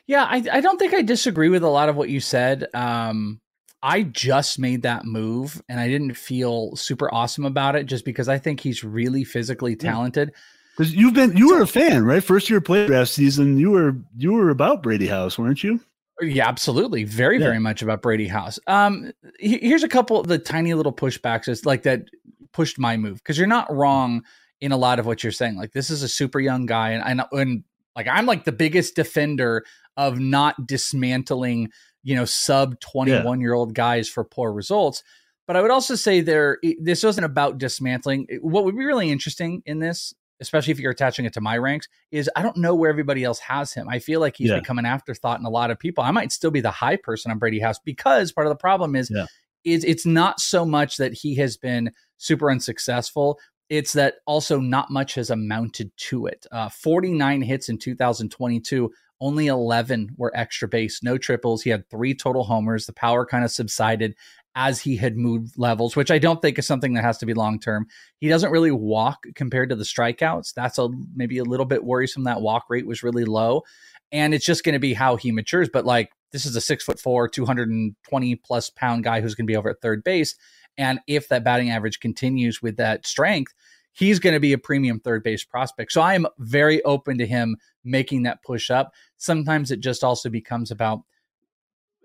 Yeah, 0.07 0.25
I, 0.25 0.45
I 0.53 0.61
don't 0.61 0.79
think 0.79 0.95
I 0.95 1.03
disagree 1.03 1.49
with 1.49 1.65
a 1.65 1.69
lot 1.69 1.89
of 1.89 1.97
what 1.97 2.09
you 2.09 2.21
said. 2.21 2.69
Um, 2.75 3.41
I 3.83 4.03
just 4.03 4.59
made 4.59 4.83
that 4.83 5.05
move 5.05 5.61
and 5.69 5.79
I 5.79 5.89
didn't 5.89 6.15
feel 6.15 6.75
super 6.77 7.13
awesome 7.13 7.45
about 7.45 7.77
it 7.77 7.87
just 7.87 8.05
because 8.05 8.29
I 8.29 8.39
think 8.39 8.61
he's 8.61 8.83
really 8.83 9.25
physically 9.25 9.77
talented. 9.77 10.33
Because 10.77 10.95
you've 10.95 11.15
been 11.15 11.37
you 11.37 11.49
were 11.49 11.63
a 11.63 11.67
fan, 11.67 12.05
right? 12.05 12.23
First 12.23 12.51
year 12.51 12.61
play 12.61 12.87
draft 12.87 13.11
season, 13.11 13.59
you 13.59 13.71
were 13.71 13.97
you 14.17 14.33
were 14.33 14.51
about 14.51 14.83
Brady 14.83 15.07
House, 15.07 15.39
weren't 15.39 15.65
you? 15.65 15.81
Yeah, 16.21 16.49
absolutely. 16.49 17.05
Very, 17.05 17.39
yeah. 17.39 17.47
very 17.47 17.59
much 17.59 17.83
about 17.83 18.03
Brady 18.03 18.29
House. 18.29 18.59
Um, 18.67 19.13
here's 19.39 19.83
a 19.83 19.89
couple 19.89 20.19
of 20.19 20.27
the 20.27 20.39
tiny 20.39 20.73
little 20.75 20.93
pushbacks 20.93 21.45
just 21.45 21.67
like 21.67 21.83
that 21.83 22.05
pushed 22.53 22.79
my 22.79 22.97
move 22.97 23.19
because 23.19 23.37
you're 23.37 23.47
not 23.47 23.73
wrong 23.75 24.23
in 24.61 24.73
a 24.73 24.77
lot 24.77 24.99
of 24.99 25.07
what 25.07 25.23
you're 25.23 25.33
saying. 25.33 25.57
Like 25.57 25.73
this 25.73 25.91
is 25.91 26.03
a 26.03 26.09
super 26.09 26.41
young 26.41 26.67
guy, 26.67 26.91
and 26.91 27.03
and, 27.05 27.29
and 27.33 27.65
like 27.95 28.09
I'm 28.09 28.27
like 28.27 28.45
the 28.45 28.53
biggest 28.53 28.97
defender 28.97 29.65
of 29.97 30.19
not 30.19 30.67
dismantling, 30.67 31.71
you 32.03 32.15
know, 32.15 32.25
sub 32.25 32.81
21 32.81 33.41
year 33.41 33.55
old 33.55 33.75
guys 33.75 34.09
for 34.09 34.25
poor 34.25 34.53
results. 34.53 35.03
But 35.47 35.57
I 35.57 35.63
would 35.63 35.71
also 35.71 35.95
say 35.95 36.21
there, 36.21 36.59
this 36.81 37.05
wasn't 37.05 37.25
about 37.25 37.59
dismantling. 37.59 38.27
What 38.41 38.65
would 38.65 38.77
be 38.77 38.85
really 38.85 39.11
interesting 39.11 39.63
in 39.65 39.79
this, 39.79 40.13
especially 40.41 40.73
if 40.73 40.81
you're 40.81 40.93
attaching 40.93 41.25
it 41.25 41.33
to 41.35 41.41
my 41.41 41.57
ranks, 41.57 41.89
is 42.11 42.31
I 42.37 42.43
don't 42.43 42.57
know 42.57 42.75
where 42.75 42.91
everybody 42.91 43.25
else 43.25 43.39
has 43.41 43.73
him. 43.73 43.89
I 43.89 43.99
feel 43.99 44.21
like 44.21 44.37
he's 44.37 44.51
yeah. 44.51 44.59
become 44.59 44.79
an 44.79 44.87
afterthought 44.87 45.41
in 45.41 45.47
a 45.47 45.51
lot 45.51 45.71
of 45.71 45.79
people. 45.79 46.05
I 46.05 46.11
might 46.11 46.33
still 46.33 46.51
be 46.51 46.61
the 46.61 46.71
high 46.71 46.97
person 46.97 47.31
on 47.31 47.39
Brady 47.39 47.61
House 47.61 47.79
because 47.79 48.33
part 48.33 48.47
of 48.47 48.51
the 48.51 48.57
problem 48.57 48.97
is, 48.97 49.11
yeah. 49.11 49.27
is 49.65 49.85
it's 49.85 50.07
not 50.07 50.41
so 50.41 50.65
much 50.65 50.97
that 50.97 51.13
he 51.13 51.35
has 51.37 51.57
been 51.57 51.93
super 52.19 52.51
unsuccessful. 52.51 53.39
It's 53.69 53.95
that 53.95 54.17
also 54.27 54.61
not 54.61 54.91
much 54.91 55.15
has 55.15 55.31
amounted 55.31 55.91
to 55.97 56.27
it. 56.27 56.47
Uh, 56.53 56.69
49 56.69 57.43
hits 57.43 57.69
in 57.69 57.79
2022 57.79 58.93
only 59.21 59.47
11 59.47 60.15
were 60.17 60.33
extra 60.35 60.69
base, 60.69 61.03
no 61.03 61.17
triples. 61.17 61.63
He 61.63 61.71
had 61.71 61.89
three 61.89 62.15
total 62.15 62.45
homers. 62.45 62.87
The 62.87 62.93
power 62.93 63.25
kind 63.25 63.45
of 63.45 63.51
subsided 63.51 64.15
as 64.57 64.81
he 64.81 64.97
had 64.97 65.19
moved 65.19 65.59
levels, 65.59 65.95
which 65.95 66.11
I 66.11 66.19
don't 66.19 66.41
think 66.41 66.59
is 66.59 66.67
something 66.67 66.95
that 66.95 67.05
has 67.05 67.19
to 67.19 67.27
be 67.27 67.35
long 67.35 67.61
term. 67.61 67.87
He 68.19 68.29
doesn't 68.29 68.51
really 68.51 68.71
walk 68.73 69.27
compared 69.35 69.69
to 69.69 69.77
the 69.77 69.85
strikeouts. 69.85 70.55
That's 70.55 70.79
a 70.79 70.89
maybe 71.15 71.37
a 71.37 71.45
little 71.45 71.67
bit 71.67 71.85
worrisome. 71.85 72.25
That 72.25 72.41
walk 72.41 72.65
rate 72.71 72.87
was 72.87 73.03
really 73.03 73.27
low. 73.27 73.63
And 74.11 74.33
it's 74.33 74.47
just 74.47 74.65
going 74.65 74.73
to 74.73 74.79
be 74.79 74.95
how 74.95 75.17
he 75.17 75.31
matures. 75.31 75.69
But 75.71 75.85
like 75.85 76.11
this 76.33 76.47
is 76.47 76.57
a 76.57 76.61
six 76.63 76.85
foot 76.85 76.99
four, 76.99 77.29
220 77.29 78.35
plus 78.37 78.71
pound 78.71 79.05
guy 79.05 79.21
who's 79.21 79.35
going 79.35 79.47
to 79.47 79.53
be 79.53 79.57
over 79.57 79.71
at 79.71 79.83
third 79.83 80.03
base. 80.03 80.35
And 80.79 81.01
if 81.07 81.29
that 81.29 81.45
batting 81.45 81.71
average 81.71 82.01
continues 82.01 82.63
with 82.63 82.79
that 82.79 83.07
strength, 83.07 83.53
he's 83.93 84.19
going 84.19 84.35
to 84.35 84.41
be 84.41 84.55
a 84.55 84.59
premium 84.59 85.01
third 85.01 85.23
base 85.23 85.45
prospect. 85.45 85.93
So 85.93 86.01
I 86.01 86.15
am 86.15 86.27
very 86.39 86.83
open 86.85 87.19
to 87.19 87.27
him 87.27 87.57
making 87.85 88.23
that 88.23 88.43
push 88.43 88.71
up. 88.71 88.93
Sometimes 89.19 89.71
it 89.71 89.81
just 89.81 90.03
also 90.03 90.31
becomes 90.31 90.71
about 90.71 91.03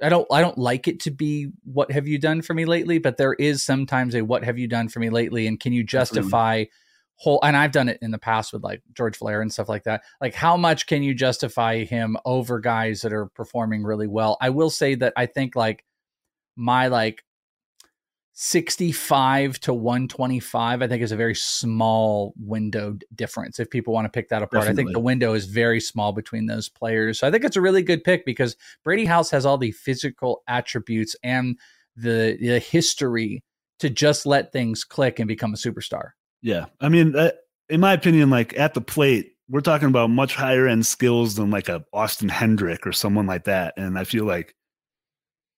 I 0.02 0.10
don't 0.10 0.28
I 0.32 0.42
don't 0.42 0.58
like 0.58 0.88
it 0.88 1.00
to 1.02 1.12
be 1.12 1.52
what 1.64 1.92
have 1.92 2.08
you 2.08 2.18
done 2.18 2.42
for 2.42 2.54
me 2.54 2.66
lately, 2.66 2.98
but 3.00 3.18
there 3.18 3.34
is 3.34 3.64
sometimes 3.64 4.16
a 4.16 4.22
what 4.22 4.44
have 4.44 4.58
you 4.58 4.68
done 4.68 4.90
for 4.90 5.00
me 5.00 5.10
lately 5.10 5.48
and 5.48 5.60
can 5.60 5.74
you 5.74 5.84
justify 5.84 6.66
whole 7.16 7.40
and 7.44 7.56
I've 7.56 7.72
done 7.72 7.88
it 7.88 8.00
in 8.02 8.10
the 8.10 8.18
past 8.18 8.52
with 8.52 8.64
like 8.64 8.82
George 8.94 9.18
Valera 9.20 9.42
and 9.42 9.54
stuff 9.54 9.70
like 9.70 9.84
that. 9.84 10.02
Like 10.20 10.34
how 10.34 10.58
much 10.58 10.88
can 10.88 11.04
you 11.04 11.14
justify 11.14 11.84
him 11.84 12.18
over 12.26 12.60
guys 12.60 13.02
that 13.02 13.14
are 13.14 13.28
performing 13.28 13.84
really 13.84 14.08
well? 14.08 14.38
I 14.42 14.50
will 14.50 14.72
say 14.72 14.96
that 14.96 15.14
I 15.16 15.28
think 15.28 15.56
like 15.56 15.86
my 16.56 16.88
like 16.88 17.24
65 18.44 19.60
to 19.60 19.72
125 19.72 20.82
i 20.82 20.88
think 20.88 21.04
is 21.04 21.12
a 21.12 21.16
very 21.16 21.36
small 21.36 22.34
window 22.40 22.98
difference 23.14 23.60
if 23.60 23.70
people 23.70 23.94
want 23.94 24.06
to 24.06 24.10
pick 24.10 24.30
that 24.30 24.42
apart. 24.42 24.64
Definitely. 24.64 24.82
i 24.82 24.86
think 24.86 24.94
the 24.96 25.00
window 25.00 25.34
is 25.36 25.46
very 25.46 25.80
small 25.80 26.12
between 26.12 26.48
those 26.48 26.68
players. 26.68 27.20
So 27.20 27.28
i 27.28 27.32
think 27.32 27.44
it's 27.44 27.56
a 27.56 27.62
really 27.62 27.84
good 27.84 28.04
pick 28.04 28.26
because 28.26 28.56
brady 28.84 29.06
house 29.06 29.30
has 29.30 29.46
all 29.46 29.60
the 29.60 29.72
physical 29.72 30.42
attributes 30.48 31.16
and 31.22 31.56
the, 31.96 32.36
the 32.42 32.58
history 32.58 33.44
to 33.78 33.92
just 33.92 34.26
let 34.26 34.52
things 34.52 34.84
click 34.84 35.20
and 35.20 35.28
become 35.28 35.54
a 35.54 35.58
superstar. 35.58 36.12
Yeah 36.42 36.66
i 36.80 36.90
mean 36.90 37.16
uh, 37.16 37.34
in 37.70 37.80
my 37.80 37.94
opinion 37.94 38.32
like 38.32 38.58
at 38.58 38.74
the 38.74 38.82
plate 38.82 39.34
we're 39.50 39.62
talking 39.62 39.88
about 39.88 40.10
much 40.10 40.34
higher 40.34 40.68
end 40.68 40.88
skills 40.88 41.36
than 41.36 41.52
like 41.52 41.70
a 41.70 41.86
austin 41.94 42.30
hendrick 42.30 42.88
or 42.88 42.92
someone 42.92 43.28
like 43.28 43.44
that 43.44 43.76
and 43.78 44.00
i 44.00 44.04
feel 44.04 44.26
like 44.26 44.56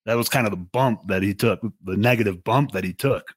that 0.06 0.16
was 0.16 0.30
kind 0.30 0.46
of 0.46 0.52
the 0.52 0.58
bump 0.58 1.08
that 1.08 1.24
he 1.24 1.34
took, 1.34 1.62
the 1.84 1.98
negative 1.98 2.44
bump 2.44 2.72
that 2.72 2.84
he 2.84 2.94
took. 2.94 3.34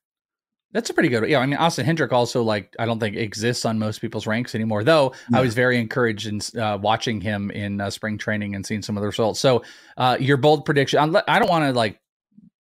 That's 0.73 0.91
a 0.91 0.95
pretty 0.95 1.09
good. 1.09 1.29
Yeah, 1.29 1.39
I 1.39 1.47
mean, 1.47 1.57
Austin 1.57 1.87
Hendrick 1.87 2.13
also 2.13 2.43
like 2.43 2.75
I 2.79 2.85
don't 2.85 3.01
think 3.01 3.17
exists 3.17 3.65
on 3.65 3.79
most 3.79 4.01
people's 4.01 4.27
ranks 4.27 4.55
anymore. 4.55 4.85
Though 4.85 5.15
yeah. 5.31 5.39
I 5.39 5.41
was 5.41 5.55
very 5.55 5.79
encouraged 5.79 6.27
in 6.27 6.61
uh, 6.61 6.77
watching 6.77 7.21
him 7.21 7.51
in 7.51 7.81
uh, 7.81 7.89
spring 7.89 8.19
training 8.19 8.55
and 8.55 8.67
seeing 8.67 8.83
some 8.83 8.97
of 8.97 9.01
the 9.01 9.07
results. 9.07 9.41
So 9.41 9.63
uh, 9.97 10.19
your 10.21 10.37
bold 10.37 10.65
prediction. 10.65 11.17
I 11.29 11.39
don't 11.39 11.49
want 11.49 11.65
to 11.65 11.73
like 11.73 12.01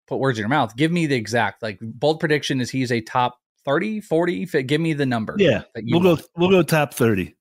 put 0.06 0.18
words 0.18 0.38
in 0.38 0.42
your 0.42 0.48
mouth. 0.48 0.76
Give 0.76 0.90
me 0.90 1.06
the 1.06 1.16
exact 1.16 1.62
like 1.62 1.78
bold 1.82 2.20
prediction. 2.20 2.60
Is 2.60 2.70
he's 2.70 2.92
a 2.92 3.00
top 3.02 3.38
30, 3.66 4.00
40? 4.00 4.46
Give 4.62 4.80
me 4.80 4.94
the 4.94 5.04
number. 5.04 5.34
Yeah, 5.36 5.64
we'll 5.74 6.00
want. 6.00 6.20
go. 6.20 6.26
We'll 6.36 6.50
go 6.50 6.62
top 6.62 6.94
thirty. 6.94 7.36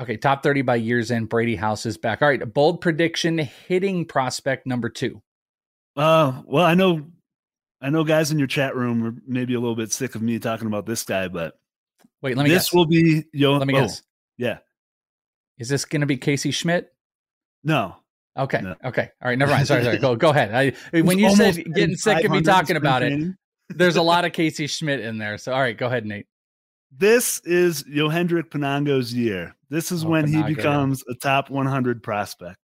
Okay, 0.00 0.16
top 0.16 0.42
30 0.42 0.62
by 0.62 0.76
years 0.76 1.10
in. 1.10 1.26
Brady 1.26 1.56
House 1.56 1.84
is 1.84 1.98
back. 1.98 2.22
All 2.22 2.28
right, 2.28 2.54
bold 2.54 2.80
prediction 2.80 3.36
hitting 3.36 4.06
prospect 4.06 4.66
number 4.66 4.88
two. 4.88 5.20
Uh, 6.00 6.40
well, 6.46 6.64
I 6.64 6.72
know, 6.72 7.04
I 7.82 7.90
know, 7.90 8.04
guys 8.04 8.30
in 8.30 8.38
your 8.38 8.48
chat 8.48 8.74
room 8.74 9.06
are 9.06 9.14
maybe 9.26 9.52
a 9.52 9.60
little 9.60 9.76
bit 9.76 9.92
sick 9.92 10.14
of 10.14 10.22
me 10.22 10.38
talking 10.38 10.66
about 10.66 10.86
this 10.86 11.02
guy, 11.04 11.28
but 11.28 11.58
wait, 12.22 12.38
let 12.38 12.44
me. 12.44 12.48
This 12.48 12.64
guess. 12.64 12.72
will 12.72 12.86
be 12.86 13.24
yo. 13.34 13.58
Let 13.58 13.66
me 13.66 13.74
oh, 13.76 13.80
guess. 13.82 14.02
Yeah. 14.38 14.58
Is 15.58 15.68
this 15.68 15.84
going 15.84 16.00
to 16.00 16.06
be 16.06 16.16
Casey 16.16 16.52
Schmitt? 16.52 16.90
No. 17.64 17.96
Okay. 18.34 18.62
No. 18.62 18.76
Okay. 18.82 19.10
All 19.20 19.28
right. 19.28 19.36
Never 19.36 19.52
mind. 19.52 19.66
Sorry. 19.66 19.84
Sorry. 19.84 19.98
Go. 19.98 20.16
Go 20.16 20.30
ahead. 20.30 20.54
I, 20.54 21.00
when 21.02 21.18
you 21.18 21.36
said 21.36 21.56
getting 21.74 21.96
sick 21.96 22.24
of 22.24 22.30
me 22.30 22.40
talking 22.40 22.76
about 22.76 23.02
it, 23.02 23.34
there's 23.68 23.96
a 23.96 24.02
lot 24.02 24.24
of 24.24 24.32
Casey 24.32 24.66
Schmitt 24.66 25.00
in 25.00 25.18
there. 25.18 25.36
So 25.36 25.52
all 25.52 25.60
right, 25.60 25.76
go 25.76 25.86
ahead, 25.86 26.06
Nate. 26.06 26.26
This 26.90 27.40
is 27.44 27.84
Yohendrick 27.84 28.44
Pinango's 28.44 29.12
year. 29.12 29.54
This 29.68 29.92
is 29.92 30.02
oh, 30.02 30.08
when 30.08 30.24
Pinango, 30.24 30.48
he 30.48 30.54
becomes 30.54 31.04
a 31.10 31.14
top 31.14 31.50
100 31.50 32.02
prospect. 32.02 32.56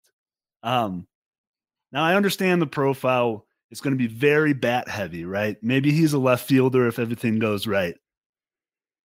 Um, 0.63 1.05
now 1.95 2.03
I 2.03 2.15
understand 2.15 2.61
the 2.61 2.67
profile 2.67 3.45
is 3.71 3.79
going 3.79 3.93
to 3.93 3.97
be 3.97 4.13
very 4.13 4.51
bat 4.51 4.89
heavy, 4.89 5.23
right? 5.23 5.55
Maybe 5.61 5.91
he's 5.91 6.11
a 6.11 6.19
left 6.19 6.45
fielder 6.45 6.87
if 6.87 6.99
everything 6.99 7.39
goes 7.39 7.65
right. 7.65 7.95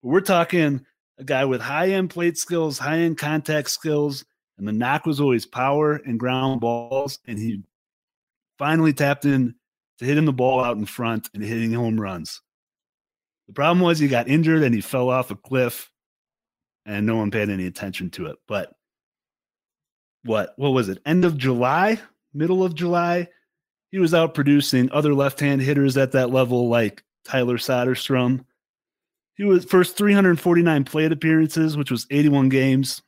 But 0.00 0.08
we're 0.10 0.20
talking 0.20 0.86
a 1.18 1.24
guy 1.24 1.44
with 1.44 1.60
high 1.60 1.88
end 1.88 2.10
plate 2.10 2.38
skills, 2.38 2.78
high 2.78 2.98
end 2.98 3.18
contact 3.18 3.68
skills, 3.70 4.24
and 4.58 4.68
the 4.68 4.72
knock 4.72 5.06
was 5.06 5.20
always 5.20 5.44
power 5.44 5.94
and 5.94 6.20
ground 6.20 6.60
balls. 6.60 7.18
And 7.26 7.36
he 7.36 7.64
finally 8.58 8.92
tapped 8.92 9.24
in 9.24 9.56
to 9.98 10.04
hitting 10.04 10.24
the 10.24 10.32
ball 10.32 10.62
out 10.62 10.76
in 10.76 10.86
front 10.86 11.28
and 11.34 11.42
hitting 11.42 11.72
home 11.72 12.00
runs. 12.00 12.42
The 13.48 13.54
problem 13.54 13.80
was 13.80 13.98
he 13.98 14.06
got 14.06 14.28
injured 14.28 14.62
and 14.62 14.72
he 14.72 14.82
fell 14.82 15.10
off 15.10 15.32
a 15.32 15.36
cliff, 15.36 15.90
and 16.86 17.06
no 17.06 17.16
one 17.16 17.32
paid 17.32 17.50
any 17.50 17.66
attention 17.66 18.10
to 18.10 18.26
it. 18.26 18.36
But 18.46 18.72
what 20.22 20.52
what 20.56 20.70
was 20.70 20.88
it? 20.88 21.02
End 21.04 21.24
of 21.24 21.36
July 21.36 22.00
middle 22.38 22.62
of 22.64 22.74
July, 22.74 23.28
he 23.90 23.98
was 23.98 24.14
out 24.14 24.34
producing 24.34 24.90
other 24.92 25.12
left 25.12 25.40
hand 25.40 25.60
hitters 25.60 25.96
at 25.96 26.12
that 26.12 26.30
level, 26.30 26.68
like 26.68 27.02
Tyler 27.24 27.58
Soderstrom. 27.58 28.44
He 29.34 29.44
was 29.44 29.64
first 29.64 29.96
349 29.96 30.84
plate 30.84 31.12
appearances, 31.12 31.76
which 31.76 31.90
was 31.90 32.06
81 32.10 32.48
games. 32.48 33.02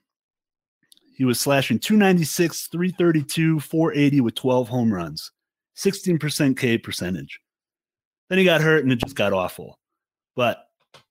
He 1.16 1.24
was 1.24 1.39
slashing 1.39 1.78
296, 1.78 2.68
332, 2.68 3.61
480 3.61 4.20
with 4.20 4.35
12 4.35 4.68
home 4.68 4.93
runs, 4.93 5.31
16% 5.76 6.57
K 6.57 6.78
percentage. 6.78 7.41
Then 8.28 8.39
he 8.39 8.45
got 8.45 8.62
hurt 8.62 8.85
and 8.85 8.93
it 8.93 8.97
just 8.97 9.16
got 9.16 9.33
awful. 9.33 9.78
But 10.35 10.64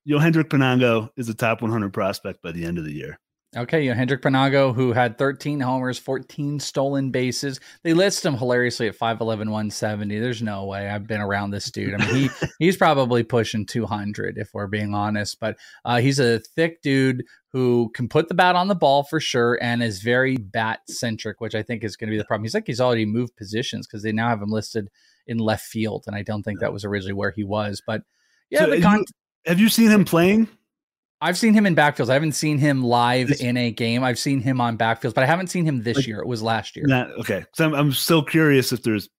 Yohendrick 0.08 0.46
Pinango 0.46 1.10
is 1.16 1.30
a 1.30 1.34
top 1.34 1.62
100 1.62 1.94
prospect 1.94 2.42
by 2.42 2.52
the 2.52 2.66
end 2.66 2.78
of 2.78 2.86
the 2.86 2.94
year. 2.94 3.20
Okay, 3.58 3.84
you 3.84 3.89
know, 3.89 3.95
Hendrick 3.95 4.22
Pinango, 4.22 4.76
who 4.76 4.93
had 4.93 5.18
13 5.18 5.60
homers, 5.60 5.97
14 5.97 6.60
stolen 6.60 7.10
bases. 7.10 7.60
They 7.84 7.93
list 7.93 8.24
him 8.24 8.36
hilariously 8.38 8.88
at 8.88 8.97
5'11, 8.97 9.20
170. 9.20 10.20
There's 10.20 10.43
no 10.43 10.66
way 10.66 10.88
I've 10.88 11.08
been 11.08 11.20
around 11.20 11.50
this 11.50 11.72
dude. 11.72 11.95
I 11.95 11.97
mean, 11.97 12.16
he 12.16 12.30
he's 12.60 12.78
probably 12.78 13.24
pushing 13.24 13.66
200 13.66 14.38
if 14.38 14.52
we're 14.54 14.68
being 14.68 14.93
honest, 14.93 15.39
but 15.39 15.58
uh, 15.84 16.00
he's 16.00 16.20
a 16.20 16.41
thick 16.56 16.84
dude 16.84 17.24
who 17.52 17.89
can 17.95 18.08
put 18.08 18.28
the 18.28 18.36
bat 18.36 18.56
on 18.56 18.68
the 18.68 18.76
ball 18.76 19.04
for 19.04 19.20
sure 19.20 19.58
and 19.60 19.82
is 19.82 20.04
very 20.04 20.38
bat 20.38 20.82
centric, 20.88 21.41
which 21.41 21.56
I 21.56 21.64
think 21.64 21.84
is 21.84 21.95
going 21.95 22.10
to 22.10 22.14
be 22.14 22.20
the 22.20 22.26
problem. 22.26 22.43
He's 22.43 22.54
like 22.54 22.68
he's 22.68 22.82
already 22.82 23.08
moved 23.08 23.36
positions 23.36 23.88
because 23.88 24.04
they 24.04 24.12
now 24.12 24.30
have 24.30 24.43
him 24.43 24.52
listed 24.52 24.89
in 25.26 25.39
left 25.39 25.66
field, 25.66 26.04
and 26.06 26.16
I 26.16 26.22
don't 26.22 26.43
think 26.43 26.60
that 26.60 26.72
was 26.72 26.86
originally 26.86 27.14
where 27.14 27.32
he 27.32 27.43
was. 27.43 27.82
But 27.84 28.04
yeah, 28.52 28.66
So 28.66 28.70
the 28.70 28.82
con- 28.82 29.06
have 29.47 29.60
you 29.60 29.70
seen 29.70 29.89
him 29.89 30.06
playing? 30.06 30.50
I've 31.22 31.38
seen 31.38 31.54
him 31.54 31.66
in 31.66 31.76
backfields. 31.76 32.10
I 32.10 32.14
haven't 32.14 32.32
seen 32.32 32.58
him 32.58 32.84
live 32.84 33.32
in 33.42 33.58
a 33.58 33.72
game. 33.72 34.04
I've 34.04 34.20
seen 34.20 34.40
him 34.42 34.62
on 34.62 34.78
backfields, 34.78 35.14
but 35.14 35.24
I 35.24 35.28
haven't 35.28 35.48
seen 35.48 35.66
him 35.66 35.84
this 35.84 36.08
year. 36.08 36.20
It 36.20 36.28
was 36.28 36.42
last 36.42 36.76
year. 36.76 36.86
Not 36.88 37.12
okay. 37.20 37.46
So 37.54 37.66
I'm, 37.66 37.74
I'm 37.74 37.92
still 37.92 38.24
curious 38.24 38.72
if 38.72 38.84
there's 38.84 39.10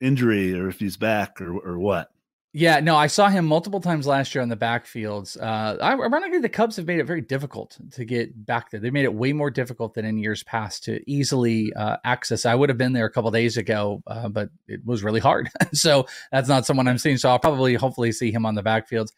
injury 0.00 0.58
or 0.58 0.68
if 0.68 0.78
he's 0.78 0.96
back 0.96 1.40
or 1.40 1.58
or 1.58 1.78
what. 1.78 2.10
Yeah, 2.52 2.80
no, 2.80 2.96
I 2.96 3.06
saw 3.06 3.28
him 3.28 3.46
multiple 3.46 3.80
times 3.80 4.08
last 4.08 4.34
year 4.34 4.42
on 4.42 4.48
the 4.48 4.56
backfields. 4.56 5.40
Uh, 5.40 5.80
ironically, 5.80 6.40
the 6.40 6.48
Cubs 6.48 6.74
have 6.76 6.86
made 6.86 6.98
it 6.98 7.04
very 7.04 7.20
difficult 7.20 7.78
to 7.92 8.04
get 8.04 8.44
back 8.44 8.70
there. 8.70 8.80
They 8.80 8.90
made 8.90 9.04
it 9.04 9.14
way 9.14 9.32
more 9.32 9.50
difficult 9.50 9.94
than 9.94 10.04
in 10.04 10.18
years 10.18 10.42
past 10.42 10.82
to 10.84 11.00
easily 11.08 11.72
uh, 11.74 11.98
access. 12.02 12.44
I 12.44 12.56
would 12.56 12.68
have 12.68 12.78
been 12.78 12.92
there 12.92 13.04
a 13.04 13.10
couple 13.10 13.30
days 13.30 13.56
ago, 13.56 14.02
uh, 14.08 14.28
but 14.28 14.50
it 14.66 14.84
was 14.84 15.04
really 15.04 15.20
hard. 15.20 15.48
so 15.72 16.06
that's 16.32 16.48
not 16.48 16.66
someone 16.66 16.88
I'm 16.88 16.98
seeing. 16.98 17.18
So 17.18 17.28
I'll 17.28 17.38
probably, 17.38 17.74
hopefully, 17.74 18.10
see 18.10 18.32
him 18.32 18.44
on 18.44 18.56
the 18.56 18.64
backfields. 18.64 19.12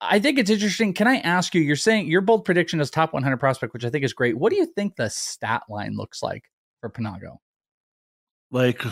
I 0.00 0.18
think 0.18 0.38
it's 0.38 0.50
interesting. 0.50 0.92
Can 0.92 1.08
I 1.08 1.16
ask 1.18 1.54
you? 1.54 1.62
You're 1.62 1.76
saying 1.76 2.08
your 2.08 2.20
bold 2.20 2.44
prediction 2.44 2.80
is 2.80 2.90
top 2.90 3.12
100 3.14 3.38
prospect, 3.38 3.72
which 3.72 3.84
I 3.84 3.90
think 3.90 4.04
is 4.04 4.12
great. 4.12 4.36
What 4.36 4.50
do 4.50 4.56
you 4.56 4.66
think 4.66 4.96
the 4.96 5.08
stat 5.08 5.62
line 5.68 5.96
looks 5.96 6.22
like 6.22 6.44
for 6.80 6.90
Pinango? 6.90 7.38
Like, 8.50 8.82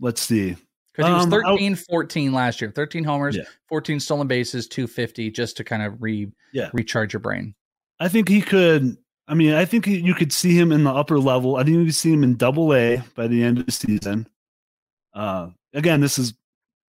let's 0.00 0.20
see. 0.22 0.56
Because 0.94 1.08
he 1.08 1.14
was 1.14 1.24
Um, 1.24 1.34
I- 1.34 1.56
13 1.56 1.74
14 1.74 2.32
last 2.32 2.60
year, 2.60 2.70
13 2.70 3.02
homers, 3.02 3.34
Yeah. 3.36 3.44
14 3.68 3.98
stolen 3.98 4.28
bases, 4.28 4.68
250, 4.68 5.30
just 5.30 5.56
to 5.56 5.64
kind 5.64 5.82
of 5.82 6.00
re 6.00 6.30
Yeah. 6.52 6.70
recharge 6.72 7.12
your 7.12 7.20
brain. 7.20 7.54
I 7.98 8.08
think 8.08 8.28
he 8.28 8.40
could. 8.40 8.96
I 9.28 9.34
mean, 9.34 9.54
I 9.54 9.64
think 9.64 9.86
you 9.86 10.14
could 10.14 10.32
see 10.32 10.58
him 10.58 10.70
in 10.72 10.84
the 10.84 10.90
upper 10.92 11.18
level. 11.18 11.56
I 11.56 11.64
think 11.64 11.76
you 11.76 11.84
could 11.86 11.94
see 11.94 12.12
him 12.12 12.22
in 12.24 12.36
Double 12.36 12.74
A 12.74 13.02
by 13.14 13.26
the 13.28 13.42
end 13.42 13.58
of 13.58 13.66
the 13.66 13.72
season. 13.72 14.28
Uh, 15.14 15.50
again, 15.72 16.00
this 16.00 16.18
is 16.18 16.34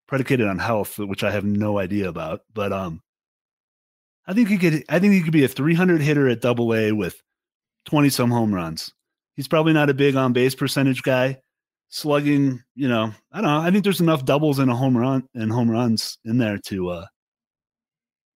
predicated 0.09 0.47
on 0.49 0.59
health, 0.59 0.99
which 0.99 1.23
I 1.23 1.31
have 1.31 1.45
no 1.45 1.79
idea 1.79 2.09
about. 2.09 2.43
But 2.53 2.73
um, 2.73 3.03
I 4.27 4.33
think 4.35 4.49
he 4.49 4.59
could. 4.59 4.85
I 4.89 4.99
think 4.99 5.15
he 5.15 5.23
could 5.23 5.33
be 5.33 5.45
a 5.45 5.49
300 5.49 6.01
hitter 6.01 6.29
at 6.29 6.41
Double 6.41 6.75
A 6.75 6.93
with 6.93 7.21
20 7.87 8.09
some 8.09 8.31
home 8.31 8.55
runs. 8.55 8.93
He's 9.35 9.49
probably 9.49 9.73
not 9.73 9.91
a 9.91 9.95
big 9.95 10.15
on 10.15 10.33
base 10.33 10.55
percentage 10.55 11.03
guy. 11.03 11.39
Slugging, 11.89 12.63
you 12.75 12.89
know, 12.89 13.13
I 13.33 13.41
don't 13.41 13.51
know. 13.51 13.59
I 13.61 13.71
think 13.71 13.85
there's 13.85 14.01
enough 14.01 14.25
doubles 14.25 14.59
and 14.59 14.71
a 14.71 14.75
home 14.75 14.97
run 14.97 15.29
and 15.35 15.53
home 15.53 15.71
runs 15.71 16.17
in 16.25 16.39
there 16.39 16.59
to 16.67 16.89
uh 16.91 17.07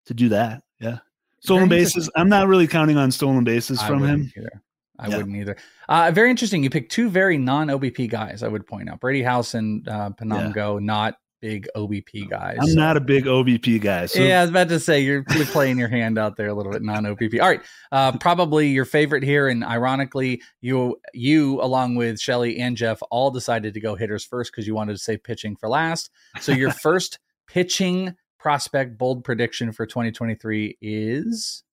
to 0.07 0.15
do 0.15 0.29
that. 0.31 0.63
Yeah. 0.79 0.99
Stolen 1.41 1.69
Very 1.69 1.83
bases. 1.83 2.11
I'm 2.17 2.29
not 2.29 2.49
really 2.49 2.67
counting 2.67 2.97
on 2.97 3.11
stolen 3.11 3.45
bases 3.45 3.79
I 3.81 3.87
from 3.89 4.03
him. 4.05 4.33
Either. 4.37 4.63
I 4.99 5.09
Yeah. 5.09 5.17
wouldn't 5.19 5.37
either. 5.37 5.57
Uh, 5.89 6.11
very 6.13 6.31
interesting. 6.31 6.63
You 6.63 6.71
picked 6.71 6.93
two 6.93 7.09
very 7.09 7.39
non 7.39 7.69
OBP 7.69 8.09
guys. 8.11 8.43
I 8.43 8.49
would 8.49 8.67
point 8.67 8.89
out 8.91 9.01
Brady 9.01 9.23
House 9.23 9.55
and 9.55 9.87
uh, 9.89 10.11
Pinango, 10.11 10.81
not 10.81 11.15
big 11.41 11.69
OBP 11.77 12.29
guys. 12.29 12.59
I'm 12.61 12.75
not 12.75 12.97
a 12.97 13.01
big 13.01 13.25
OBP 13.25 13.81
guy. 13.81 14.07
So 14.07 14.23
yeah, 14.23 14.41
I 14.41 14.43
was 14.43 14.51
about 14.51 14.69
to 14.69 14.81
say 14.81 15.01
you're, 15.01 15.25
you're 15.35 15.47
playing 15.47 15.79
your 15.79 15.89
hand 15.89 16.19
out 16.19 16.37
there 16.37 16.49
a 16.49 16.55
little 16.55 16.73
bit 16.73 16.83
non 16.83 17.07
OPP. 17.07 17.41
All 17.41 17.49
right, 17.49 17.63
uh, 17.93 18.17
probably 18.19 18.69
your 18.69 18.85
favorite 18.85 19.23
here, 19.23 19.49
and 19.49 19.65
ironically, 19.65 20.43
you 20.61 21.01
you 21.15 21.61
along 21.63 21.97
with 21.97 22.21
Shelly 22.21 22.59
and 22.59 22.77
Geoff 22.77 23.03
all 23.11 23.31
decided 23.31 23.75
to 23.75 23.81
go 23.81 23.95
hitters 23.95 24.25
first 24.25 24.53
because 24.53 24.67
you 24.67 24.75
wanted 24.75 24.93
to 24.93 24.99
save 24.99 25.23
pitching 25.23 25.57
for 25.57 25.69
last. 25.69 26.11
So 26.41 26.53
your 26.53 26.71
first 26.83 27.19
pitching 27.47 28.15
prospect 28.39 28.99
bold 28.99 29.25
prediction 29.25 29.73
for 29.73 29.87
2023 29.87 30.79
is 30.81 31.65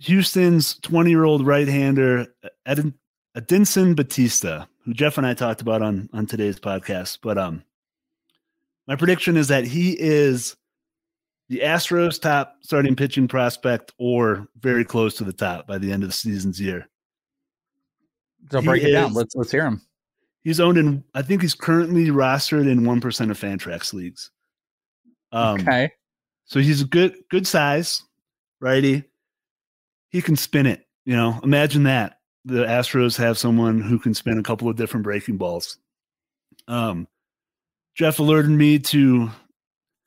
Houston's 0.00 0.78
20 0.80 1.10
year 1.10 1.24
old 1.24 1.46
right 1.46 1.68
hander, 1.68 2.26
Edin, 2.66 2.94
Edinson 3.36 3.96
Batista, 3.96 4.66
who 4.84 4.94
Geoff 4.94 5.18
and 5.18 5.26
I 5.26 5.34
talked 5.34 5.60
about 5.60 5.82
on, 5.82 6.08
on 6.12 6.26
today's 6.26 6.58
podcast. 6.58 7.18
But 7.22 7.38
um, 7.38 7.64
my 8.86 8.96
prediction 8.96 9.36
is 9.36 9.48
that 9.48 9.64
he 9.64 9.96
is 9.98 10.56
the 11.48 11.60
Astros' 11.60 12.20
top 12.20 12.56
starting 12.62 12.96
pitching 12.96 13.28
prospect 13.28 13.92
or 13.98 14.48
very 14.58 14.84
close 14.84 15.14
to 15.16 15.24
the 15.24 15.32
top 15.32 15.66
by 15.66 15.78
the 15.78 15.92
end 15.92 16.02
of 16.02 16.08
the 16.08 16.14
season's 16.14 16.60
year. 16.60 16.88
so 18.50 18.60
He 18.60 18.66
break 18.66 18.82
it 18.82 18.92
down. 18.92 19.12
Let's 19.12 19.34
let's 19.36 19.50
hear 19.50 19.66
him. 19.66 19.82
He's 20.42 20.60
owned 20.60 20.78
in, 20.78 21.04
I 21.14 21.22
think 21.22 21.40
he's 21.40 21.54
currently 21.54 22.06
rostered 22.06 22.68
in 22.68 22.80
1% 22.80 23.30
of 23.30 23.38
Fantrax 23.38 23.92
leagues. 23.92 24.32
Um, 25.30 25.60
okay, 25.60 25.92
So 26.46 26.58
he's 26.58 26.82
a 26.82 26.84
good 26.84 27.14
good 27.30 27.46
size, 27.46 28.02
righty. 28.60 29.04
He 30.10 30.20
can 30.20 30.36
spin 30.36 30.66
it. 30.66 30.84
You 31.04 31.16
know, 31.16 31.38
imagine 31.42 31.84
that 31.84 32.18
the 32.44 32.64
Astros 32.64 33.16
have 33.18 33.38
someone 33.38 33.80
who 33.80 33.98
can 33.98 34.14
spin 34.14 34.38
a 34.38 34.42
couple 34.42 34.68
of 34.68 34.76
different 34.76 35.04
breaking 35.04 35.36
balls. 35.36 35.78
Um, 36.66 37.06
Geoff 37.94 38.18
alerted 38.18 38.50
me 38.50 38.78
to 38.78 39.30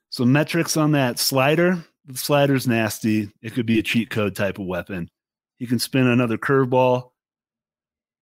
some 0.10 0.32
metrics 0.32 0.78
on 0.78 0.92
that 0.94 1.20
slider. 1.20 1.84
The 2.06 2.18
slider's 2.18 2.68
nasty. 2.68 3.32
It 3.42 3.54
could 3.54 3.66
be 3.66 3.80
a 3.80 3.84
cheat 3.84 4.10
code 4.10 4.36
type 4.36 4.60
of 4.60 4.66
weapon. 4.66 5.10
He 5.58 5.68
can 5.68 5.80
spin 5.80 6.08
another 6.08 6.38
curveball. 6.38 7.12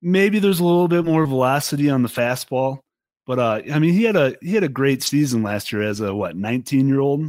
Maybe 0.02 0.40
there's 0.40 0.60
a 0.60 0.66
little 0.66 0.88
bit 0.88 1.06
more 1.06 1.26
velocity 1.26 1.90
on 1.90 2.04
the 2.04 2.10
fastball, 2.10 2.80
but 3.26 3.40
uh, 3.40 3.62
I 3.72 3.80
mean, 3.80 3.94
he 3.94 4.04
had 4.04 4.18
a 4.18 4.36
he 4.42 4.54
had 4.54 4.64
a 4.64 4.70
great 4.70 5.02
season 5.02 5.44
last 5.44 5.72
year 5.72 5.82
as 5.82 6.02
a 6.02 6.14
what 6.14 6.36
19 6.36 6.88
year 6.88 7.00
old 7.00 7.22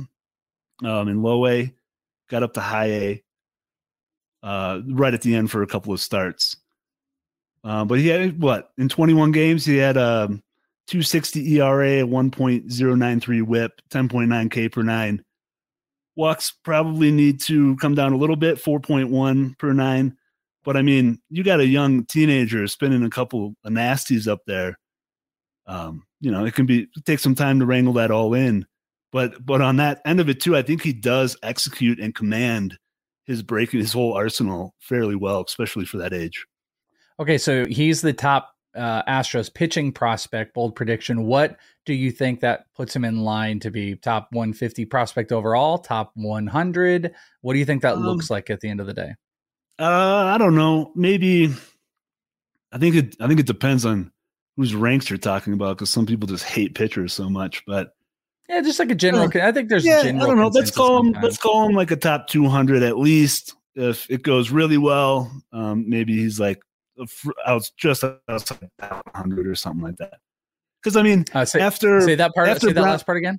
um, 0.84 1.08
in 1.08 1.22
low 1.22 1.46
A, 1.46 1.72
got 2.28 2.42
up 2.42 2.54
to 2.54 2.60
high 2.60 2.90
A 2.90 3.22
uh, 4.42 4.80
right 4.86 5.14
at 5.14 5.22
the 5.22 5.34
end 5.34 5.50
for 5.50 5.62
a 5.62 5.66
couple 5.66 5.92
of 5.92 6.00
starts. 6.00 6.56
Uh, 7.62 7.84
but 7.84 7.98
he 7.98 8.08
had 8.08 8.40
what 8.40 8.70
in 8.76 8.88
21 8.88 9.32
games 9.32 9.64
he 9.64 9.76
had 9.76 9.96
um, 9.96 10.42
260 10.86 11.60
ERA, 11.60 12.02
1.093 12.02 13.42
WHIP, 13.42 13.80
10.9 13.90 14.50
K 14.50 14.68
per 14.68 14.82
nine. 14.82 15.24
Walks 16.16 16.52
probably 16.62 17.10
need 17.10 17.40
to 17.42 17.76
come 17.76 17.94
down 17.94 18.12
a 18.12 18.16
little 18.16 18.36
bit, 18.36 18.62
4.1 18.62 19.58
per 19.58 19.72
nine. 19.72 20.16
But 20.64 20.76
I 20.76 20.82
mean, 20.82 21.20
you 21.28 21.42
got 21.42 21.60
a 21.60 21.66
young 21.66 22.04
teenager 22.06 22.66
spinning 22.68 23.04
a 23.04 23.10
couple 23.10 23.54
of 23.64 23.72
nasties 23.72 24.28
up 24.28 24.40
there. 24.46 24.78
Um, 25.66 26.04
you 26.20 26.30
know, 26.30 26.44
it 26.44 26.54
can 26.54 26.66
be 26.66 26.88
take 27.04 27.18
some 27.18 27.34
time 27.34 27.58
to 27.58 27.66
wrangle 27.66 27.94
that 27.94 28.10
all 28.10 28.34
in 28.34 28.66
but 29.14 29.46
but 29.46 29.60
on 29.60 29.76
that 29.76 30.02
end 30.04 30.18
of 30.18 30.28
it 30.28 30.40
too, 30.40 30.56
I 30.56 30.62
think 30.62 30.82
he 30.82 30.92
does 30.92 31.36
execute 31.44 32.00
and 32.00 32.12
command 32.12 32.76
his 33.26 33.44
breaking 33.44 33.78
his 33.78 33.92
whole 33.92 34.12
arsenal 34.12 34.74
fairly 34.80 35.14
well, 35.14 35.44
especially 35.46 35.84
for 35.84 35.98
that 35.98 36.12
age. 36.12 36.44
okay. 37.20 37.38
So 37.38 37.64
he's 37.64 38.02
the 38.02 38.12
top 38.12 38.53
uh, 38.74 39.02
Astros 39.04 39.52
pitching 39.52 39.92
prospect. 39.92 40.54
Bold 40.54 40.74
prediction. 40.74 41.24
What 41.24 41.56
do 41.86 41.94
you 41.94 42.10
think 42.10 42.40
that 42.40 42.66
puts 42.74 42.94
him 42.94 43.04
in 43.04 43.20
line 43.20 43.60
to 43.60 43.70
be 43.70 43.94
top 43.96 44.28
150 44.32 44.84
prospect 44.86 45.32
overall? 45.32 45.78
Top 45.78 46.12
100? 46.14 47.14
What 47.42 47.52
do 47.52 47.58
you 47.58 47.64
think 47.64 47.82
that 47.82 47.94
Um, 47.96 48.02
looks 48.04 48.30
like 48.30 48.50
at 48.50 48.60
the 48.60 48.68
end 48.68 48.80
of 48.80 48.86
the 48.86 48.94
day? 48.94 49.14
Uh, 49.78 50.24
I 50.34 50.38
don't 50.38 50.54
know. 50.54 50.92
Maybe 50.94 51.52
I 52.72 52.78
think 52.78 52.94
it. 52.96 53.16
I 53.20 53.26
think 53.28 53.40
it 53.40 53.46
depends 53.46 53.84
on 53.84 54.10
whose 54.56 54.74
ranks 54.74 55.10
you're 55.10 55.18
talking 55.18 55.52
about 55.52 55.76
because 55.76 55.90
some 55.90 56.06
people 56.06 56.28
just 56.28 56.44
hate 56.44 56.74
pitchers 56.74 57.12
so 57.12 57.28
much. 57.28 57.64
But 57.66 57.90
Yeah, 58.48 58.60
just 58.60 58.78
like 58.78 58.90
a 58.90 58.94
general. 58.94 59.24
Uh, 59.34 59.40
I 59.46 59.52
think 59.52 59.68
there's 59.68 59.84
yeah, 59.84 60.00
I 60.00 60.12
don't 60.12 60.36
know. 60.36 60.48
Let's 60.48 60.70
call 60.70 61.00
him. 61.00 61.12
Let's 61.22 61.38
call 61.38 61.68
him 61.68 61.74
like 61.74 61.90
a 61.90 61.96
top 61.96 62.28
200 62.28 62.82
at 62.82 62.98
least. 62.98 63.54
If 63.74 64.08
it 64.08 64.22
goes 64.22 64.50
really 64.50 64.78
well, 64.78 65.30
um, 65.52 65.88
maybe 65.88 66.16
he's 66.16 66.38
like 66.38 66.62
a 66.98 67.54
was 67.54 67.70
just 67.76 68.04
outside 68.28 68.68
top 68.80 69.04
100 69.14 69.46
or 69.46 69.54
something 69.54 69.82
like 69.82 69.96
that. 69.96 70.14
Because 70.82 70.96
I 70.96 71.02
mean, 71.02 71.24
Uh, 71.32 71.44
say, 71.44 71.60
after 71.60 72.00
say 72.02 72.14
that 72.14 72.34
part. 72.34 72.48
after 72.48 72.68
Say 72.68 72.72
that 72.72 72.80
Brown- 72.80 72.92
last 72.92 73.06
part 73.06 73.18
again. 73.18 73.38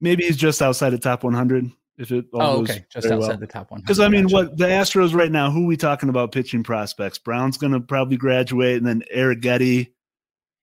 maybe 0.00 0.24
he's 0.24 0.36
just 0.36 0.62
outside 0.62 0.90
the 0.90 0.98
top 0.98 1.24
100 1.24 1.70
if 1.96 2.10
it 2.10 2.26
all 2.32 2.40
Oh, 2.42 2.60
okay, 2.62 2.84
just 2.90 3.06
outside 3.06 3.18
well. 3.28 3.36
the 3.38 3.46
top 3.46 3.70
100. 3.70 3.84
because 3.84 4.00
i 4.00 4.08
mean 4.08 4.28
what 4.28 4.56
the 4.58 4.64
astros 4.66 5.14
right 5.14 5.30
now 5.30 5.50
who 5.50 5.64
we 5.66 5.76
talking 5.76 6.08
about 6.08 6.32
pitching 6.32 6.64
prospects 6.64 7.18
brown's 7.18 7.56
going 7.56 7.72
to 7.72 7.78
probably 7.80 8.16
graduate 8.16 8.76
and 8.78 8.86
then 8.86 9.04
Arrighetti 9.14 9.92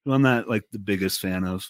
who 0.04 0.12
i'm 0.12 0.22
not 0.22 0.50
like 0.50 0.64
the 0.74 0.80
biggest 0.80 1.22
fan 1.22 1.46
of 1.46 1.66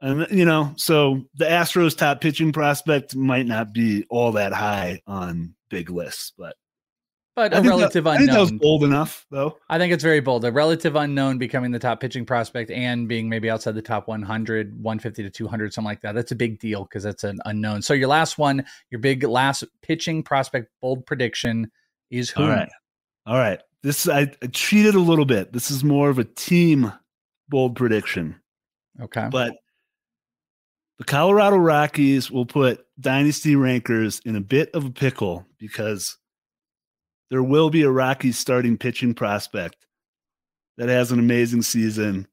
and 0.00 0.26
you 0.32 0.44
know 0.44 0.72
so 0.76 1.22
the 1.36 1.44
astros 1.44 1.96
top 1.96 2.20
pitching 2.20 2.50
prospect 2.52 3.14
might 3.14 3.46
not 3.46 3.72
be 3.72 4.04
all 4.10 4.32
that 4.32 4.52
high 4.52 5.00
on 5.06 5.54
big 5.70 5.90
lists 5.90 6.32
but 6.36 6.56
but 7.38 7.54
I 7.54 7.58
a 7.58 7.60
think 7.60 7.72
that- 7.72 7.78
relative 7.78 8.06
I 8.06 8.16
think 8.18 8.30
that 8.30 8.40
was 8.40 8.50
unknown. 8.50 8.58
bold 8.58 8.84
enough 8.84 9.24
though 9.30 9.58
I 9.68 9.78
think 9.78 9.92
it's 9.92 10.02
very 10.02 10.20
bold. 10.20 10.44
A 10.44 10.50
relative 10.50 10.96
unknown 10.96 11.38
becoming 11.38 11.70
the 11.70 11.78
top 11.78 12.00
pitching 12.00 12.26
prospect 12.26 12.70
and 12.72 13.06
being 13.06 13.28
maybe 13.28 13.48
outside 13.48 13.76
the 13.76 13.82
top 13.82 14.08
100, 14.08 14.82
150 14.82 15.22
to 15.22 15.30
200, 15.30 15.72
something 15.72 15.86
like 15.86 16.00
that. 16.00 16.14
That's 16.16 16.32
a 16.32 16.36
big 16.36 16.58
deal 16.58 16.82
because 16.82 17.04
that's 17.04 17.22
an 17.22 17.38
unknown. 17.44 17.82
So 17.82 17.94
your 17.94 18.08
last 18.08 18.38
one, 18.38 18.64
your 18.90 19.00
big 19.00 19.22
last 19.22 19.62
pitching 19.82 20.22
prospect 20.24 20.68
bold 20.80 21.06
prediction 21.06 21.70
is 22.10 22.30
who? 22.30 22.42
all 22.42 22.48
right 22.48 22.70
all 23.26 23.36
right 23.38 23.60
this 23.82 24.08
I, 24.08 24.32
I 24.42 24.46
cheated 24.48 24.96
a 24.96 25.00
little 25.00 25.24
bit. 25.26 25.52
This 25.52 25.70
is 25.70 25.84
more 25.84 26.10
of 26.10 26.18
a 26.18 26.24
team 26.24 26.92
bold 27.48 27.76
prediction. 27.76 28.34
Okay. 29.00 29.28
But 29.30 29.54
the 30.98 31.04
Colorado 31.04 31.56
Rockies 31.56 32.30
will 32.30 32.46
put 32.46 32.84
dynasty 32.98 33.54
rankers 33.54 34.20
in 34.24 34.34
a 34.34 34.40
bit 34.40 34.70
of 34.74 34.84
a 34.84 34.90
pickle 34.90 35.46
because 35.58 36.16
there 37.30 37.42
will 37.42 37.70
be 37.70 37.82
a 37.82 37.90
Rockies 37.90 38.38
starting 38.38 38.78
pitching 38.78 39.14
prospect 39.14 39.86
that 40.76 40.88
has 40.88 41.12
an 41.12 41.18
amazing 41.18 41.62
season 41.62 42.26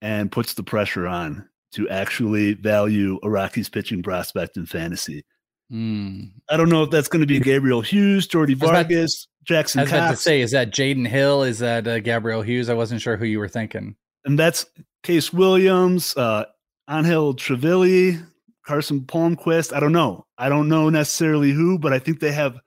and 0.00 0.30
puts 0.30 0.54
the 0.54 0.62
pressure 0.62 1.06
on 1.06 1.48
to 1.72 1.88
actually 1.88 2.54
value 2.54 3.18
a 3.22 3.30
Rockies 3.30 3.68
pitching 3.68 4.02
prospect 4.02 4.56
in 4.56 4.66
fantasy. 4.66 5.24
Mm. 5.72 6.30
I 6.48 6.56
don't 6.56 6.70
know 6.70 6.84
if 6.84 6.90
that's 6.90 7.08
going 7.08 7.20
to 7.20 7.26
be 7.26 7.40
Gabriel 7.40 7.82
Hughes, 7.82 8.26
Jordy 8.26 8.54
Vargas, 8.54 9.26
Jackson 9.44 9.80
I 9.80 9.82
was 9.82 9.92
about 9.92 10.10
to 10.10 10.16
say, 10.16 10.40
is 10.40 10.52
that 10.52 10.70
Jaden 10.70 11.06
Hill? 11.06 11.42
Is 11.42 11.58
that 11.58 11.86
uh, 11.86 12.00
Gabriel 12.00 12.42
Hughes? 12.42 12.68
I 12.70 12.74
wasn't 12.74 13.02
sure 13.02 13.16
who 13.16 13.26
you 13.26 13.38
were 13.38 13.48
thinking. 13.48 13.96
and 14.24 14.38
that's 14.38 14.66
Case 15.02 15.32
Williams, 15.32 16.16
uh, 16.16 16.44
Angel 16.88 17.34
Carson 17.34 19.00
Palmquist. 19.00 19.74
I 19.74 19.80
don't 19.80 19.92
know. 19.92 20.26
I 20.36 20.48
don't 20.48 20.68
know 20.68 20.90
necessarily 20.90 21.52
who, 21.52 21.78
but 21.78 21.92
I 21.92 21.98
think 21.98 22.20
they 22.20 22.32
have 22.32 22.58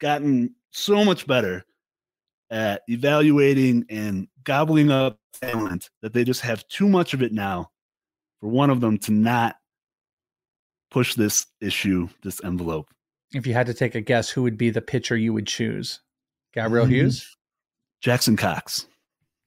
gotten 0.00 0.54
so 0.70 1.04
much 1.04 1.26
better 1.26 1.64
at 2.50 2.82
evaluating 2.88 3.84
and 3.90 4.26
gobbling 4.44 4.90
up 4.90 5.18
talent 5.40 5.90
that 6.02 6.12
they 6.12 6.24
just 6.24 6.40
have 6.40 6.66
too 6.68 6.88
much 6.88 7.14
of 7.14 7.22
it 7.22 7.32
now 7.32 7.70
for 8.40 8.48
one 8.48 8.70
of 8.70 8.80
them 8.80 8.98
to 8.98 9.12
not 9.12 9.56
push 10.90 11.14
this 11.14 11.46
issue, 11.60 12.08
this 12.22 12.42
envelope. 12.44 12.88
If 13.34 13.46
you 13.46 13.52
had 13.52 13.66
to 13.66 13.74
take 13.74 13.94
a 13.94 14.00
guess, 14.00 14.30
who 14.30 14.42
would 14.42 14.56
be 14.56 14.70
the 14.70 14.80
pitcher 14.80 15.16
you 15.16 15.32
would 15.34 15.46
choose? 15.46 16.00
Gabriel 16.54 16.86
Mhm. 16.86 16.90
Hughes, 16.90 17.36
Jackson 18.00 18.36
Cox. 18.36 18.86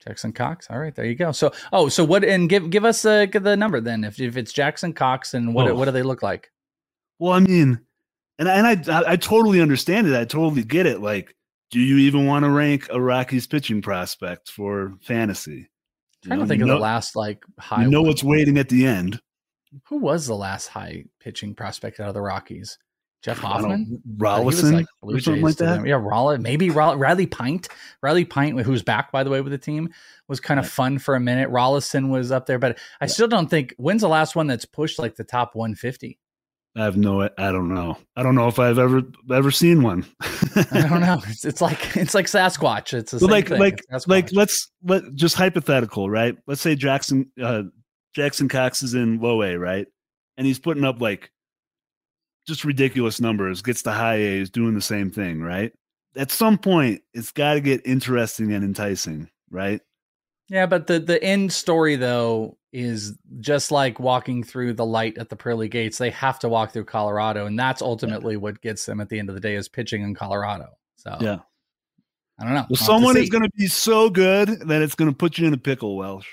Jackson 0.05 0.31
Cox. 0.33 0.67
All 0.69 0.79
right, 0.79 0.93
there 0.95 1.05
you 1.05 1.15
go. 1.15 1.31
So, 1.31 1.51
oh, 1.73 1.87
so 1.89 2.03
what? 2.03 2.23
And 2.23 2.47
give 2.49 2.69
give 2.69 2.85
us 2.85 3.05
uh, 3.05 3.25
the 3.31 3.55
number 3.57 3.81
then. 3.81 4.03
If 4.03 4.19
if 4.19 4.37
it's 4.37 4.53
Jackson 4.53 4.93
Cox, 4.93 5.33
and 5.33 5.53
what 5.55 5.67
Oh. 5.67 5.75
what 5.75 5.85
do 5.85 5.91
they 5.91 6.03
look 6.03 6.21
like? 6.23 6.51
Well, 7.19 7.33
I 7.33 7.39
mean, 7.39 7.79
and 8.41 8.49
and 8.49 8.89
I 8.89 8.99
I, 9.01 9.11
I 9.13 9.15
totally 9.15 9.61
understand 9.61 10.07
it. 10.07 10.15
I 10.19 10.25
totally 10.25 10.63
get 10.63 10.85
it. 10.85 10.99
Like, 11.01 11.35
do 11.69 11.79
you 11.79 11.97
even 11.99 12.25
want 12.25 12.43
to 12.43 12.49
rank 12.49 12.87
a 12.89 12.99
Rockies 12.99 13.47
pitching 13.47 13.81
prospect 13.81 14.49
for 14.51 14.93
fantasy? 15.01 15.69
You 16.23 16.27
trying 16.27 16.39
know, 16.39 16.45
to 16.45 16.49
think 16.49 16.61
of 16.63 16.67
know- 16.67 16.73
the 16.75 16.79
last 16.81 17.15
like 17.15 17.43
high. 17.59 17.83
You 17.83 17.89
know 17.89 18.01
one. 18.01 18.09
what's 18.09 18.23
waiting 18.23 18.57
at 18.57 18.69
the 18.69 18.85
end. 18.85 19.21
Who 19.87 19.97
was 19.99 20.27
the 20.27 20.35
last 20.35 20.67
high 20.67 21.05
pitching 21.21 21.55
prospect 21.55 21.99
out 22.01 22.09
of 22.09 22.13
the 22.13 22.21
Rockies? 22.21 22.77
Jeff 23.23 23.37
Hoffman, 23.37 24.01
uh, 24.19 24.41
was 24.43 24.61
Rolison 24.63 24.85
Blue 25.03 25.19
something 25.19 25.35
Jays 25.35 25.43
like 25.43 25.55
them. 25.57 25.83
that. 25.83 25.87
Yeah, 25.87 25.99
Rollin, 26.01 26.41
maybe 26.41 26.71
Roll- 26.71 26.95
Riley 26.97 27.27
Pint. 27.27 27.69
Riley 28.01 28.25
Pint, 28.25 28.59
who's 28.61 28.81
back 28.81 29.11
by 29.11 29.23
the 29.23 29.29
way 29.29 29.41
with 29.41 29.51
the 29.51 29.59
team, 29.59 29.89
was 30.27 30.39
kind 30.39 30.59
of 30.59 30.67
fun 30.67 30.97
for 30.97 31.13
a 31.13 31.19
minute. 31.19 31.47
Rolison 31.51 32.09
was 32.09 32.31
up 32.31 32.47
there, 32.47 32.57
but 32.57 32.79
I 32.99 33.05
still 33.05 33.27
don't 33.27 33.47
think. 33.47 33.75
When's 33.77 34.01
the 34.01 34.09
last 34.09 34.35
one 34.35 34.47
that's 34.47 34.65
pushed 34.65 34.97
like 34.97 35.15
the 35.15 35.23
top 35.23 35.53
150? 35.55 36.17
I 36.75 36.85
have 36.85 36.95
no. 36.95 37.21
I 37.37 37.51
don't 37.51 37.73
know. 37.73 37.97
I 38.15 38.23
don't 38.23 38.35
know 38.35 38.47
if 38.47 38.57
I've 38.57 38.79
ever 38.79 39.01
ever 39.31 39.51
seen 39.51 39.83
one. 39.83 40.05
I 40.21 40.87
don't 40.89 41.01
know. 41.01 41.21
It's, 41.27 41.43
it's 41.43 41.61
like 41.61 41.97
it's 41.97 42.13
like 42.13 42.27
Sasquatch. 42.27 42.93
It's 42.93 43.13
like 43.13 43.49
thing. 43.49 43.59
like 43.59 43.83
like 44.07 44.31
let's 44.31 44.71
let 44.83 45.03
just 45.15 45.35
hypothetical, 45.35 46.09
right? 46.09 46.37
Let's 46.47 46.61
say 46.61 46.75
Jackson 46.75 47.29
uh 47.41 47.63
Jackson 48.15 48.47
Cox 48.47 48.83
is 48.83 48.93
in 48.93 49.19
low 49.19 49.43
A, 49.43 49.57
right? 49.57 49.87
And 50.37 50.47
he's 50.47 50.59
putting 50.59 50.85
up 50.85 51.01
like 51.01 51.31
just 52.47 52.63
ridiculous 52.63 53.19
numbers, 53.19 53.61
gets 53.61 53.81
the 53.81 53.91
high 53.91 54.15
A's, 54.15 54.49
doing 54.49 54.73
the 54.73 54.81
same 54.81 55.11
thing, 55.11 55.41
right? 55.41 55.73
At 56.15 56.31
some 56.31 56.57
point, 56.57 57.01
it's 57.13 57.31
got 57.31 57.53
to 57.53 57.61
get 57.61 57.81
interesting 57.85 58.53
and 58.53 58.63
enticing, 58.63 59.29
right? 59.49 59.81
Yeah, 60.47 60.65
but 60.65 60.87
the 60.87 60.99
the 60.99 61.21
end 61.21 61.51
story 61.51 61.97
though 61.97 62.57
is 62.73 63.17
just 63.39 63.71
like 63.71 63.99
walking 63.99 64.43
through 64.43 64.73
the 64.73 64.85
light 64.85 65.17
at 65.17 65.29
the 65.29 65.35
pearly 65.35 65.67
gates. 65.69 65.97
They 65.97 66.09
have 66.11 66.39
to 66.39 66.49
walk 66.49 66.71
through 66.71 66.85
Colorado, 66.85 67.45
and 67.45 67.57
that's 67.59 67.81
ultimately 67.81 68.37
what 68.37 68.61
gets 68.61 68.85
them 68.85 69.01
at 69.01 69.09
the 69.09 69.19
end 69.19 69.29
of 69.29 69.35
the 69.35 69.41
day 69.41 69.55
is 69.55 69.67
pitching 69.67 70.01
in 70.03 70.15
Colorado. 70.15 70.69
So 70.95 71.17
Yeah. 71.19 71.39
I 72.39 72.45
don't 72.45 72.53
know. 72.55 72.65
Well, 72.69 72.77
someone 72.77 73.17
is 73.17 73.29
going 73.29 73.43
to 73.43 73.51
be 73.55 73.67
so 73.67 74.09
good 74.09 74.47
that 74.67 74.81
it's 74.81 74.95
going 74.95 75.11
to 75.11 75.15
put 75.15 75.37
you 75.37 75.45
in 75.47 75.53
a 75.53 75.57
pickle, 75.57 75.95
Welsh. 75.95 76.27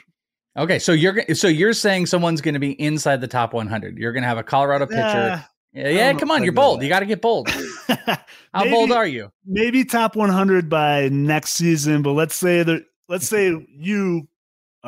Okay, 0.56 0.78
so 0.78 0.93
you're 0.93 1.23
so 1.35 1.48
you're 1.48 1.74
saying 1.74 2.06
someone's 2.06 2.40
going 2.40 2.55
to 2.55 2.60
be 2.60 2.73
inside 2.81 3.20
the 3.20 3.28
top 3.28 3.52
100. 3.52 3.98
You're 3.98 4.12
going 4.12 4.23
to 4.23 4.28
have 4.28 4.39
a 4.39 4.43
Colorado 4.43 4.86
pitcher. 4.86 5.02
Ah, 5.05 5.48
yeah, 5.73 5.89
yeah 5.90 6.12
come 6.15 6.31
on, 6.31 6.43
you're 6.43 6.52
bold. 6.55 6.81
that. 6.81 6.85
You 6.85 6.89
got 6.89 7.01
to 7.01 7.06
get 7.06 7.20
bold. 7.20 7.48
How 7.89 8.16
Maybe- 8.65 8.70
bold 8.70 8.90
are 8.93 9.06
you? 9.06 9.31
maybe 9.44 9.85
top 9.85 10.16
100 10.16 10.70
by 10.70 11.09
next 11.10 11.55
season, 11.55 12.02
but 12.02 12.12
let's 12.12 12.35
say 12.35 12.62
that 12.62 12.85
let's 13.09 13.28
say 13.28 13.52
you 13.69 14.27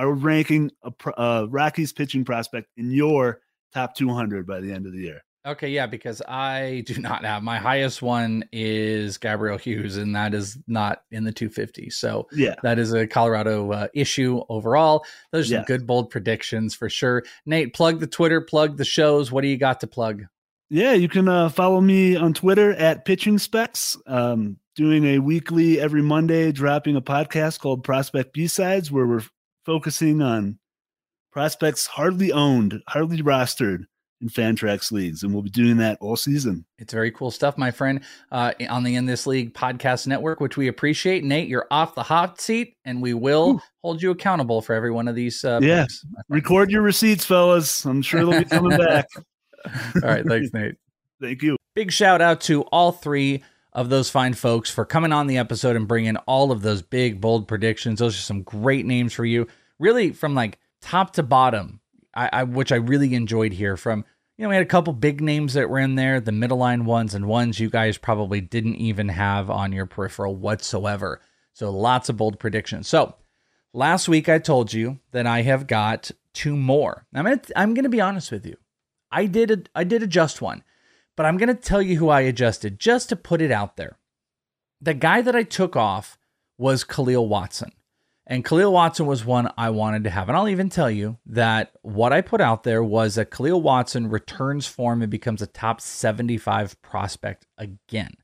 are 0.04 0.12
ranking 0.12 0.70
a, 0.82 0.92
a 1.16 1.46
Rockies 1.48 1.92
pitching 1.92 2.24
prospect 2.24 2.68
in 2.76 2.90
your 2.90 3.40
top 3.74 3.94
200 3.94 4.46
by 4.46 4.60
the 4.60 4.72
end 4.72 4.86
of 4.86 4.92
the 4.92 4.98
year. 5.00 5.22
Okay, 5.46 5.68
yeah, 5.70 5.86
because 5.86 6.20
I 6.28 6.82
do 6.86 7.00
not 7.00 7.24
have 7.24 7.42
my 7.42 7.56
highest 7.56 8.02
one 8.02 8.44
is 8.52 9.16
Gabriel 9.16 9.56
Hughes, 9.56 9.96
and 9.96 10.14
that 10.14 10.34
is 10.34 10.58
not 10.66 11.02
in 11.10 11.24
the 11.24 11.32
250. 11.32 11.88
So 11.88 12.28
Yeah. 12.32 12.56
that 12.62 12.78
is 12.78 12.92
a 12.92 13.06
Colorado 13.06 13.72
uh, 13.72 13.88
issue 13.94 14.42
overall. 14.50 15.02
Those 15.32 15.50
are 15.50 15.56
some 15.56 15.64
good 15.64 15.86
bold 15.86 16.10
predictions 16.10 16.74
for 16.74 16.90
sure. 16.90 17.24
Nate, 17.46 17.72
plug 17.72 18.00
the 18.00 18.06
Twitter, 18.06 18.42
plug 18.42 18.76
the 18.76 18.84
shows. 18.84 19.32
What 19.32 19.40
do 19.40 19.48
you 19.48 19.56
got 19.56 19.80
to 19.80 19.86
plug? 19.86 20.24
Yeah, 20.68 20.92
you 20.92 21.08
can 21.08 21.26
uh, 21.26 21.48
follow 21.48 21.80
me 21.80 22.16
on 22.16 22.34
Twitter 22.34 22.72
at 22.74 23.06
Pitching 23.06 23.38
Specs. 23.38 23.96
Um, 24.06 24.58
doing 24.76 25.04
a 25.06 25.18
weekly 25.20 25.80
every 25.80 26.02
Monday, 26.02 26.52
dropping 26.52 26.96
a 26.96 27.00
podcast 27.02 27.60
called 27.60 27.82
Prospect 27.82 28.34
B 28.34 28.46
Sides, 28.46 28.92
where 28.92 29.06
we're 29.06 29.22
focusing 29.64 30.22
on 30.22 30.58
prospects 31.32 31.86
hardly 31.86 32.32
owned, 32.32 32.80
hardly 32.88 33.22
rostered 33.22 33.84
in 34.20 34.28
Fantrax 34.28 34.92
leagues, 34.92 35.22
and 35.22 35.32
we'll 35.32 35.42
be 35.42 35.50
doing 35.50 35.78
that 35.78 35.98
all 36.00 36.16
season. 36.16 36.66
It's 36.78 36.92
very 36.92 37.10
cool 37.10 37.30
stuff, 37.30 37.56
my 37.56 37.70
friend, 37.70 38.00
uh, 38.30 38.52
on 38.68 38.84
the 38.84 38.96
In 38.96 39.06
This 39.06 39.26
League 39.26 39.54
podcast 39.54 40.06
network, 40.06 40.40
which 40.40 40.56
we 40.56 40.68
appreciate. 40.68 41.24
Nate, 41.24 41.48
you're 41.48 41.66
off 41.70 41.94
the 41.94 42.02
hot 42.02 42.40
seat, 42.40 42.76
and 42.84 43.00
we 43.00 43.14
will 43.14 43.62
hold 43.82 44.02
you 44.02 44.10
accountable 44.10 44.60
for 44.60 44.74
every 44.74 44.90
one 44.90 45.08
of 45.08 45.14
these. 45.14 45.44
Uh, 45.44 45.60
yeah, 45.62 45.82
my 45.82 45.86
friend. 45.86 46.24
record 46.28 46.70
your 46.70 46.82
receipts, 46.82 47.24
fellas. 47.24 47.84
I'm 47.84 48.02
sure 48.02 48.24
they'll 48.24 48.40
be 48.40 48.44
coming 48.44 48.76
back. 48.76 49.06
All 49.66 50.02
right, 50.02 50.26
thanks, 50.26 50.50
Nate. 50.54 50.74
Thank 51.20 51.42
you. 51.42 51.56
Big 51.74 51.92
shout 51.92 52.20
out 52.20 52.40
to 52.42 52.62
all 52.64 52.90
three 52.92 53.44
of 53.72 53.88
those 53.88 54.10
fine 54.10 54.34
folks 54.34 54.70
for 54.70 54.84
coming 54.84 55.12
on 55.12 55.26
the 55.26 55.38
episode 55.38 55.76
and 55.76 55.88
bringing 55.88 56.16
all 56.18 56.50
of 56.50 56.62
those 56.62 56.82
big, 56.82 57.20
bold 57.20 57.46
predictions. 57.46 57.98
Those 57.98 58.16
are 58.16 58.22
some 58.22 58.42
great 58.42 58.86
names 58.86 59.12
for 59.12 59.24
you. 59.24 59.46
Really, 59.78 60.10
from 60.12 60.34
like 60.34 60.58
top 60.80 61.12
to 61.14 61.22
bottom, 61.22 61.80
I, 62.14 62.30
I 62.32 62.42
which 62.44 62.72
I 62.72 62.76
really 62.76 63.14
enjoyed 63.14 63.52
here. 63.52 63.76
From 63.76 64.04
you 64.36 64.44
know, 64.44 64.48
we 64.48 64.54
had 64.56 64.64
a 64.64 64.68
couple 64.68 64.92
big 64.92 65.20
names 65.20 65.54
that 65.54 65.68
were 65.68 65.78
in 65.78 65.94
there, 65.94 66.20
the 66.20 66.32
middle 66.32 66.58
line 66.58 66.84
ones, 66.84 67.14
and 67.14 67.26
ones 67.26 67.60
you 67.60 67.70
guys 67.70 67.98
probably 67.98 68.40
didn't 68.40 68.76
even 68.76 69.08
have 69.08 69.50
on 69.50 69.72
your 69.72 69.86
peripheral 69.86 70.34
whatsoever. 70.34 71.20
So 71.52 71.70
lots 71.70 72.08
of 72.08 72.16
bold 72.16 72.38
predictions. 72.38 72.88
So 72.88 73.16
last 73.72 74.08
week 74.08 74.28
I 74.28 74.38
told 74.38 74.72
you 74.72 74.98
that 75.12 75.26
I 75.26 75.42
have 75.42 75.66
got 75.66 76.10
two 76.32 76.56
more. 76.56 77.06
I'm 77.14 77.24
gonna 77.24 77.40
I'm 77.54 77.74
gonna 77.74 77.88
be 77.88 78.00
honest 78.00 78.32
with 78.32 78.46
you. 78.46 78.56
I 79.12 79.26
did 79.26 79.50
a, 79.50 79.62
I 79.74 79.84
did 79.84 80.02
adjust 80.02 80.40
one, 80.40 80.62
but 81.20 81.26
I'm 81.26 81.36
gonna 81.36 81.52
tell 81.52 81.82
you 81.82 81.98
who 81.98 82.08
I 82.08 82.22
adjusted 82.22 82.80
just 82.80 83.10
to 83.10 83.14
put 83.14 83.42
it 83.42 83.50
out 83.50 83.76
there. 83.76 83.98
The 84.80 84.94
guy 84.94 85.20
that 85.20 85.36
I 85.36 85.42
took 85.42 85.76
off 85.76 86.16
was 86.56 86.82
Khalil 86.82 87.28
Watson. 87.28 87.72
And 88.26 88.42
Khalil 88.42 88.72
Watson 88.72 89.04
was 89.04 89.22
one 89.22 89.52
I 89.58 89.68
wanted 89.68 90.04
to 90.04 90.10
have. 90.10 90.30
And 90.30 90.38
I'll 90.38 90.48
even 90.48 90.70
tell 90.70 90.90
you 90.90 91.18
that 91.26 91.72
what 91.82 92.14
I 92.14 92.22
put 92.22 92.40
out 92.40 92.62
there 92.62 92.82
was 92.82 93.16
that 93.16 93.30
Khalil 93.30 93.60
Watson 93.60 94.08
returns 94.08 94.66
form 94.66 95.02
and 95.02 95.10
becomes 95.10 95.42
a 95.42 95.46
top 95.46 95.82
75 95.82 96.80
prospect 96.80 97.44
again. 97.58 98.14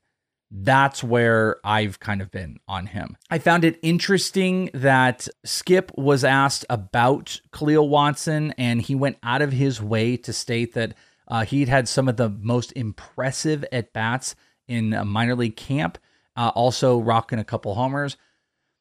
That's 0.49 1.03
where 1.03 1.57
I've 1.63 1.99
kind 1.99 2.23
of 2.23 2.31
been 2.31 2.57
on 2.67 2.87
him. 2.87 3.15
I 3.29 3.37
found 3.37 3.63
it 3.63 3.77
interesting 3.83 4.71
that 4.73 5.27
Skip 5.45 5.91
was 5.95 6.23
asked 6.23 6.65
about 6.67 7.41
Khalil 7.51 7.89
Watson, 7.89 8.55
and 8.57 8.81
he 8.81 8.95
went 8.95 9.17
out 9.21 9.43
of 9.43 9.51
his 9.51 9.83
way 9.83 10.17
to 10.17 10.33
state 10.33 10.73
that 10.73 10.95
uh, 11.27 11.45
he'd 11.45 11.69
had 11.69 11.87
some 11.87 12.07
of 12.07 12.17
the 12.17 12.29
most 12.29 12.71
impressive 12.73 13.65
at 13.71 13.93
bats 13.93 14.35
in 14.67 14.93
a 14.93 15.05
minor 15.05 15.35
league 15.35 15.55
camp, 15.55 15.97
uh, 16.35 16.51
also 16.55 16.99
rocking 16.99 17.39
a 17.39 17.43
couple 17.43 17.75
homers. 17.75 18.17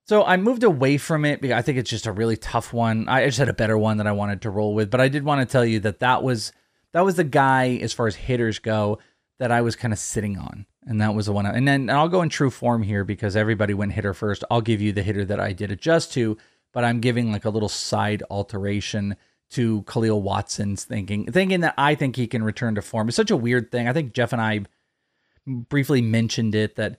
So 0.07 0.25
I 0.25 0.37
moved 0.37 0.63
away 0.63 0.99
from 0.99 1.25
it 1.25 1.41
because 1.41 1.57
I 1.57 1.63
think 1.63 1.79
it's 1.79 1.91
just 1.91 2.07
a 2.07 2.13
really 2.13 2.37
tough 2.37 2.73
one. 2.73 3.09
I 3.09 3.27
just 3.27 3.39
had 3.39 3.49
a 3.49 3.55
better 3.55 3.77
one 3.77 3.97
that 3.97 4.07
I 4.07 4.13
wanted 4.13 4.43
to 4.43 4.51
roll 4.51 4.75
with, 4.75 4.91
but 4.91 5.01
I 5.01 5.09
did 5.09 5.25
want 5.25 5.41
to 5.41 5.53
tell 5.53 5.65
you 5.65 5.81
that 5.81 5.99
that 6.01 6.23
was 6.23 6.53
that 6.93 7.05
was 7.05 7.17
the 7.17 7.25
guy 7.25 7.79
as 7.83 7.93
far 7.93 8.07
as 8.07 8.15
hitters 8.15 8.59
go 8.61 8.99
that 9.39 9.51
I 9.51 9.61
was 9.61 9.77
kind 9.77 9.93
of 9.93 9.99
sitting 9.99 10.39
on, 10.39 10.67
and 10.87 11.01
that 11.01 11.15
was 11.15 11.27
the 11.27 11.33
one. 11.33 11.45
I, 11.45 11.51
and 11.51 11.67
then 11.67 11.91
I'll 11.91 12.09
go 12.09 12.23
in 12.23 12.29
true 12.29 12.51
form 12.51 12.85
here 12.85 13.03
because 13.05 13.35
everybody 13.35 13.75
went 13.75 13.93
hitter 13.93 14.15
first. 14.15 14.45
I'll 14.51 14.61
give 14.61 14.81
you 14.81 14.93
the 14.93 15.03
hitter 15.03 15.25
that 15.25 15.41
I 15.41 15.53
did 15.53 15.73
adjust 15.73 16.13
to, 16.13 16.39
but 16.73 16.85
I'm 16.85 17.01
giving 17.01 17.33
like 17.33 17.45
a 17.45 17.51
little 17.51 17.69
side 17.69 18.23
alteration 18.31 19.17
to 19.51 19.83
Khalil 19.83 20.23
Watson's 20.23 20.85
thinking, 20.85 21.31
thinking 21.31 21.61
that 21.61 21.75
I 21.79 21.95
think 21.95 22.17
he 22.17 22.27
can 22.27 22.43
return 22.43 22.75
to 22.75 22.83
form. 22.83 23.09
It's 23.09 23.17
such 23.17 23.31
a 23.31 23.37
weird 23.37 23.71
thing. 23.71 23.89
I 23.89 23.93
think 23.93 24.13
Geoff 24.13 24.33
and 24.33 24.43
I 24.43 24.65
briefly 25.47 26.03
mentioned 26.03 26.55
it 26.55 26.77
that 26.77 26.99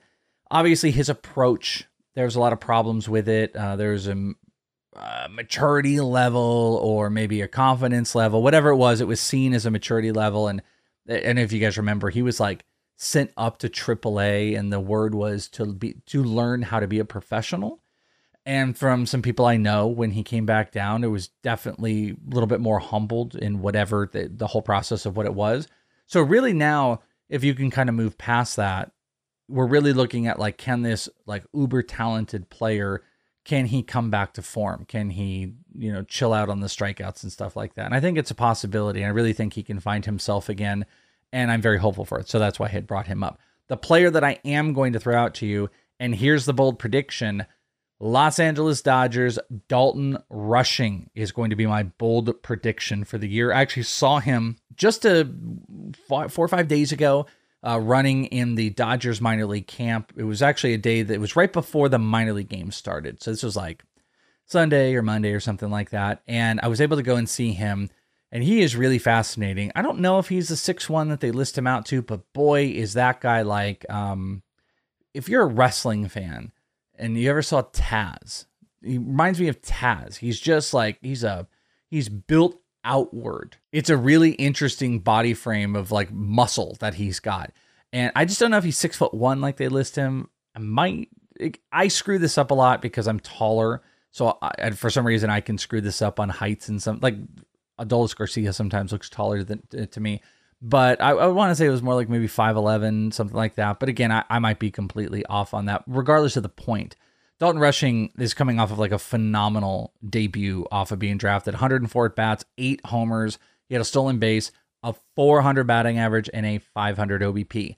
obviously 0.50 0.90
his 0.90 1.08
approach 1.08 1.86
there's 2.18 2.34
a 2.34 2.40
lot 2.40 2.52
of 2.52 2.58
problems 2.58 3.08
with 3.08 3.28
it. 3.28 3.54
Uh, 3.54 3.76
there's 3.76 4.08
a 4.08 4.32
uh, 4.96 5.28
maturity 5.30 6.00
level 6.00 6.80
or 6.82 7.10
maybe 7.10 7.40
a 7.40 7.46
confidence 7.46 8.12
level, 8.16 8.42
whatever 8.42 8.70
it 8.70 8.76
was. 8.76 9.00
It 9.00 9.06
was 9.06 9.20
seen 9.20 9.54
as 9.54 9.66
a 9.66 9.70
maturity 9.70 10.10
level, 10.10 10.48
and 10.48 10.60
and 11.06 11.38
if 11.38 11.52
you 11.52 11.60
guys 11.60 11.78
remember, 11.78 12.10
he 12.10 12.22
was 12.22 12.40
like 12.40 12.64
sent 12.96 13.30
up 13.36 13.58
to 13.58 13.68
AAA, 13.68 14.58
and 14.58 14.72
the 14.72 14.80
word 14.80 15.14
was 15.14 15.48
to 15.50 15.66
be 15.66 15.94
to 16.06 16.24
learn 16.24 16.62
how 16.62 16.80
to 16.80 16.88
be 16.88 16.98
a 16.98 17.04
professional. 17.04 17.80
And 18.46 18.76
from 18.76 19.04
some 19.04 19.22
people 19.22 19.44
I 19.44 19.56
know, 19.56 19.86
when 19.86 20.12
he 20.12 20.22
came 20.22 20.46
back 20.46 20.72
down, 20.72 21.04
it 21.04 21.08
was 21.08 21.28
definitely 21.42 22.10
a 22.10 22.34
little 22.34 22.46
bit 22.46 22.60
more 22.60 22.78
humbled 22.78 23.34
in 23.34 23.60
whatever 23.60 24.08
the, 24.10 24.28
the 24.28 24.46
whole 24.46 24.62
process 24.62 25.04
of 25.04 25.16
what 25.16 25.26
it 25.26 25.34
was. 25.34 25.68
So 26.06 26.22
really 26.22 26.54
now, 26.54 27.02
if 27.28 27.44
you 27.44 27.54
can 27.54 27.70
kind 27.70 27.90
of 27.90 27.94
move 27.94 28.16
past 28.16 28.56
that, 28.56 28.92
we're 29.48 29.66
really 29.66 29.92
looking 29.92 30.26
at 30.26 30.38
like, 30.38 30.56
can 30.56 30.82
this 30.82 31.08
like 31.26 31.44
uber 31.52 31.82
talented 31.82 32.48
player, 32.48 33.02
can 33.44 33.66
he 33.66 33.82
come 33.82 34.10
back 34.10 34.34
to 34.34 34.42
form? 34.42 34.86
Can 34.86 35.10
he, 35.10 35.54
you 35.76 35.92
know, 35.92 36.02
chill 36.02 36.32
out 36.32 36.48
on 36.48 36.60
the 36.60 36.66
strikeouts 36.68 37.22
and 37.22 37.32
stuff 37.32 37.54
like 37.54 37.74
that? 37.74 37.86
And 37.86 37.94
I 37.94 38.00
think 38.00 38.16
it's 38.16 38.30
a 38.30 38.34
possibility. 38.34 39.00
And 39.00 39.08
I 39.08 39.12
really 39.12 39.34
think 39.34 39.52
he 39.52 39.62
can 39.62 39.80
find 39.80 40.04
himself 40.04 40.48
again 40.48 40.86
and 41.32 41.50
I'm 41.50 41.62
very 41.62 41.78
hopeful 41.78 42.04
for 42.04 42.18
it. 42.18 42.28
So 42.28 42.38
that's 42.38 42.58
why 42.58 42.66
I 42.66 42.70
had 42.70 42.86
brought 42.86 43.06
him 43.06 43.22
up. 43.22 43.38
The 43.68 43.76
player 43.76 44.10
that 44.10 44.24
I 44.24 44.38
am 44.44 44.72
going 44.72 44.94
to 44.94 45.00
throw 45.00 45.16
out 45.16 45.34
to 45.36 45.46
you, 45.46 45.70
and 46.00 46.14
here's 46.14 46.46
the 46.46 46.54
bold 46.54 46.78
prediction 46.78 47.46
Los 48.00 48.38
Angeles 48.38 48.80
Dodgers, 48.80 49.38
Dalton 49.66 50.18
Rushing 50.30 51.10
is 51.14 51.32
going 51.32 51.50
to 51.50 51.56
be 51.56 51.66
my 51.66 51.82
bold 51.82 52.42
prediction 52.42 53.04
for 53.04 53.18
the 53.18 53.28
year. 53.28 53.52
I 53.52 53.60
actually 53.60 53.82
saw 53.84 54.20
him 54.20 54.56
just 54.76 55.04
a 55.04 55.28
four 56.06 56.30
or 56.36 56.48
five 56.48 56.68
days 56.68 56.92
ago 56.92 57.26
uh, 57.66 57.80
running 57.80 58.26
in 58.26 58.54
the 58.54 58.70
Dodgers 58.70 59.20
minor 59.20 59.46
league 59.46 59.66
camp. 59.66 60.12
It 60.16 60.22
was 60.22 60.42
actually 60.42 60.74
a 60.74 60.78
day 60.78 61.02
that 61.02 61.20
was 61.20 61.34
right 61.34 61.52
before 61.52 61.88
the 61.88 61.98
minor 61.98 62.32
league 62.32 62.48
game 62.48 62.70
started. 62.70 63.20
So 63.20 63.32
this 63.32 63.42
was 63.42 63.56
like 63.56 63.82
Sunday 64.46 64.94
or 64.94 65.02
Monday 65.02 65.32
or 65.32 65.40
something 65.40 65.70
like 65.70 65.90
that. 65.90 66.22
And 66.28 66.60
I 66.62 66.68
was 66.68 66.80
able 66.80 66.98
to 66.98 67.02
go 67.02 67.16
and 67.16 67.28
see 67.28 67.52
him 67.52 67.90
and 68.30 68.44
he 68.44 68.60
is 68.60 68.76
really 68.76 68.98
fascinating. 68.98 69.72
I 69.74 69.82
don't 69.82 70.00
know 70.00 70.18
if 70.18 70.28
he's 70.28 70.48
the 70.48 70.56
six 70.56 70.88
one 70.88 71.08
that 71.08 71.20
they 71.20 71.30
list 71.30 71.56
him 71.56 71.66
out 71.66 71.86
to, 71.86 72.02
but 72.02 72.32
boy, 72.32 72.66
is 72.66 72.92
that 72.92 73.20
guy 73.20 73.42
like 73.42 73.86
um, 73.90 74.42
if 75.14 75.28
you're 75.28 75.42
a 75.42 75.46
wrestling 75.46 76.08
fan 76.08 76.52
and 76.98 77.16
you 77.16 77.30
ever 77.30 77.42
saw 77.42 77.62
Taz, 77.62 78.46
he 78.82 78.98
reminds 78.98 79.40
me 79.40 79.48
of 79.48 79.60
Taz. 79.60 80.16
He's 80.16 80.40
just 80.40 80.74
like 80.74 80.98
he's 81.02 81.24
a 81.24 81.46
he's 81.88 82.08
built 82.08 82.60
outward. 82.84 83.56
It's 83.72 83.90
a 83.90 83.96
really 83.96 84.32
interesting 84.32 85.00
body 85.00 85.34
frame 85.34 85.76
of 85.76 85.90
like 85.90 86.12
muscle 86.12 86.76
that 86.80 86.94
he's 86.94 87.20
got. 87.20 87.52
And 87.92 88.12
I 88.14 88.24
just 88.24 88.40
don't 88.40 88.50
know 88.50 88.58
if 88.58 88.64
he's 88.64 88.78
six 88.78 88.96
foot 88.96 89.14
one 89.14 89.40
like 89.40 89.56
they 89.56 89.68
list 89.68 89.96
him. 89.96 90.28
I 90.54 90.60
might 90.60 91.08
I 91.72 91.88
screw 91.88 92.18
this 92.18 92.38
up 92.38 92.50
a 92.50 92.54
lot 92.54 92.82
because 92.82 93.06
I'm 93.06 93.20
taller. 93.20 93.82
So 94.10 94.38
I, 94.42 94.70
for 94.70 94.90
some 94.90 95.06
reason 95.06 95.30
I 95.30 95.40
can 95.40 95.58
screw 95.58 95.80
this 95.80 96.02
up 96.02 96.18
on 96.18 96.28
heights 96.28 96.68
and 96.68 96.82
some 96.82 96.98
like 97.00 97.16
Adolis 97.78 98.16
Garcia 98.16 98.52
sometimes 98.52 98.92
looks 98.92 99.08
taller 99.08 99.44
than 99.44 99.62
to 99.70 100.00
me, 100.00 100.20
but 100.60 101.00
I, 101.00 101.10
I 101.10 101.26
want 101.28 101.50
to 101.50 101.54
say 101.54 101.66
it 101.66 101.70
was 101.70 101.82
more 101.82 101.94
like 101.94 102.08
maybe 102.08 102.28
5'11, 102.28 103.12
something 103.12 103.36
like 103.36 103.54
that. 103.56 103.78
But 103.78 103.88
again, 103.88 104.10
I, 104.10 104.24
I 104.28 104.38
might 104.38 104.58
be 104.58 104.70
completely 104.70 105.24
off 105.26 105.54
on 105.54 105.66
that, 105.66 105.84
regardless 105.86 106.36
of 106.36 106.42
the 106.42 106.48
point. 106.48 106.96
Dalton 107.38 107.60
Rushing 107.60 108.10
is 108.18 108.34
coming 108.34 108.58
off 108.58 108.72
of 108.72 108.80
like 108.80 108.90
a 108.90 108.98
phenomenal 108.98 109.92
debut 110.08 110.66
off 110.72 110.90
of 110.90 110.98
being 110.98 111.18
drafted 111.18 111.54
104 111.54 112.06
at 112.06 112.16
bats, 112.16 112.44
eight 112.56 112.84
homers. 112.86 113.38
He 113.68 113.74
had 113.74 113.82
a 113.82 113.84
stolen 113.84 114.18
base, 114.18 114.50
a 114.82 114.94
400 115.14 115.64
batting 115.64 115.98
average, 115.98 116.28
and 116.34 116.44
a 116.44 116.58
500 116.58 117.22
OBP. 117.22 117.76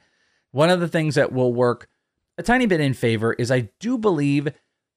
One 0.53 0.71
of 0.71 0.81
the 0.81 0.89
things 0.89 1.17
that 1.17 1.33
will 1.33 1.53
work 1.53 1.89
a 2.39 2.43
tiny 2.43 2.65
bit 2.65 2.81
in 2.81 2.95
favor 2.95 3.35
is 3.35 3.51
I 3.51 3.69
do 3.81 3.99
believe 3.99 4.49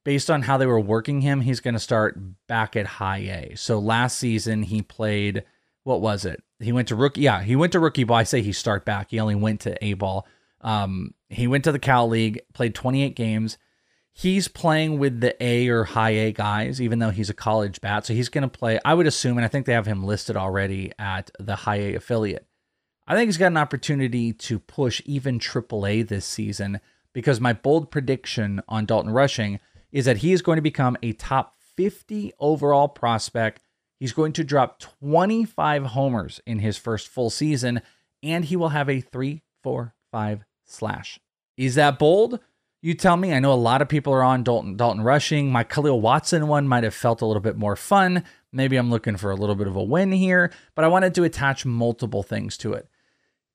based 0.06 0.32
on 0.32 0.44
how 0.44 0.58
they 0.58 0.66
were 0.66 0.80
working 0.80 1.22
him, 1.22 1.42
he's 1.42 1.60
going 1.60 1.74
to 1.74 1.80
start 1.80 2.18
back 2.48 2.78
at 2.78 2.86
high 2.86 3.18
A. 3.18 3.56
So 3.56 3.80
last 3.80 4.18
season 4.18 4.64
he 4.64 4.82
played 4.82 5.44
what 5.84 6.00
was 6.00 6.24
it? 6.24 6.42
He 6.64 6.72
went 6.72 6.88
to 6.90 6.96
rookie. 6.96 7.22
Yeah, 7.22 7.42
he 7.42 7.56
went 7.56 7.72
to 7.74 7.80
rookie 7.80 8.04
ball. 8.04 8.18
I 8.18 8.24
say 8.24 8.42
he 8.42 8.54
start 8.54 8.86
back. 8.86 9.12
He 9.12 9.20
only 9.20 9.36
went 9.36 9.62
to 9.62 9.84
A 9.84 9.94
ball. 9.94 10.28
Um, 10.62 11.14
he 11.30 11.48
went 11.48 11.64
to 11.66 11.72
the 11.72 11.80
Cal 11.80 12.08
League, 12.08 12.42
played 12.54 12.76
28 12.76 13.16
games. 13.16 13.58
He's 14.12 14.48
playing 14.48 15.00
with 15.00 15.22
the 15.22 15.36
A 15.44 15.68
or 15.70 15.84
high 15.86 16.12
A 16.12 16.32
guys, 16.32 16.80
even 16.80 17.00
though 17.00 17.10
he's 17.10 17.30
a 17.30 17.34
college 17.34 17.82
bat. 17.82 18.06
So 18.06 18.14
he's 18.14 18.30
going 18.30 18.44
to 18.44 18.48
play, 18.48 18.80
I 18.86 18.94
would 18.94 19.08
assume, 19.08 19.38
and 19.38 19.46
I 19.46 19.48
think 19.48 19.66
they 19.66 19.74
have 19.74 19.88
him 19.88 20.04
listed 20.04 20.38
already 20.38 20.92
at 21.00 21.32
the 21.40 21.56
high 21.56 21.78
A 21.78 21.96
affiliate. 21.96 22.46
I 23.08 23.16
think 23.16 23.28
he's 23.28 23.38
got 23.38 23.48
an 23.48 23.58
opportunity 23.58 24.32
to 24.34 24.60
push 24.60 25.02
even 25.06 25.40
AAA 25.40 26.08
this 26.08 26.26
season 26.26 26.80
because 27.12 27.42
my 27.42 27.54
bold 27.54 27.92
prediction 27.92 28.62
on 28.68 28.86
Dalton 28.86 29.12
Rushing– 29.12 29.60
is 29.94 30.06
that 30.06 30.18
he 30.18 30.34
is 30.34 30.42
going 30.42 30.58
to 30.58 30.62
become 30.62 30.98
a 31.02 31.14
top 31.14 31.56
50 31.78 32.34
overall 32.40 32.90
prospect. 32.90 33.62
He's 34.04 34.12
going 34.12 34.34
to 34.34 34.44
drop 34.44 34.82
25 34.82 35.86
homers 35.86 36.42
in 36.46 36.60
his 36.60 36.76
first 36.76 37.08
full 37.08 37.30
season, 37.30 37.82
and 38.22 38.44
he 38.44 38.58
will 38.58 38.68
have 38.68 38.90
a 38.90 39.00
3 39.00 39.42
4 39.64 39.96
5 40.12 40.44
slash. 40.66 41.22
Is 41.56 41.76
that 41.76 42.00
bold? 42.00 42.42
You 42.82 42.96
tell 42.96 43.16
me. 43.16 43.34
I 43.34 43.40
know 43.40 43.54
a 43.54 43.56
lot 43.56 43.82
of 43.82 43.88
people 43.88 44.12
are 44.12 44.22
on 44.22 44.44
Dalton 44.44 44.76
Dalton 44.76 45.04
rushing. 45.04 45.54
My 45.54 45.64
Khalil 45.64 46.02
Watson 46.02 46.50
one 46.50 46.68
might 46.68 46.84
have 46.84 46.94
felt 46.94 47.22
a 47.22 47.26
little 47.26 47.40
bit 47.40 47.56
more 47.56 47.78
fun. 47.78 48.26
Maybe 48.52 48.76
I'm 48.76 48.90
looking 48.90 49.16
for 49.16 49.32
a 49.32 49.38
little 49.38 49.56
bit 49.56 49.68
of 49.68 49.78
a 49.78 49.84
win 49.84 50.12
here, 50.12 50.52
but 50.76 50.84
I 50.84 50.90
wanted 50.90 51.16
to 51.16 51.24
attach 51.24 51.66
multiple 51.66 52.24
things 52.24 52.58
to 52.58 52.74
it 52.74 52.90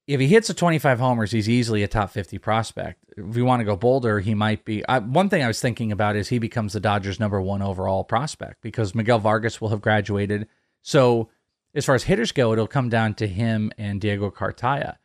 if 0.08 0.20
he 0.20 0.26
hits 0.26 0.48
a 0.48 0.54
25 0.54 0.98
homers, 0.98 1.32
he's 1.32 1.50
easily 1.50 1.82
a 1.82 1.88
top 1.88 2.10
50 2.10 2.38
prospect. 2.38 3.04
If 3.14 3.36
we 3.36 3.42
want 3.42 3.60
to 3.60 3.64
go 3.64 3.76
bolder, 3.76 4.20
he 4.20 4.34
might 4.34 4.64
be. 4.64 4.82
I, 4.88 5.00
one 5.00 5.28
thing 5.28 5.42
I 5.42 5.46
was 5.46 5.60
thinking 5.60 5.92
about 5.92 6.16
is 6.16 6.28
he 6.28 6.38
becomes 6.38 6.72
the 6.72 6.80
Dodgers' 6.80 7.20
number 7.20 7.42
one 7.42 7.60
overall 7.60 8.04
prospect 8.04 8.62
because 8.62 8.94
Miguel 8.94 9.18
Vargas 9.18 9.60
will 9.60 9.68
have 9.68 9.82
graduated. 9.82 10.48
So, 10.80 11.28
as 11.74 11.84
far 11.84 11.94
as 11.94 12.04
hitters 12.04 12.32
go, 12.32 12.54
it'll 12.54 12.66
come 12.66 12.88
down 12.88 13.14
to 13.14 13.28
him 13.28 13.70
and 13.76 14.00
Diego 14.00 14.30
Cartaya. 14.30 14.96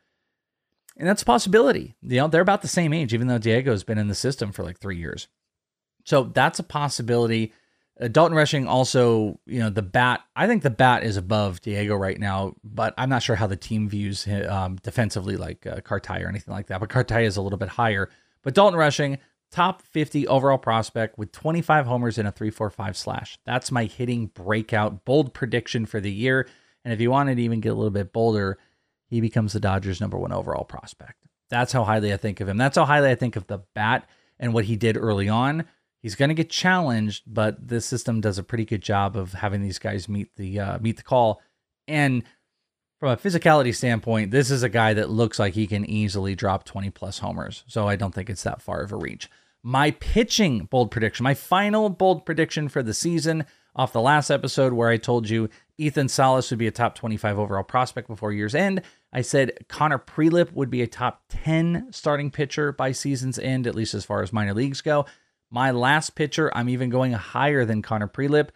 And 0.96 1.06
that's 1.06 1.24
a 1.24 1.26
possibility. 1.26 1.96
You 2.02 2.22
know, 2.22 2.28
they're 2.30 2.42
about 2.42 2.62
the 2.62 2.70
same 2.70 2.94
age, 2.94 3.14
even 3.14 3.28
though 3.28 3.38
Diego's 3.38 3.84
been 3.84 3.98
in 3.98 4.08
the 4.08 4.16
system 4.16 4.54
for 4.54 4.64
like 4.64 4.80
three 4.80 4.98
years. 4.98 5.28
So, 6.06 6.24
that's 6.24 6.60
a 6.60 6.64
possibility. 6.64 7.52
Uh, 8.00 8.08
Dalton 8.08 8.36
Rushing 8.36 8.68
also, 8.68 9.40
you 9.46 9.60
know, 9.60 9.70
the 9.70 9.82
bat. 9.82 10.22
I 10.36 10.48
think 10.48 10.64
the 10.64 10.70
bat 10.70 11.04
is 11.04 11.18
above 11.18 11.62
Diego 11.62 11.96
right 11.96 12.20
now, 12.20 12.56
but 12.64 12.94
I'm 12.98 13.10
not 13.10 13.22
sure 13.22 13.36
how 13.36 13.48
the 13.48 13.56
team 13.56 13.88
views 13.88 14.24
him 14.24 14.50
um, 14.50 14.76
defensively, 14.78 15.38
like 15.38 15.68
uh, 15.68 15.82
or 15.88 16.28
anything 16.28 16.54
like 16.54 16.68
that. 16.68 16.80
But 16.80 16.90
Cartaya 16.90 17.26
is 17.26 17.38
a 17.38 17.42
little 17.42 17.60
bit 17.60 17.70
higher. 17.70 18.10
But 18.42 18.56
Dalton 18.56 18.80
Rushing, 18.80 19.20
top 19.52 19.84
50 19.84 20.28
overall 20.28 20.58
prospect 20.58 21.18
with 21.18 21.32
25 21.32 21.86
homers 21.86 22.18
and 22.18 22.28
a 22.28 22.32
3.45 22.32 22.96
slash. 22.96 23.38
That's 23.46 23.72
my 23.72 23.86
hitting 23.86 24.28
breakout 24.28 25.06
bold 25.06 25.34
prediction 25.34 25.86
for 25.86 26.00
the 26.00 26.12
year. 26.12 26.48
And 26.84 26.94
if 26.94 27.00
you 27.00 27.12
wanted 27.12 27.36
to 27.36 27.44
even 27.44 27.62
get 27.62 27.70
a 27.70 27.76
little 27.76 27.92
bit 27.92 28.12
bolder, 28.12 28.58
he 29.06 29.22
becomes 29.22 29.54
the 29.54 29.60
Dodgers' 29.60 30.02
number 30.02 30.18
one 30.18 30.34
overall 30.34 30.66
prospect. 30.66 31.24
That's 31.50 31.72
how 31.72 31.84
highly 31.84 32.12
I 32.12 32.18
think 32.18 32.40
of 32.40 32.50
him. 32.50 32.58
That's 32.58 32.76
how 32.76 32.86
highly 32.86 33.12
I 33.12 33.16
think 33.16 33.36
of 33.36 33.46
the 33.46 33.60
bat 33.76 34.10
and 34.40 34.54
what 34.54 34.66
he 34.66 34.76
did 34.76 34.98
early 34.98 35.30
on 35.30 35.66
he's 36.04 36.16
going 36.16 36.30
to 36.30 36.36
get 36.36 36.52
challenged, 36.52 37.24
but 37.26 37.68
the 37.68 37.82
system 37.82 38.22
does 38.22 38.38
a 38.38 38.44
pretty 38.44 38.66
good 38.66 38.82
job 38.82 39.18
of 39.18 39.34
having 39.34 39.64
these 39.64 39.80
guys 39.80 40.08
meet 40.08 40.36
the 40.36 40.60
uh, 40.60 40.80
meet 40.80 40.98
the 40.98 41.04
call. 41.04 41.42
And 41.88 42.24
from 43.00 43.10
a 43.10 43.18
physicality 43.18 43.76
standpoint, 43.76 44.30
this 44.30 44.52
is 44.52 44.62
a 44.62 44.70
guy 44.70 44.94
that 44.94 45.10
looks 45.10 45.40
like 45.40 45.56
he 45.56 45.66
can 45.66 45.84
easily 45.90 46.36
drop 46.36 46.64
20 46.66 46.92
plus 46.92 47.20
homers. 47.20 47.64
So 47.68 47.88
I 47.88 47.96
don't 47.96 48.14
think 48.14 48.30
it's 48.30 48.44
that 48.44 48.62
far 48.62 48.82
of 48.82 48.92
a 48.92 48.98
reach. 48.98 49.30
My 49.64 49.92
pitching 49.92 50.66
bold 50.66 50.92
prediction, 50.92 51.24
my 51.24 51.34
final 51.34 51.90
bold 51.90 52.26
prediction 52.26 52.70
for 52.70 52.84
the 52.84 52.94
season 52.94 53.46
off 53.76 53.94
the 53.94 54.02
last 54.02 54.30
episode 54.30 54.74
where 54.74 54.90
I 54.90 54.98
told 54.98 55.30
you 55.30 55.50
Ethan 55.78 56.08
Salas 56.10 56.50
would 56.52 56.60
be 56.60 56.68
a 56.68 56.72
top 56.72 56.96
25 56.96 57.40
overall 57.40 57.64
prospect 57.64 58.08
before 58.08 58.32
year's 58.32 58.54
end. 58.54 58.82
I 59.12 59.22
said 59.22 59.52
Connor 59.68 60.00
Prielipp 60.00 60.52
would 60.54 60.70
be 60.70 60.82
a 60.82 60.88
top 60.88 61.24
10 61.30 61.88
starting 61.92 62.30
pitcher 62.30 62.72
by 62.72 62.92
season's 62.92 63.40
end, 63.40 63.66
at 63.66 63.76
least 63.76 63.94
as 63.94 64.06
far 64.06 64.22
as 64.22 64.34
minor 64.34 64.54
leagues 64.54 64.82
go. 64.82 65.06
My 65.54 65.70
last 65.70 66.16
pitcher, 66.16 66.52
I'm 66.58 66.68
even 66.68 66.90
going 66.90 67.12
higher 67.12 67.64
than 67.64 67.84
Connor 67.84 68.08
Prielipp. 68.08 68.50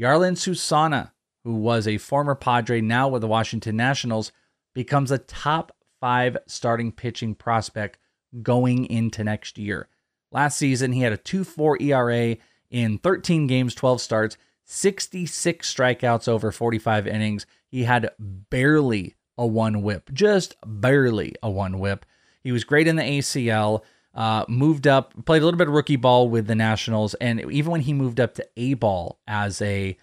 Jarlin 0.00 0.34
Susana, 0.34 1.12
who 1.44 1.52
was 1.52 1.86
a 1.86 1.98
former 1.98 2.34
Padre, 2.34 2.80
now 2.80 3.06
with 3.06 3.20
the 3.20 3.28
Washington 3.28 3.76
Nationals, 3.76 4.32
becomes 4.74 5.10
a 5.10 5.18
top 5.18 5.76
five 6.00 6.38
starting 6.46 6.90
pitching 6.90 7.34
prospect 7.34 7.98
going 8.42 8.86
into 8.86 9.22
next 9.22 9.58
year. 9.58 9.88
Last 10.32 10.56
season, 10.56 10.92
he 10.92 11.02
had 11.02 11.12
a 11.12 11.18
2 11.18 11.44
4 11.44 11.82
ERA 11.82 12.38
in 12.70 12.96
13 12.96 13.46
games, 13.46 13.74
12 13.74 14.00
starts, 14.00 14.38
66 14.64 15.74
strikeouts 15.74 16.28
over 16.28 16.50
45 16.50 17.06
innings. 17.06 17.44
He 17.66 17.84
had 17.84 18.08
barely 18.18 19.16
a 19.36 19.46
one 19.46 19.82
whip, 19.82 20.08
just 20.14 20.56
barely 20.64 21.34
a 21.42 21.50
one 21.50 21.78
whip. 21.78 22.06
He 22.42 22.52
was 22.52 22.64
great 22.64 22.88
in 22.88 22.96
the 22.96 23.02
ACL. 23.02 23.82
Uh, 24.18 24.44
moved 24.48 24.88
up, 24.88 25.14
played 25.26 25.42
a 25.42 25.44
little 25.44 25.56
bit 25.56 25.68
of 25.68 25.74
rookie 25.74 25.94
ball 25.94 26.28
with 26.28 26.48
the 26.48 26.54
Nationals, 26.56 27.14
and 27.14 27.40
even 27.52 27.70
when 27.70 27.82
he 27.82 27.92
moved 27.92 28.18
up 28.18 28.34
to 28.34 28.44
A 28.56 28.74
ball 28.74 29.20
as 29.28 29.62
a, 29.62 29.96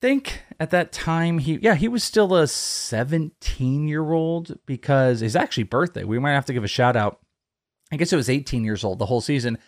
think 0.00 0.42
at 0.60 0.70
that 0.70 0.92
time 0.92 1.38
he 1.38 1.54
yeah 1.62 1.74
he 1.74 1.88
was 1.88 2.04
still 2.04 2.34
a 2.34 2.46
17 2.46 3.88
year 3.88 4.12
old 4.12 4.54
because 4.66 5.20
his 5.20 5.34
actually 5.34 5.62
birthday 5.62 6.04
we 6.04 6.18
might 6.18 6.32
have 6.34 6.44
to 6.44 6.52
give 6.52 6.62
a 6.62 6.68
shout 6.68 6.94
out. 6.94 7.20
I 7.90 7.96
guess 7.96 8.12
it 8.12 8.16
was 8.16 8.28
18 8.28 8.64
years 8.64 8.84
old 8.84 8.98
the 8.98 9.06
whole 9.06 9.22
season. 9.22 9.58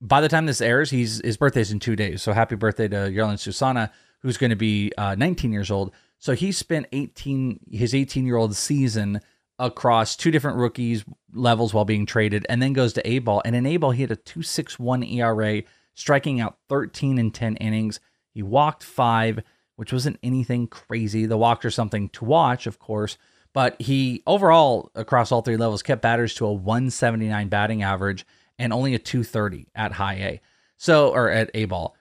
by 0.00 0.20
the 0.20 0.28
time 0.28 0.46
this 0.46 0.60
airs, 0.60 0.90
he's 0.90 1.20
his 1.22 1.36
birthday's 1.36 1.70
in 1.70 1.80
two 1.80 1.96
days. 1.96 2.22
So 2.22 2.32
happy 2.32 2.56
birthday 2.56 2.88
to 2.88 2.96
Jarlin 2.96 3.38
Susana, 3.38 3.92
who's 4.22 4.38
going 4.38 4.50
to 4.50 4.56
be 4.56 4.90
uh, 4.96 5.14
19 5.16 5.52
years 5.52 5.70
old. 5.70 5.92
So 6.18 6.32
he 6.32 6.50
spent 6.50 6.86
18 6.92 7.60
his 7.70 7.94
18 7.94 8.26
year 8.26 8.36
old 8.36 8.56
season 8.56 9.20
across 9.58 10.16
two 10.16 10.30
different 10.30 10.58
rookies 10.58 11.04
levels 11.32 11.72
while 11.72 11.84
being 11.84 12.06
traded, 12.06 12.46
and 12.48 12.60
then 12.60 12.72
goes 12.72 12.92
to 12.94 13.08
A 13.08 13.18
ball. 13.20 13.42
And 13.44 13.54
in 13.54 13.66
A 13.66 13.76
ball, 13.76 13.92
he 13.92 14.02
had 14.02 14.10
a 14.10 14.16
2.61 14.16 15.12
ERA, 15.14 15.62
striking 15.94 16.40
out 16.40 16.58
13 16.68 17.18
in 17.18 17.30
10 17.30 17.56
innings. 17.56 18.00
He 18.32 18.42
walked 18.42 18.82
five, 18.82 19.40
which 19.76 19.92
wasn't 19.92 20.18
anything 20.22 20.66
crazy. 20.66 21.26
The 21.26 21.36
walks 21.36 21.64
are 21.64 21.70
something 21.70 22.08
to 22.10 22.24
watch, 22.24 22.66
of 22.66 22.78
course, 22.78 23.16
but 23.52 23.80
he 23.80 24.22
overall 24.26 24.90
across 24.94 25.30
all 25.30 25.42
three 25.42 25.56
levels 25.56 25.82
kept 25.82 26.02
batters 26.02 26.34
to 26.34 26.46
a 26.46 26.52
179 26.52 27.48
batting 27.48 27.82
average 27.82 28.26
and 28.58 28.72
only 28.72 28.94
a 28.94 28.98
230 28.98 29.68
at 29.74 29.92
high 29.92 30.14
A. 30.14 30.40
So, 30.76 31.10
or 31.10 31.30
at 31.30 31.50
A 31.54 31.66
ball. 31.66 31.96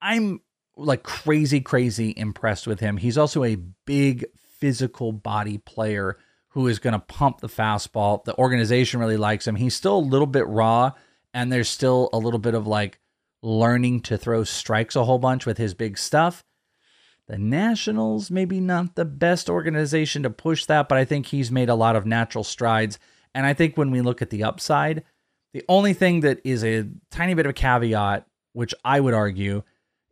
I'm 0.00 0.40
like 0.76 1.02
crazy, 1.02 1.60
crazy 1.60 2.12
impressed 2.16 2.66
with 2.66 2.80
him. 2.80 2.96
He's 2.96 3.18
also 3.18 3.44
a 3.44 3.56
big 3.56 4.26
physical 4.58 5.12
body 5.12 5.58
player 5.58 6.18
who 6.52 6.68
is 6.68 6.78
going 6.78 6.92
to 6.92 6.98
pump 6.98 7.40
the 7.40 7.48
fastball. 7.48 8.24
The 8.24 8.36
organization 8.36 9.00
really 9.00 9.16
likes 9.16 9.46
him. 9.46 9.56
He's 9.56 9.74
still 9.74 9.96
a 9.96 9.98
little 9.98 10.26
bit 10.26 10.46
raw, 10.46 10.92
and 11.32 11.50
there's 11.50 11.68
still 11.68 12.10
a 12.12 12.18
little 12.18 12.38
bit 12.38 12.54
of 12.54 12.66
like 12.66 13.00
learning 13.42 14.00
to 14.00 14.18
throw 14.18 14.44
strikes 14.44 14.94
a 14.94 15.04
whole 15.04 15.18
bunch 15.18 15.46
with 15.46 15.58
his 15.58 15.74
big 15.74 15.98
stuff. 15.98 16.44
The 17.26 17.38
Nationals, 17.38 18.30
maybe 18.30 18.60
not 18.60 18.94
the 18.94 19.04
best 19.04 19.48
organization 19.48 20.22
to 20.24 20.30
push 20.30 20.66
that, 20.66 20.88
but 20.88 20.98
I 20.98 21.04
think 21.04 21.26
he's 21.26 21.50
made 21.50 21.68
a 21.68 21.74
lot 21.74 21.96
of 21.96 22.04
natural 22.04 22.44
strides. 22.44 22.98
And 23.34 23.46
I 23.46 23.54
think 23.54 23.76
when 23.76 23.90
we 23.90 24.02
look 24.02 24.20
at 24.20 24.30
the 24.30 24.44
upside, 24.44 25.04
the 25.54 25.64
only 25.68 25.94
thing 25.94 26.20
that 26.20 26.40
is 26.44 26.62
a 26.64 26.88
tiny 27.10 27.34
bit 27.34 27.46
of 27.46 27.50
a 27.50 27.54
caveat, 27.54 28.26
which 28.52 28.74
I 28.84 29.00
would 29.00 29.14
argue, 29.14 29.62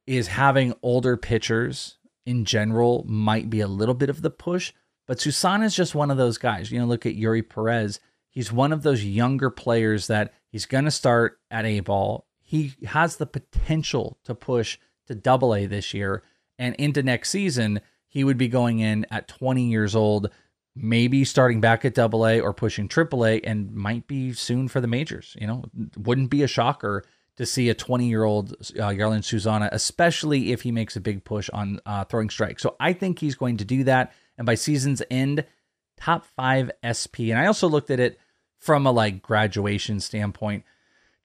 is 0.06 0.28
having 0.28 0.74
older 0.82 1.16
pitchers 1.16 1.98
in 2.24 2.44
general 2.44 3.04
might 3.06 3.50
be 3.50 3.60
a 3.60 3.68
little 3.68 3.94
bit 3.94 4.08
of 4.08 4.22
the 4.22 4.30
push. 4.30 4.72
But 5.10 5.18
Susana 5.18 5.64
is 5.64 5.74
just 5.74 5.96
one 5.96 6.12
of 6.12 6.18
those 6.18 6.38
guys. 6.38 6.70
You 6.70 6.78
know, 6.78 6.86
look 6.86 7.04
at 7.04 7.16
Eury 7.16 7.42
Perez. 7.42 7.98
He's 8.28 8.52
one 8.52 8.72
of 8.72 8.84
those 8.84 9.04
younger 9.04 9.50
players 9.50 10.06
that 10.06 10.32
he's 10.52 10.66
going 10.66 10.84
to 10.84 10.92
start 10.92 11.40
at 11.50 11.64
A 11.64 11.80
ball. 11.80 12.28
He 12.40 12.74
has 12.86 13.16
the 13.16 13.26
potential 13.26 14.20
to 14.22 14.36
push 14.36 14.78
to 15.08 15.16
double 15.16 15.52
A 15.52 15.66
this 15.66 15.92
year. 15.92 16.22
And 16.60 16.76
into 16.76 17.02
next 17.02 17.30
season, 17.30 17.80
he 18.06 18.22
would 18.22 18.38
be 18.38 18.46
going 18.46 18.78
in 18.78 19.04
at 19.10 19.26
20 19.26 19.64
years 19.64 19.96
old 19.96 20.30
maybe 20.76 21.24
starting 21.24 21.60
back 21.60 21.84
at 21.84 21.94
double 21.94 22.24
A 22.24 22.38
or 22.38 22.54
pushing 22.54 22.86
triple 22.86 23.26
A 23.26 23.40
and 23.40 23.74
might 23.74 24.06
be 24.06 24.32
soon 24.32 24.68
for 24.68 24.80
the 24.80 24.86
majors. 24.86 25.36
You 25.40 25.48
know, 25.48 25.64
wouldn't 25.96 26.30
be 26.30 26.44
a 26.44 26.46
shocker 26.46 27.02
to 27.36 27.46
see 27.46 27.68
a 27.68 27.74
20 27.74 28.08
year 28.08 28.22
old 28.22 28.52
uh, 28.52 28.90
Jarlin 28.90 29.24
Susana, 29.24 29.70
especially 29.72 30.52
if 30.52 30.62
he 30.62 30.70
makes 30.70 30.94
a 30.94 31.00
big 31.00 31.24
push 31.24 31.50
on 31.50 31.80
uh, 31.84 32.04
throwing 32.04 32.30
strikes. 32.30 32.62
So 32.62 32.76
I 32.78 32.92
think 32.92 33.18
he's 33.18 33.34
going 33.34 33.56
to 33.56 33.64
do 33.64 33.82
that. 33.84 34.12
And 34.40 34.46
by 34.46 34.54
season's 34.54 35.02
end, 35.10 35.44
top 35.98 36.24
five 36.24 36.70
SP. 36.80 37.28
And 37.28 37.38
I 37.38 37.44
also 37.44 37.68
looked 37.68 37.90
at 37.90 38.00
it 38.00 38.18
from 38.58 38.86
a 38.86 38.90
like 38.90 39.20
graduation 39.20 40.00
standpoint. 40.00 40.64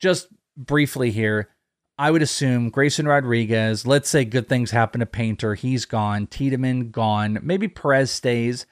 Just 0.01 0.27
briefly 0.57 1.11
here, 1.11 1.47
I 1.97 2.11
would 2.11 2.21
assume 2.21 2.69
Grayson 2.69 3.07
Rodriguez, 3.07 3.87
let's 3.87 4.09
say 4.09 4.25
good 4.25 4.49
things 4.49 4.71
happen 4.71 4.99
to 4.99 5.05
Painter, 5.05 5.55
he's 5.55 5.85
gone. 5.85 6.27
Tiedemann 6.27 6.91
gone. 6.91 7.39
Maybe 7.41 7.69
Perez 7.69 8.11
stays 8.11 8.65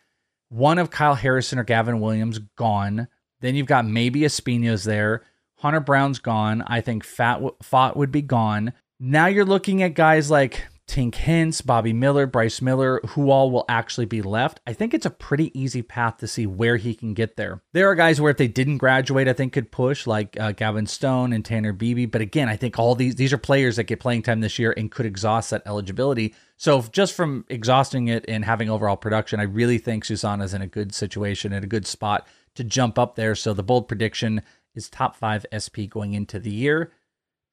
one 0.49 0.77
of 0.77 0.91
Kyle 0.91 1.15
Harrison 1.15 1.57
or 1.57 1.63
Gavin 1.63 2.01
Williams 2.01 2.39
gone. 2.57 3.07
Then 3.39 3.55
you've 3.55 3.65
got 3.65 3.87
maybe 3.87 4.21
Espino's 4.21 4.83
there. 4.83 5.23
Hunter 5.59 5.79
Brown's 5.79 6.19
gone. 6.19 6.65
I 6.67 6.81
think 6.81 7.05
Fat 7.05 7.39
Pfaadt 7.63 7.95
would 7.95 8.11
be 8.11 8.21
gone. 8.21 8.73
Now 8.99 9.27
you're 9.27 9.45
looking 9.45 9.81
at 9.83 9.93
guys 9.93 10.29
like 10.29 10.67
Tink 10.93 11.15
Hence, 11.15 11.61
Bobby 11.61 11.91
Miller, 11.91 12.27
Bryce 12.27 12.61
Miller, 12.61 13.01
who 13.09 13.31
all 13.31 13.49
will 13.49 13.65
actually 13.67 14.05
be 14.05 14.21
left. 14.21 14.59
I 14.67 14.73
think 14.73 14.93
it's 14.93 15.07
a 15.07 15.09
pretty 15.09 15.49
easy 15.59 15.81
path 15.81 16.17
to 16.17 16.27
see 16.27 16.45
where 16.45 16.77
he 16.77 16.93
can 16.93 17.15
get 17.15 17.35
there. 17.35 17.63
There 17.71 17.89
are 17.89 17.95
guys 17.95 18.21
where 18.21 18.29
if 18.29 18.37
they 18.37 18.47
didn't 18.47 18.77
graduate, 18.77 19.27
I 19.27 19.33
think 19.33 19.53
could 19.53 19.71
push, 19.71 20.05
like 20.05 20.39
uh, 20.39 20.51
Gavin 20.51 20.85
Stone 20.85 21.33
and 21.33 21.43
Tanner 21.43 21.73
Bibee. 21.73 22.11
But 22.11 22.21
again, 22.21 22.47
I 22.47 22.57
think 22.57 22.77
all 22.77 22.93
these 22.93 23.15
these 23.15 23.33
are 23.33 23.39
players 23.39 23.77
that 23.77 23.85
get 23.85 23.99
playing 23.99 24.21
time 24.21 24.41
this 24.41 24.59
year 24.59 24.71
and 24.77 24.91
could 24.91 25.07
exhaust 25.07 25.49
that 25.49 25.63
eligibility. 25.65 26.35
So 26.57 26.83
just 26.91 27.15
from 27.15 27.43
exhausting 27.49 28.09
it 28.09 28.23
and 28.27 28.45
having 28.45 28.69
overall 28.69 28.95
production, 28.95 29.39
I 29.39 29.43
really 29.45 29.79
think 29.79 30.05
Susana's 30.05 30.53
in 30.53 30.61
a 30.61 30.67
good 30.67 30.93
situation 30.93 31.53
and 31.53 31.65
a 31.65 31.67
good 31.67 31.87
spot 31.87 32.27
to 32.53 32.63
jump 32.63 32.99
up 32.99 33.15
there. 33.15 33.33
So 33.33 33.55
the 33.55 33.63
bold 33.63 33.87
prediction 33.87 34.43
is 34.75 34.89
top 34.89 35.15
five 35.15 35.43
SP 35.49 35.89
going 35.89 36.13
into 36.13 36.37
the 36.37 36.53
year. 36.53 36.91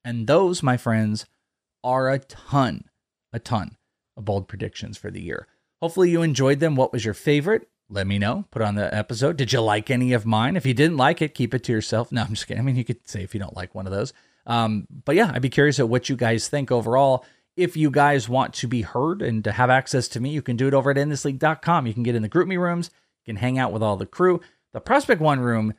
And 0.05 0.27
those, 0.27 0.61
my 0.61 0.77
friends, 0.77 1.25
are 1.83 2.11
a 2.11 2.19
ton, 2.19 2.83
a 3.33 3.39
ton 3.39 3.77
of 4.17 4.25
bold 4.25 4.47
predictions 4.47 4.97
for 4.97 5.11
the 5.11 5.21
year. 5.21 5.47
Hopefully 5.81 6.09
you 6.09 6.21
enjoyed 6.21 6.59
them. 6.59 6.75
What 6.75 6.93
was 6.93 7.03
your 7.05 7.13
favorite? 7.13 7.67
Let 7.89 8.07
me 8.07 8.19
know. 8.19 8.45
Put 8.51 8.61
on 8.61 8.75
the 8.75 8.93
episode. 8.95 9.35
Did 9.35 9.51
you 9.51 9.61
like 9.61 9.89
any 9.89 10.13
of 10.13 10.25
mine? 10.25 10.55
If 10.55 10.65
you 10.65 10.73
didn't 10.73 10.97
like 10.97 11.21
it, 11.21 11.33
keep 11.33 11.53
it 11.53 11.63
to 11.65 11.71
yourself. 11.71 12.11
No, 12.11 12.21
I'm 12.21 12.29
just 12.29 12.47
kidding. 12.47 12.61
I 12.61 12.63
mean, 12.63 12.75
you 12.77 12.85
could 12.85 13.07
say 13.07 13.23
if 13.23 13.33
you 13.33 13.39
don't 13.39 13.55
like 13.55 13.75
one 13.75 13.85
of 13.85 13.91
those. 13.91 14.13
Um, 14.45 14.87
but 15.05 15.15
yeah, 15.15 15.31
I'd 15.33 15.41
be 15.41 15.49
curious 15.49 15.79
at 15.79 15.89
what 15.89 16.07
you 16.07 16.15
guys 16.15 16.47
think 16.47 16.71
overall. 16.71 17.25
If 17.57 17.75
you 17.75 17.91
guys 17.91 18.29
want 18.29 18.53
to 18.55 18.67
be 18.67 18.81
heard 18.81 19.21
and 19.21 19.43
to 19.43 19.51
have 19.51 19.69
access 19.69 20.07
to 20.09 20.19
me, 20.21 20.29
you 20.29 20.41
can 20.41 20.55
do 20.55 20.67
it 20.67 20.73
over 20.73 20.91
at 20.91 20.97
inthisleague.com. 20.97 21.85
You 21.85 21.93
can 21.93 22.03
get 22.03 22.15
in 22.15 22.21
the 22.21 22.29
GroupMe 22.29 22.57
rooms, 22.57 22.89
you 23.25 23.33
can 23.33 23.41
hang 23.41 23.59
out 23.59 23.73
with 23.73 23.83
all 23.83 23.97
the 23.97 24.05
crew. 24.05 24.39
The 24.73 24.79
Prospect 24.79 25.21
One 25.21 25.41
room 25.41 25.73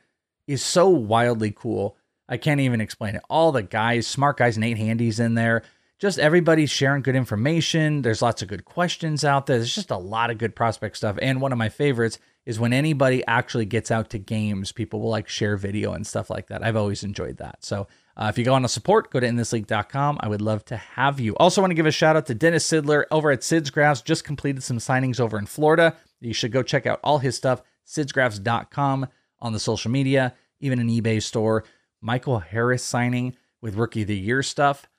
is 0.47 0.61
so 0.61 0.87
wildly 0.89 1.51
cool. 1.51 1.97
I 2.29 2.37
can't 2.37 2.61
even 2.61 2.79
explain 2.79 3.15
it. 3.15 3.23
All 3.29 3.51
the 3.51 3.63
guys, 3.63 4.05
smart 4.05 4.37
guys, 4.37 4.57
Nate 4.57 4.77
Handy's 4.77 5.19
in 5.19 5.33
there. 5.33 5.63
Just 6.03 6.19
everybody's 6.19 6.69
sharing 6.69 7.01
good 7.01 7.15
information. 7.15 8.01
There's 8.01 8.21
lots 8.21 8.41
of 8.41 8.49
good 8.49 8.65
questions 8.65 9.23
out 9.23 9.45
there. 9.45 9.55
There's 9.55 9.73
just 9.73 9.89
a 9.89 9.95
lot 9.95 10.31
of 10.31 10.37
good 10.37 10.53
prospect 10.53 10.97
stuff. 10.97 11.17
And 11.21 11.39
one 11.39 11.53
of 11.53 11.57
my 11.57 11.69
favorites 11.69 12.19
is 12.45 12.59
when 12.59 12.73
anybody 12.73 13.25
actually 13.25 13.63
gets 13.63 13.89
out 13.89 14.09
to 14.09 14.19
games, 14.19 14.73
people 14.73 14.99
will 14.99 15.09
like 15.09 15.29
share 15.29 15.55
video 15.55 15.93
and 15.93 16.05
stuff 16.05 16.29
like 16.29 16.47
that. 16.47 16.61
I've 16.61 16.75
always 16.75 17.05
enjoyed 17.05 17.37
that. 17.37 17.63
So 17.63 17.87
uh, 18.17 18.25
if 18.29 18.37
you 18.37 18.43
go 18.43 18.53
on 18.53 18.63
to 18.63 18.67
support, 18.67 19.11
go 19.11 19.21
to 19.21 19.25
inthisleague.com. 19.25 20.17
I 20.19 20.27
would 20.27 20.41
love 20.41 20.65
to 20.65 20.75
have 20.75 21.21
you. 21.21 21.37
Also, 21.37 21.61
want 21.61 21.71
to 21.71 21.75
give 21.75 21.85
a 21.85 21.91
shout 21.91 22.17
out 22.17 22.25
to 22.25 22.35
Dennis 22.35 22.67
Sidler 22.67 23.05
over 23.09 23.31
at 23.31 23.41
Sid's 23.41 23.69
Graphs. 23.69 24.01
Just 24.01 24.25
completed 24.25 24.61
some 24.61 24.79
signings 24.79 25.21
over 25.21 25.39
in 25.39 25.45
Florida. 25.45 25.95
You 26.19 26.33
should 26.33 26.51
go 26.51 26.63
check 26.63 26.85
out 26.85 26.99
all 27.01 27.19
his 27.19 27.37
stuff, 27.37 27.61
sidsgraphs.com 27.87 29.07
on 29.39 29.53
the 29.53 29.59
social 29.61 29.89
media, 29.89 30.33
even 30.59 30.79
an 30.79 30.89
eBay 30.89 31.23
store. 31.23 31.63
Michael 32.01 32.39
Harris 32.39 32.83
signing 32.83 33.37
with 33.61 33.75
Rookie 33.75 34.01
of 34.01 34.09
the 34.09 34.17
Year 34.17 34.43
stuff. 34.43 34.89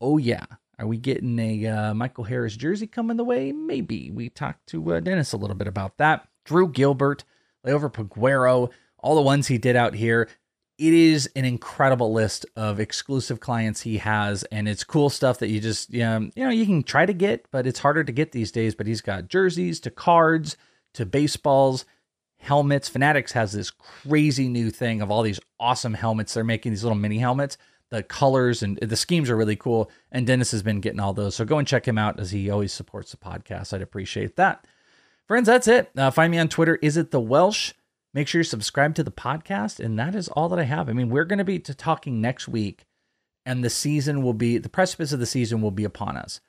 Oh, 0.00 0.18
yeah. 0.18 0.44
Are 0.78 0.86
we 0.86 0.98
getting 0.98 1.38
a 1.38 1.66
uh, 1.66 1.94
Michael 1.94 2.24
Harris 2.24 2.56
jersey 2.56 2.86
coming 2.86 3.16
the 3.16 3.24
way? 3.24 3.52
Maybe. 3.52 4.10
We 4.10 4.28
talked 4.28 4.66
to 4.68 4.94
uh, 4.94 5.00
Dennis 5.00 5.32
a 5.32 5.38
little 5.38 5.56
bit 5.56 5.68
about 5.68 5.96
that. 5.98 6.28
Drew 6.44 6.68
Gilbert, 6.68 7.24
Liover 7.66 7.92
Peguero, 7.92 8.70
all 8.98 9.14
the 9.14 9.22
ones 9.22 9.46
he 9.46 9.58
did 9.58 9.76
out 9.76 9.94
here 9.94 10.28
it 10.78 10.92
is 10.92 11.28
an 11.34 11.44
incredible 11.44 12.12
list 12.12 12.44
of 12.54 12.80
exclusive 12.80 13.40
clients 13.40 13.80
he 13.80 13.98
has 13.98 14.44
and 14.44 14.68
it's 14.68 14.84
cool 14.84 15.08
stuff 15.08 15.38
that 15.38 15.48
you 15.48 15.60
just 15.60 15.92
you 15.92 16.02
know 16.02 16.50
you 16.50 16.66
can 16.66 16.82
try 16.82 17.06
to 17.06 17.14
get 17.14 17.46
but 17.50 17.66
it's 17.66 17.78
harder 17.78 18.04
to 18.04 18.12
get 18.12 18.32
these 18.32 18.52
days 18.52 18.74
but 18.74 18.86
he's 18.86 19.00
got 19.00 19.28
jerseys 19.28 19.80
to 19.80 19.90
cards 19.90 20.56
to 20.92 21.06
baseballs 21.06 21.84
helmets 22.38 22.88
fanatics 22.88 23.32
has 23.32 23.52
this 23.52 23.70
crazy 23.70 24.48
new 24.48 24.70
thing 24.70 25.00
of 25.00 25.10
all 25.10 25.22
these 25.22 25.40
awesome 25.58 25.94
helmets 25.94 26.34
they're 26.34 26.44
making 26.44 26.72
these 26.72 26.84
little 26.84 26.98
mini 26.98 27.18
helmets 27.18 27.56
the 27.90 28.02
colors 28.02 28.62
and 28.62 28.78
the 28.78 28.96
schemes 28.96 29.30
are 29.30 29.36
really 29.36 29.56
cool 29.56 29.90
and 30.10 30.26
dennis 30.26 30.50
has 30.50 30.62
been 30.62 30.80
getting 30.80 31.00
all 31.00 31.12
those 31.12 31.34
so 31.34 31.44
go 31.44 31.58
and 31.58 31.68
check 31.68 31.86
him 31.86 31.98
out 31.98 32.18
as 32.18 32.30
he 32.30 32.50
always 32.50 32.72
supports 32.72 33.10
the 33.10 33.16
podcast 33.16 33.72
i'd 33.72 33.82
appreciate 33.82 34.36
that 34.36 34.66
friends 35.26 35.46
that's 35.46 35.68
it 35.68 35.90
uh, 35.96 36.10
find 36.10 36.30
me 36.30 36.38
on 36.38 36.48
twitter 36.48 36.76
is 36.82 36.96
it 36.96 37.10
the 37.10 37.20
welsh 37.20 37.72
Make 38.16 38.28
sure 38.28 38.38
you 38.38 38.44
subscribe 38.44 38.94
to 38.94 39.04
the 39.04 39.10
podcast. 39.10 39.78
And 39.78 39.98
that 39.98 40.14
is 40.14 40.28
all 40.28 40.48
that 40.48 40.58
I 40.58 40.62
have. 40.62 40.88
I 40.88 40.94
mean, 40.94 41.10
we're 41.10 41.26
going 41.26 41.38
to 41.38 41.44
be 41.44 41.58
talking 41.58 42.18
next 42.18 42.48
week, 42.48 42.86
and 43.44 43.62
the 43.62 43.68
season 43.68 44.22
will 44.22 44.32
be 44.32 44.56
the 44.56 44.70
precipice 44.70 45.12
of 45.12 45.20
the 45.20 45.26
season 45.26 45.60
will 45.60 45.70
be 45.70 45.84
upon 45.84 46.16
us. 46.16 46.40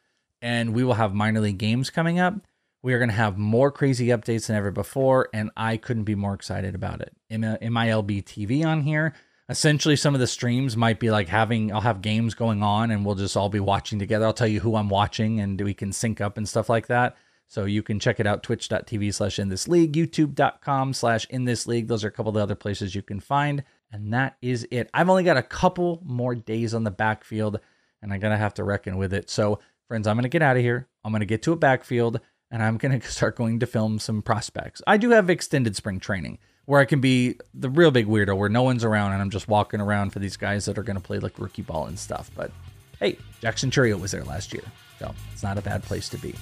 And 0.41 0.73
we 0.73 0.85
will 0.85 0.93
have 0.93 1.14
minor 1.14 1.41
league 1.41 1.57
games 1.57 1.89
coming 1.89 2.19
up. 2.19 2.35
We 2.84 2.93
are 2.93 2.99
going 2.99 3.09
to 3.09 3.15
have 3.15 3.38
more 3.38 3.69
crazy 3.69 4.07
updates 4.07 4.47
than 4.47 4.55
ever 4.55 4.72
before, 4.72 5.27
and 5.34 5.51
I 5.57 5.76
couldn't 5.76 6.05
be 6.05 6.15
more 6.15 6.34
excited 6.34 6.73
about 6.73 7.01
it. 7.01 7.14
MILB 7.30 8.23
TV 8.23 8.65
on 8.65 8.84
here. 8.84 9.14
Essentially, 9.49 9.95
some 9.95 10.14
of 10.14 10.19
the 10.19 10.28
streams 10.28 10.76
might 10.76 10.99
be 10.99 11.10
like 11.10 11.30
having, 11.30 11.72
I'll 11.72 11.82
have 11.82 12.02
games 12.02 12.34
going 12.34 12.61
on 12.61 12.91
and 12.91 13.06
we'll 13.06 13.15
just 13.15 13.38
all 13.38 13.48
be 13.48 13.61
watching 13.61 13.98
together. 13.98 14.26
I'll 14.26 14.34
tell 14.34 14.48
you 14.48 14.60
who 14.60 14.76
I'm 14.76 14.90
watching 14.90 15.40
and 15.40 15.60
we 15.60 15.74
can 15.74 15.94
sync 15.94 16.19
up 16.19 16.38
and 16.38 16.48
stuff 16.48 16.69
like 16.69 16.88
that. 16.88 17.15
So 17.48 17.64
you 17.64 17.82
can 17.82 17.98
check 17.99 18.19
it 18.19 18.28
out 18.28 18.44
twitch.tv 18.44 19.14
slash 19.14 19.40
in 19.40 19.48
this 19.48 19.69
league, 19.69 19.94
youtube.com 19.94 20.94
slash 20.94 21.26
in 21.30 21.45
this 21.45 21.65
league. 21.65 21.88
Those 21.88 22.03
are 22.03 22.10
a 22.10 22.11
couple 22.11 22.30
of 22.30 22.36
the 22.36 22.41
other 22.41 22.56
places 22.56 22.94
you 22.94 23.02
can 23.02 23.22
find. 23.22 23.64
And 23.90 24.14
that 24.14 24.36
is 24.41 24.68
it. 24.69 24.90
I've 24.94 25.10
only 25.10 25.24
got 25.24 25.38
a 25.38 25.44
couple 25.44 26.02
more 26.03 26.36
days 26.36 26.74
on 26.74 26.84
the 26.84 26.91
backfield 26.91 27.61
and 28.02 28.11
I'm 28.11 28.19
going 28.19 28.34
to 28.34 28.38
have 28.38 28.56
to 28.56 28.65
reckon 28.65 28.98
with 28.98 29.14
it. 29.14 29.30
So, 29.30 29.60
friends, 29.88 30.07
I'm 30.07 30.18
going 30.18 30.24
to 30.24 30.30
get 30.30 30.41
out 30.41 30.57
of 30.57 30.61
here. 30.61 30.90
I'm 31.06 31.14
going 31.14 31.22
to 31.22 31.26
get 31.26 31.41
to 31.44 31.53
a 31.53 31.57
backfield 31.57 32.19
and 32.52 32.61
I'm 32.61 32.78
going 32.78 32.99
to 32.99 33.07
start 33.07 33.38
going 33.38 33.60
to 33.60 33.65
film 33.65 33.99
some 33.99 34.22
prospects. 34.22 34.82
I 34.86 34.98
do 34.98 35.11
have 35.11 35.30
extended 35.30 35.78
spring 35.78 36.02
training, 36.02 36.40
where 36.68 36.81
I 36.81 36.85
can 36.85 36.99
be 36.99 37.38
the 37.53 37.69
real 37.69 37.91
big 37.91 38.07
weirdo 38.07 38.38
where 38.38 38.49
no 38.49 38.61
one's 38.61 38.84
around 38.84 39.14
and 39.14 39.22
I'm 39.22 39.30
just 39.30 39.48
walking 39.48 39.80
around 39.80 40.11
for 40.11 40.19
these 40.19 40.35
guys 40.35 40.65
that 40.65 40.77
are 40.77 40.84
going 40.84 40.98
to 40.98 41.02
play 41.02 41.18
like 41.18 41.39
rookie 41.39 41.61
ball 41.61 41.85
and 41.88 41.98
stuff. 41.98 42.30
But 42.35 42.52
hey, 42.99 43.18
Jackson 43.39 43.72
Chourio 43.72 43.99
was 43.99 44.11
there 44.11 44.26
last 44.26 44.53
year, 44.53 44.64
so 44.99 45.15
it's 45.34 45.44
not 45.44 45.57
a 45.57 45.61
bad 45.61 45.81
place 45.81 46.10
to 46.10 46.18
be. 46.18 46.35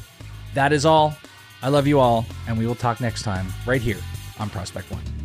That 0.56 0.74
is 0.74 0.86
all. 0.86 1.16
I 1.62 1.70
love 1.70 1.86
you 1.88 2.00
all, 2.00 2.26
and 2.48 2.58
we 2.58 2.66
will 2.66 2.76
talk 2.76 3.00
next 3.00 3.22
time 3.22 3.48
right 3.68 3.82
here 3.82 4.00
on 4.40 4.50
Prospect 4.50 4.92
One. 4.92 5.25